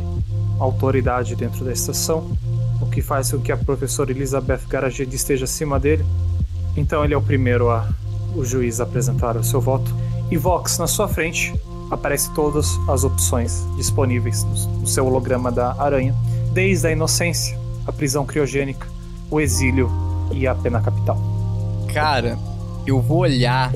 autoridade 0.59 1.35
dentro 1.35 1.65
da 1.65 1.73
estação, 1.73 2.37
o 2.79 2.85
que 2.85 3.01
faz 3.01 3.31
com 3.31 3.39
que 3.39 3.51
a 3.51 3.57
professora 3.57 4.11
Elizabeth 4.11 4.61
Garaged 4.69 5.13
esteja 5.13 5.45
acima 5.45 5.79
dele. 5.79 6.05
Então 6.75 7.03
ele 7.03 7.15
é 7.15 7.17
o 7.17 7.21
primeiro 7.21 7.69
a 7.69 7.89
o 8.35 8.45
juiz 8.45 8.79
apresentar 8.79 9.35
o 9.35 9.43
seu 9.43 9.59
voto. 9.59 9.91
E 10.29 10.37
Vox, 10.37 10.77
na 10.77 10.85
sua 10.85 11.07
frente, 11.07 11.53
aparece 11.89 12.31
todas 12.35 12.77
as 12.87 13.03
opções 13.03 13.65
disponíveis 13.75 14.43
no 14.43 14.85
seu 14.85 15.07
holograma 15.07 15.51
da 15.51 15.73
aranha, 15.81 16.15
desde 16.53 16.87
a 16.87 16.91
inocência, 16.91 17.57
a 17.87 17.91
prisão 17.91 18.25
criogênica, 18.25 18.87
o 19.31 19.39
exílio 19.39 19.89
e 20.31 20.47
a 20.47 20.55
pena 20.55 20.81
capital. 20.81 21.17
Cara, 21.93 22.37
eu 22.85 23.01
vou 23.01 23.19
olhar 23.19 23.73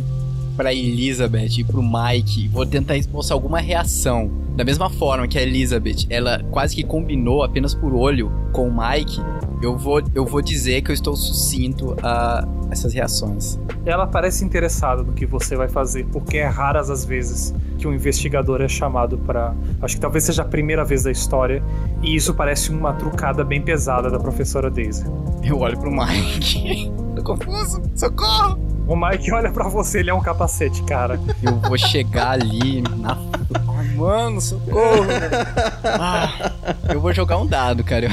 pra 0.56 0.74
Elizabeth 0.74 1.60
e 1.60 1.64
pro 1.64 1.82
Mike, 1.82 2.48
vou 2.48 2.66
tentar 2.66 2.98
esboçar 2.98 3.36
alguma 3.36 3.60
reação. 3.60 4.30
Da 4.56 4.64
mesma 4.64 4.90
forma 4.90 5.28
que 5.28 5.38
a 5.38 5.42
Elizabeth, 5.42 6.08
ela 6.10 6.44
quase 6.52 6.76
que 6.76 6.84
combinou 6.84 7.44
apenas 7.44 7.74
por 7.74 7.94
olho 7.94 8.32
com 8.52 8.68
o 8.68 8.72
Mike, 8.72 9.22
eu 9.62 9.78
vou, 9.78 10.02
eu 10.14 10.26
vou 10.26 10.42
dizer 10.42 10.82
que 10.82 10.92
eu 10.92 10.94
estou 10.94 11.16
sucinto 11.16 11.96
a 12.04 12.48
essas 12.72 12.94
reações. 12.94 13.60
Ela 13.86 14.08
parece 14.08 14.44
interessada 14.44 15.04
no 15.04 15.14
que 15.14 15.26
você 15.26 15.56
vai 15.56 15.68
fazer, 15.68 16.06
porque 16.12 16.38
é 16.38 16.48
raras 16.48 16.90
as 16.90 17.06
vezes 17.06 17.54
que 17.78 17.88
um 17.88 17.94
investigador 17.94 18.62
é 18.62 18.68
chamado 18.68 19.18
para. 19.18 19.54
Acho 19.82 19.96
que 19.96 20.02
talvez 20.02 20.24
seja 20.24 20.42
a 20.42 20.46
primeira 20.46 20.86
vez 20.86 21.04
da 21.04 21.12
história, 21.12 21.64
e 22.02 22.16
isso 22.16 22.34
parece 22.34 22.72
uma 22.72 22.94
trucada 22.94 23.44
bem 23.44 23.62
pesada 23.62 24.10
da 24.10 24.20
professora 24.20 24.70
Daisy. 24.70 25.06
Eu 25.44 25.60
olho 25.60 25.78
pro 25.78 25.92
Mike. 25.92 26.92
Tô 27.16 27.24
confuso, 27.24 27.82
socorro! 27.96 28.60
O 28.88 28.96
Mike 28.96 29.32
olha 29.32 29.52
para 29.52 29.68
você, 29.70 30.00
ele 30.00 30.10
é 30.10 30.14
um 30.14 30.22
capacete, 30.22 30.84
cara. 30.84 31.20
Eu 31.42 31.56
vou 31.60 31.78
chegar 31.78 32.32
ali 32.32 32.82
na. 32.82 33.18
Mano, 34.02 34.42
socorro! 34.42 35.06
Ah, 35.84 36.52
eu 36.92 37.00
vou 37.00 37.14
jogar 37.14 37.38
um 37.38 37.46
dado, 37.46 37.84
cara. 37.84 38.08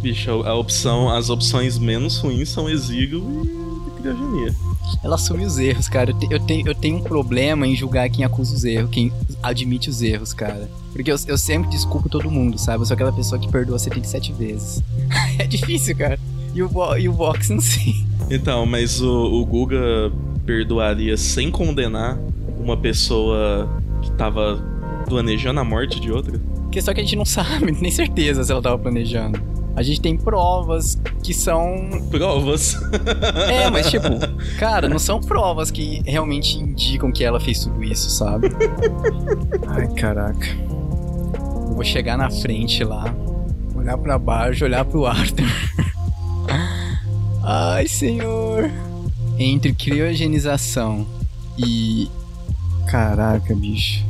Bicho, 0.00 0.30
a 0.30 0.54
opção, 0.54 1.10
as 1.10 1.28
opções 1.28 1.78
menos 1.78 2.18
ruins 2.18 2.48
são 2.48 2.68
exílio 2.68 3.22
e 3.86 4.00
criogenia. 4.00 4.54
Ela 5.02 5.16
assume 5.16 5.44
os 5.44 5.58
erros, 5.58 5.88
cara. 5.88 6.10
Eu, 6.10 6.18
te, 6.18 6.26
eu, 6.30 6.40
tenho, 6.40 6.68
eu 6.68 6.74
tenho 6.74 6.96
um 6.98 7.02
problema 7.02 7.66
em 7.66 7.74
julgar 7.76 8.08
quem 8.08 8.24
acusa 8.24 8.54
os 8.54 8.64
erros, 8.64 8.90
quem 8.90 9.12
admite 9.42 9.90
os 9.90 10.00
erros, 10.00 10.32
cara. 10.32 10.70
Porque 10.92 11.10
eu, 11.10 11.16
eu 11.26 11.36
sempre 11.36 11.68
desculpo 11.68 12.08
todo 12.08 12.30
mundo, 12.30 12.56
sabe? 12.58 12.82
Eu 12.82 12.86
sou 12.86 12.94
aquela 12.94 13.12
pessoa 13.12 13.38
que 13.38 13.48
perdoa 13.48 13.78
77 13.78 14.32
vezes. 14.32 14.82
é 15.38 15.46
difícil, 15.46 15.96
cara. 15.96 16.18
E 16.54 16.62
o, 16.62 16.96
e 16.96 17.08
o 17.08 17.12
Vox 17.12 17.50
não 17.50 17.60
sei. 17.60 17.94
Então, 18.30 18.64
mas 18.64 19.00
o, 19.02 19.10
o 19.10 19.44
Guga 19.44 20.10
perdoaria 20.46 21.16
sem 21.16 21.50
condenar 21.50 22.18
uma 22.58 22.76
pessoa 22.76 23.68
tava 24.20 24.62
planejando 25.08 25.60
a 25.60 25.64
morte 25.64 25.98
de 25.98 26.12
outra? 26.12 26.38
Que 26.70 26.82
só 26.82 26.92
que 26.92 27.00
a 27.00 27.02
gente 27.02 27.16
não 27.16 27.24
sabe, 27.26 27.72
nem 27.72 27.90
certeza 27.90 28.44
se 28.44 28.52
ela 28.52 28.60
tava 28.60 28.78
planejando. 28.78 29.40
A 29.74 29.82
gente 29.82 30.00
tem 30.00 30.16
provas 30.16 31.00
que 31.22 31.32
são. 31.32 31.88
Provas? 32.10 32.76
É, 33.48 33.70
mas 33.70 33.88
tipo, 33.90 34.08
cara, 34.58 34.88
não 34.88 34.98
são 34.98 35.20
provas 35.20 35.70
que 35.70 36.02
realmente 36.04 36.58
indicam 36.58 37.10
que 37.10 37.24
ela 37.24 37.40
fez 37.40 37.64
tudo 37.64 37.82
isso, 37.82 38.10
sabe? 38.10 38.48
Ai, 39.68 39.88
caraca. 39.94 40.46
Eu 41.68 41.74
vou 41.74 41.84
chegar 41.84 42.18
na 42.18 42.28
frente 42.28 42.84
lá, 42.84 43.14
olhar 43.74 43.96
para 43.96 44.18
baixo, 44.18 44.64
olhar 44.64 44.84
pro 44.84 45.06
Arthur. 45.06 45.46
Ai, 47.42 47.86
senhor. 47.86 48.70
Entre 49.38 49.72
criogenização 49.72 51.06
e. 51.56 52.10
Caraca, 52.86 53.54
bicho. 53.54 54.09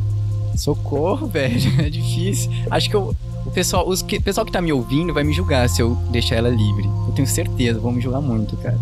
Socorro, 0.61 1.27
velho. 1.27 1.61
É 1.81 1.89
difícil. 1.89 2.51
Acho 2.71 2.91
que 2.91 2.97
eu. 2.97 3.15
O 3.47 3.51
pessoal, 3.51 3.89
os 3.89 4.03
que, 4.03 4.21
pessoal 4.21 4.45
que 4.45 4.53
tá 4.53 4.61
me 4.61 4.73
ouvindo 4.73 5.15
vai 5.15 5.25
me 5.25 5.33
julgar 5.33 5.69
se 5.69 5.81
eu 5.81 5.95
deixar 6.11 6.37
ela 6.37 6.51
livre. 6.51 6.85
Eu 7.07 7.13
tenho 7.15 7.27
certeza, 7.27 7.81
vão 7.81 7.93
me 7.93 8.01
julgar 8.01 8.21
muito, 8.21 8.57
cara. 8.59 8.79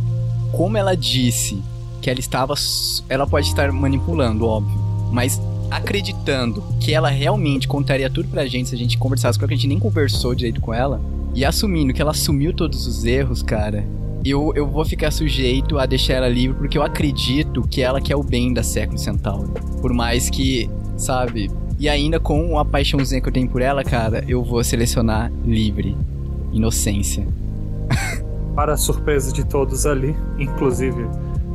Como 0.53 0.77
ela 0.77 0.97
disse 0.97 1.63
que 2.03 2.11
ela 2.11 2.19
estava. 2.19 2.55
Ela 3.09 3.27
pode 3.27 3.47
estar 3.47 3.71
manipulando, 3.73 4.47
óbvio. 4.47 4.77
Mas 5.13 5.41
acreditando 5.71 6.63
que 6.81 6.93
ela 6.93 7.09
realmente 7.09 7.69
contaria 7.69 8.11
tudo 8.11 8.29
pra 8.29 8.47
gente 8.47 8.71
se 8.71 8.75
a 8.75 8.79
gente 8.79 8.99
conversasse 8.99 9.39
com 9.39 9.45
ela, 9.45 9.49
que 9.49 9.55
a 9.55 9.57
gente 9.57 9.69
nem 9.69 9.79
conversou 9.79 10.35
direito 10.35 10.61
com 10.61 10.75
ela. 10.75 11.01
E 11.35 11.45
assumindo 11.45 11.93
que 11.93 12.03
ela 12.03 12.11
assumiu 12.11 12.53
todos 12.53 12.87
os 12.87 13.05
erros, 13.05 13.43
cara, 13.43 13.87
eu, 14.25 14.53
eu 14.57 14.67
vou 14.67 14.85
ficar 14.85 15.11
sujeito 15.11 15.79
a 15.79 15.87
deixar 15.87 16.15
ela 16.15 16.29
livre 16.29 16.57
porque 16.59 16.77
eu 16.77 16.83
acredito 16.83 17.63
que 17.69 17.83
ela 17.83 18.01
quer 18.01 18.17
o 18.17 18.23
bem 18.23 18.53
da 18.53 18.63
Século 18.63 18.99
Centauro. 18.99 19.53
Por 19.81 19.93
mais 19.93 20.29
que, 20.29 20.69
sabe? 20.97 21.51
E 21.79 21.89
ainda 21.89 22.19
com 22.19 22.59
a 22.59 22.65
paixãozinha 22.65 23.21
que 23.21 23.29
eu 23.29 23.33
tenho 23.33 23.49
por 23.49 23.63
ela, 23.63 23.85
cara, 23.85 24.25
eu 24.27 24.43
vou 24.43 24.63
selecionar 24.65 25.31
livre. 25.45 25.97
Inocência. 26.53 27.27
Para 28.57 28.75
a 28.75 28.77
surpresa 28.77 29.33
de 29.33 29.45
todos 29.47 29.87
ali, 29.87 30.17
inclusive 30.39 31.07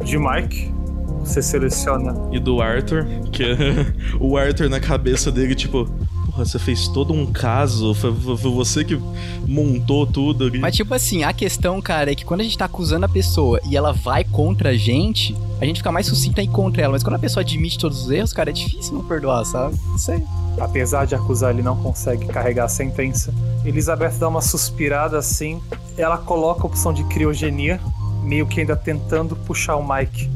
de 0.06 0.18
Mike, 0.18 0.72
você 1.20 1.42
seleciona. 1.42 2.16
E 2.32 2.40
do 2.40 2.62
Arthur, 2.62 3.06
que 3.32 3.44
o 4.20 4.38
Arthur 4.38 4.70
na 4.70 4.80
cabeça 4.80 5.30
dele, 5.30 5.56
tipo, 5.56 5.90
porra, 6.34 6.46
você 6.46 6.60
fez 6.60 6.88
todo 6.88 7.14
um 7.14 7.26
caso, 7.26 7.94
foi, 7.94 8.14
foi, 8.14 8.52
você 8.52 8.84
que 8.84 9.00
montou 9.48 10.06
tudo 10.06 10.46
ali. 10.46 10.60
Mas 10.60 10.76
tipo 10.76 10.94
assim, 10.94 11.24
a 11.24 11.32
questão, 11.32 11.80
cara, 11.82 12.12
é 12.12 12.16
que 12.16 12.26
quando 12.26 12.42
a 12.42 12.44
gente 12.44 12.58
tá 12.58 12.66
acusando 12.66 13.06
a 13.06 13.10
pessoa 13.10 13.60
e 13.70 13.78
ela 13.78 13.94
vai 13.94 14.24
contra 14.24 14.70
a 14.70 14.76
gente, 14.76 15.36
a 15.62 15.66
gente 15.66 15.78
fica 15.78 15.92
mais 15.92 16.08
sucinta 16.08 16.42
e 16.42 16.48
contra 16.48 16.82
ela. 16.82 16.94
Mas 16.94 17.04
quando 17.04 17.16
a 17.16 17.20
pessoa 17.20 17.42
admite 17.42 17.78
todos 17.78 18.06
os 18.06 18.12
erros, 18.12 18.34
cara, 18.34 18.50
é 18.50 18.54
difícil 18.54 18.94
não 18.94 19.04
perdoar, 19.06 19.46
sabe? 19.46 19.80
Não 19.86 19.98
sei. 19.98 20.24
Apesar 20.60 21.06
de 21.06 21.16
acusar, 21.16 21.52
ele 21.52 21.64
não 21.64 21.76
consegue 21.76 22.26
carregar 22.28 22.66
a 22.66 22.70
sentença. 22.70 23.34
Elizabeth 23.64 24.18
dá 24.20 24.28
uma 24.28 24.42
suspirada 24.42 25.18
assim. 25.18 25.62
Ela 25.98 26.18
coloca 26.18 26.64
a 26.64 26.66
opção 26.66 26.92
de 26.94 27.04
criogenia, 27.06 27.80
meio 28.24 28.46
que 28.48 28.60
ainda 28.60 28.76
tentando 28.76 29.36
puxar 29.36 29.76
o 29.76 29.88
Mike 29.88 30.30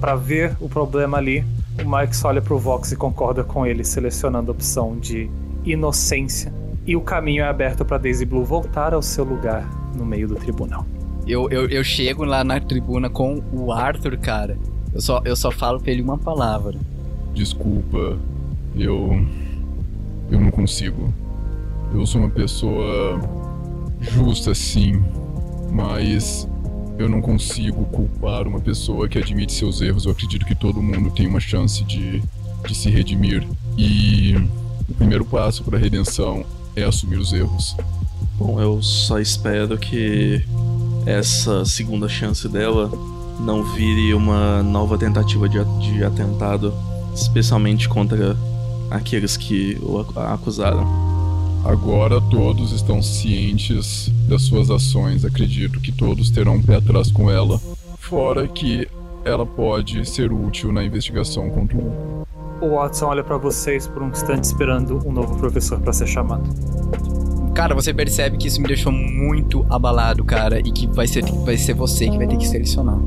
para 0.00 0.14
ver 0.16 0.56
o 0.60 0.68
problema 0.68 1.18
ali. 1.18 1.44
O 1.82 1.88
Mike 1.88 2.16
só 2.16 2.28
olha 2.28 2.40
pro 2.40 2.56
Vox 2.56 2.92
e 2.92 2.96
concorda 2.96 3.42
com 3.42 3.66
ele, 3.66 3.84
selecionando 3.84 4.50
a 4.50 4.54
opção 4.54 4.96
de 4.96 5.28
inocência 5.64 6.52
e 6.86 6.94
o 6.94 7.00
caminho 7.00 7.42
é 7.42 7.48
aberto 7.48 7.84
para 7.84 7.98
Daisy 7.98 8.26
Blue 8.26 8.44
voltar 8.44 8.92
ao 8.92 9.00
seu 9.00 9.24
lugar 9.24 9.68
no 9.96 10.04
meio 10.04 10.28
do 10.28 10.34
tribunal. 10.34 10.86
Eu, 11.26 11.48
eu, 11.50 11.66
eu 11.68 11.82
chego 11.82 12.24
lá 12.24 12.44
na 12.44 12.60
tribuna 12.60 13.08
com 13.08 13.42
o 13.52 13.72
Arthur, 13.72 14.18
cara. 14.18 14.58
Eu 14.92 15.00
só, 15.00 15.22
eu 15.24 15.34
só 15.34 15.50
falo 15.50 15.80
pra 15.80 15.90
ele 15.90 16.02
uma 16.02 16.18
palavra. 16.18 16.78
Desculpa, 17.32 18.18
eu. 18.76 19.26
Eu 20.30 20.40
não 20.40 20.50
consigo. 20.50 21.12
Eu 21.92 22.04
sou 22.04 22.20
uma 22.20 22.30
pessoa 22.30 23.20
justa, 24.00 24.54
sim, 24.54 25.02
mas 25.72 26.46
eu 26.98 27.08
não 27.08 27.20
consigo 27.20 27.84
culpar 27.86 28.46
uma 28.46 28.60
pessoa 28.60 29.08
que 29.08 29.18
admite 29.18 29.52
seus 29.52 29.80
erros. 29.80 30.04
Eu 30.04 30.12
acredito 30.12 30.44
que 30.44 30.54
todo 30.54 30.82
mundo 30.82 31.10
tem 31.10 31.26
uma 31.26 31.40
chance 31.40 31.82
de, 31.84 32.22
de 32.66 32.74
se 32.74 32.90
redimir. 32.90 33.46
E 33.78 34.34
o 34.88 34.94
primeiro 34.94 35.24
passo 35.24 35.62
para 35.64 35.76
a 35.76 35.80
redenção 35.80 36.44
é 36.76 36.82
assumir 36.84 37.18
os 37.18 37.32
erros. 37.32 37.76
Bom, 38.38 38.60
eu 38.60 38.82
só 38.82 39.18
espero 39.18 39.78
que 39.78 40.44
essa 41.06 41.64
segunda 41.64 42.08
chance 42.08 42.48
dela 42.48 42.90
não 43.40 43.64
vire 43.64 44.14
uma 44.14 44.62
nova 44.62 44.96
tentativa 44.96 45.48
de, 45.48 45.58
de 45.80 46.04
atentado, 46.04 46.72
especialmente 47.14 47.88
contra 47.88 48.36
aqueles 48.90 49.36
que 49.36 49.78
o 49.82 49.98
acusaram. 49.98 50.86
Agora 51.64 52.20
todos 52.20 52.72
estão 52.72 53.02
cientes 53.02 54.10
das 54.28 54.42
suas 54.42 54.70
ações. 54.70 55.24
Acredito 55.24 55.80
que 55.80 55.90
todos 55.90 56.30
terão 56.30 56.56
um 56.56 56.62
pé 56.62 56.76
atrás 56.76 57.10
com 57.10 57.30
ela. 57.30 57.60
Fora 57.98 58.46
que 58.46 58.86
ela 59.24 59.46
pode 59.46 60.06
ser 60.06 60.30
útil 60.30 60.70
na 60.72 60.84
investigação 60.84 61.48
contra 61.50 61.78
o. 61.78 62.26
O 62.60 62.76
Watson 62.76 63.06
olha 63.06 63.22
para 63.22 63.36
vocês 63.36 63.86
por 63.86 64.02
um 64.02 64.08
instante 64.08 64.44
esperando 64.44 65.00
um 65.06 65.12
novo 65.12 65.36
professor 65.36 65.80
para 65.80 65.92
ser 65.92 66.06
chamado. 66.06 66.48
Cara, 67.54 67.74
você 67.74 67.94
percebe 67.94 68.36
que 68.36 68.48
isso 68.48 68.60
me 68.60 68.66
deixou 68.66 68.90
muito 68.90 69.64
abalado, 69.70 70.24
cara, 70.24 70.58
e 70.58 70.72
que 70.72 70.86
vai 70.88 71.06
ser, 71.06 71.24
vai 71.44 71.56
ser 71.56 71.74
você 71.74 72.08
que 72.08 72.16
vai 72.16 72.26
ter 72.26 72.36
que 72.36 72.46
selecionar. 72.46 72.98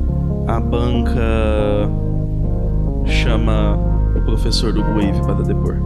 A 0.46 0.58
banca 0.58 1.20
chama 3.04 3.78
o 4.16 4.22
professor 4.22 4.72
do 4.72 4.80
Wave 4.80 5.20
para 5.22 5.42
depor. 5.42 5.76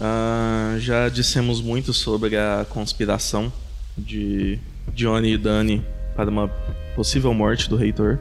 Ah, 0.00 0.76
já 0.78 1.08
dissemos 1.08 1.60
muito 1.60 1.92
sobre 1.92 2.36
a 2.36 2.66
conspiração 2.68 3.52
de 3.96 4.58
Johnny 4.94 5.34
e 5.34 5.38
Dani 5.38 5.84
para 6.18 6.28
uma 6.28 6.48
possível 6.96 7.32
morte 7.32 7.70
do 7.70 7.76
reitor. 7.76 8.18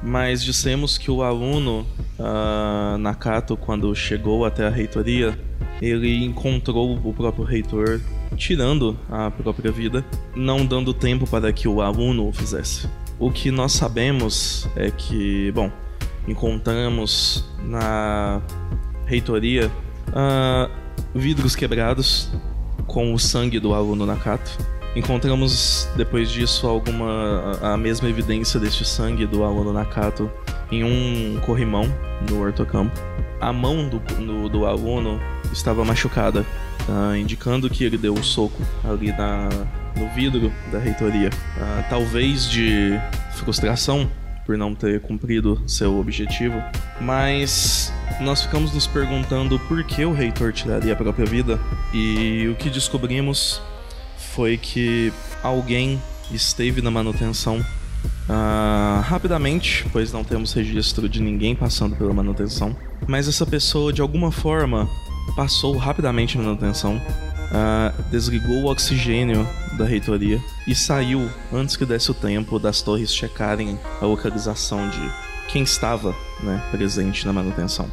Mas 0.00 0.44
dissemos 0.44 0.96
que 0.96 1.10
o 1.10 1.24
aluno 1.24 1.84
uh, 2.16 2.96
Nakato, 2.98 3.56
quando 3.56 3.92
chegou 3.96 4.44
até 4.44 4.64
a 4.64 4.70
reitoria, 4.70 5.36
ele 5.80 6.24
encontrou 6.24 6.96
o 7.04 7.12
próprio 7.12 7.44
reitor 7.44 8.00
tirando 8.36 8.96
a 9.10 9.28
própria 9.28 9.72
vida, 9.72 10.04
não 10.36 10.64
dando 10.64 10.94
tempo 10.94 11.26
para 11.26 11.52
que 11.52 11.66
o 11.66 11.82
aluno 11.82 12.28
o 12.28 12.32
fizesse. 12.32 12.88
O 13.18 13.28
que 13.28 13.50
nós 13.50 13.72
sabemos 13.72 14.68
é 14.76 14.92
que, 14.92 15.50
bom, 15.50 15.70
encontramos 16.28 17.44
na 17.64 18.40
reitoria 19.04 19.66
uh, 20.10 20.70
vidros 21.12 21.56
quebrados 21.56 22.30
com 22.86 23.12
o 23.12 23.18
sangue 23.18 23.58
do 23.58 23.74
aluno 23.74 24.06
Nakato 24.06 24.56
Encontramos 24.94 25.88
depois 25.96 26.30
disso 26.30 26.66
alguma 26.66 27.58
a 27.62 27.76
mesma 27.76 28.08
evidência 28.08 28.60
deste 28.60 28.84
sangue 28.84 29.26
do 29.26 29.42
aluno 29.42 29.72
Nakato 29.72 30.30
em 30.70 30.84
um 30.84 31.40
corrimão 31.40 31.84
no 32.28 32.40
hortocampo. 32.40 32.92
A 33.40 33.52
mão 33.52 33.88
do, 33.88 33.98
do, 33.98 34.48
do 34.48 34.66
estava 35.52 35.84
machucada, 35.84 36.44
uh, 36.88 37.16
indicando 37.16 37.68
que 37.68 37.84
ele 37.84 37.98
deu 37.98 38.14
um 38.14 38.22
soco 38.22 38.62
ali 38.84 39.10
na, 39.12 39.48
no 39.96 40.08
vidro 40.14 40.52
da 40.70 40.78
reitoria. 40.78 41.28
Uh, 41.28 41.84
talvez 41.88 42.48
de 42.48 42.92
frustração 43.34 44.08
por 44.44 44.58
não 44.58 44.74
ter 44.74 45.00
cumprido 45.00 45.62
seu 45.66 45.98
objetivo, 45.98 46.60
mas 47.00 47.92
nós 48.20 48.42
ficamos 48.42 48.72
nos 48.74 48.86
perguntando 48.86 49.58
por 49.60 49.82
que 49.84 50.04
o 50.04 50.12
reitor 50.12 50.52
tiraria 50.52 50.92
a 50.92 50.96
própria 50.96 51.24
vida 51.24 51.58
e 51.92 52.48
o 52.48 52.56
que 52.56 52.68
descobrimos 52.68 53.62
foi 54.34 54.56
que 54.56 55.12
alguém 55.42 56.00
esteve 56.30 56.80
na 56.80 56.90
manutenção 56.90 57.58
uh, 57.58 59.00
rapidamente, 59.02 59.86
pois 59.92 60.12
não 60.12 60.24
temos 60.24 60.52
registro 60.52 61.08
de 61.08 61.20
ninguém 61.20 61.54
passando 61.54 61.96
pela 61.96 62.12
manutenção. 62.12 62.76
Mas 63.06 63.28
essa 63.28 63.44
pessoa, 63.44 63.92
de 63.92 64.00
alguma 64.00 64.32
forma, 64.32 64.88
passou 65.36 65.76
rapidamente 65.76 66.36
na 66.36 66.44
manutenção, 66.44 66.96
uh, 66.96 68.02
desligou 68.10 68.62
o 68.62 68.66
oxigênio 68.66 69.46
da 69.76 69.84
reitoria 69.84 70.40
e 70.66 70.74
saiu 70.74 71.28
antes 71.52 71.76
que 71.76 71.84
desse 71.84 72.10
o 72.10 72.14
tempo 72.14 72.58
das 72.58 72.82
torres 72.82 73.14
checarem 73.14 73.78
a 74.00 74.06
localização 74.06 74.88
de 74.88 75.12
quem 75.48 75.62
estava 75.62 76.14
né, 76.42 76.62
presente 76.70 77.26
na 77.26 77.32
manutenção. 77.32 77.90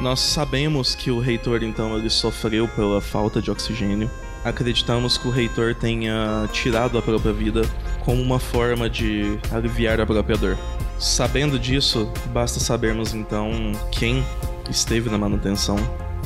Nós 0.00 0.20
sabemos 0.20 0.94
que 0.94 1.10
o 1.10 1.18
reitor 1.18 1.62
então 1.62 1.96
ele 1.96 2.08
sofreu 2.10 2.68
pela 2.68 3.00
falta 3.00 3.42
de 3.42 3.50
oxigênio 3.50 4.08
acreditamos 4.48 5.16
que 5.18 5.28
o 5.28 5.30
reitor 5.30 5.74
tenha 5.74 6.48
tirado 6.52 6.98
a 6.98 7.02
própria 7.02 7.32
vida 7.32 7.62
como 8.04 8.20
uma 8.22 8.38
forma 8.38 8.88
de 8.88 9.38
aliviar 9.50 10.00
a 10.00 10.06
própria 10.06 10.36
dor. 10.36 10.58
Sabendo 10.98 11.58
disso, 11.58 12.10
basta 12.32 12.58
sabermos 12.58 13.14
então 13.14 13.50
quem 13.92 14.24
esteve 14.68 15.08
na 15.08 15.18
manutenção 15.18 15.76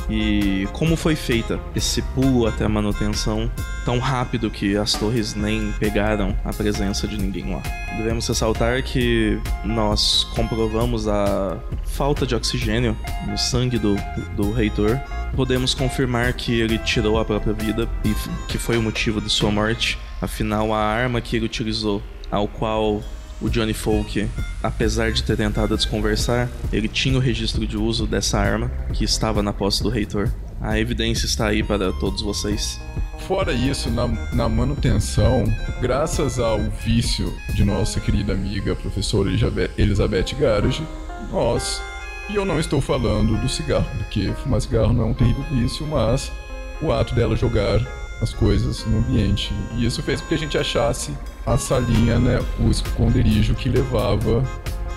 e 0.09 0.69
como 0.73 0.97
foi 0.97 1.15
feita 1.15 1.61
esse 1.75 2.03
pulo 2.03 2.47
até 2.47 2.65
a 2.65 2.69
manutenção 2.69 3.51
tão 3.85 3.99
rápido 3.99 4.51
que 4.51 4.77
as 4.77 4.93
torres 4.93 5.35
nem 5.35 5.73
pegaram 5.73 6.37
a 6.45 6.53
presença 6.53 7.07
de 7.07 7.17
ninguém 7.17 7.55
lá. 7.55 7.63
Devemos 7.97 8.27
ressaltar 8.27 8.83
que 8.83 9.41
nós 9.65 10.25
comprovamos 10.35 11.09
a 11.09 11.59
falta 11.85 12.27
de 12.27 12.35
oxigênio 12.35 12.97
no 13.27 13.37
sangue 13.37 13.79
do, 13.79 13.97
do 14.37 14.53
reitor. 14.53 15.01
Podemos 15.35 15.73
confirmar 15.75 16.33
que 16.35 16.61
ele 16.61 16.79
tirou 16.79 17.19
a 17.19 17.25
própria 17.25 17.55
vida 17.55 17.89
e 18.05 18.15
que 18.49 18.59
foi 18.59 18.77
o 18.77 18.83
motivo 18.83 19.21
de 19.21 19.31
sua 19.31 19.51
morte. 19.51 19.99
Afinal, 20.21 20.75
a 20.75 20.79
arma 20.79 21.21
que 21.21 21.37
ele 21.37 21.47
utilizou, 21.47 22.03
ao 22.31 22.47
qual 22.47 23.03
o 23.41 23.49
Johnny 23.49 23.75
Folk, 23.75 24.29
apesar 24.63 25.11
de 25.11 25.23
ter 25.23 25.37
tentado 25.37 25.77
desconversar, 25.77 26.49
ele 26.73 26.87
tinha 26.87 27.17
o 27.17 27.21
registro 27.21 27.67
de 27.67 27.77
uso 27.77 28.07
dessa 28.07 28.39
arma 28.39 28.71
que 28.93 29.05
estava 29.05 29.43
na 29.43 29.53
posse 29.53 29.83
do 29.83 29.89
reitor. 29.89 30.31
A 30.61 30.79
evidência 30.79 31.27
está 31.27 31.49
aí 31.49 31.63
para 31.63 31.93
todos 31.95 32.23
vocês. 32.23 32.81
Fora 33.27 33.53
isso, 33.53 33.91
na, 33.91 34.07
na 34.33 34.49
manutenção, 34.49 35.45
graças 35.81 36.39
ao 36.39 36.61
vício 36.85 37.33
de 37.55 37.65
nossa 37.65 38.01
querida 38.01 38.33
amiga 38.33 38.77
professora 38.77 39.29
Elizabeth 39.77 40.37
Garage, 40.39 40.87
nós, 41.31 41.83
e 42.29 42.37
eu 42.37 42.45
não 42.45 42.59
estou 42.59 42.81
falando 42.81 43.41
do 43.41 43.49
cigarro, 43.49 43.87
porque 43.99 44.33
fumar 44.43 44.61
cigarro 44.61 44.93
não 44.93 45.05
é 45.05 45.07
um 45.07 45.15
terrível 45.15 45.45
vício, 45.51 45.87
mas 45.87 46.33
o 46.81 46.93
ato 46.93 47.15
dela 47.15 47.37
jogar 47.37 47.81
as 48.21 48.33
coisas 48.33 48.85
no 48.87 48.99
ambiente. 48.99 49.53
E 49.75 49.85
isso 49.85 50.03
fez 50.03 50.21
com 50.21 50.29
que 50.29 50.35
a 50.35 50.39
gente 50.39 50.57
achasse 50.57 51.13
a 51.45 51.57
salinha, 51.59 52.19
né, 52.19 52.39
o 52.61 52.71
esconderijo 52.71 53.55
que 53.55 53.69
levava 53.69 54.43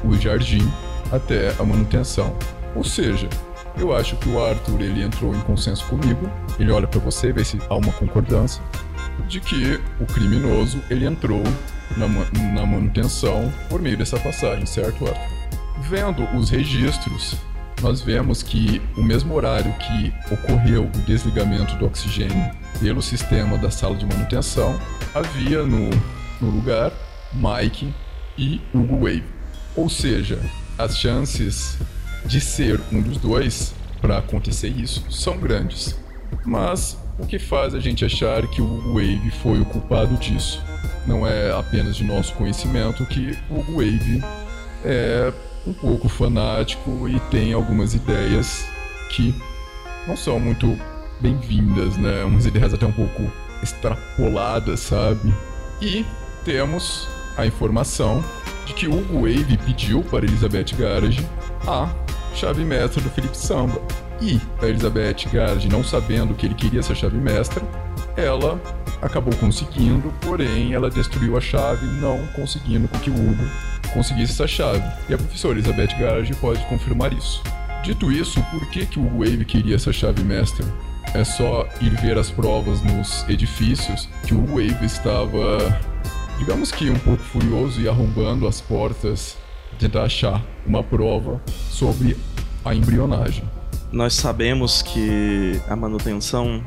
o 0.04 0.16
jardim 0.16 0.72
até 1.12 1.54
a 1.60 1.64
manutenção. 1.64 2.36
Ou 2.76 2.84
seja, 2.84 3.28
eu 3.78 3.96
acho 3.96 4.16
que 4.18 4.30
o 4.30 4.44
Arthur 4.44 4.82
ele 4.82 5.02
entrou 5.02 5.34
em 5.36 5.42
consenso 5.42 5.86
comigo. 5.86 6.30
Ele 6.60 6.72
olha 6.72 6.88
para 6.88 7.00
você, 7.00 7.34
vê 7.34 7.44
se 7.44 7.60
há 7.70 7.76
uma 7.76 7.92
concordância 7.94 8.62
de 9.28 9.40
que 9.40 9.80
o 10.00 10.06
criminoso 10.06 10.82
ele 10.90 11.06
entrou 11.06 11.42
na, 11.98 12.08
na 12.08 12.66
manutenção 12.66 13.52
por 13.70 13.82
meio 13.82 13.98
dessa 13.98 14.20
passagem, 14.20 14.66
certo, 14.66 15.08
Arthur? 15.08 15.35
Vendo 15.82 16.24
os 16.36 16.50
registros, 16.50 17.36
nós 17.82 18.02
vemos 18.02 18.42
que 18.42 18.82
o 18.96 19.04
mesmo 19.04 19.34
horário 19.34 19.74
que 19.74 20.14
ocorreu 20.34 20.86
o 20.86 21.02
desligamento 21.02 21.76
do 21.76 21.86
oxigênio 21.86 22.52
pelo 22.80 23.02
sistema 23.02 23.58
da 23.58 23.70
sala 23.70 23.96
de 23.96 24.06
manutenção, 24.06 24.80
havia 25.14 25.64
no, 25.64 25.90
no 26.42 26.50
lugar 26.50 26.92
Mike 27.34 27.94
e 28.38 28.62
Hugo 28.74 28.98
Wave. 28.98 29.24
Ou 29.76 29.90
seja, 29.90 30.40
as 30.78 30.98
chances 30.98 31.78
de 32.26 32.40
ser 32.42 32.82
um 32.92 33.02
dos 33.02 33.18
dois 33.18 33.74
para 34.02 34.18
acontecer 34.18 34.70
isso 34.70 35.06
são 35.10 35.38
grandes. 35.38 35.98
Mas 36.46 36.98
o 37.20 37.26
que 37.26 37.40
faz 37.40 37.74
a 37.74 37.80
gente 37.80 38.04
achar 38.04 38.46
que 38.48 38.62
o 38.62 38.66
Hugo 38.66 38.94
Wave 38.94 39.32
foi 39.42 39.60
o 39.60 39.66
culpado 39.66 40.16
disso? 40.18 40.62
Não 41.06 41.26
é 41.26 41.52
apenas 41.52 41.96
de 41.96 42.04
nosso 42.04 42.34
conhecimento 42.34 43.06
que 43.06 43.38
o 43.50 43.60
Hugo 43.60 43.74
Wave 43.74 44.24
é 44.84 45.32
um 45.66 45.74
pouco 45.74 46.08
fanático 46.08 47.08
e 47.08 47.20
tem 47.32 47.54
algumas 47.54 47.94
ideias 47.94 48.66
que 49.10 49.34
não 50.08 50.16
são 50.16 50.40
muito 50.40 50.78
bem-vindas, 51.20 51.98
né? 51.98 52.24
Umas 52.24 52.46
ideias 52.46 52.74
até 52.74 52.86
um 52.86 52.92
pouco 52.92 53.24
extrapoladas, 53.64 54.80
sabe? 54.82 55.34
E 55.82 56.06
temos 56.44 57.08
a 57.38 57.46
informação 57.46 58.24
de 58.66 58.74
que 58.74 58.88
Hugo 58.88 59.22
Wave 59.22 59.58
pediu 59.66 60.04
para 60.04 60.26
Elizabeth 60.26 60.76
Garage 60.78 61.26
a 61.68 61.90
chave 62.34 62.64
mestra 62.64 63.02
do 63.02 63.10
Felipe 63.10 63.38
Samba. 63.38 63.82
E 64.22 64.40
a 64.62 64.68
Elizabeth 64.68 65.28
Gard, 65.32 65.68
não 65.68 65.84
sabendo 65.84 66.34
que 66.36 66.46
ele 66.46 66.56
queria 66.56 66.82
ser 66.82 66.96
chave 66.96 67.18
mestra, 67.18 67.62
ela 68.16 68.62
acabou 69.02 69.36
conseguindo, 69.36 70.14
porém 70.22 70.74
ela 70.74 70.90
destruiu 70.90 71.38
a 71.38 71.42
chave, 71.42 71.86
não 72.00 72.26
conseguindo 72.28 72.88
com 72.88 72.98
que 73.00 73.10
o 73.10 73.14
Hugo 73.14 73.44
conseguisse 73.90 74.34
essa 74.34 74.48
chave. 74.48 74.84
E 75.10 75.14
a 75.14 75.18
professora 75.18 75.54
Elizabeth 75.54 75.98
Gard 76.00 76.34
pode 76.36 76.64
confirmar 76.66 77.14
isso. 77.14 77.42
Dito 77.84 78.12
isso, 78.12 78.42
por 78.52 78.68
que, 78.70 78.86
que 78.86 79.00
o 79.00 79.20
Wave 79.20 79.46
queria 79.46 79.76
essa 79.76 79.94
chave 79.94 80.24
mestra? 80.24 80.66
É 81.14 81.24
só 81.24 81.68
ir 81.80 81.92
ver 82.02 82.18
as 82.18 82.30
provas 82.32 82.82
nos 82.82 83.24
edifícios 83.30 84.10
que 84.26 84.34
o 84.34 84.46
Wave 84.48 84.86
estava, 84.86 85.80
digamos 86.40 86.72
que 86.72 86.90
um 86.90 87.00
pouco 87.00 87.24
furioso 87.24 87.80
e 87.80 87.88
arrombando 87.88 88.48
as 88.48 88.60
portas, 88.60 89.38
tentar 89.80 90.04
achar 90.04 90.44
uma 90.66 90.84
prova 90.84 91.42
sobre 91.70 92.18
a 92.64 92.74
embrionagem. 92.74 93.44
Nós 93.96 94.14
sabemos 94.14 94.82
que 94.82 95.58
a 95.70 95.76
manutenção, 95.76 96.62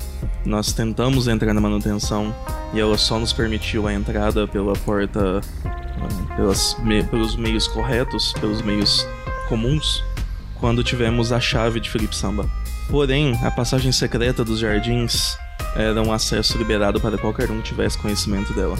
nós 0.46 0.72
tentamos 0.72 1.28
entrar 1.28 1.52
na 1.52 1.60
manutenção 1.60 2.34
e 2.72 2.80
ela 2.80 2.96
só 2.96 3.18
nos 3.18 3.34
permitiu 3.34 3.86
a 3.86 3.92
entrada 3.92 4.48
pela 4.48 4.72
porta, 4.72 5.42
pelas, 6.34 6.74
me, 6.82 7.02
pelos 7.02 7.36
meios 7.36 7.68
corretos, 7.68 8.32
pelos 8.40 8.62
meios 8.62 9.06
comuns, 9.46 10.02
quando 10.58 10.82
tivemos 10.82 11.30
a 11.30 11.38
chave 11.38 11.80
de 11.80 11.90
Felipe 11.90 12.16
Samba. 12.16 12.48
Porém, 12.88 13.38
a 13.44 13.50
passagem 13.50 13.92
secreta 13.92 14.42
dos 14.42 14.58
jardins 14.58 15.36
era 15.76 16.00
um 16.00 16.10
acesso 16.10 16.56
liberado 16.56 16.98
para 16.98 17.18
qualquer 17.18 17.50
um 17.50 17.58
que 17.58 17.68
tivesse 17.68 17.98
conhecimento 17.98 18.54
dela. 18.54 18.78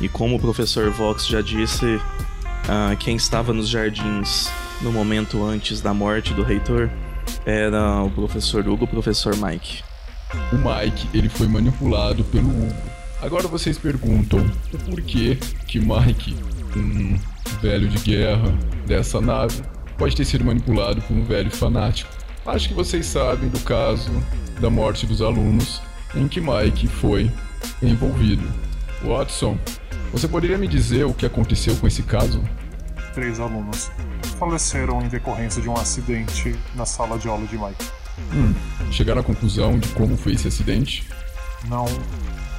E 0.00 0.08
como 0.08 0.36
o 0.36 0.40
professor 0.40 0.90
Vox 0.90 1.26
já 1.26 1.42
disse, 1.42 1.96
uh, 1.96 2.96
quem 2.98 3.16
estava 3.16 3.52
nos 3.52 3.68
jardins 3.68 4.50
no 4.80 4.90
momento 4.90 5.44
antes 5.44 5.82
da 5.82 5.92
morte 5.92 6.32
do 6.32 6.42
reitor 6.42 6.88
era 7.44 8.02
o 8.02 8.10
professor 8.10 8.66
Hugo, 8.66 8.84
o 8.84 8.88
professor 8.88 9.36
Mike. 9.36 9.82
O 10.52 10.56
Mike, 10.56 11.08
ele 11.12 11.28
foi 11.28 11.48
manipulado 11.48 12.22
pelo 12.24 12.48
Hugo. 12.48 12.90
Agora 13.22 13.48
vocês 13.48 13.76
perguntam 13.76 14.40
o 14.72 14.78
porquê 14.78 15.36
que 15.66 15.78
Mike, 15.78 16.36
um 16.76 17.18
velho 17.60 17.88
de 17.88 17.98
guerra 17.98 18.52
dessa 18.86 19.20
nave, 19.20 19.62
pode 19.98 20.16
ter 20.16 20.24
sido 20.24 20.44
manipulado 20.44 21.02
por 21.02 21.14
um 21.14 21.24
velho 21.24 21.50
fanático. 21.50 22.10
Acho 22.46 22.68
que 22.68 22.74
vocês 22.74 23.04
sabem 23.06 23.48
do 23.48 23.60
caso 23.60 24.10
da 24.60 24.70
morte 24.70 25.06
dos 25.06 25.20
alunos 25.20 25.82
em 26.14 26.26
que 26.26 26.40
Mike 26.40 26.86
foi 26.86 27.30
envolvido. 27.82 28.46
Watson, 29.02 29.58
você 30.12 30.26
poderia 30.26 30.58
me 30.58 30.66
dizer 30.66 31.04
o 31.04 31.14
que 31.14 31.26
aconteceu 31.26 31.76
com 31.76 31.86
esse 31.86 32.02
caso? 32.02 32.42
Três 33.14 33.40
alunos 33.40 33.90
faleceram 34.38 35.02
em 35.02 35.08
decorrência 35.08 35.60
de 35.60 35.68
um 35.68 35.74
acidente 35.74 36.54
na 36.74 36.86
sala 36.86 37.18
de 37.18 37.28
aula 37.28 37.46
de 37.46 37.58
Mike. 37.58 37.84
Hum, 38.32 38.54
chegaram 38.90 39.20
à 39.20 39.24
conclusão 39.24 39.78
de 39.78 39.88
como 39.88 40.16
foi 40.16 40.34
esse 40.34 40.46
acidente? 40.46 41.08
Não 41.68 41.86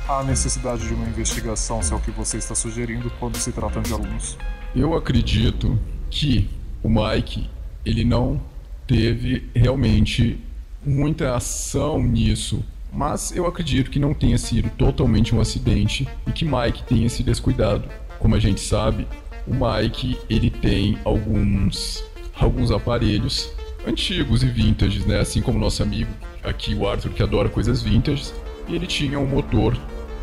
há 0.08 0.24
necessidade 0.24 0.88
de 0.88 0.94
uma 0.94 1.08
investigação 1.08 1.82
se 1.82 1.94
é 1.94 1.96
o 1.96 2.00
que 2.00 2.12
você 2.12 2.38
está 2.38 2.54
sugerindo 2.54 3.12
quando 3.20 3.38
se 3.38 3.52
tratam 3.52 3.82
de 3.82 3.94
alunos. 3.94 4.38
Eu 4.76 4.96
acredito 4.96 5.80
que 6.10 6.50
o 6.84 6.90
Mike, 6.90 7.50
ele 7.86 8.04
não 8.04 8.42
teve 8.86 9.50
realmente 9.56 10.40
muita 10.86 11.36
ação 11.36 12.02
nisso, 12.02 12.64
mas 12.92 13.32
eu 13.36 13.46
acredito 13.46 13.90
que 13.90 14.00
não 14.00 14.14
tenha 14.14 14.38
sido 14.38 14.70
totalmente 14.72 15.34
um 15.34 15.40
acidente 15.40 16.08
e 16.28 16.32
que 16.32 16.44
Mike 16.44 16.84
tenha 16.84 17.08
se 17.10 17.24
descuidado. 17.24 17.88
Como 18.20 18.36
a 18.36 18.40
gente 18.40 18.60
sabe, 18.60 19.08
o 19.48 19.54
Mike 19.54 20.18
ele 20.30 20.50
tem 20.50 20.98
alguns 21.04 22.04
alguns 22.40 22.72
aparelhos 22.72 23.52
antigos 23.88 24.44
e 24.44 24.48
vintage, 24.48 25.08
né? 25.08 25.20
Assim 25.20 25.42
como 25.42 25.60
nosso 25.60 25.84
amigo 25.84 26.12
aqui, 26.44 26.74
o 26.74 26.88
Arthur, 26.88 27.12
que 27.12 27.24
adora 27.24 27.50
coisas 27.50 27.82
vintage, 27.82 28.32
e 28.68 28.76
ele 28.76 28.88
tinha 28.88 29.20
um 29.20 29.26
motor 29.26 29.78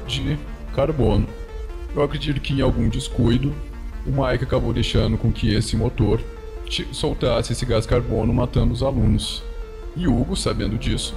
de 0.06 0.38
carbono. 0.74 1.26
Eu 1.94 2.02
acredito 2.02 2.40
que 2.40 2.54
em 2.54 2.60
algum 2.60 2.88
descuido, 2.88 3.54
o 4.06 4.10
Mike 4.10 4.44
acabou 4.44 4.72
deixando 4.72 5.16
com 5.16 5.32
que 5.32 5.54
esse 5.54 5.76
motor 5.76 6.20
soltasse 6.92 7.52
esse 7.52 7.64
gás 7.64 7.86
carbono, 7.86 8.32
matando 8.32 8.72
os 8.72 8.82
alunos. 8.82 9.42
E 9.96 10.06
Hugo, 10.06 10.36
sabendo 10.36 10.76
disso, 10.76 11.14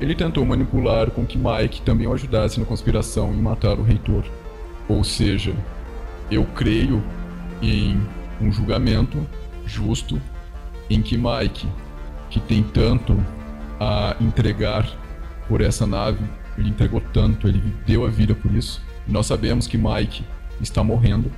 ele 0.00 0.14
tentou 0.14 0.44
manipular 0.44 1.10
com 1.10 1.24
que 1.24 1.38
Mike 1.38 1.82
também 1.82 2.06
o 2.06 2.12
ajudasse 2.12 2.60
na 2.60 2.66
conspiração 2.66 3.32
em 3.32 3.40
matar 3.40 3.78
o 3.78 3.82
reitor. 3.82 4.24
Ou 4.88 5.02
seja, 5.04 5.54
eu 6.30 6.44
creio 6.44 7.02
em 7.62 8.00
um 8.40 8.50
julgamento 8.50 9.26
justo 9.66 10.20
em 10.88 11.00
que 11.02 11.16
Mike, 11.16 11.68
que 12.28 12.40
tem 12.40 12.62
tanto 12.62 13.16
a 13.78 14.16
entregar 14.20 14.88
por 15.48 15.60
essa 15.60 15.86
nave, 15.86 16.24
ele 16.58 16.68
entregou 16.68 17.00
tanto, 17.12 17.48
ele 17.48 17.62
deu 17.86 18.04
a 18.04 18.08
vida 18.08 18.34
por 18.34 18.52
isso. 18.54 18.82
Nós 19.06 19.26
sabemos 19.26 19.66
que 19.66 19.78
Mike 19.78 20.24
está 20.60 20.82
morrendo. 20.82 21.30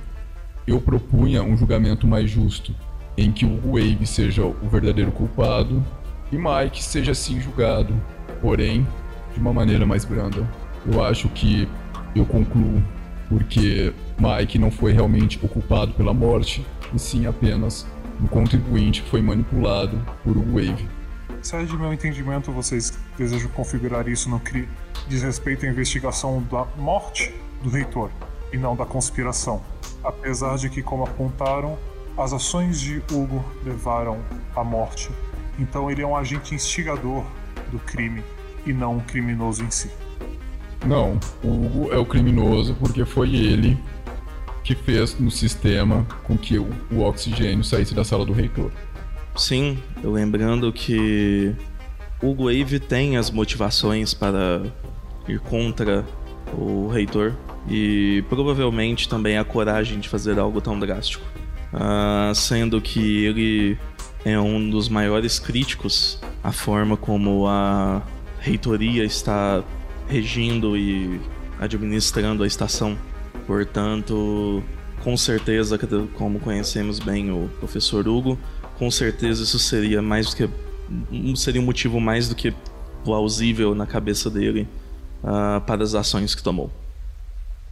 Eu 0.65 0.79
propunha 0.81 1.43
um 1.43 1.55
julgamento 1.55 2.07
mais 2.07 2.29
justo, 2.29 2.73
em 3.17 3.31
que 3.31 3.45
o 3.45 3.59
Wave 3.71 4.05
seja 4.05 4.43
o 4.43 4.69
verdadeiro 4.69 5.11
culpado 5.11 5.83
e 6.31 6.37
Mike 6.37 6.83
seja 6.83 7.11
assim 7.11 7.39
julgado, 7.39 7.95
porém 8.41 8.87
de 9.33 9.39
uma 9.39 9.53
maneira 9.53 9.85
mais 9.85 10.03
branda. 10.03 10.47
Eu 10.85 11.03
acho 11.03 11.29
que 11.29 11.67
eu 12.15 12.25
concluo 12.25 12.83
porque 13.29 13.93
Mike 14.17 14.59
não 14.59 14.71
foi 14.71 14.91
realmente 14.91 15.39
o 15.43 15.47
culpado 15.47 15.93
pela 15.93 16.13
morte, 16.13 16.65
e 16.93 16.99
sim 16.99 17.25
apenas 17.25 17.85
um 18.21 18.27
contribuinte 18.27 19.01
que 19.01 19.09
foi 19.09 19.21
manipulado 19.21 19.99
por 20.23 20.37
Wave. 20.37 20.87
Se 21.41 21.55
é 21.55 21.63
de 21.63 21.75
meu 21.75 21.91
entendimento, 21.91 22.51
vocês 22.51 22.97
desejam 23.17 23.49
configurar 23.51 24.07
isso 24.07 24.29
no 24.29 24.39
que 24.39 24.67
diz 25.07 25.21
respeito 25.23 25.65
à 25.65 25.69
investigação 25.69 26.41
da 26.49 26.65
morte 26.77 27.33
do 27.61 27.69
reitor 27.69 28.09
e 28.51 28.57
não 28.57 28.75
da 28.75 28.85
conspiração. 28.85 29.61
Apesar 30.03 30.57
de 30.57 30.69
que, 30.69 30.81
como 30.81 31.03
apontaram, 31.03 31.77
as 32.17 32.31
ações 32.31 32.79
de 32.79 33.01
Hugo 33.11 33.43
levaram 33.65 34.19
à 34.55 34.63
morte, 34.63 35.09
então 35.57 35.89
ele 35.89 36.01
é 36.01 36.07
um 36.07 36.15
agente 36.15 36.53
instigador 36.53 37.25
do 37.71 37.79
crime 37.79 38.23
e 38.65 38.71
não 38.71 38.97
um 38.97 38.99
criminoso 38.99 39.63
em 39.63 39.71
si. 39.71 39.89
Não, 40.85 41.19
o 41.43 41.47
Hugo 41.47 41.93
é 41.93 41.97
o 41.97 42.05
criminoso 42.05 42.75
porque 42.75 43.05
foi 43.05 43.33
ele 43.35 43.77
que 44.63 44.75
fez 44.75 45.17
no 45.19 45.31
sistema 45.31 46.05
com 46.23 46.37
que 46.37 46.57
o, 46.57 46.69
o 46.91 47.01
oxigênio 47.01 47.63
saísse 47.63 47.93
da 47.93 48.03
sala 48.03 48.25
do 48.25 48.33
reitor. 48.33 48.71
Sim, 49.35 49.77
lembrando 50.03 50.71
que 50.71 51.55
Hugo 52.21 52.45
Wave 52.45 52.79
tem 52.79 53.17
as 53.17 53.31
motivações 53.31 54.13
para 54.13 54.61
ir 55.27 55.39
contra 55.39 56.05
o 56.57 56.87
reitor 56.87 57.33
e 57.67 58.23
provavelmente 58.29 59.07
também 59.09 59.37
a 59.37 59.43
coragem 59.43 59.99
de 59.99 60.07
fazer 60.07 60.37
algo 60.37 60.61
tão 60.61 60.79
drástico. 60.79 61.25
Uh, 61.73 62.35
sendo 62.35 62.79
que 62.79 63.25
ele 63.25 63.77
é 64.23 64.39
um 64.39 64.69
dos 64.69 64.87
maiores 64.87 65.39
críticos 65.39 66.21
à 66.43 66.51
forma 66.51 66.95
como 66.95 67.47
a 67.47 68.01
reitoria 68.39 69.03
está 69.03 69.63
regindo 70.07 70.77
e 70.77 71.19
administrando 71.59 72.43
a 72.43 72.47
estação. 72.47 72.97
Portanto, 73.45 74.63
com 75.03 75.17
certeza, 75.17 75.77
como 76.15 76.39
conhecemos 76.39 76.99
bem 76.99 77.31
o 77.31 77.49
professor 77.59 78.07
Hugo, 78.07 78.37
com 78.77 78.89
certeza 78.89 79.43
isso 79.43 79.59
seria 79.59 80.01
mais 80.01 80.29
do 80.29 80.35
que 80.35 80.49
seria 81.35 81.61
um 81.61 81.65
motivo 81.65 81.99
mais 81.99 82.27
do 82.27 82.35
que 82.35 82.53
plausível 83.03 83.75
na 83.75 83.85
cabeça 83.85 84.29
dele 84.29 84.67
uh, 85.23 85.59
para 85.61 85.83
as 85.83 85.93
ações 85.93 86.33
que 86.35 86.43
tomou. 86.43 86.69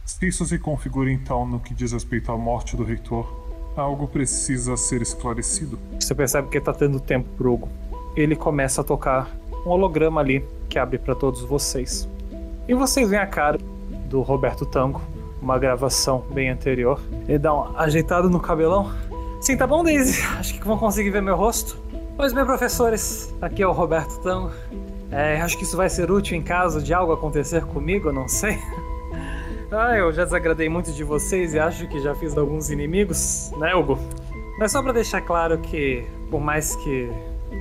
Se 0.04 0.26
isso 0.26 0.44
se 0.44 0.58
configura 0.58 1.10
então 1.10 1.46
no 1.46 1.60
que 1.60 1.72
diz 1.74 1.92
respeito 1.92 2.30
à 2.32 2.36
morte 2.36 2.76
do 2.76 2.84
reitor, 2.84 3.32
algo 3.76 4.06
precisa 4.08 4.76
ser 4.76 5.00
esclarecido. 5.00 5.78
Você 5.98 6.14
percebe 6.14 6.48
que 6.48 6.58
está 6.58 6.72
tendo 6.72 7.00
tempo 7.00 7.28
pro 7.36 7.54
Hugo. 7.54 7.68
Ele 8.16 8.36
começa 8.36 8.80
a 8.80 8.84
tocar 8.84 9.30
um 9.64 9.70
holograma 9.70 10.20
ali 10.20 10.44
que 10.68 10.78
abre 10.78 10.98
para 10.98 11.14
todos 11.14 11.40
vocês. 11.42 12.08
E 12.72 12.74
vocês 12.74 13.10
veem 13.10 13.20
a 13.20 13.26
cara 13.26 13.58
do 14.06 14.22
Roberto 14.22 14.64
Tango, 14.64 15.02
uma 15.42 15.58
gravação 15.58 16.24
bem 16.32 16.48
anterior. 16.48 16.98
Ele 17.28 17.38
dá 17.38 17.52
um 17.52 17.76
ajeitado 17.76 18.30
no 18.30 18.40
cabelão. 18.40 18.90
Sim, 19.42 19.58
tá 19.58 19.66
bom, 19.66 19.84
Daisy. 19.84 20.22
Acho 20.38 20.54
que 20.54 20.66
vão 20.66 20.78
conseguir 20.78 21.10
ver 21.10 21.20
meu 21.20 21.36
rosto. 21.36 21.76
Pois 22.16 22.32
bem, 22.32 22.46
professores, 22.46 23.30
aqui 23.42 23.62
é 23.62 23.66
o 23.66 23.72
Roberto 23.72 24.18
Tango. 24.22 24.50
É, 25.10 25.38
acho 25.42 25.58
que 25.58 25.64
isso 25.64 25.76
vai 25.76 25.90
ser 25.90 26.10
útil 26.10 26.34
em 26.34 26.42
caso 26.42 26.82
de 26.82 26.94
algo 26.94 27.12
acontecer 27.12 27.62
comigo, 27.66 28.10
não 28.10 28.26
sei. 28.26 28.58
ah, 29.70 29.94
eu 29.94 30.10
já 30.10 30.24
desagradei 30.24 30.70
muito 30.70 30.92
de 30.92 31.04
vocês 31.04 31.52
e 31.52 31.58
acho 31.58 31.86
que 31.88 32.00
já 32.00 32.14
fiz 32.14 32.34
alguns 32.38 32.70
inimigos, 32.70 33.52
né, 33.58 33.74
Hugo? 33.74 33.98
Mas 34.58 34.72
só 34.72 34.82
para 34.82 34.92
deixar 34.92 35.20
claro 35.20 35.58
que, 35.58 36.06
por 36.30 36.40
mais 36.40 36.74
que 36.76 37.12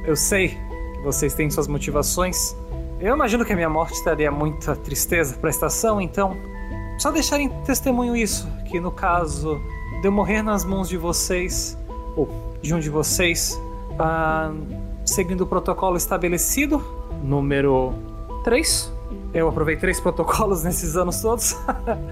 eu 0.06 0.16
sei 0.16 0.58
que 0.96 1.02
vocês 1.04 1.34
têm 1.34 1.50
suas 1.50 1.68
motivações, 1.68 2.56
eu 3.02 3.16
imagino 3.16 3.44
que 3.44 3.52
a 3.52 3.56
minha 3.56 3.70
morte 3.70 4.02
traria 4.04 4.32
muita 4.32 4.76
tristeza 4.76 5.36
para 5.36 5.50
a 5.50 5.52
estação, 5.52 6.00
então 6.00 6.38
só 7.00 7.12
deixar 7.12 7.40
em 7.40 7.50
testemunho 7.64 8.16
isso, 8.16 8.48
que 8.66 8.80
no 8.80 8.92
caso 8.92 9.60
de 10.02 10.08
eu 10.08 10.12
morrer 10.12 10.44
nas 10.44 10.64
mãos 10.64 10.88
de 10.88 10.98
vocês, 10.98 11.76
ou 12.16 12.30
de 12.62 12.76
um 12.76 12.80
de 12.80 12.92
vocês, 12.92 13.60
ah, 13.98 14.52
seguindo 15.04 15.42
o 15.42 15.48
protocolo 15.48 15.98
estabelecido, 15.98 16.84
número 17.24 17.92
3. 18.44 18.94
Eu 19.34 19.48
aprovei 19.48 19.78
três 19.78 20.00
protocolos 20.02 20.64
nesses 20.64 20.96
anos 20.96 21.22
todos. 21.22 21.58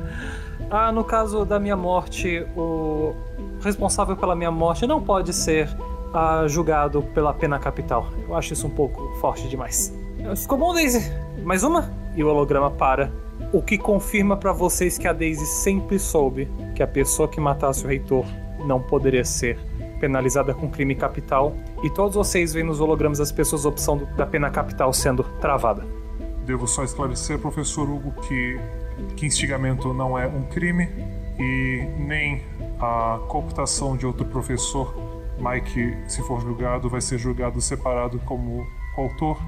ah, 0.71 0.91
no 0.91 1.03
caso 1.03 1.45
da 1.45 1.59
minha 1.59 1.77
morte, 1.77 2.45
o 2.57 3.13
responsável 3.61 4.17
pela 4.17 4.35
minha 4.35 4.51
morte 4.51 4.87
não 4.87 5.01
pode 5.01 5.33
ser 5.33 5.69
ah, 6.13 6.45
julgado 6.47 7.03
pela 7.13 7.31
pena 7.31 7.59
capital. 7.59 8.07
Eu 8.27 8.35
acho 8.35 8.53
isso 8.53 8.65
um 8.65 8.71
pouco 8.71 9.15
forte 9.19 9.47
demais. 9.47 9.98
Ficou 10.35 10.57
bom, 10.57 10.73
Daisy? 10.73 11.11
Mais 11.43 11.63
uma? 11.63 11.91
E 12.15 12.23
o 12.23 12.27
holograma 12.27 12.69
para. 12.69 13.11
O 13.51 13.61
que 13.61 13.77
confirma 13.77 14.37
para 14.37 14.51
vocês 14.51 14.97
que 14.97 15.07
a 15.07 15.13
Daisy 15.13 15.45
sempre 15.45 15.97
soube 15.97 16.47
que 16.75 16.83
a 16.83 16.87
pessoa 16.87 17.27
que 17.27 17.39
matasse 17.39 17.83
o 17.83 17.87
reitor 17.87 18.25
não 18.65 18.79
poderia 18.81 19.23
ser 19.25 19.57
penalizada 19.99 20.53
com 20.53 20.69
crime 20.69 20.93
capital. 20.93 21.55
E 21.83 21.89
todos 21.89 22.15
vocês 22.15 22.53
veem 22.53 22.65
nos 22.65 22.79
hologramas 22.79 23.19
as 23.19 23.31
pessoas 23.31 23.65
a 23.65 23.69
opção 23.69 23.97
da 24.15 24.25
pena 24.25 24.49
capital 24.51 24.93
sendo 24.93 25.23
travada. 25.39 25.85
Devo 26.45 26.67
só 26.67 26.83
esclarecer, 26.83 27.39
professor 27.39 27.89
Hugo, 27.89 28.11
que, 28.21 28.59
que 29.15 29.25
instigamento 29.25 29.93
não 29.93 30.17
é 30.17 30.27
um 30.27 30.43
crime 30.43 30.89
e 31.39 31.87
nem 31.97 32.43
a 32.79 33.19
cooptação 33.27 33.97
de 33.97 34.05
outro 34.05 34.25
professor. 34.25 34.93
Mike, 35.39 35.97
se 36.07 36.21
for 36.23 36.41
julgado, 36.41 36.89
vai 36.89 37.01
ser 37.01 37.17
julgado 37.17 37.59
separado 37.61 38.19
como 38.25 38.65
autor. 38.97 39.39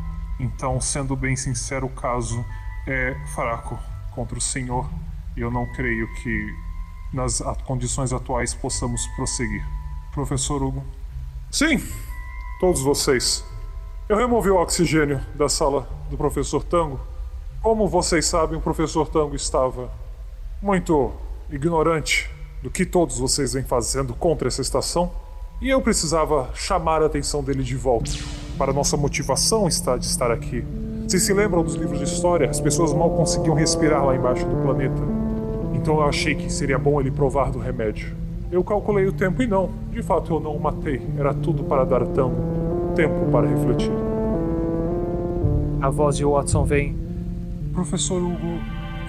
Então, 0.42 0.82
sendo 0.82 1.16
bem 1.16 1.36
sincero, 1.36 1.86
o 1.86 1.90
caso 1.90 2.44
é 2.88 3.16
fraco 3.36 3.78
contra 4.16 4.36
o 4.36 4.42
senhor 4.42 4.90
e 5.38 5.42
eu 5.42 5.52
não 5.52 5.68
creio 5.68 6.12
que 6.16 6.56
nas 7.14 7.44
condições 7.64 8.12
atuais 8.12 8.52
possamos 8.52 9.06
prosseguir. 9.16 9.64
Professor 10.12 10.64
Hugo. 10.64 10.84
Sim, 11.52 11.80
todos 12.60 12.82
vocês. 12.82 13.46
Eu 14.10 14.18
removi 14.18 14.50
o 14.50 14.56
oxigênio 14.56 15.22
da 15.36 15.48
sala 15.48 15.88
do 16.10 16.18
professor 16.18 16.64
Tango. 16.64 17.00
Como 17.62 17.88
vocês 17.88 18.26
sabem, 18.26 18.58
o 18.58 18.62
professor 18.62 19.08
Tango 19.08 19.36
estava 19.36 19.92
muito 20.60 21.14
ignorante 21.52 22.28
do 22.64 22.72
que 22.72 22.84
todos 22.84 23.20
vocês 23.20 23.54
vêm 23.54 23.64
fazendo 23.64 24.16
contra 24.16 24.48
essa 24.48 24.62
estação. 24.62 25.12
E 25.62 25.70
eu 25.70 25.80
precisava 25.84 26.50
chamar 26.56 27.04
a 27.04 27.06
atenção 27.06 27.44
dele 27.44 27.62
de 27.62 27.76
volta 27.76 28.10
para 28.62 28.72
nossa 28.72 28.96
motivação 28.96 29.68
está 29.68 29.98
de 29.98 30.06
estar 30.06 30.30
aqui. 30.30 30.64
Vocês 31.08 31.24
se 31.24 31.34
lembram 31.34 31.64
dos 31.64 31.74
livros 31.74 31.98
de 31.98 32.06
história? 32.06 32.48
As 32.48 32.62
pessoas 32.62 32.94
mal 32.94 33.10
conseguiam 33.10 33.56
respirar 33.56 34.06
lá 34.06 34.16
embaixo 34.16 34.46
do 34.46 34.56
planeta. 34.58 35.02
Então 35.74 35.96
eu 35.96 36.04
achei 36.04 36.36
que 36.36 36.48
seria 36.54 36.78
bom 36.78 37.02
ele 37.02 37.10
provar 37.10 37.50
do 37.50 37.58
remédio. 37.58 38.16
Eu 38.52 38.64
calculei 38.64 39.08
o 39.08 39.12
tempo 39.12 39.42
e 39.42 39.48
não, 39.48 39.72
de 39.92 40.04
fato 40.04 40.32
eu 40.32 40.40
não 40.40 40.56
o 40.56 40.62
matei. 40.62 41.02
Era 41.18 41.34
tudo 41.34 41.64
para 41.64 41.84
dar 41.84 42.06
tango, 42.06 42.36
tempo 42.94 43.32
para 43.32 43.48
refletir. 43.48 43.92
A 45.82 45.90
voz 45.90 46.16
de 46.16 46.24
Watson 46.24 46.64
vem. 46.64 46.96
Professor 47.74 48.22
Hugo, 48.22 48.60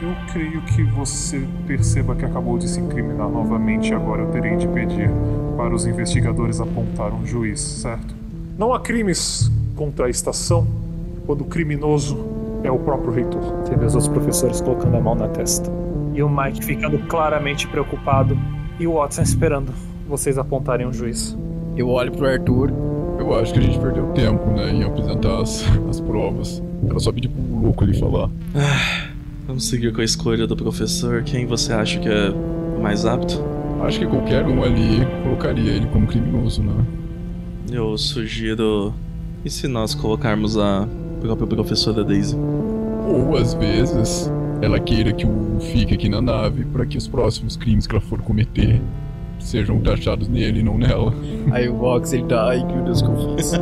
eu 0.00 0.32
creio 0.32 0.62
que 0.62 0.82
você 0.82 1.46
perceba 1.66 2.14
que 2.14 2.24
acabou 2.24 2.56
de 2.56 2.66
se 2.66 2.80
incriminar 2.80 3.28
novamente. 3.28 3.92
Agora 3.92 4.22
eu 4.22 4.30
terei 4.30 4.56
de 4.56 4.66
pedir 4.66 5.10
para 5.58 5.74
os 5.74 5.86
investigadores 5.86 6.58
apontar 6.58 7.12
um 7.12 7.26
juiz, 7.26 7.60
certo? 7.60 8.21
Não 8.58 8.74
há 8.74 8.80
crimes 8.80 9.50
contra 9.74 10.06
a 10.06 10.10
estação 10.10 10.66
quando 11.26 11.40
o 11.40 11.44
criminoso 11.44 12.18
é 12.62 12.70
o 12.70 12.78
próprio 12.78 13.12
reitor. 13.12 13.40
Você 13.40 13.74
vê 13.74 13.86
os 13.86 13.94
outros 13.94 14.12
professores 14.12 14.60
colocando 14.60 14.96
a 14.96 15.00
mão 15.00 15.14
na 15.14 15.28
testa. 15.28 15.70
E 16.14 16.22
o 16.22 16.28
Mike 16.28 16.64
ficando 16.64 16.98
claramente 17.06 17.66
preocupado. 17.66 18.36
E 18.78 18.86
o 18.86 18.94
Watson 18.94 19.22
esperando 19.22 19.72
vocês 20.06 20.36
apontarem 20.36 20.86
um 20.86 20.92
juiz. 20.92 21.36
Eu 21.76 21.88
olho 21.88 22.12
pro 22.12 22.26
Arthur. 22.26 22.70
Eu 23.18 23.34
acho 23.38 23.52
que 23.52 23.58
a 23.58 23.62
gente 23.62 23.78
perdeu 23.78 24.06
tempo, 24.08 24.44
né, 24.50 24.70
em 24.70 24.84
apresentar 24.84 25.40
as, 25.40 25.64
as 25.88 26.00
provas. 26.00 26.62
Era 26.86 26.98
só 26.98 27.12
pedir 27.12 27.28
pro 27.28 27.60
louco 27.60 27.84
ali 27.84 27.98
falar. 27.98 28.28
Ah, 28.54 29.08
vamos 29.46 29.68
seguir 29.68 29.92
com 29.92 30.00
a 30.00 30.04
escolha 30.04 30.46
do 30.46 30.56
professor. 30.56 31.22
Quem 31.22 31.46
você 31.46 31.72
acha 31.72 31.98
que 31.98 32.08
é 32.08 32.30
mais 32.80 33.06
apto? 33.06 33.42
Acho 33.82 34.00
que 34.00 34.06
qualquer 34.06 34.44
um 34.44 34.62
ali 34.62 35.06
colocaria 35.22 35.72
ele 35.72 35.86
como 35.86 36.06
criminoso, 36.06 36.62
né? 36.62 36.74
Eu 37.72 37.96
sugiro. 37.96 38.92
E 39.44 39.50
se 39.50 39.66
nós 39.66 39.94
colocarmos 39.94 40.58
a 40.58 40.86
própria 41.20 41.46
professora 41.46 42.04
Daisy? 42.04 42.36
Ou 42.36 43.36
às 43.36 43.54
vezes 43.54 44.30
ela 44.60 44.78
queira 44.78 45.12
que 45.12 45.26
o 45.26 45.58
fique 45.72 45.94
aqui 45.94 46.08
na 46.08 46.20
nave 46.20 46.64
para 46.66 46.84
que 46.84 46.98
os 46.98 47.08
próximos 47.08 47.56
crimes 47.56 47.86
que 47.86 47.94
ela 47.94 48.00
for 48.00 48.20
cometer 48.20 48.80
sejam 49.38 49.80
taxados 49.80 50.28
nele 50.28 50.60
e 50.60 50.62
não 50.62 50.76
nela. 50.76 51.12
Aí 51.50 51.68
o 51.68 51.74
Vox 51.74 52.12
ele 52.12 52.24
tá, 52.24 52.48
ai 52.48 52.64
Deus 52.84 53.00
que 53.00 53.08
eu 53.08 53.36
fiz. 53.36 53.52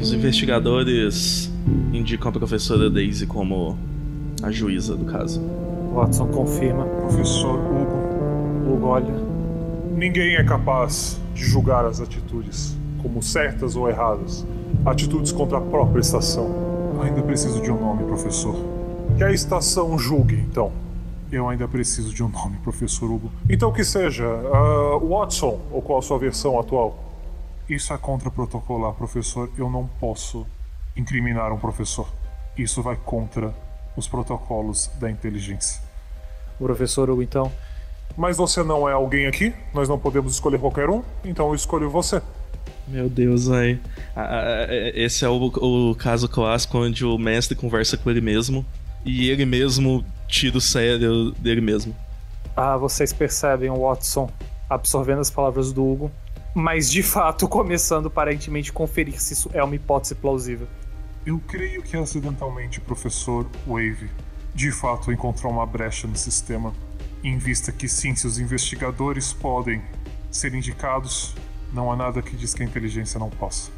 Os 0.00 0.12
investigadores 0.12 1.52
indicam 1.92 2.30
a 2.30 2.32
professora 2.32 2.88
Daisy 2.88 3.26
como 3.26 3.76
a 4.42 4.50
juíza 4.50 4.96
do 4.96 5.04
caso. 5.04 5.40
Watson 5.94 6.26
confirma. 6.28 6.84
Professor 6.84 7.58
Hugo. 7.58 8.72
Hugo 8.74 8.86
olha. 8.86 9.27
Ninguém 9.98 10.36
é 10.36 10.44
capaz 10.44 11.20
de 11.34 11.44
julgar 11.44 11.84
as 11.84 12.00
atitudes 12.00 12.76
como 13.02 13.20
certas 13.20 13.74
ou 13.74 13.90
erradas. 13.90 14.46
Atitudes 14.86 15.32
contra 15.32 15.58
a 15.58 15.60
própria 15.60 15.98
estação. 15.98 16.48
Ainda 17.02 17.20
preciso 17.20 17.60
de 17.60 17.72
um 17.72 17.80
nome, 17.80 18.04
professor. 18.04 18.54
Que 19.16 19.24
a 19.24 19.32
estação 19.32 19.98
julgue, 19.98 20.36
então. 20.36 20.70
Eu 21.32 21.48
ainda 21.48 21.66
preciso 21.66 22.14
de 22.14 22.22
um 22.22 22.28
nome, 22.28 22.58
professor 22.58 23.10
Hugo. 23.10 23.32
Então 23.50 23.72
que 23.72 23.82
seja 23.82 24.24
uh, 24.24 25.04
Watson, 25.04 25.60
ou 25.72 25.82
qual 25.82 25.98
a 25.98 26.02
sua 26.02 26.16
versão 26.16 26.60
atual? 26.60 26.96
Isso 27.68 27.92
é 27.92 27.98
contra 27.98 28.30
protocolar, 28.30 28.92
professor. 28.92 29.50
Eu 29.58 29.68
não 29.68 29.90
posso 29.98 30.46
incriminar 30.96 31.52
um 31.52 31.58
professor. 31.58 32.06
Isso 32.56 32.84
vai 32.84 32.94
contra 32.94 33.52
os 33.96 34.06
protocolos 34.06 34.92
da 35.00 35.10
inteligência. 35.10 35.82
O 36.60 36.66
professor 36.66 37.10
Hugo, 37.10 37.20
então. 37.20 37.50
Mas 38.18 38.36
você 38.36 38.62
não 38.62 38.88
é 38.88 38.92
alguém 38.92 39.26
aqui? 39.26 39.54
Nós 39.72 39.88
não 39.88 39.98
podemos 39.98 40.34
escolher 40.34 40.58
qualquer 40.58 40.90
um? 40.90 41.02
Então 41.24 41.48
eu 41.48 41.54
escolho 41.54 41.88
você. 41.88 42.20
Meu 42.86 43.08
Deus, 43.08 43.48
aí. 43.48 43.80
Esse 44.94 45.24
é 45.24 45.28
o, 45.28 45.36
o 45.46 45.94
caso 45.94 46.28
clássico 46.28 46.78
onde 46.78 47.04
o 47.04 47.16
mestre 47.16 47.56
conversa 47.56 47.96
com 47.96 48.10
ele 48.10 48.20
mesmo 48.20 48.66
e 49.04 49.30
ele 49.30 49.46
mesmo 49.46 50.04
tira 50.26 50.58
o 50.58 50.60
sério 50.60 51.30
dele 51.38 51.60
mesmo. 51.60 51.94
Ah, 52.56 52.76
vocês 52.76 53.12
percebem 53.12 53.70
o 53.70 53.88
Watson 53.88 54.28
absorvendo 54.68 55.20
as 55.20 55.30
palavras 55.30 55.72
do 55.72 55.86
Hugo 55.86 56.10
mas 56.54 56.90
de 56.90 57.02
fato 57.04 57.46
começando 57.48 58.06
aparentemente 58.06 58.72
conferir 58.72 59.20
se 59.20 59.32
isso 59.32 59.50
é 59.54 59.62
uma 59.62 59.76
hipótese 59.76 60.14
plausível. 60.16 60.66
Eu 61.24 61.38
creio 61.46 61.82
que 61.82 61.96
acidentalmente 61.96 62.78
o 62.78 62.82
professor 62.82 63.46
Wave 63.66 64.10
de 64.54 64.72
fato 64.72 65.12
encontrou 65.12 65.52
uma 65.52 65.64
brecha 65.64 66.08
no 66.08 66.16
sistema, 66.16 66.72
em 67.28 67.38
vista 67.38 67.70
que 67.70 67.88
sim, 67.88 68.14
se 68.14 68.26
os 68.26 68.38
investigadores 68.38 69.32
podem 69.32 69.82
ser 70.30 70.54
indicados, 70.54 71.34
não 71.72 71.92
há 71.92 71.96
nada 71.96 72.22
que 72.22 72.36
diz 72.36 72.54
que 72.54 72.62
a 72.62 72.66
inteligência 72.66 73.18
não 73.18 73.30
possa. 73.30 73.70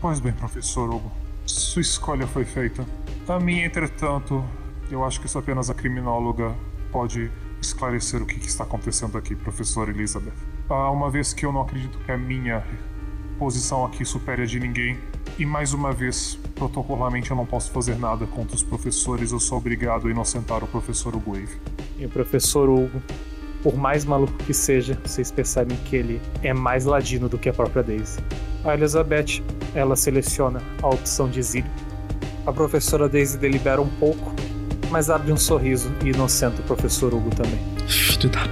Pois 0.00 0.20
bem, 0.20 0.32
professor 0.32 0.92
Hugo, 0.92 1.10
sua 1.46 1.82
escolha 1.82 2.26
foi 2.26 2.44
feita. 2.44 2.86
A 3.28 3.38
minha, 3.38 3.64
entretanto, 3.64 4.44
eu 4.90 5.04
acho 5.04 5.20
que 5.20 5.26
isso 5.26 5.38
apenas 5.38 5.70
a 5.70 5.74
criminóloga 5.74 6.54
pode 6.90 7.30
esclarecer 7.60 8.20
o 8.20 8.26
que, 8.26 8.38
que 8.38 8.48
está 8.48 8.64
acontecendo 8.64 9.16
aqui, 9.16 9.34
professor 9.34 9.88
Elizabeth. 9.88 10.32
Ah, 10.68 10.90
uma 10.90 11.10
vez 11.10 11.32
que 11.32 11.46
eu 11.46 11.52
não 11.52 11.62
acredito 11.62 11.98
que 11.98 12.12
a 12.12 12.18
minha 12.18 12.64
posição 13.38 13.84
aqui 13.84 14.04
supere 14.04 14.42
a 14.42 14.46
de 14.46 14.60
ninguém, 14.60 14.98
e 15.38 15.46
mais 15.46 15.72
uma 15.72 15.92
vez, 15.92 16.38
protocolarmente 16.54 17.30
eu 17.30 17.36
não 17.36 17.46
posso 17.46 17.70
fazer 17.70 17.98
nada 17.98 18.26
contra 18.26 18.54
os 18.54 18.62
professores, 18.62 19.32
eu 19.32 19.40
sou 19.40 19.58
obrigado 19.58 20.06
a 20.06 20.10
inocentar 20.10 20.62
o 20.62 20.66
professor 20.66 21.14
Hugo 21.14 21.32
Wave. 21.32 21.56
E 21.98 22.06
o 22.06 22.08
professor 22.08 22.68
Hugo, 22.68 23.02
por 23.62 23.76
mais 23.76 24.04
maluco 24.04 24.32
que 24.44 24.52
seja, 24.52 24.98
vocês 25.04 25.30
percebem 25.30 25.76
que 25.88 25.96
ele 25.96 26.20
é 26.42 26.52
mais 26.52 26.84
ladino 26.84 27.28
do 27.28 27.38
que 27.38 27.48
a 27.48 27.52
própria 27.52 27.82
Daisy. 27.82 28.18
A 28.64 28.74
Elizabeth, 28.74 29.42
ela 29.74 29.96
seleciona 29.96 30.62
a 30.82 30.88
opção 30.88 31.28
de 31.28 31.40
exílio. 31.40 31.70
A 32.46 32.52
professora 32.52 33.08
Daisy 33.08 33.38
delibera 33.38 33.80
um 33.80 33.88
pouco, 33.88 34.32
mas 34.90 35.08
abre 35.08 35.32
um 35.32 35.36
sorriso 35.36 35.90
e 36.04 36.10
inocenta 36.10 36.60
o 36.60 36.64
professor 36.64 37.14
Hugo 37.14 37.30
também. 37.30 37.58
Filho 37.88 38.28
da 38.30 38.46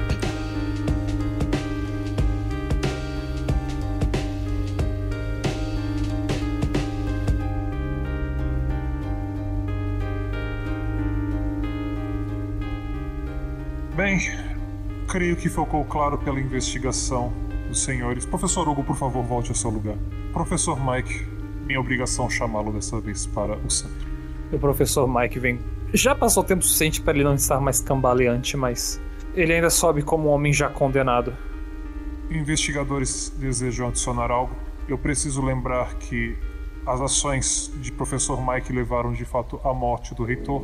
creio 15.08 15.36
que 15.36 15.48
ficou 15.48 15.84
claro 15.84 16.18
pela 16.18 16.40
investigação 16.40 17.32
dos 17.68 17.82
senhores. 17.82 18.26
Professor 18.26 18.68
Hugo, 18.68 18.82
por 18.82 18.96
favor, 18.96 19.22
volte 19.24 19.50
ao 19.50 19.54
seu 19.54 19.70
lugar. 19.70 19.96
Professor 20.32 20.78
Mike, 20.84 21.26
minha 21.66 21.80
obrigação 21.80 22.28
chamá-lo 22.28 22.72
dessa 22.72 23.00
vez 23.00 23.26
para 23.26 23.56
o 23.56 23.70
centro. 23.70 24.08
O 24.52 24.58
professor 24.58 25.08
Mike 25.08 25.38
vem. 25.38 25.58
Já 25.92 26.14
passou 26.14 26.42
tempo 26.42 26.64
suficiente 26.64 27.00
para 27.00 27.14
ele 27.14 27.24
não 27.24 27.34
estar 27.34 27.60
mais 27.60 27.80
cambaleante, 27.80 28.56
mas 28.56 29.00
ele 29.34 29.52
ainda 29.52 29.70
sobe 29.70 30.02
como 30.02 30.28
um 30.28 30.32
homem 30.32 30.52
já 30.52 30.68
condenado. 30.68 31.32
Investigadores 32.30 33.32
desejam 33.38 33.88
adicionar 33.88 34.30
algo? 34.30 34.54
eu 34.90 34.98
preciso 34.98 35.40
lembrar 35.40 35.94
que 35.94 36.36
as 36.86 37.00
ações 37.00 37.70
de 37.80 37.92
professor 37.92 38.38
Mike 38.44 38.72
levaram 38.72 39.12
de 39.12 39.24
fato 39.24 39.60
à 39.64 39.72
morte 39.72 40.14
do 40.14 40.24
reitor. 40.24 40.62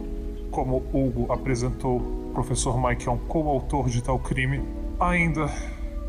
Como 0.50 0.82
Hugo 0.92 1.30
apresentou, 1.30 2.30
professor 2.32 2.80
Mike 2.80 3.08
é 3.08 3.10
um 3.10 3.18
coautor 3.18 3.88
de 3.88 4.02
tal 4.02 4.18
crime, 4.18 4.62
ainda 4.98 5.46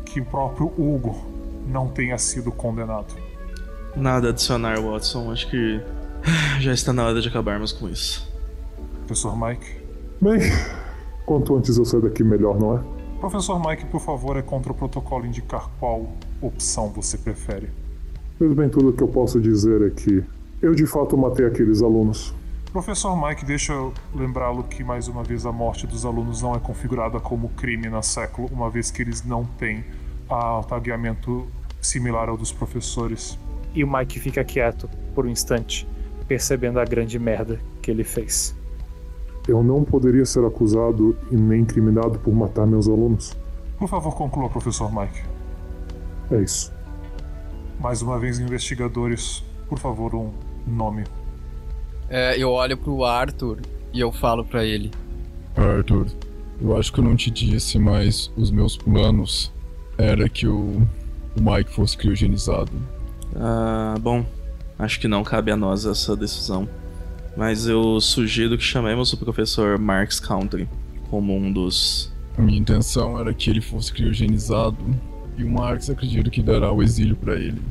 que 0.06 0.20
o 0.20 0.24
próprio 0.24 0.66
Hugo 0.78 1.16
não 1.66 1.88
tenha 1.88 2.16
sido 2.16 2.50
condenado. 2.50 3.14
Nada 3.94 4.28
a 4.28 4.30
adicionar, 4.30 4.80
Watson. 4.80 5.30
Acho 5.30 5.50
que 5.50 5.80
já 6.60 6.72
está 6.72 6.92
na 6.92 7.04
hora 7.04 7.20
de 7.20 7.28
acabarmos 7.28 7.72
com 7.72 7.88
isso. 7.88 8.32
Professor 9.00 9.36
Mike? 9.38 9.66
Bem, 10.20 10.40
quanto 11.26 11.56
antes 11.56 11.76
eu 11.76 11.84
sair 11.84 12.02
daqui, 12.02 12.24
melhor, 12.24 12.58
não 12.58 12.78
é? 12.78 12.82
Professor 13.20 13.60
Mike, 13.64 13.86
por 13.86 14.00
favor, 14.00 14.36
é 14.36 14.42
contra 14.42 14.72
o 14.72 14.74
protocolo 14.74 15.26
indicar 15.26 15.68
qual 15.78 16.06
opção 16.40 16.88
você 16.90 17.18
prefere. 17.18 17.70
Pois 18.38 18.52
bem, 18.52 18.68
tudo 18.68 18.92
que 18.92 19.02
eu 19.02 19.08
posso 19.08 19.40
dizer 19.40 19.82
é 19.82 19.90
que 19.90 20.22
eu 20.62 20.72
de 20.72 20.86
fato 20.86 21.18
matei 21.18 21.44
aqueles 21.44 21.82
alunos. 21.82 22.32
Professor 22.72 23.16
Mike, 23.20 23.44
deixa 23.44 23.72
eu 23.72 23.92
lembrá-lo 24.14 24.62
que 24.62 24.84
mais 24.84 25.08
uma 25.08 25.24
vez 25.24 25.44
a 25.44 25.50
morte 25.50 25.88
dos 25.88 26.04
alunos 26.04 26.40
não 26.40 26.54
é 26.54 26.60
configurada 26.60 27.18
como 27.18 27.48
crime 27.48 27.88
na 27.88 28.00
século, 28.00 28.48
uma 28.52 28.70
vez 28.70 28.92
que 28.92 29.02
eles 29.02 29.24
não 29.24 29.44
têm 29.44 29.84
a 30.30 30.62
tagueamento 30.68 31.48
similar 31.80 32.28
ao 32.28 32.36
dos 32.36 32.52
professores. 32.52 33.36
E 33.74 33.82
o 33.82 33.92
Mike 33.92 34.20
fica 34.20 34.44
quieto 34.44 34.88
por 35.16 35.26
um 35.26 35.28
instante, 35.28 35.88
percebendo 36.28 36.78
a 36.78 36.84
grande 36.84 37.18
merda 37.18 37.58
que 37.82 37.90
ele 37.90 38.04
fez. 38.04 38.54
Eu 39.48 39.64
não 39.64 39.82
poderia 39.82 40.24
ser 40.24 40.44
acusado 40.44 41.16
e 41.32 41.36
nem 41.36 41.62
incriminado 41.62 42.20
por 42.20 42.32
matar 42.32 42.66
meus 42.66 42.86
alunos. 42.86 43.36
Por 43.78 43.88
favor, 43.88 44.14
conclua, 44.14 44.48
professor 44.48 44.94
Mike. 44.94 45.22
É 46.30 46.40
isso. 46.40 46.77
Mais 47.80 48.02
uma 48.02 48.18
vez, 48.18 48.38
investigadores, 48.40 49.44
por 49.68 49.78
favor, 49.78 50.14
um 50.14 50.32
nome. 50.66 51.04
É, 52.08 52.36
eu 52.36 52.50
olho 52.50 52.76
pro 52.76 53.04
Arthur 53.04 53.60
e 53.92 54.00
eu 54.00 54.10
falo 54.10 54.44
para 54.44 54.64
ele: 54.64 54.90
Arthur, 55.56 56.06
eu 56.60 56.76
acho 56.76 56.92
que 56.92 56.98
eu 56.98 57.04
não 57.04 57.14
te 57.14 57.30
disse, 57.30 57.78
mas 57.78 58.32
os 58.36 58.50
meus 58.50 58.76
planos 58.76 59.52
era 59.96 60.28
que 60.28 60.46
o, 60.46 60.86
o 61.36 61.40
Mike 61.40 61.70
fosse 61.72 61.96
criogenizado. 61.96 62.72
Ah, 63.36 63.94
bom, 64.00 64.24
acho 64.78 64.98
que 64.98 65.06
não 65.06 65.22
cabe 65.22 65.50
a 65.50 65.56
nós 65.56 65.86
essa 65.86 66.16
decisão. 66.16 66.68
Mas 67.36 67.68
eu 67.68 68.00
sugiro 68.00 68.58
que 68.58 68.64
chamemos 68.64 69.12
o 69.12 69.16
professor 69.16 69.78
Marks 69.78 70.18
Country 70.18 70.68
como 71.08 71.36
um 71.36 71.52
dos. 71.52 72.12
A 72.36 72.42
minha 72.42 72.58
intenção 72.58 73.18
era 73.18 73.32
que 73.32 73.50
ele 73.50 73.60
fosse 73.60 73.92
criogenizado 73.92 74.76
e 75.38 75.44
o 75.44 75.50
Marx 75.50 75.88
acredita 75.88 76.28
que 76.28 76.42
dará 76.42 76.72
o 76.72 76.82
exílio 76.82 77.14
para 77.14 77.36
ele. 77.36 77.62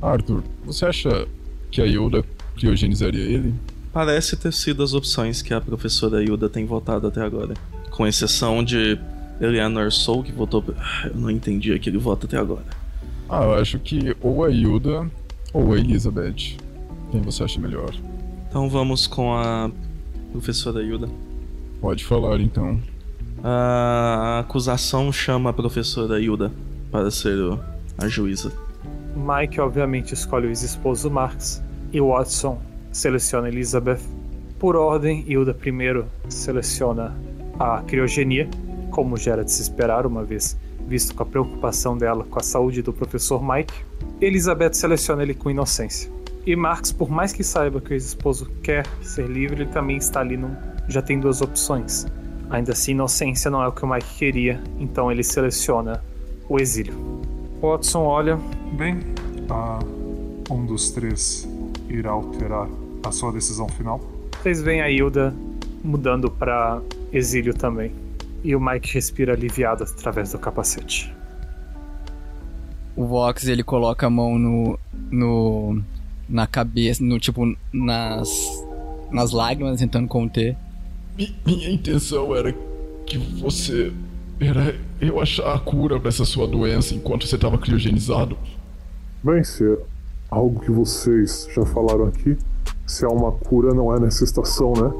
Arthur, 0.00 0.42
você 0.64 0.86
acha 0.86 1.28
que 1.70 1.82
a 1.82 1.84
Yoda 1.84 2.24
criogenizaria 2.56 3.22
ele? 3.22 3.54
Parece 3.92 4.36
ter 4.36 4.52
sido 4.52 4.82
as 4.82 4.94
opções 4.94 5.42
que 5.42 5.52
a 5.52 5.60
professora 5.60 6.22
Yoda 6.22 6.48
tem 6.48 6.64
votado 6.64 7.06
até 7.06 7.20
agora. 7.20 7.54
Com 7.90 8.06
exceção 8.06 8.64
de 8.64 8.98
Eleanor 9.40 9.92
Soul, 9.92 10.24
que 10.24 10.32
votou. 10.32 10.64
Eu 11.04 11.14
não 11.14 11.30
entendi 11.30 11.72
aquele 11.72 11.98
voto 11.98 12.26
até 12.26 12.38
agora. 12.38 12.64
Ah, 13.28 13.44
eu 13.44 13.54
acho 13.54 13.78
que 13.78 14.16
ou 14.20 14.44
a 14.44 14.48
Yoda 14.48 15.08
ou 15.52 15.74
a 15.74 15.78
Elizabeth. 15.78 16.56
Quem 17.10 17.20
você 17.20 17.44
acha 17.44 17.60
melhor? 17.60 17.94
Então 18.48 18.68
vamos 18.68 19.06
com 19.06 19.34
a 19.34 19.70
professora 20.32 20.82
Yoda. 20.82 21.08
Pode 21.80 22.04
falar 22.04 22.40
então. 22.40 22.80
A 23.42 24.40
acusação 24.40 25.12
chama 25.12 25.50
a 25.50 25.52
professora 25.52 26.20
Yuda 26.20 26.50
para 26.94 27.10
ser 27.10 27.36
o- 27.40 27.58
a 27.98 28.06
juíza. 28.06 28.52
Mike, 29.16 29.60
obviamente, 29.60 30.14
escolhe 30.14 30.46
o 30.46 30.50
ex-esposo 30.50 31.10
Marx 31.10 31.60
e 31.92 32.00
Watson 32.00 32.56
seleciona 32.92 33.48
Elizabeth. 33.48 33.98
Por 34.60 34.76
ordem, 34.76 35.24
Hilda 35.26 35.52
primeiro 35.52 36.06
seleciona 36.28 37.12
a 37.58 37.82
criogenia, 37.82 38.48
como 38.92 39.16
já 39.16 39.32
era 39.32 39.44
de 39.44 39.50
se 39.50 39.60
esperar, 39.62 40.06
uma 40.06 40.22
vez 40.22 40.56
visto 40.86 41.16
com 41.16 41.24
a 41.24 41.26
preocupação 41.26 41.98
dela 41.98 42.22
com 42.30 42.38
a 42.38 42.42
saúde 42.44 42.80
do 42.80 42.92
professor 42.92 43.42
Mike. 43.42 43.74
Elizabeth 44.20 44.74
seleciona 44.74 45.24
ele 45.24 45.34
com 45.34 45.50
inocência. 45.50 46.08
E 46.46 46.54
Marx, 46.54 46.92
por 46.92 47.10
mais 47.10 47.32
que 47.32 47.42
saiba 47.42 47.80
que 47.80 47.90
o 47.90 47.94
ex-esposo 47.94 48.48
quer 48.62 48.86
ser 49.02 49.26
livre, 49.26 49.62
ele 49.62 49.70
também 49.72 49.96
está 49.96 50.20
ali 50.20 50.36
num... 50.36 50.54
já 50.86 51.02
tem 51.02 51.18
duas 51.18 51.42
opções. 51.42 52.06
Ainda 52.50 52.70
assim, 52.70 52.92
inocência 52.92 53.50
não 53.50 53.60
é 53.60 53.66
o 53.66 53.72
que 53.72 53.84
o 53.84 53.88
Mike 53.88 54.14
queria, 54.16 54.62
então 54.78 55.10
ele 55.10 55.24
seleciona 55.24 56.00
o 56.48 56.58
exílio. 56.58 56.94
Watson 57.60 58.02
olha, 58.02 58.38
Bem, 58.72 58.98
ah, 59.48 59.78
um 60.50 60.66
dos 60.66 60.90
três 60.90 61.48
irá 61.88 62.10
alterar 62.10 62.68
a 63.04 63.12
sua 63.12 63.32
decisão 63.32 63.68
final. 63.68 64.00
Vocês 64.42 64.60
veem 64.60 64.80
a 64.82 64.90
Hilda 64.90 65.32
mudando 65.82 66.30
pra 66.30 66.80
exílio 67.12 67.54
também. 67.54 67.92
E 68.42 68.54
o 68.54 68.60
Mike 68.60 68.92
respira 68.92 69.32
aliviado 69.32 69.84
através 69.84 70.32
do 70.32 70.38
capacete. 70.38 71.14
O 72.96 73.06
Vox 73.06 73.46
ele 73.46 73.62
coloca 73.62 74.06
a 74.06 74.10
mão 74.10 74.38
no. 74.38 74.78
no. 75.10 75.82
na 76.28 76.46
cabeça, 76.46 77.02
no 77.02 77.18
tipo, 77.18 77.56
nas. 77.72 78.28
nas 79.10 79.30
lágrimas, 79.32 79.78
tentando 79.80 80.08
conter. 80.08 80.56
Mi- 81.16 81.34
minha 81.46 81.70
intenção 81.70 82.34
era 82.34 82.52
que 83.06 83.18
você. 83.18 83.92
Era 84.40 84.74
eu 85.08 85.20
achar 85.20 85.54
a 85.54 85.58
cura 85.58 85.98
pra 85.98 86.08
essa 86.08 86.24
sua 86.24 86.46
doença 86.46 86.94
enquanto 86.94 87.26
você 87.26 87.38
tava 87.38 87.58
criogenizado. 87.58 88.36
Bem, 89.22 89.42
se 89.42 89.64
é 89.64 89.78
algo 90.30 90.60
que 90.60 90.70
vocês 90.70 91.48
já 91.54 91.64
falaram 91.64 92.06
aqui, 92.06 92.36
se 92.86 93.04
há 93.04 93.08
uma 93.08 93.32
cura, 93.32 93.72
não 93.72 93.94
é 93.94 94.00
nessa 94.00 94.24
estação, 94.24 94.72
né? 94.72 94.92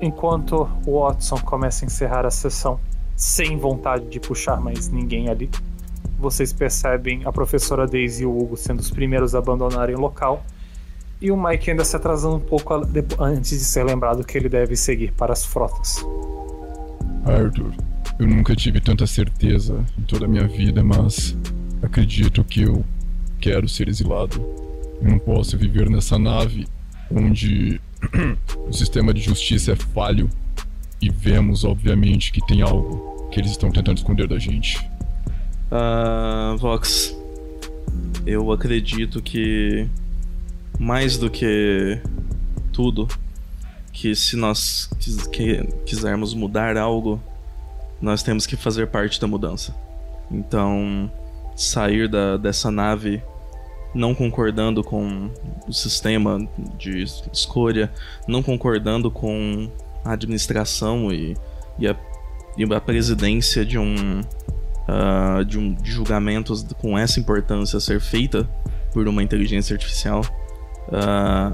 Enquanto 0.00 0.68
o 0.86 1.00
Watson 1.00 1.38
começa 1.38 1.84
a 1.84 1.86
encerrar 1.86 2.26
a 2.26 2.30
sessão, 2.30 2.78
sem 3.14 3.58
vontade 3.58 4.06
de 4.06 4.20
puxar 4.20 4.60
mais 4.60 4.88
ninguém 4.88 5.28
ali, 5.28 5.50
vocês 6.18 6.52
percebem 6.52 7.22
a 7.24 7.32
professora 7.32 7.86
Daisy 7.86 8.22
e 8.22 8.26
o 8.26 8.36
Hugo 8.36 8.56
sendo 8.56 8.80
os 8.80 8.90
primeiros 8.90 9.34
a 9.34 9.38
abandonarem 9.38 9.94
o 9.94 10.00
local, 10.00 10.44
e 11.20 11.30
o 11.30 11.36
Mike 11.36 11.70
ainda 11.70 11.84
se 11.84 11.96
atrasando 11.96 12.36
um 12.36 12.40
pouco 12.40 12.74
antes 13.18 13.50
de 13.50 13.64
ser 13.64 13.84
lembrado 13.84 14.24
que 14.24 14.36
ele 14.36 14.48
deve 14.48 14.76
seguir 14.76 15.12
para 15.12 15.32
as 15.32 15.44
frotas. 15.44 16.04
Arthur, 17.24 17.72
eu 18.18 18.26
nunca 18.26 18.54
tive 18.56 18.80
tanta 18.80 19.06
certeza 19.06 19.84
em 19.98 20.02
toda 20.02 20.24
a 20.24 20.28
minha 20.28 20.46
vida, 20.46 20.82
mas 20.82 21.36
acredito 21.82 22.42
que 22.44 22.62
eu 22.62 22.84
quero 23.40 23.68
ser 23.68 23.88
exilado. 23.88 24.40
Eu 25.00 25.10
não 25.10 25.18
posso 25.18 25.56
viver 25.58 25.90
nessa 25.90 26.18
nave 26.18 26.66
onde 27.10 27.80
o 28.68 28.72
sistema 28.72 29.12
de 29.12 29.20
justiça 29.20 29.72
é 29.72 29.76
falho 29.76 30.30
e 31.00 31.10
vemos, 31.10 31.64
obviamente, 31.64 32.32
que 32.32 32.44
tem 32.46 32.62
algo 32.62 33.28
que 33.30 33.38
eles 33.40 33.50
estão 33.50 33.70
tentando 33.70 33.98
esconder 33.98 34.26
da 34.26 34.38
gente. 34.38 34.78
Ah, 35.70 36.56
Vox, 36.58 37.14
eu 38.24 38.50
acredito 38.50 39.20
que 39.20 39.86
mais 40.78 41.18
do 41.18 41.28
que 41.28 42.00
tudo, 42.72 43.06
que 43.92 44.14
se 44.14 44.36
nós 44.36 44.88
quis- 44.98 45.26
que- 45.26 45.62
quisermos 45.84 46.32
mudar 46.34 46.76
algo, 46.76 47.20
nós 48.00 48.22
temos 48.22 48.46
que 48.46 48.56
fazer 48.56 48.86
parte 48.88 49.20
da 49.20 49.26
mudança. 49.26 49.74
Então, 50.30 51.10
sair 51.54 52.08
da, 52.08 52.36
dessa 52.36 52.70
nave 52.70 53.22
não 53.94 54.14
concordando 54.14 54.84
com 54.84 55.30
o 55.66 55.72
sistema 55.72 56.46
de 56.76 57.02
escolha, 57.32 57.90
não 58.28 58.42
concordando 58.42 59.10
com 59.10 59.70
a 60.04 60.12
administração 60.12 61.10
e, 61.10 61.34
e, 61.78 61.88
a, 61.88 61.96
e 62.58 62.74
a 62.74 62.80
presidência 62.80 63.64
de 63.64 63.78
um 63.78 64.20
ah, 64.88 65.42
de, 65.44 65.58
um, 65.58 65.74
de 65.74 65.90
julgamentos 65.90 66.64
com 66.78 66.96
essa 66.96 67.18
importância 67.18 67.80
ser 67.80 68.00
feita 68.00 68.48
por 68.92 69.08
uma 69.08 69.20
inteligência 69.20 69.74
artificial, 69.74 70.22
ah, 70.92 71.50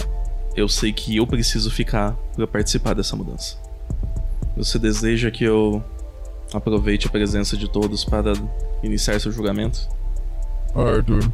eu 0.55 0.69
sei 0.69 0.93
que 0.93 1.17
eu 1.17 1.27
preciso 1.27 1.71
ficar 1.71 2.13
para 2.37 2.47
participar 2.47 2.95
dessa 2.95 3.17
mudança. 3.17 3.57
Você 4.55 4.79
deseja 4.79 5.31
que 5.31 5.45
eu 5.45 5.83
aproveite 6.53 7.07
a 7.07 7.11
presença 7.11 7.57
de 7.57 7.69
todos 7.69 8.05
para 8.05 8.33
iniciar 8.83 9.21
seu 9.21 9.33
julgamento? 9.33 9.89
Arthur, 10.75 11.31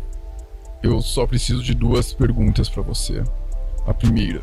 eu 0.83 1.01
só 1.01 1.27
preciso 1.27 1.63
de 1.63 1.75
duas 1.75 2.13
perguntas 2.13 2.69
pra 2.69 2.83
você. 2.83 3.23
A 3.87 3.95
primeira: 3.95 4.43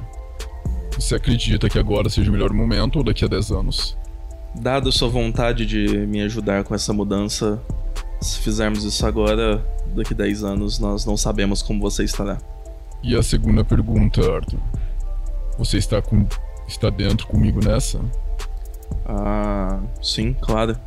Você 0.95 1.15
acredita 1.15 1.69
que 1.69 1.80
agora 1.80 2.10
seja 2.10 2.30
o 2.30 2.34
melhor 2.34 2.52
momento 2.52 2.97
ou 2.97 3.03
daqui 3.03 3.26
a 3.26 3.27
10 3.27 3.52
anos? 3.52 3.97
Dado 4.56 4.91
sua 4.91 5.10
vontade 5.10 5.65
de 5.65 6.06
me 6.07 6.22
ajudar 6.22 6.64
com 6.64 6.73
essa 6.73 6.93
mudança, 6.93 7.61
se 8.22 8.39
fizermos 8.39 8.84
isso 8.84 9.06
agora, 9.06 9.65
daqui 9.93 10.14
a 10.14 10.18
10 10.18 10.43
anos 10.43 10.80
nós 10.80 11.06
não 11.06 11.18
sabemos 11.18 11.61
como 11.61 11.81
você 11.81 12.03
estará. 12.03 12.38
E 13.03 13.15
a 13.15 13.22
segunda 13.22 13.64
pergunta, 13.64 14.22
Arthur: 14.22 14.60
Você 15.57 15.77
está 15.77 16.02
com 16.02 16.26
está 16.68 16.89
dentro 16.89 17.27
comigo 17.27 17.64
nessa? 17.64 17.99
Ah, 19.05 19.79
sim, 20.01 20.33
claro. 20.33 20.77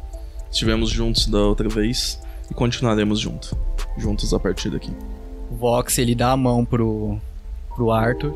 Estivemos 0.50 0.90
juntos 0.90 1.26
da 1.26 1.38
outra 1.38 1.68
vez 1.68 2.20
e 2.50 2.54
continuaremos 2.54 3.20
juntos. 3.20 3.54
Juntos 3.96 4.32
a 4.32 4.38
partir 4.38 4.70
daqui. 4.70 4.92
O 5.50 5.56
Vox, 5.56 5.98
ele 5.98 6.14
dá 6.14 6.32
a 6.32 6.36
mão 6.36 6.64
pro, 6.64 7.18
pro 7.74 7.90
Arthur. 7.90 8.32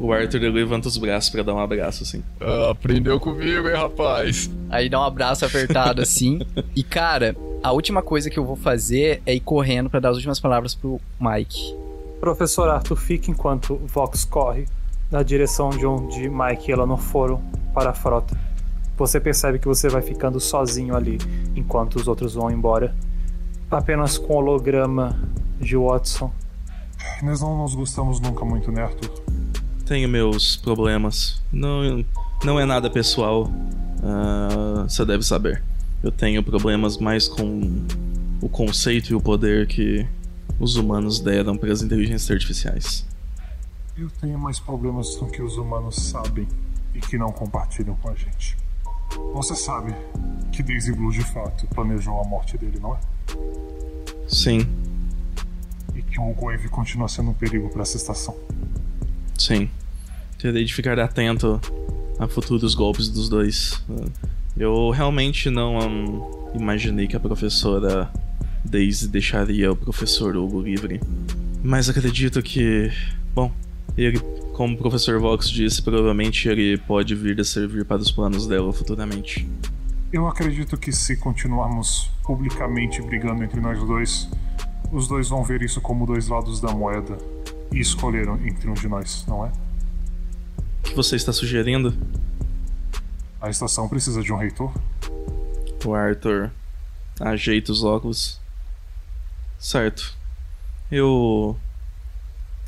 O 0.00 0.12
Arthur 0.12 0.42
ele 0.42 0.50
levanta 0.50 0.88
os 0.88 0.96
braços 0.96 1.30
pra 1.30 1.42
dar 1.42 1.54
um 1.54 1.58
abraço, 1.58 2.02
assim. 2.02 2.22
Ah, 2.40 2.70
aprendeu 2.70 3.20
comigo, 3.20 3.68
hein, 3.68 3.76
rapaz? 3.76 4.50
Aí 4.68 4.88
dá 4.88 5.00
um 5.00 5.04
abraço 5.04 5.44
apertado 5.44 6.02
assim. 6.02 6.40
E 6.74 6.82
cara, 6.82 7.36
a 7.62 7.70
última 7.72 8.02
coisa 8.02 8.28
que 8.28 8.38
eu 8.38 8.44
vou 8.44 8.56
fazer 8.56 9.22
é 9.24 9.34
ir 9.34 9.40
correndo 9.40 9.88
pra 9.88 10.00
dar 10.00 10.10
as 10.10 10.16
últimas 10.16 10.40
palavras 10.40 10.74
pro 10.74 11.00
Mike. 11.20 11.74
Professor 12.20 12.68
Arthur 12.68 12.96
fica 12.96 13.30
enquanto 13.30 13.76
Vox 13.86 14.24
corre 14.24 14.66
na 15.10 15.22
direção 15.22 15.70
de 15.70 15.86
onde 15.86 16.28
Mike 16.28 16.70
e 16.70 16.72
ela 16.72 16.86
não 16.86 16.96
foram 16.96 17.40
para 17.72 17.90
a 17.90 17.94
frota. 17.94 18.36
Você 18.96 19.18
percebe 19.18 19.58
que 19.58 19.66
você 19.66 19.88
vai 19.88 20.02
ficando 20.02 20.38
sozinho 20.38 20.94
ali 20.94 21.18
enquanto 21.56 21.96
os 21.96 22.06
outros 22.06 22.34
vão 22.34 22.50
embora. 22.50 22.94
Apenas 23.70 24.18
com 24.18 24.34
o 24.34 24.36
holograma 24.36 25.18
de 25.60 25.76
Watson. 25.76 26.32
Nós 27.22 27.40
não 27.40 27.58
nos 27.58 27.74
gostamos 27.74 28.20
nunca 28.20 28.44
muito, 28.44 28.70
né, 28.70 28.84
Arthur? 28.84 29.10
Tenho 29.84 30.08
meus 30.08 30.56
problemas. 30.56 31.42
Não, 31.52 32.04
não 32.44 32.58
é 32.58 32.64
nada 32.64 32.88
pessoal. 32.88 33.50
Ah, 34.02 34.84
você 34.88 35.04
deve 35.04 35.24
saber. 35.24 35.62
Eu 36.02 36.12
tenho 36.12 36.42
problemas 36.42 36.98
mais 36.98 37.26
com 37.26 37.84
o 38.40 38.48
conceito 38.48 39.10
e 39.10 39.14
o 39.14 39.20
poder 39.20 39.66
que 39.66 40.06
os 40.60 40.76
humanos 40.76 41.18
deram 41.18 41.56
para 41.56 41.72
as 41.72 41.82
inteligências 41.82 42.30
artificiais. 42.30 43.06
Eu 43.96 44.10
tenho 44.20 44.38
mais 44.38 44.58
problemas 44.58 45.16
do 45.16 45.26
que 45.26 45.42
os 45.42 45.56
humanos 45.56 45.96
sabem 45.96 46.46
e 46.94 47.00
que 47.00 47.16
não 47.16 47.32
compartilham 47.32 47.96
com 47.96 48.10
a 48.10 48.14
gente. 48.14 48.56
Você 49.32 49.54
sabe 49.54 49.94
que 50.52 50.62
Daisy 50.62 50.92
Blue 50.92 51.10
de 51.12 51.22
fato 51.24 51.66
planejou 51.68 52.20
a 52.20 52.24
morte 52.24 52.56
dele, 52.56 52.78
não 52.80 52.94
é? 52.94 52.98
Sim, 54.28 54.66
E 55.94 56.02
que 56.02 56.18
o 56.18 56.32
Wave 56.34 56.68
continua 56.68 57.08
sendo 57.08 57.30
um 57.30 57.34
perigo 57.34 57.68
para 57.68 57.82
essa 57.82 57.96
estação. 57.96 58.34
sim. 59.38 59.68
Terei 60.38 60.64
de 60.64 60.74
ficar 60.74 60.98
atento 60.98 61.58
a 62.18 62.28
futuros 62.28 62.74
golpes 62.74 63.08
dos 63.08 63.28
dois. 63.30 63.82
Eu 64.56 64.90
realmente 64.90 65.48
não 65.48 65.78
hum, 65.78 66.50
imaginei 66.54 67.06
que 67.08 67.16
a 67.16 67.20
professora 67.20 68.10
Daisy 68.62 69.08
deixaria 69.08 69.72
o 69.72 69.76
professor 69.76 70.36
Hugo 70.36 70.60
livre. 70.60 71.00
Mas 71.62 71.88
acredito 71.88 72.42
que, 72.42 72.92
bom, 73.34 73.50
ele, 73.96 74.20
como 74.54 74.74
o 74.74 74.78
professor 74.78 75.18
Vox 75.20 75.50
disse, 75.50 75.82
provavelmente 75.82 76.48
ele 76.48 76.78
pode 76.78 77.14
vir 77.14 77.38
a 77.40 77.44
servir 77.44 77.84
para 77.84 78.00
os 78.00 78.10
planos 78.10 78.46
dela 78.46 78.72
futuramente. 78.72 79.46
Eu 80.12 80.28
acredito 80.28 80.76
que 80.76 80.92
se 80.92 81.16
continuarmos 81.16 82.08
publicamente 82.22 83.02
brigando 83.02 83.42
entre 83.42 83.60
nós 83.60 83.78
dois, 83.80 84.28
os 84.92 85.08
dois 85.08 85.28
vão 85.28 85.42
ver 85.42 85.60
isso 85.60 85.80
como 85.80 86.06
dois 86.06 86.28
lados 86.28 86.60
da 86.60 86.72
moeda 86.72 87.18
e 87.72 87.80
escolheram 87.80 88.36
entre 88.46 88.70
um 88.70 88.74
de 88.74 88.86
nós, 88.86 89.26
não 89.26 89.44
é? 89.44 89.50
O 90.78 90.82
que 90.84 90.94
você 90.94 91.16
está 91.16 91.32
sugerindo? 91.32 91.92
A 93.40 93.50
estação 93.50 93.88
precisa 93.88 94.22
de 94.22 94.32
um 94.32 94.36
reitor. 94.36 94.72
O 95.84 95.94
Arthur 95.94 96.52
ajeita 97.20 97.72
os 97.72 97.82
óculos. 97.82 98.40
Certo. 99.58 100.16
Eu 100.92 101.56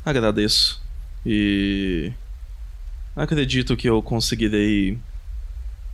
agradeço. 0.03 0.85
E 1.25 2.11
acredito 3.15 3.75
que 3.75 3.89
eu 3.89 4.01
conseguirei 4.01 4.97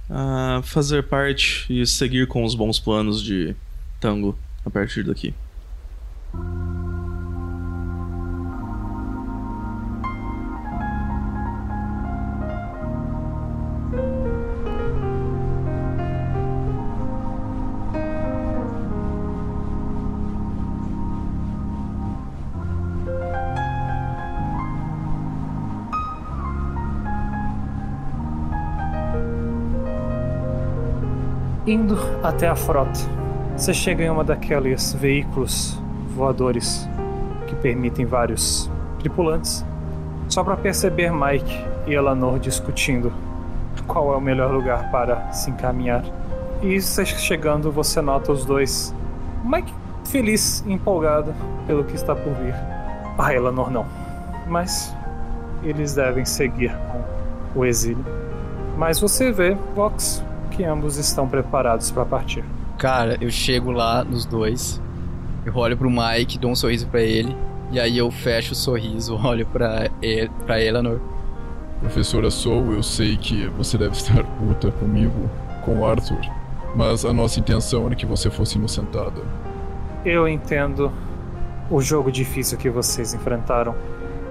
ah, 0.10 0.62
fazer 0.64 1.04
parte 1.04 1.66
e 1.70 1.86
seguir 1.86 2.28
com 2.28 2.44
os 2.44 2.56
bons 2.56 2.80
planos 2.80 3.22
de 3.22 3.56
Tango 4.00 4.38
a 4.66 4.70
partir 4.70 5.04
daqui. 5.04 5.34
Indo 31.66 31.98
até 32.22 32.50
a 32.50 32.58
frota, 32.58 33.00
você 33.56 33.74
chega 33.74 34.04
em 34.04 34.10
uma 34.10 34.26
daqueles 34.26 34.92
veículos 34.92 35.82
voadores 36.10 36.86
que 37.48 37.56
permitem 37.56 38.06
vários 38.06 38.70
tripulantes, 39.00 39.66
só 40.28 40.44
para 40.44 40.58
perceber 40.58 41.10
Mike 41.14 41.66
e 41.88 41.94
Eleanor 41.94 42.38
discutindo 42.38 43.14
qual 43.88 44.14
é 44.14 44.18
o 44.18 44.20
melhor 44.20 44.52
lugar 44.52 44.92
para 44.92 45.32
se 45.32 45.52
encaminhar. 45.52 46.04
E 46.62 46.82
você 46.82 47.06
chegando, 47.06 47.72
você 47.72 48.02
nota 48.02 48.34
os 48.34 48.44
dois. 48.44 48.94
Mike 49.46 49.74
feliz 50.04 50.66
empolgado 50.68 51.34
pelo 51.66 51.86
que 51.86 51.96
está 51.96 52.14
por 52.14 52.34
vir. 52.34 52.56
A 53.18 53.34
Eleanor 53.34 53.72
não. 53.72 53.86
Mas 54.48 54.94
eles 55.64 55.96
devem 55.96 56.26
seguir 56.26 56.76
com 56.92 57.60
o 57.62 57.66
exílio. 57.66 58.04
Mas 58.78 59.00
você 59.00 59.32
vê, 59.32 59.56
Vox, 59.74 60.22
que 60.56 60.64
ambos 60.64 60.98
estão 60.98 61.28
preparados 61.28 61.92
para 61.92 62.06
partir. 62.06 62.44
Cara, 62.78 63.18
eu 63.20 63.30
chego 63.30 63.72
lá 63.72 64.04
nos 64.04 64.26
dois. 64.26 64.82
Eu 65.46 65.56
olho 65.56 65.76
pro 65.78 65.90
Mike, 65.90 66.40
dou 66.40 66.52
um 66.52 66.56
sorriso 66.56 66.88
pra 66.88 67.02
ele. 67.02 67.36
E 67.72 67.80
aí 67.80 67.98
eu 67.98 68.10
fecho 68.12 68.54
o 68.54 68.56
sorriso, 68.56 69.20
olho 69.24 69.46
pra, 69.48 69.90
ele, 70.02 70.30
pra 70.46 70.62
Eleanor. 70.62 71.00
Professora 71.80 72.32
Soul, 72.32 72.74
eu 72.74 72.84
sei 72.84 73.18
que 73.18 73.48
você 73.48 73.78
deve 73.78 73.94
estar 73.94 74.24
puta 74.24 74.72
comigo, 74.72 75.30
com 75.66 75.80
o 75.80 75.86
Arthur. 75.86 76.22
Mas 76.76 77.04
a 77.04 77.12
nossa 77.12 77.40
intenção 77.40 77.86
era 77.88 77.96
que 77.96 78.06
você 78.06 78.30
fosse 78.30 78.58
inocentada. 78.58 79.22
Eu 80.06 80.28
entendo 80.28 80.92
o 81.70 81.82
jogo 81.82 82.12
difícil 82.12 82.58
que 82.58 82.70
vocês 82.70 83.14
enfrentaram, 83.14 83.76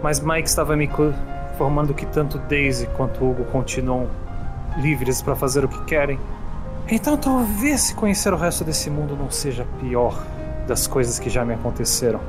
mas 0.03 0.21
Mike 0.21 0.49
estava 0.49 0.77
me 0.77 0.89
informando 1.53 1.95
que 1.95 2.07
tanto 2.07 2.39
Daisy 2.39 2.87
quanto 2.97 3.25
Hugo 3.25 3.45
continuam 3.45 4.09
livres 4.79 5.23
para 5.23 5.35
fazer 5.35 5.65
o 5.65 5.69
que 5.69 5.83
querem. 5.85 6.19
Então 6.91 7.17
talvez 7.17 7.81
se 7.83 7.95
conhecer 7.95 8.33
o 8.33 8.37
resto 8.37 8.65
desse 8.65 8.91
mundo 8.91 9.17
não 9.17 9.31
seja 9.31 9.63
a 9.63 9.81
pior 9.81 10.23
das 10.67 10.87
coisas 10.87 11.19
que 11.19 11.31
já 11.31 11.45
me 11.45 11.55
aconteceram. 11.55 12.21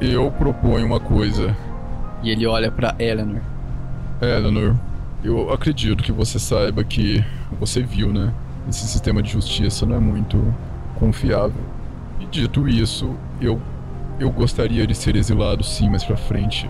Eu 0.00 0.30
proponho 0.30 0.86
uma 0.86 1.00
coisa. 1.00 1.56
E 2.22 2.30
ele 2.30 2.46
olha 2.46 2.70
pra 2.70 2.94
Eleanor. 2.98 3.40
Eleanor, 4.20 4.76
eu 5.24 5.52
acredito 5.52 6.02
que 6.02 6.12
você 6.12 6.38
saiba 6.38 6.84
que 6.84 7.24
você 7.58 7.82
viu, 7.82 8.12
né? 8.12 8.32
Esse 8.68 8.86
sistema 8.86 9.22
de 9.22 9.30
justiça 9.30 9.86
não 9.86 9.96
é 9.96 10.00
muito 10.00 10.54
confiável. 10.98 11.62
E 12.20 12.26
dito 12.26 12.68
isso, 12.68 13.14
eu 13.40 13.60
eu 14.20 14.30
gostaria 14.30 14.86
de 14.86 14.94
ser 14.94 15.16
exilado 15.16 15.64
sim 15.64 15.88
mais 15.88 16.04
pra 16.04 16.16
frente. 16.16 16.68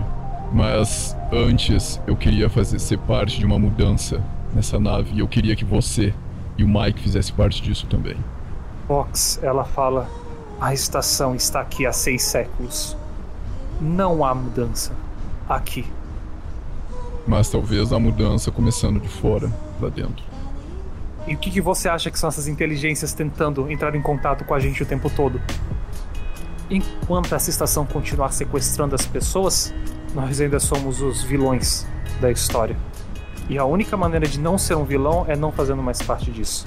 Mas 0.53 1.15
antes 1.31 2.01
eu 2.07 2.15
queria 2.15 2.49
fazer 2.49 2.79
ser 2.79 2.97
parte 2.99 3.39
de 3.39 3.45
uma 3.45 3.59
mudança 3.59 4.21
nessa 4.53 4.79
nave 4.79 5.11
e 5.13 5.19
eu 5.19 5.27
queria 5.27 5.55
que 5.55 5.65
você 5.65 6.13
e 6.57 6.63
o 6.63 6.67
Mike 6.67 7.01
fizessem 7.01 7.33
parte 7.35 7.61
disso 7.61 7.87
também. 7.87 8.17
Fox, 8.87 9.39
ela 9.41 9.63
fala: 9.63 10.09
a 10.59 10.73
estação 10.73 11.33
está 11.33 11.61
aqui 11.61 11.85
há 11.85 11.93
seis 11.93 12.23
séculos. 12.23 12.95
Não 13.79 14.23
há 14.23 14.35
mudança 14.35 14.93
aqui. 15.49 15.85
Mas 17.27 17.49
talvez 17.49 17.91
a 17.91 17.99
mudança 17.99 18.51
começando 18.51 18.99
de 18.99 19.07
fora 19.07 19.51
pra 19.79 19.89
dentro. 19.89 20.23
E 21.27 21.35
o 21.35 21.37
que, 21.37 21.51
que 21.51 21.61
você 21.61 21.87
acha 21.87 22.09
que 22.09 22.17
são 22.17 22.27
essas 22.29 22.47
inteligências 22.47 23.13
tentando 23.13 23.71
entrar 23.71 23.95
em 23.95 24.01
contato 24.01 24.43
com 24.43 24.53
a 24.53 24.59
gente 24.59 24.81
o 24.81 24.85
tempo 24.85 25.09
todo? 25.09 25.41
Enquanto 26.69 27.35
essa 27.35 27.49
estação 27.49 27.85
continuar 27.85 28.31
sequestrando 28.31 28.95
as 28.95 29.05
pessoas, 29.05 29.73
nós 30.15 30.41
ainda 30.41 30.59
somos 30.59 31.01
os 31.01 31.23
vilões 31.23 31.85
da 32.19 32.31
história. 32.31 32.75
E 33.49 33.57
a 33.57 33.65
única 33.65 33.97
maneira 33.97 34.27
de 34.27 34.39
não 34.39 34.57
ser 34.57 34.75
um 34.75 34.83
vilão 34.83 35.25
é 35.27 35.35
não 35.35 35.51
fazendo 35.51 35.81
mais 35.81 36.01
parte 36.01 36.31
disso. 36.31 36.65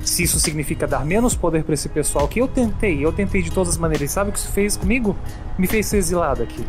Se 0.00 0.22
isso 0.22 0.40
significa 0.40 0.86
dar 0.86 1.04
menos 1.04 1.34
poder 1.34 1.62
pra 1.62 1.74
esse 1.74 1.88
pessoal, 1.88 2.26
que 2.26 2.40
eu 2.40 2.48
tentei, 2.48 3.04
eu 3.04 3.12
tentei 3.12 3.42
de 3.42 3.50
todas 3.50 3.74
as 3.74 3.78
maneiras. 3.78 4.10
Sabe 4.10 4.30
o 4.30 4.32
que 4.32 4.38
isso 4.38 4.48
fez 4.48 4.76
comigo? 4.76 5.16
Me 5.58 5.66
fez 5.66 5.86
ser 5.86 5.98
exilado 5.98 6.42
aqui. 6.42 6.64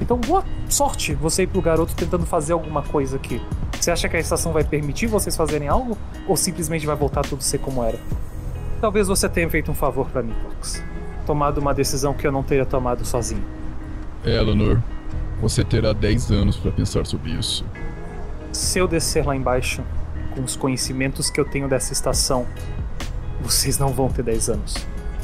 Então, 0.00 0.16
boa 0.16 0.44
sorte 0.68 1.14
você 1.14 1.42
ir 1.42 1.48
pro 1.48 1.60
garoto 1.60 1.94
tentando 1.94 2.24
fazer 2.24 2.52
alguma 2.52 2.82
coisa 2.82 3.16
aqui. 3.16 3.40
Você 3.78 3.90
acha 3.90 4.08
que 4.08 4.16
a 4.16 4.20
estação 4.20 4.52
vai 4.52 4.64
permitir 4.64 5.06
vocês 5.06 5.36
fazerem 5.36 5.68
algo? 5.68 5.98
Ou 6.26 6.36
simplesmente 6.36 6.86
vai 6.86 6.96
voltar 6.96 7.22
tudo 7.22 7.42
ser 7.42 7.58
como 7.58 7.82
era? 7.82 7.98
Talvez 8.80 9.08
você 9.08 9.28
tenha 9.28 9.50
feito 9.50 9.70
um 9.70 9.74
favor 9.74 10.08
pra 10.08 10.22
mim, 10.22 10.34
Fox. 10.42 10.82
Tomado 11.26 11.58
uma 11.58 11.74
decisão 11.74 12.14
que 12.14 12.26
eu 12.26 12.32
não 12.32 12.42
teria 12.42 12.64
tomado 12.64 13.04
sozinho. 13.04 13.42
Eleanor, 14.24 14.80
você 15.40 15.64
terá 15.64 15.92
10 15.92 16.30
anos 16.30 16.56
pra 16.56 16.70
pensar 16.70 17.04
sobre 17.06 17.32
isso. 17.32 17.64
Se 18.52 18.78
eu 18.78 18.88
descer 18.88 19.24
lá 19.26 19.36
embaixo, 19.36 19.82
com 20.34 20.42
os 20.42 20.56
conhecimentos 20.56 21.30
que 21.30 21.40
eu 21.40 21.44
tenho 21.44 21.68
dessa 21.68 21.92
estação, 21.92 22.46
vocês 23.40 23.78
não 23.78 23.88
vão 23.88 24.08
ter 24.08 24.22
10 24.22 24.48
anos. 24.50 24.74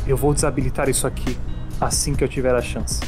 Eu 0.06 0.16
vou 0.16 0.34
desabilitar 0.34 0.88
isso 0.88 1.06
aqui 1.06 1.36
assim 1.80 2.14
que 2.14 2.22
eu 2.22 2.28
tiver 2.28 2.54
a 2.54 2.60
chance. 2.60 3.00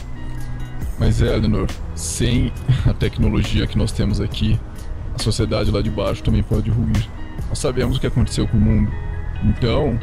Mas, 0.98 1.20
Eleanor, 1.20 1.68
sem 1.94 2.52
a 2.88 2.94
tecnologia 2.94 3.66
que 3.66 3.76
nós 3.76 3.92
temos 3.92 4.20
aqui, 4.20 4.58
a 5.14 5.22
sociedade 5.22 5.70
lá 5.70 5.82
de 5.82 5.90
baixo 5.90 6.22
também 6.22 6.42
pode 6.42 6.70
ruir. 6.70 7.08
Nós 7.48 7.58
sabemos 7.58 7.96
o 7.96 8.00
que 8.00 8.06
aconteceu 8.06 8.48
com 8.48 8.56
o 8.56 8.60
mundo. 8.60 8.90
Então, 9.44 9.98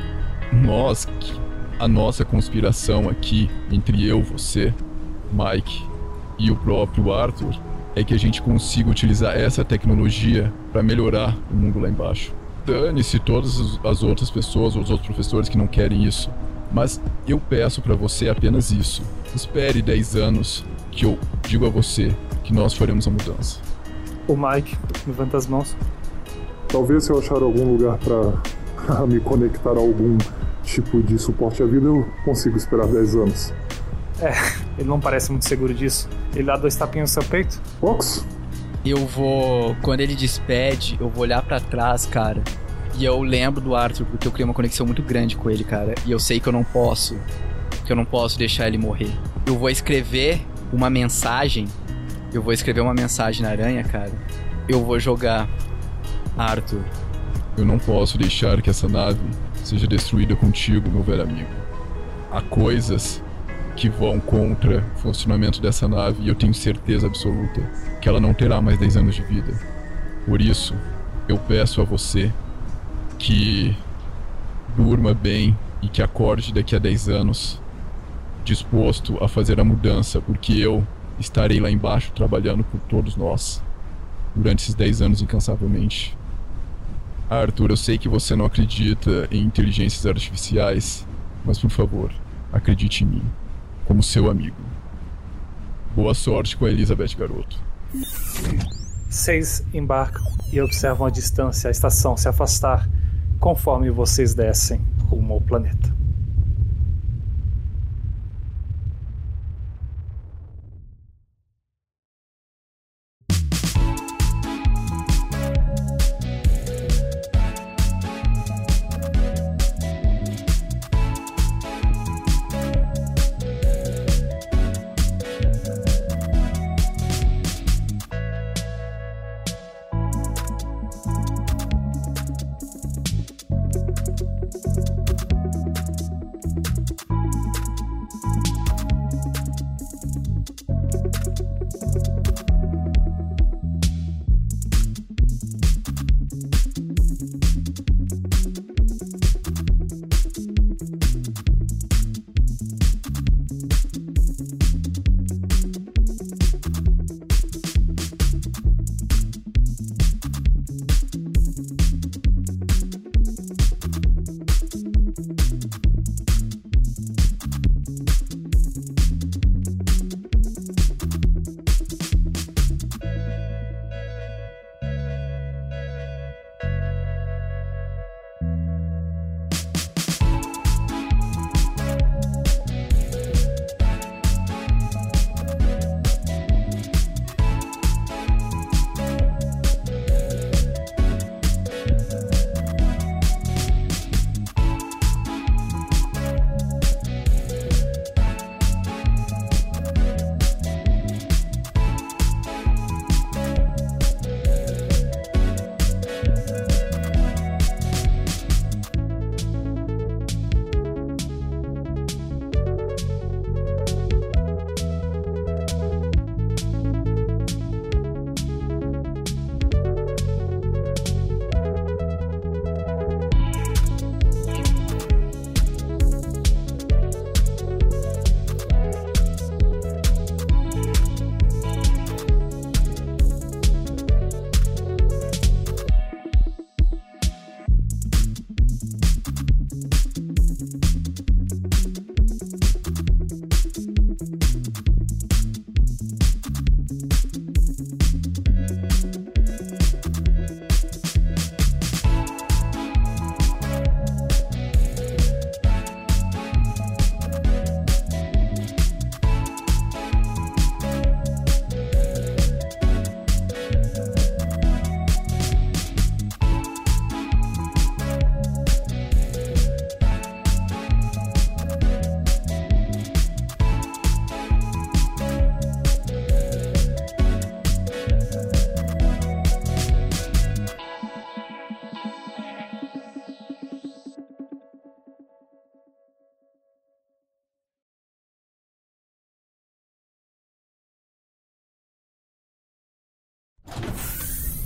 nós, 0.51 1.07
a 1.79 1.87
nossa 1.87 2.23
conspiração 2.23 3.09
aqui 3.09 3.49
entre 3.71 4.07
eu, 4.07 4.21
você, 4.21 4.73
Mike 5.31 5.83
e 6.37 6.51
o 6.51 6.55
próprio 6.55 7.11
Arthur 7.11 7.59
é 7.95 8.03
que 8.03 8.13
a 8.13 8.17
gente 8.17 8.41
consiga 8.41 8.89
utilizar 8.89 9.35
essa 9.35 9.63
tecnologia 9.63 10.51
para 10.71 10.81
melhorar 10.81 11.35
o 11.51 11.55
mundo 11.55 11.79
lá 11.79 11.89
embaixo. 11.89 12.33
Dane-se 12.65 13.19
todas 13.19 13.79
as 13.83 14.03
outras 14.03 14.31
pessoas, 14.31 14.75
os 14.75 14.89
outros 14.89 15.05
professores 15.05 15.49
que 15.49 15.57
não 15.57 15.67
querem 15.67 16.03
isso. 16.03 16.29
Mas 16.71 16.99
eu 17.27 17.39
peço 17.39 17.81
para 17.81 17.93
você 17.93 18.29
apenas 18.29 18.71
isso. 18.71 19.03
Espere 19.35 19.81
10 19.81 20.15
anos 20.15 20.65
que 20.91 21.05
eu 21.05 21.19
digo 21.47 21.65
a 21.65 21.69
você 21.69 22.15
que 22.43 22.53
nós 22.53 22.73
faremos 22.73 23.07
a 23.07 23.11
mudança. 23.11 23.59
O 24.27 24.35
Mike 24.35 24.75
levanta 25.05 25.37
as 25.37 25.45
mãos. 25.45 25.75
Talvez 26.67 27.03
se 27.03 27.11
eu 27.11 27.19
achar 27.19 27.41
algum 27.41 27.75
lugar 27.75 27.99
para 27.99 29.05
me 29.05 29.19
conectar 29.19 29.71
a 29.71 29.79
algum 29.79 30.17
tipo 30.63 31.03
de 31.03 31.19
suporte 31.19 31.61
à 31.61 31.65
vida, 31.65 31.87
eu 31.87 32.05
consigo 32.25 32.57
esperar 32.57 32.87
10 32.87 33.15
anos. 33.15 33.53
É, 34.23 34.33
ele 34.77 34.87
não 34.87 35.01
parece 35.01 35.29
muito 35.31 35.43
seguro 35.43 35.73
disso. 35.73 36.07
Ele 36.33 36.45
dá 36.45 36.55
dois 36.55 36.75
tapinhos 36.75 37.09
no 37.13 37.21
seu 37.21 37.29
peito. 37.29 37.61
Fox? 37.81 38.25
Eu 38.85 39.05
vou. 39.05 39.75
Quando 39.81 39.99
ele 39.99 40.15
despede, 40.15 40.97
eu 40.99 41.09
vou 41.09 41.23
olhar 41.23 41.41
para 41.41 41.59
trás, 41.59 42.05
cara. 42.05 42.41
E 42.97 43.03
eu 43.03 43.21
lembro 43.21 43.59
do 43.59 43.75
Arthur, 43.75 44.05
porque 44.05 44.27
eu 44.27 44.31
criei 44.31 44.45
uma 44.45 44.53
conexão 44.53 44.85
muito 44.85 45.01
grande 45.01 45.35
com 45.35 45.49
ele, 45.49 45.63
cara. 45.63 45.95
E 46.05 46.11
eu 46.11 46.19
sei 46.19 46.39
que 46.39 46.47
eu 46.47 46.53
não 46.53 46.63
posso. 46.63 47.17
Que 47.85 47.91
eu 47.91 47.95
não 47.95 48.05
posso 48.05 48.37
deixar 48.37 48.67
ele 48.67 48.77
morrer. 48.77 49.11
Eu 49.45 49.57
vou 49.57 49.69
escrever 49.69 50.45
uma 50.71 50.89
mensagem. 50.89 51.67
Eu 52.31 52.41
vou 52.41 52.53
escrever 52.53 52.81
uma 52.81 52.93
mensagem 52.93 53.41
na 53.41 53.49
aranha, 53.49 53.83
cara. 53.83 54.11
Eu 54.69 54.85
vou 54.85 54.99
jogar. 54.99 55.49
Arthur. 56.37 56.83
Eu 57.57 57.65
não 57.65 57.77
posso 57.77 58.17
deixar 58.17 58.61
que 58.61 58.69
essa 58.69 58.87
nave 58.87 59.19
seja 59.63 59.85
destruída 59.87 60.35
contigo, 60.35 60.89
meu 60.89 61.03
velho 61.03 61.23
amigo. 61.23 61.49
Há 62.31 62.41
coisas 62.41 63.22
que 63.75 63.89
vão 63.89 64.19
contra 64.19 64.83
o 64.95 64.99
funcionamento 64.99 65.61
dessa 65.61 65.87
nave 65.87 66.23
e 66.23 66.27
eu 66.27 66.35
tenho 66.35 66.53
certeza 66.53 67.07
absoluta 67.07 67.61
que 68.01 68.07
ela 68.07 68.19
não 68.19 68.33
terá 68.33 68.61
mais 68.61 68.77
10 68.77 68.97
anos 68.97 69.15
de 69.15 69.23
vida. 69.23 69.59
Por 70.25 70.41
isso, 70.41 70.75
eu 71.27 71.37
peço 71.37 71.81
a 71.81 71.83
você 71.83 72.31
que 73.17 73.75
durma 74.75 75.13
bem 75.13 75.57
e 75.81 75.87
que 75.87 76.01
acorde 76.01 76.53
daqui 76.53 76.75
a 76.75 76.79
10 76.79 77.09
anos 77.09 77.61
disposto 78.43 79.21
a 79.23 79.27
fazer 79.27 79.59
a 79.59 79.63
mudança, 79.63 80.21
porque 80.21 80.53
eu 80.53 80.85
estarei 81.19 81.59
lá 81.59 81.71
embaixo 81.71 82.11
trabalhando 82.13 82.63
por 82.63 82.79
todos 82.81 83.15
nós 83.15 83.61
durante 84.35 84.63
esses 84.63 84.75
10 84.75 85.01
anos 85.01 85.21
incansavelmente. 85.21 86.17
Arthur, 87.29 87.71
eu 87.71 87.77
sei 87.77 87.97
que 87.97 88.09
você 88.09 88.35
não 88.35 88.45
acredita 88.45 89.27
em 89.31 89.41
inteligências 89.43 90.05
artificiais, 90.05 91.07
mas 91.45 91.57
por 91.57 91.69
favor, 91.69 92.11
acredite 92.51 93.03
em 93.03 93.07
mim 93.07 93.23
como 93.85 94.01
seu 94.01 94.29
amigo. 94.29 94.55
Boa 95.95 96.13
sorte 96.13 96.57
com 96.57 96.65
a 96.65 96.69
Elizabeth 96.69 97.15
Garoto. 97.17 97.59
Vocês 99.09 99.63
embarcam 99.73 100.23
e 100.51 100.59
observam 100.59 101.05
a 101.05 101.09
distância, 101.09 101.67
a 101.67 101.71
estação 101.71 102.17
se 102.17 102.27
afastar 102.27 102.89
conforme 103.39 103.91
vocês 103.91 104.33
descem 104.33 104.81
rumo 105.07 105.35
ao 105.35 105.41
planeta. 105.41 105.93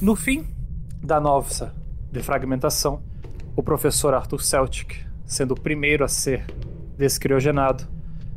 No 0.08 0.16
fim 0.16 0.46
da 1.04 1.20
nossa 1.20 1.76
defragmentação, 2.10 3.04
o 3.58 3.62
professor 3.62 4.14
Arthur 4.14 4.42
Celtic, 4.42 5.06
sendo 5.26 5.52
o 5.52 5.60
primeiro 5.60 6.02
a 6.02 6.08
ser 6.08 6.46
descriogenado, 6.98 7.86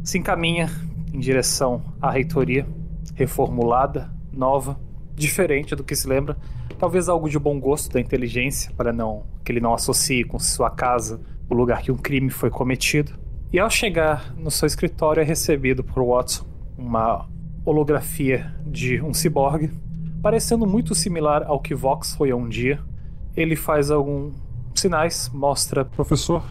se 0.03 0.19
encaminha 0.19 0.69
em 1.15 1.21
direção 1.21 1.81
à 2.03 2.11
reitoria, 2.11 2.67
reformulada, 3.15 4.13
nova, 4.33 4.81
diferente 5.15 5.77
do 5.77 5.85
que 5.85 5.95
se 5.95 6.09
lembra, 6.09 6.37
talvez 6.77 7.09
algo 7.09 7.31
de 7.31 7.39
bom 7.39 7.61
gosto 7.61 7.93
da 7.93 8.01
inteligência, 8.01 8.73
para 8.77 8.93
não 8.93 9.25
que 9.45 9.53
ele 9.53 9.61
não 9.61 9.73
associe 9.73 10.25
com 10.25 10.41
sua 10.41 10.71
casa 10.71 11.21
o 11.49 11.55
lugar 11.55 11.83
que 11.83 11.93
um 11.93 11.97
crime 11.97 12.31
foi 12.31 12.51
cometido. 12.51 13.13
E 13.53 13.61
ao 13.61 13.71
chegar 13.71 14.35
no 14.35 14.51
seu 14.51 14.67
escritório 14.67 15.21
é 15.21 15.25
recebido 15.25 15.85
por 15.85 16.05
Watson 16.05 16.45
uma 16.77 17.29
holografia 17.65 18.53
de 18.67 19.01
um 19.01 19.15
ciborgue, 19.15 19.71
parecendo 20.23 20.67
muito 20.67 20.95
similar 20.95 21.45
ao 21.47 21.61
que 21.61 21.75
Vox 21.75 22.15
foi 22.15 22.33
um 22.33 22.49
dia. 22.49 22.81
Ele 23.37 23.57
faz 23.57 23.91
alguns 23.91 24.35
sinais, 24.75 25.31
mostra. 25.33 25.85
Professor, 25.85 26.43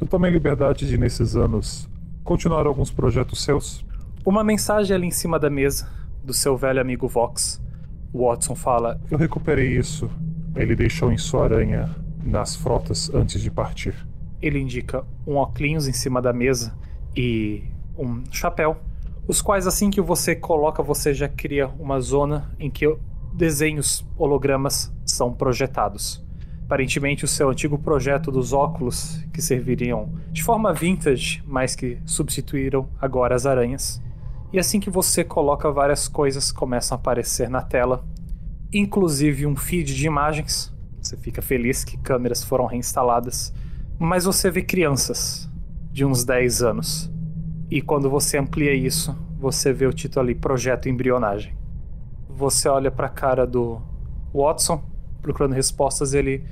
eu 0.00 0.06
tomei 0.06 0.30
liberdade 0.30 0.86
de, 0.86 0.96
nesses 0.96 1.36
anos, 1.36 1.88
continuar 2.22 2.66
alguns 2.66 2.90
projetos 2.90 3.42
seus. 3.42 3.84
Uma 4.24 4.44
mensagem 4.44 4.94
ali 4.94 5.06
em 5.06 5.10
cima 5.10 5.38
da 5.38 5.50
mesa 5.50 5.88
do 6.22 6.32
seu 6.32 6.56
velho 6.56 6.80
amigo 6.80 7.08
Vox. 7.08 7.60
Watson 8.12 8.54
fala: 8.54 9.00
Eu 9.10 9.18
recuperei 9.18 9.76
isso. 9.76 10.10
Ele 10.56 10.74
deixou 10.74 11.12
em 11.12 11.18
sua 11.18 11.44
aranha 11.44 11.94
nas 12.22 12.56
frotas 12.56 13.12
antes 13.14 13.40
de 13.40 13.50
partir. 13.50 13.94
Ele 14.40 14.58
indica 14.58 15.04
um 15.26 15.36
óculos 15.36 15.86
em 15.88 15.92
cima 15.92 16.20
da 16.22 16.32
mesa 16.32 16.76
e 17.16 17.64
um 17.96 18.22
chapéu 18.30 18.76
os 19.28 19.42
quais 19.42 19.66
assim 19.66 19.90
que 19.90 20.00
você 20.00 20.34
coloca, 20.34 20.82
você 20.82 21.12
já 21.12 21.28
cria 21.28 21.68
uma 21.78 22.00
zona 22.00 22.50
em 22.58 22.70
que 22.70 22.90
desenhos 23.34 24.02
hologramas 24.16 24.90
são 25.04 25.34
projetados. 25.34 26.24
Aparentemente, 26.64 27.26
o 27.26 27.28
seu 27.28 27.50
antigo 27.50 27.78
projeto 27.78 28.32
dos 28.32 28.54
óculos, 28.54 29.22
que 29.30 29.42
serviriam 29.42 30.10
de 30.32 30.42
forma 30.42 30.72
vintage, 30.72 31.42
mas 31.46 31.76
que 31.76 31.98
substituíram 32.06 32.88
agora 32.98 33.34
as 33.34 33.44
aranhas. 33.44 34.02
E 34.50 34.58
assim 34.58 34.80
que 34.80 34.88
você 34.88 35.22
coloca, 35.22 35.70
várias 35.70 36.08
coisas 36.08 36.50
começam 36.50 36.96
a 36.96 36.98
aparecer 36.98 37.50
na 37.50 37.60
tela, 37.60 38.02
inclusive 38.72 39.44
um 39.44 39.54
feed 39.54 39.94
de 39.94 40.06
imagens. 40.06 40.74
Você 41.02 41.18
fica 41.18 41.42
feliz 41.42 41.84
que 41.84 41.98
câmeras 41.98 42.42
foram 42.42 42.64
reinstaladas, 42.64 43.52
mas 43.98 44.24
você 44.24 44.50
vê 44.50 44.62
crianças 44.62 45.50
de 45.92 46.02
uns 46.02 46.24
10 46.24 46.62
anos 46.62 47.17
e 47.70 47.82
quando 47.82 48.08
você 48.08 48.38
amplia 48.38 48.72
isso, 48.74 49.16
você 49.38 49.72
vê 49.72 49.86
o 49.86 49.92
título 49.92 50.24
ali: 50.24 50.34
Projeto 50.34 50.88
Embrionagem. 50.88 51.54
Você 52.28 52.68
olha 52.68 52.90
para 52.90 53.06
a 53.06 53.10
cara 53.10 53.46
do 53.46 53.80
Watson, 54.34 54.82
procurando 55.20 55.52
respostas, 55.52 56.14
ele. 56.14 56.44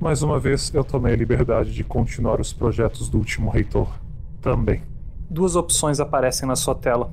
Mais 0.00 0.22
uma 0.22 0.38
vez, 0.38 0.72
eu 0.72 0.82
tomei 0.82 1.12
a 1.12 1.16
liberdade 1.16 1.72
de 1.74 1.84
continuar 1.84 2.40
os 2.40 2.52
projetos 2.52 3.08
do 3.08 3.18
último 3.18 3.50
reitor. 3.50 3.88
Também. 4.40 4.82
Duas 5.28 5.56
opções 5.56 6.00
aparecem 6.00 6.48
na 6.48 6.56
sua 6.56 6.74
tela. 6.74 7.12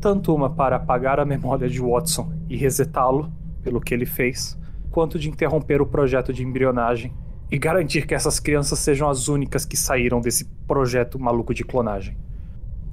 Tanto 0.00 0.34
uma 0.34 0.48
para 0.48 0.76
apagar 0.76 1.20
a 1.20 1.24
memória 1.24 1.68
de 1.68 1.80
Watson 1.80 2.32
e 2.48 2.56
resetá-lo, 2.56 3.30
pelo 3.62 3.80
que 3.80 3.92
ele 3.92 4.06
fez, 4.06 4.58
quanto 4.90 5.18
de 5.18 5.28
interromper 5.28 5.82
o 5.82 5.86
projeto 5.86 6.32
de 6.32 6.42
embrionagem 6.42 7.12
e 7.50 7.58
garantir 7.58 8.06
que 8.06 8.14
essas 8.14 8.40
crianças 8.40 8.78
sejam 8.78 9.08
as 9.08 9.28
únicas 9.28 9.66
que 9.66 9.76
saíram 9.76 10.20
desse 10.20 10.46
projeto 10.66 11.18
maluco 11.18 11.52
de 11.52 11.64
clonagem. 11.64 12.16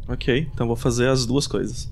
Ok, 0.08 0.50
então 0.54 0.68
vou 0.68 0.76
fazer 0.76 1.08
as 1.08 1.26
duas 1.26 1.48
coisas. 1.48 1.92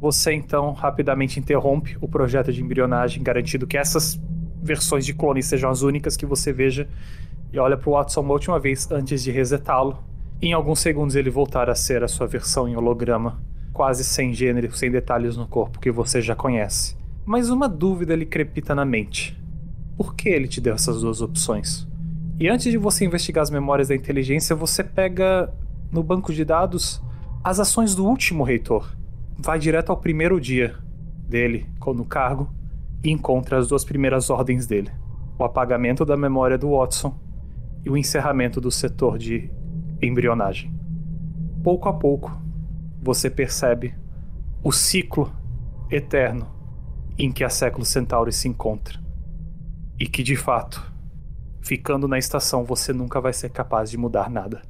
Você 0.00 0.32
então 0.32 0.72
rapidamente 0.72 1.40
interrompe 1.40 1.96
o 2.00 2.08
projeto 2.08 2.52
de 2.52 2.62
embrionagem, 2.62 3.22
garantindo 3.22 3.66
que 3.66 3.78
essas 3.78 4.20
versões 4.62 5.06
de 5.06 5.14
clones 5.14 5.46
sejam 5.46 5.70
as 5.70 5.82
únicas 5.82 6.16
que 6.16 6.26
você 6.26 6.52
veja, 6.52 6.88
e 7.52 7.58
olha 7.58 7.76
para 7.76 7.88
o 7.88 7.92
Watson 7.92 8.20
uma 8.20 8.32
última 8.32 8.58
vez 8.58 8.90
antes 8.90 9.22
de 9.22 9.30
resetá-lo. 9.30 10.02
Em 10.42 10.52
alguns 10.52 10.80
segundos 10.80 11.16
ele 11.16 11.30
voltar 11.30 11.70
a 11.70 11.74
ser 11.74 12.02
a 12.02 12.08
sua 12.08 12.26
versão 12.26 12.68
em 12.68 12.76
holograma, 12.76 13.40
quase 13.72 14.04
sem 14.04 14.34
gênero, 14.34 14.74
sem 14.76 14.90
detalhes 14.90 15.36
no 15.36 15.46
corpo 15.46 15.78
que 15.78 15.90
você 15.90 16.20
já 16.20 16.34
conhece. 16.34 16.96
Mas 17.24 17.48
uma 17.48 17.68
dúvida 17.68 18.14
lhe 18.14 18.26
crepita 18.26 18.74
na 18.74 18.84
mente. 18.84 19.38
Por 19.96 20.14
que 20.14 20.28
ele 20.28 20.46
te 20.46 20.60
deu 20.60 20.74
essas 20.74 21.00
duas 21.00 21.22
opções? 21.22 21.88
E 22.38 22.48
antes 22.48 22.70
de 22.70 22.76
você 22.76 23.04
investigar 23.04 23.42
as 23.42 23.50
memórias 23.50 23.88
da 23.88 23.94
inteligência, 23.94 24.54
você 24.54 24.84
pega 24.84 25.50
no 25.90 26.02
banco 26.02 26.32
de 26.34 26.44
dados 26.44 27.02
as 27.46 27.60
ações 27.60 27.94
do 27.94 28.04
último 28.04 28.42
reitor. 28.42 28.96
Vai 29.38 29.60
direto 29.60 29.90
ao 29.90 29.96
primeiro 29.96 30.40
dia 30.40 30.76
dele 31.28 31.70
no 31.94 32.04
cargo 32.04 32.52
e 33.04 33.08
encontra 33.08 33.56
as 33.56 33.68
duas 33.68 33.84
primeiras 33.84 34.30
ordens 34.30 34.66
dele: 34.66 34.90
o 35.38 35.44
apagamento 35.44 36.04
da 36.04 36.16
memória 36.16 36.58
do 36.58 36.70
Watson 36.70 37.16
e 37.84 37.88
o 37.88 37.96
encerramento 37.96 38.60
do 38.60 38.68
setor 38.68 39.16
de 39.16 39.48
embrionagem. 40.02 40.74
Pouco 41.62 41.88
a 41.88 41.92
pouco, 41.92 42.36
você 43.00 43.30
percebe 43.30 43.94
o 44.60 44.72
ciclo 44.72 45.32
eterno 45.88 46.48
em 47.16 47.30
que 47.30 47.44
a 47.44 47.48
Século 47.48 47.84
Centauri 47.84 48.32
se 48.32 48.48
encontra. 48.48 48.98
E 50.00 50.08
que, 50.08 50.24
de 50.24 50.34
fato, 50.34 50.92
ficando 51.62 52.08
na 52.08 52.18
estação, 52.18 52.64
você 52.64 52.92
nunca 52.92 53.20
vai 53.20 53.32
ser 53.32 53.50
capaz 53.50 53.88
de 53.88 53.96
mudar 53.96 54.28
nada. 54.28 54.62